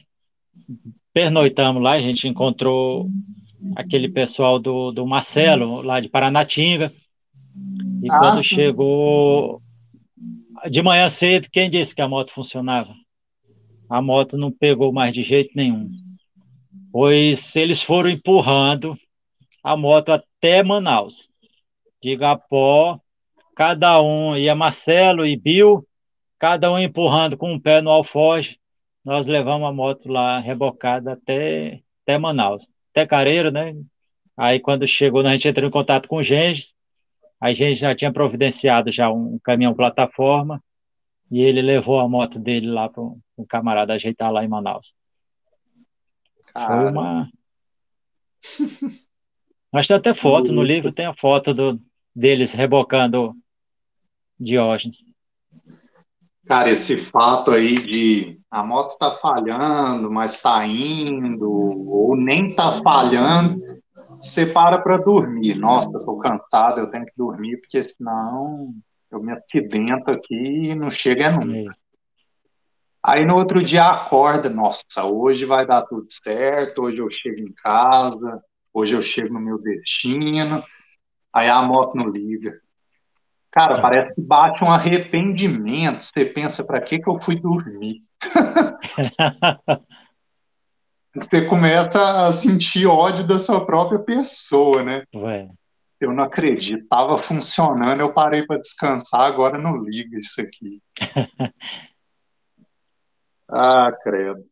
pernoitamos 1.12 1.82
lá, 1.82 1.92
a 1.92 2.00
gente 2.00 2.28
encontrou 2.28 3.08
aquele 3.74 4.08
pessoal 4.08 4.60
do, 4.60 4.92
do 4.92 5.04
Marcelo, 5.04 5.82
lá 5.82 5.98
de 5.98 6.08
Paranatinga. 6.08 6.92
E 8.00 8.08
ah, 8.08 8.18
quando 8.20 8.44
chegou 8.44 9.60
de 10.70 10.80
manhã 10.80 11.08
cedo, 11.08 11.48
quem 11.50 11.68
disse 11.68 11.92
que 11.92 12.00
a 12.00 12.08
moto 12.08 12.32
funcionava? 12.32 12.94
A 13.90 14.00
moto 14.00 14.36
não 14.36 14.52
pegou 14.52 14.92
mais 14.92 15.12
de 15.12 15.24
jeito 15.24 15.50
nenhum. 15.56 15.90
Pois 16.92 17.56
eles 17.56 17.82
foram 17.82 18.10
empurrando 18.10 18.96
a 19.62 19.76
moto 19.76 20.10
até 20.10 20.62
Manaus. 20.62 21.28
De 22.00 22.10
Igapó, 22.10 23.00
cada 23.56 24.00
um, 24.00 24.36
ia 24.36 24.54
Marcelo 24.54 25.26
e 25.26 25.36
Bill, 25.36 25.84
cada 26.42 26.72
um 26.72 26.76
empurrando 26.76 27.36
com 27.36 27.52
um 27.52 27.60
pé 27.60 27.80
no 27.80 27.88
alfoge, 27.88 28.58
nós 29.04 29.28
levamos 29.28 29.68
a 29.68 29.72
moto 29.72 30.08
lá 30.08 30.40
rebocada 30.40 31.12
até, 31.12 31.80
até 32.02 32.18
Manaus, 32.18 32.68
até 32.90 33.06
Careiro, 33.06 33.52
né? 33.52 33.76
Aí 34.36 34.58
quando 34.58 34.84
chegou, 34.84 35.20
a 35.20 35.30
gente 35.30 35.46
entrou 35.46 35.68
em 35.68 35.72
contato 35.72 36.08
com 36.08 36.16
o 36.16 36.22
Genges, 36.22 36.74
a 37.40 37.52
gente 37.52 37.78
já 37.78 37.94
tinha 37.94 38.12
providenciado 38.12 38.90
já 38.90 39.08
um 39.08 39.38
caminhão 39.38 39.72
plataforma 39.72 40.60
e 41.30 41.40
ele 41.40 41.62
levou 41.62 42.00
a 42.00 42.08
moto 42.08 42.40
dele 42.40 42.66
lá 42.66 42.88
para 42.88 43.04
um 43.04 43.46
camarada 43.48 43.94
ajeitar 43.94 44.32
lá 44.32 44.44
em 44.44 44.48
Manaus. 44.48 44.92
Cara. 46.52 46.82
Foi 46.82 46.90
uma. 46.90 47.30
Mas 49.70 49.86
tem 49.86 49.96
até 49.96 50.12
foto, 50.12 50.50
no 50.50 50.64
livro 50.64 50.90
tem 50.90 51.06
a 51.06 51.14
foto 51.14 51.54
do, 51.54 51.80
deles 52.12 52.50
rebocando 52.50 53.32
Diógenes. 54.40 55.04
Cara, 56.46 56.70
esse 56.70 56.96
fato 56.96 57.52
aí 57.52 57.78
de 57.78 58.36
a 58.50 58.62
moto 58.64 58.98
tá 58.98 59.12
falhando, 59.12 60.10
mas 60.10 60.42
tá 60.42 60.66
indo, 60.66 61.50
ou 61.50 62.16
nem 62.16 62.54
tá 62.54 62.72
falhando, 62.82 63.62
você 64.20 64.44
para 64.44 64.78
para 64.78 64.98
dormir. 64.98 65.54
Nossa, 65.54 65.90
eu 65.92 66.04
tô 66.04 66.18
cansado, 66.18 66.80
eu 66.80 66.90
tenho 66.90 67.06
que 67.06 67.12
dormir, 67.16 67.58
porque 67.58 67.82
senão 67.82 68.74
eu 69.10 69.22
me 69.22 69.32
acidento 69.32 70.10
aqui 70.10 70.70
e 70.70 70.74
não 70.74 70.90
chega 70.90 71.30
nunca. 71.30 71.76
Aí 73.04 73.26
no 73.26 73.36
outro 73.36 73.62
dia 73.62 73.82
acorda, 73.82 74.48
nossa, 74.48 75.04
hoje 75.04 75.44
vai 75.44 75.66
dar 75.66 75.82
tudo 75.82 76.06
certo, 76.08 76.82
hoje 76.82 76.98
eu 76.98 77.10
chego 77.10 77.40
em 77.40 77.52
casa, 77.52 78.40
hoje 78.72 78.94
eu 78.94 79.02
chego 79.02 79.34
no 79.34 79.40
meu 79.40 79.58
destino. 79.58 80.62
Aí 81.32 81.48
a 81.48 81.62
moto 81.62 81.96
não 81.96 82.08
liga. 82.08 82.60
Cara, 83.52 83.74
tá. 83.74 83.82
parece 83.82 84.14
que 84.14 84.22
bate 84.22 84.64
um 84.64 84.72
arrependimento. 84.72 86.00
Você 86.00 86.24
pensa, 86.24 86.64
para 86.64 86.80
que, 86.80 86.98
que 86.98 87.08
eu 87.08 87.20
fui 87.20 87.36
dormir? 87.36 88.00
Você 91.14 91.46
começa 91.46 92.26
a 92.26 92.32
sentir 92.32 92.86
ódio 92.86 93.26
da 93.26 93.38
sua 93.38 93.66
própria 93.66 93.98
pessoa, 93.98 94.82
né? 94.82 95.04
Ué. 95.14 95.50
Eu 96.00 96.10
não 96.14 96.24
acredito. 96.24 96.88
Tava 96.88 97.18
funcionando, 97.18 98.00
eu 98.00 98.14
parei 98.14 98.46
para 98.46 98.58
descansar, 98.58 99.20
agora 99.20 99.58
não 99.58 99.76
liga 99.76 100.18
isso 100.18 100.40
aqui. 100.40 100.80
ah, 103.50 103.92
credo. 104.02 104.42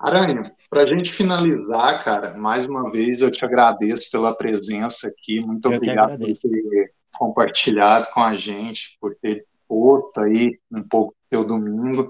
Aranha, 0.00 0.52
para 0.68 0.82
a 0.82 0.86
gente 0.86 1.12
finalizar, 1.12 2.02
cara, 2.02 2.36
mais 2.36 2.66
uma 2.66 2.90
vez 2.90 3.22
eu 3.22 3.30
te 3.30 3.44
agradeço 3.44 4.10
pela 4.10 4.36
presença 4.36 5.06
aqui. 5.06 5.38
Muito 5.40 5.70
eu 5.70 5.76
obrigado 5.76 6.18
por 6.18 6.26
ter 6.26 6.92
compartilhado 7.14 8.08
com 8.12 8.20
a 8.20 8.34
gente, 8.36 8.96
por 9.00 9.14
ter 9.16 9.46
posto 9.66 10.20
aí 10.20 10.58
um 10.70 10.82
pouco 10.82 11.12
do 11.12 11.36
seu 11.36 11.46
domingo. 11.46 12.08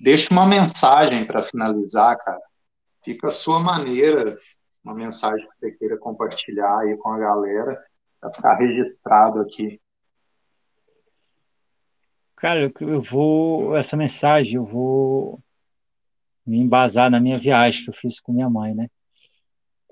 Deixa 0.00 0.28
uma 0.32 0.46
mensagem 0.46 1.26
para 1.26 1.42
finalizar, 1.42 2.16
cara. 2.18 2.40
Fica 3.04 3.28
a 3.28 3.32
sua 3.32 3.60
maneira, 3.60 4.36
uma 4.84 4.94
mensagem 4.94 5.46
que 5.46 5.58
você 5.58 5.72
queira 5.72 5.98
compartilhar 5.98 6.80
aí 6.80 6.96
com 6.96 7.10
a 7.10 7.18
galera, 7.18 7.82
para 8.20 8.32
ficar 8.32 8.54
registrado 8.54 9.40
aqui. 9.40 9.80
Cara, 12.36 12.72
eu 12.80 13.02
vou, 13.02 13.76
essa 13.76 13.96
mensagem 13.96 14.54
eu 14.54 14.64
vou 14.64 15.38
me 16.46 16.58
embasar 16.58 17.10
na 17.10 17.20
minha 17.20 17.38
viagem 17.38 17.84
que 17.84 17.90
eu 17.90 17.94
fiz 17.94 18.18
com 18.18 18.32
minha 18.32 18.48
mãe, 18.48 18.74
né? 18.74 18.88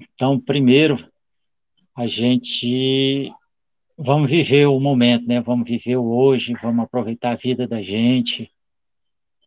Então, 0.00 0.40
primeiro, 0.40 0.96
a 1.94 2.06
gente 2.06 3.30
vamos 3.98 4.30
viver 4.30 4.66
o 4.66 4.78
momento, 4.78 5.26
né? 5.26 5.40
Vamos 5.40 5.68
viver 5.68 5.96
o 5.96 6.06
hoje, 6.06 6.54
vamos 6.62 6.84
aproveitar 6.84 7.32
a 7.32 7.36
vida 7.36 7.66
da 7.66 7.82
gente, 7.82 8.50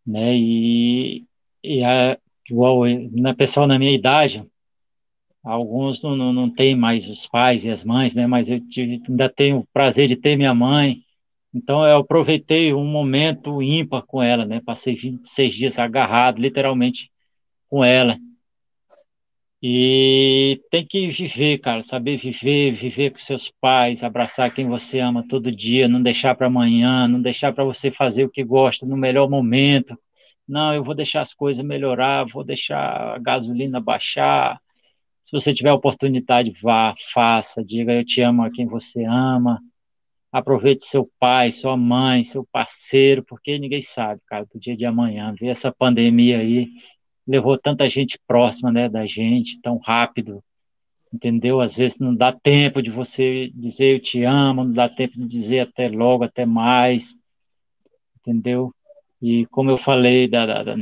né? 0.06 0.36
E, 0.36 1.26
e 1.64 1.84
a, 1.84 2.18
igual 2.50 2.82
na 3.12 3.34
pessoal 3.34 3.66
na 3.66 3.80
minha 3.80 3.94
idade, 3.94 4.46
alguns 5.44 6.04
não, 6.04 6.16
não, 6.16 6.34
não 6.34 6.50
têm 6.50 6.76
mais 6.76 7.10
os 7.10 7.26
pais 7.28 7.64
e 7.64 7.70
as 7.70 7.84
mães, 7.84 8.14
né? 8.14 8.28
Mas 8.28 8.50
eu 8.50 8.60
tive, 8.68 9.02
ainda 9.08 9.30
tenho 9.30 9.60
o 9.60 9.68
prazer 9.74 10.10
de 10.10 10.18
ter 10.18 10.36
minha 10.36 10.54
mãe. 10.54 11.02
Então 11.54 11.86
eu 11.86 11.98
aproveitei 11.98 12.74
um 12.74 12.86
momento 12.86 13.62
ímpar 13.62 14.04
com 14.04 14.22
ela, 14.22 14.46
né? 14.46 14.62
Passei 14.66 14.96
26 14.96 15.56
dias 15.56 15.80
agarrado, 15.80 16.42
literalmente, 16.42 17.10
com 17.70 17.84
ela. 17.84 18.18
E 19.64 20.60
tem 20.72 20.86
que 20.86 21.08
viver, 21.12 21.60
cara, 21.60 21.84
saber 21.84 22.18
viver, 22.18 22.74
viver 22.74 23.12
com 23.12 23.20
seus 23.20 23.52
pais, 23.62 24.04
abraçar 24.04 24.54
quem 24.54 24.68
você 24.68 25.00
ama 25.00 25.24
todo 25.28 25.52
dia, 25.52 25.88
não 25.88 26.02
deixar 26.02 26.34
para 26.36 26.48
amanhã, 26.48 27.08
não 27.08 27.22
deixar 27.22 27.54
para 27.54 27.64
você 27.64 27.92
fazer 27.92 28.26
o 28.26 28.30
que 28.30 28.44
gosta 28.44 28.86
no 28.88 28.98
melhor 28.98 29.30
momento. 29.30 29.96
Não, 30.48 30.74
eu 30.74 30.84
vou 30.84 30.96
deixar 30.96 31.22
as 31.22 31.34
coisas 31.34 31.64
melhorar, 31.64 32.26
vou 32.26 32.44
deixar 32.44 33.16
a 33.16 33.20
gasolina 33.20 33.80
baixar. 33.80 34.60
Se 35.26 35.32
você 35.32 35.54
tiver 35.54 35.72
oportunidade, 35.72 36.52
vá, 36.62 36.96
faça, 37.14 37.64
diga 37.64 37.94
eu 37.94 38.06
te 38.06 38.22
amo 38.22 38.44
a 38.44 38.52
quem 38.52 38.66
você 38.66 39.04
ama. 39.06 39.62
Aproveite 40.32 40.86
seu 40.86 41.10
pai, 41.20 41.52
sua 41.52 41.78
mãe, 41.78 42.24
seu 42.24 42.46
parceiro, 42.52 43.24
porque 43.26 43.60
ninguém 43.60 43.82
sabe, 43.82 44.22
cara, 44.28 44.46
do 44.46 44.60
dia 44.60 44.76
de 44.76 44.86
amanhã. 44.86 45.34
Ver 45.40 45.50
essa 45.50 45.72
pandemia 45.72 46.40
aí, 46.40 46.70
levou 47.28 47.58
tanta 47.58 47.90
gente 47.90 48.20
próxima, 48.28 48.72
né, 48.72 48.90
da 48.90 49.06
gente, 49.06 49.60
tão 49.62 49.78
rápido, 49.78 50.44
entendeu? 51.14 51.62
Às 51.62 51.76
vezes 51.76 52.00
não 52.00 52.16
dá 52.16 52.32
tempo 52.32 52.82
de 52.82 52.90
você 52.90 53.52
dizer 53.54 53.96
eu 53.96 54.00
te 54.02 54.24
amo, 54.24 54.64
não 54.64 54.74
dá 54.74 54.90
tempo 54.90 55.18
de 55.20 55.28
dizer 55.28 55.60
até 55.60 55.88
logo, 55.88 56.24
até 56.24 56.46
mais, 56.46 57.16
entendeu? 58.20 58.74
E 59.22 59.46
como 59.48 59.70
eu 59.70 59.78
falei 59.78 60.28
da, 60.28 60.46
da, 60.46 60.64
da 60.64 60.76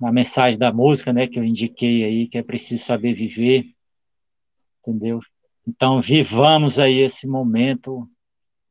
na 0.00 0.12
mensagem 0.12 0.58
da 0.58 0.72
música, 0.72 1.12
né, 1.12 1.26
que 1.26 1.38
eu 1.38 1.44
indiquei 1.44 2.04
aí, 2.04 2.28
que 2.28 2.36
é 2.36 2.42
preciso 2.42 2.84
saber 2.84 3.14
viver, 3.14 3.64
entendeu? 4.80 5.20
Então, 5.66 6.02
vivamos 6.02 6.78
aí 6.78 6.98
esse 6.98 7.26
momento 7.26 8.08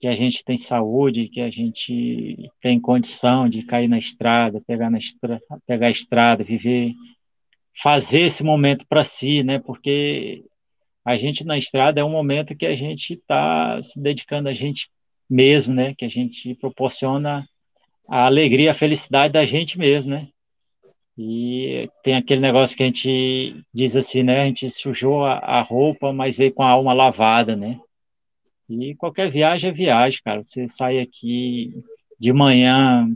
que 0.04 0.08
a 0.10 0.16
gente 0.18 0.44
tem 0.44 0.58
saúde, 0.58 1.30
que 1.30 1.40
a 1.40 1.50
gente 1.50 2.52
tem 2.62 2.78
condição 2.78 3.48
de 3.48 3.64
cair 3.64 3.88
na 3.88 3.98
estrada, 3.98 4.62
pegar 4.68 4.90
na 4.90 4.98
estrada, 4.98 5.42
pegar 5.66 5.88
a 5.88 5.92
estrada, 5.92 6.44
viver 6.44 6.94
fazer 7.82 8.24
esse 8.24 8.44
momento 8.44 8.86
para 8.86 9.06
si, 9.06 9.44
né? 9.44 9.60
Porque 9.60 10.44
a 11.06 11.16
gente 11.16 11.46
na 11.46 11.58
estrada 11.58 12.02
é 12.02 12.04
um 12.04 12.10
momento 12.10 12.54
que 12.54 12.66
a 12.66 12.76
gente 12.76 13.14
está 13.14 13.82
se 13.82 13.98
dedicando 13.98 14.50
a 14.50 14.54
gente 14.54 14.90
mesmo, 15.30 15.74
né? 15.74 15.96
Que 15.98 16.04
a 16.04 16.10
gente 16.10 16.54
proporciona 16.56 17.48
a 18.06 18.26
alegria, 18.26 18.74
a 18.74 18.76
felicidade 18.76 19.32
da 19.32 19.46
gente 19.46 19.78
mesmo, 19.78 20.12
né? 20.12 20.28
E 21.18 21.90
tem 22.04 22.16
aquele 22.16 22.42
negócio 22.42 22.76
que 22.76 22.84
a 22.84 22.88
gente 22.88 23.56
diz 23.74 23.96
assim, 23.96 24.22
né? 24.22 24.42
A 24.42 24.46
gente 24.48 24.70
sujou 24.70 25.24
a, 25.24 25.38
a 25.38 25.62
roupa, 25.62 26.12
mas 26.12 26.36
veio 26.36 26.54
com 26.54 26.62
a 26.62 26.72
alma 26.72 26.92
lavada, 26.92 27.56
né? 27.56 27.80
E 28.70 28.96
qualquer 28.96 29.30
viagem 29.30 29.70
é 29.70 29.74
viagem, 29.74 30.20
cara. 30.24 30.44
Você 30.44 30.68
sai 30.68 31.00
aqui 31.00 31.74
de 32.20 32.32
manhã, 32.32 33.08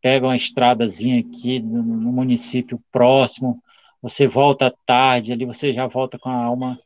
pega 0.00 0.26
uma 0.26 0.36
estradazinha 0.36 1.20
aqui 1.20 1.58
no, 1.58 1.82
no 1.82 2.12
município 2.12 2.80
próximo, 2.92 3.62
você 4.00 4.26
volta 4.26 4.66
à 4.66 4.74
tarde, 4.86 5.32
ali 5.32 5.44
você 5.44 5.72
já 5.72 5.86
volta 5.86 6.18
com 6.18 6.28
a 6.28 6.44
alma 6.44 6.78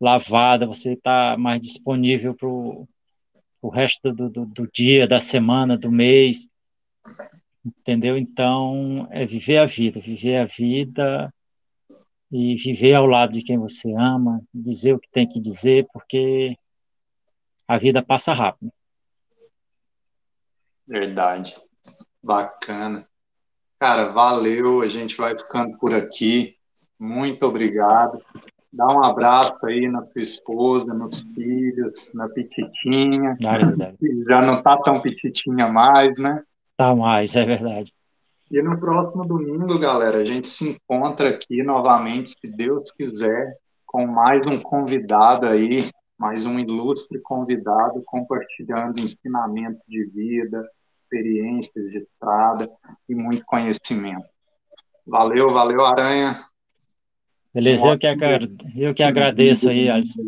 lavada, 0.00 0.66
você 0.66 0.92
está 0.92 1.36
mais 1.36 1.60
disponível 1.60 2.34
para 2.34 2.48
o 2.48 3.68
resto 3.70 4.12
do, 4.12 4.30
do, 4.30 4.46
do, 4.46 4.70
dia, 4.72 5.06
da 5.06 5.20
semana, 5.20 5.76
do 5.76 5.90
mês, 5.90 6.46
entendeu? 7.64 8.16
Então, 8.16 9.08
é 9.10 9.26
viver 9.26 9.58
a 9.58 9.66
vida, 9.66 10.00
viver 10.00 10.36
a 10.36 10.44
vida 10.46 11.34
e 12.30 12.56
viver 12.56 12.94
ao 12.94 13.06
lado 13.06 13.32
de 13.32 13.42
quem 13.42 13.58
você 13.58 13.92
ama, 13.92 14.42
dizer 14.52 14.94
o 14.94 14.98
que 14.98 15.10
tem 15.10 15.28
que 15.28 15.40
dizer, 15.40 15.86
porque 15.92 16.56
a 17.66 17.78
vida 17.78 18.02
passa 18.02 18.32
rápido. 18.32 18.72
Verdade. 20.86 21.54
Bacana. 22.22 23.06
Cara, 23.78 24.12
valeu. 24.12 24.82
A 24.82 24.88
gente 24.88 25.16
vai 25.16 25.36
ficando 25.36 25.76
por 25.78 25.94
aqui. 25.94 26.56
Muito 26.98 27.46
obrigado. 27.46 28.22
Dá 28.72 28.86
um 28.86 29.04
abraço 29.04 29.54
aí 29.64 29.88
na 29.88 30.02
sua 30.02 30.22
esposa, 30.22 30.92
nos 30.92 31.22
filhos, 31.34 32.12
na 32.12 32.28
Petitinha. 32.28 33.36
Já 34.28 34.40
não 34.42 34.62
tá 34.62 34.76
tão 34.78 35.00
Petitinha 35.00 35.68
mais, 35.68 36.18
né? 36.18 36.42
Tá 36.76 36.94
mais, 36.94 37.34
é 37.36 37.44
verdade. 37.44 37.92
E 38.50 38.60
no 38.60 38.78
próximo 38.78 39.24
domingo, 39.24 39.78
galera, 39.78 40.18
a 40.18 40.24
gente 40.24 40.48
se 40.48 40.70
encontra 40.70 41.30
aqui 41.30 41.62
novamente, 41.62 42.30
se 42.30 42.56
Deus 42.56 42.90
quiser, 42.90 43.56
com 43.86 44.06
mais 44.06 44.46
um 44.46 44.60
convidado 44.60 45.46
aí, 45.46 45.90
mais 46.24 46.46
um 46.46 46.58
ilustre 46.58 47.20
convidado 47.20 48.02
compartilhando 48.06 48.98
ensinamento 48.98 49.78
de 49.86 50.06
vida, 50.06 50.66
experiências 51.02 51.90
de 51.90 51.98
estrada 51.98 52.66
e 53.06 53.14
muito 53.14 53.44
conhecimento. 53.44 54.24
Valeu, 55.06 55.50
valeu, 55.50 55.84
Aranha. 55.84 56.42
Beleza, 57.52 57.84
eu 57.84 57.98
que, 57.98 58.06
eu 58.74 58.94
que 58.94 59.02
agradeço 59.02 59.68
aí, 59.68 59.90
Alisson. 59.90 60.22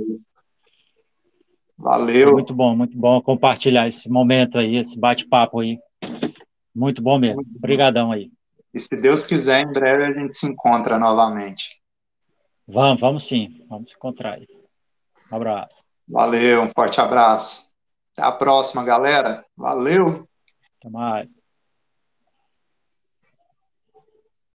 Valeu. 1.78 2.32
Muito 2.35 2.52
bom, 2.52 2.77
muito 2.77 2.97
bom 2.98 3.23
compartilhar 3.23 3.89
esse 3.89 4.06
momento 4.06 4.59
aí, 4.59 4.77
esse 4.77 4.98
bate-papo 4.98 5.60
aí. 5.60 5.78
Muito 6.74 7.01
bom 7.01 7.18
mesmo. 7.18 7.40
Obrigadão 7.56 8.12
aí. 8.12 8.31
E 8.74 8.78
se 8.78 8.94
Deus 9.01 9.23
quiser, 9.23 9.64
em 9.64 9.73
breve 9.73 10.05
a 10.05 10.12
gente 10.12 10.36
se 10.36 10.47
encontra 10.47 10.98
novamente. 10.98 11.81
Vamos, 12.68 13.01
vamos 13.01 13.27
sim. 13.27 13.64
Vamos 13.66 13.89
se 13.89 13.97
encontrar 13.97 14.35
aí. 14.35 14.47
Um 15.32 15.36
abraço. 15.36 15.86
Valeu, 16.09 16.62
um 16.62 16.69
forte 16.69 17.01
abraço. 17.01 17.66
Até 18.12 18.27
a 18.27 18.33
próxima, 18.33 18.85
galera. 18.85 19.45
Valeu. 19.57 20.27
Até 20.78 20.91
mais. 20.91 21.36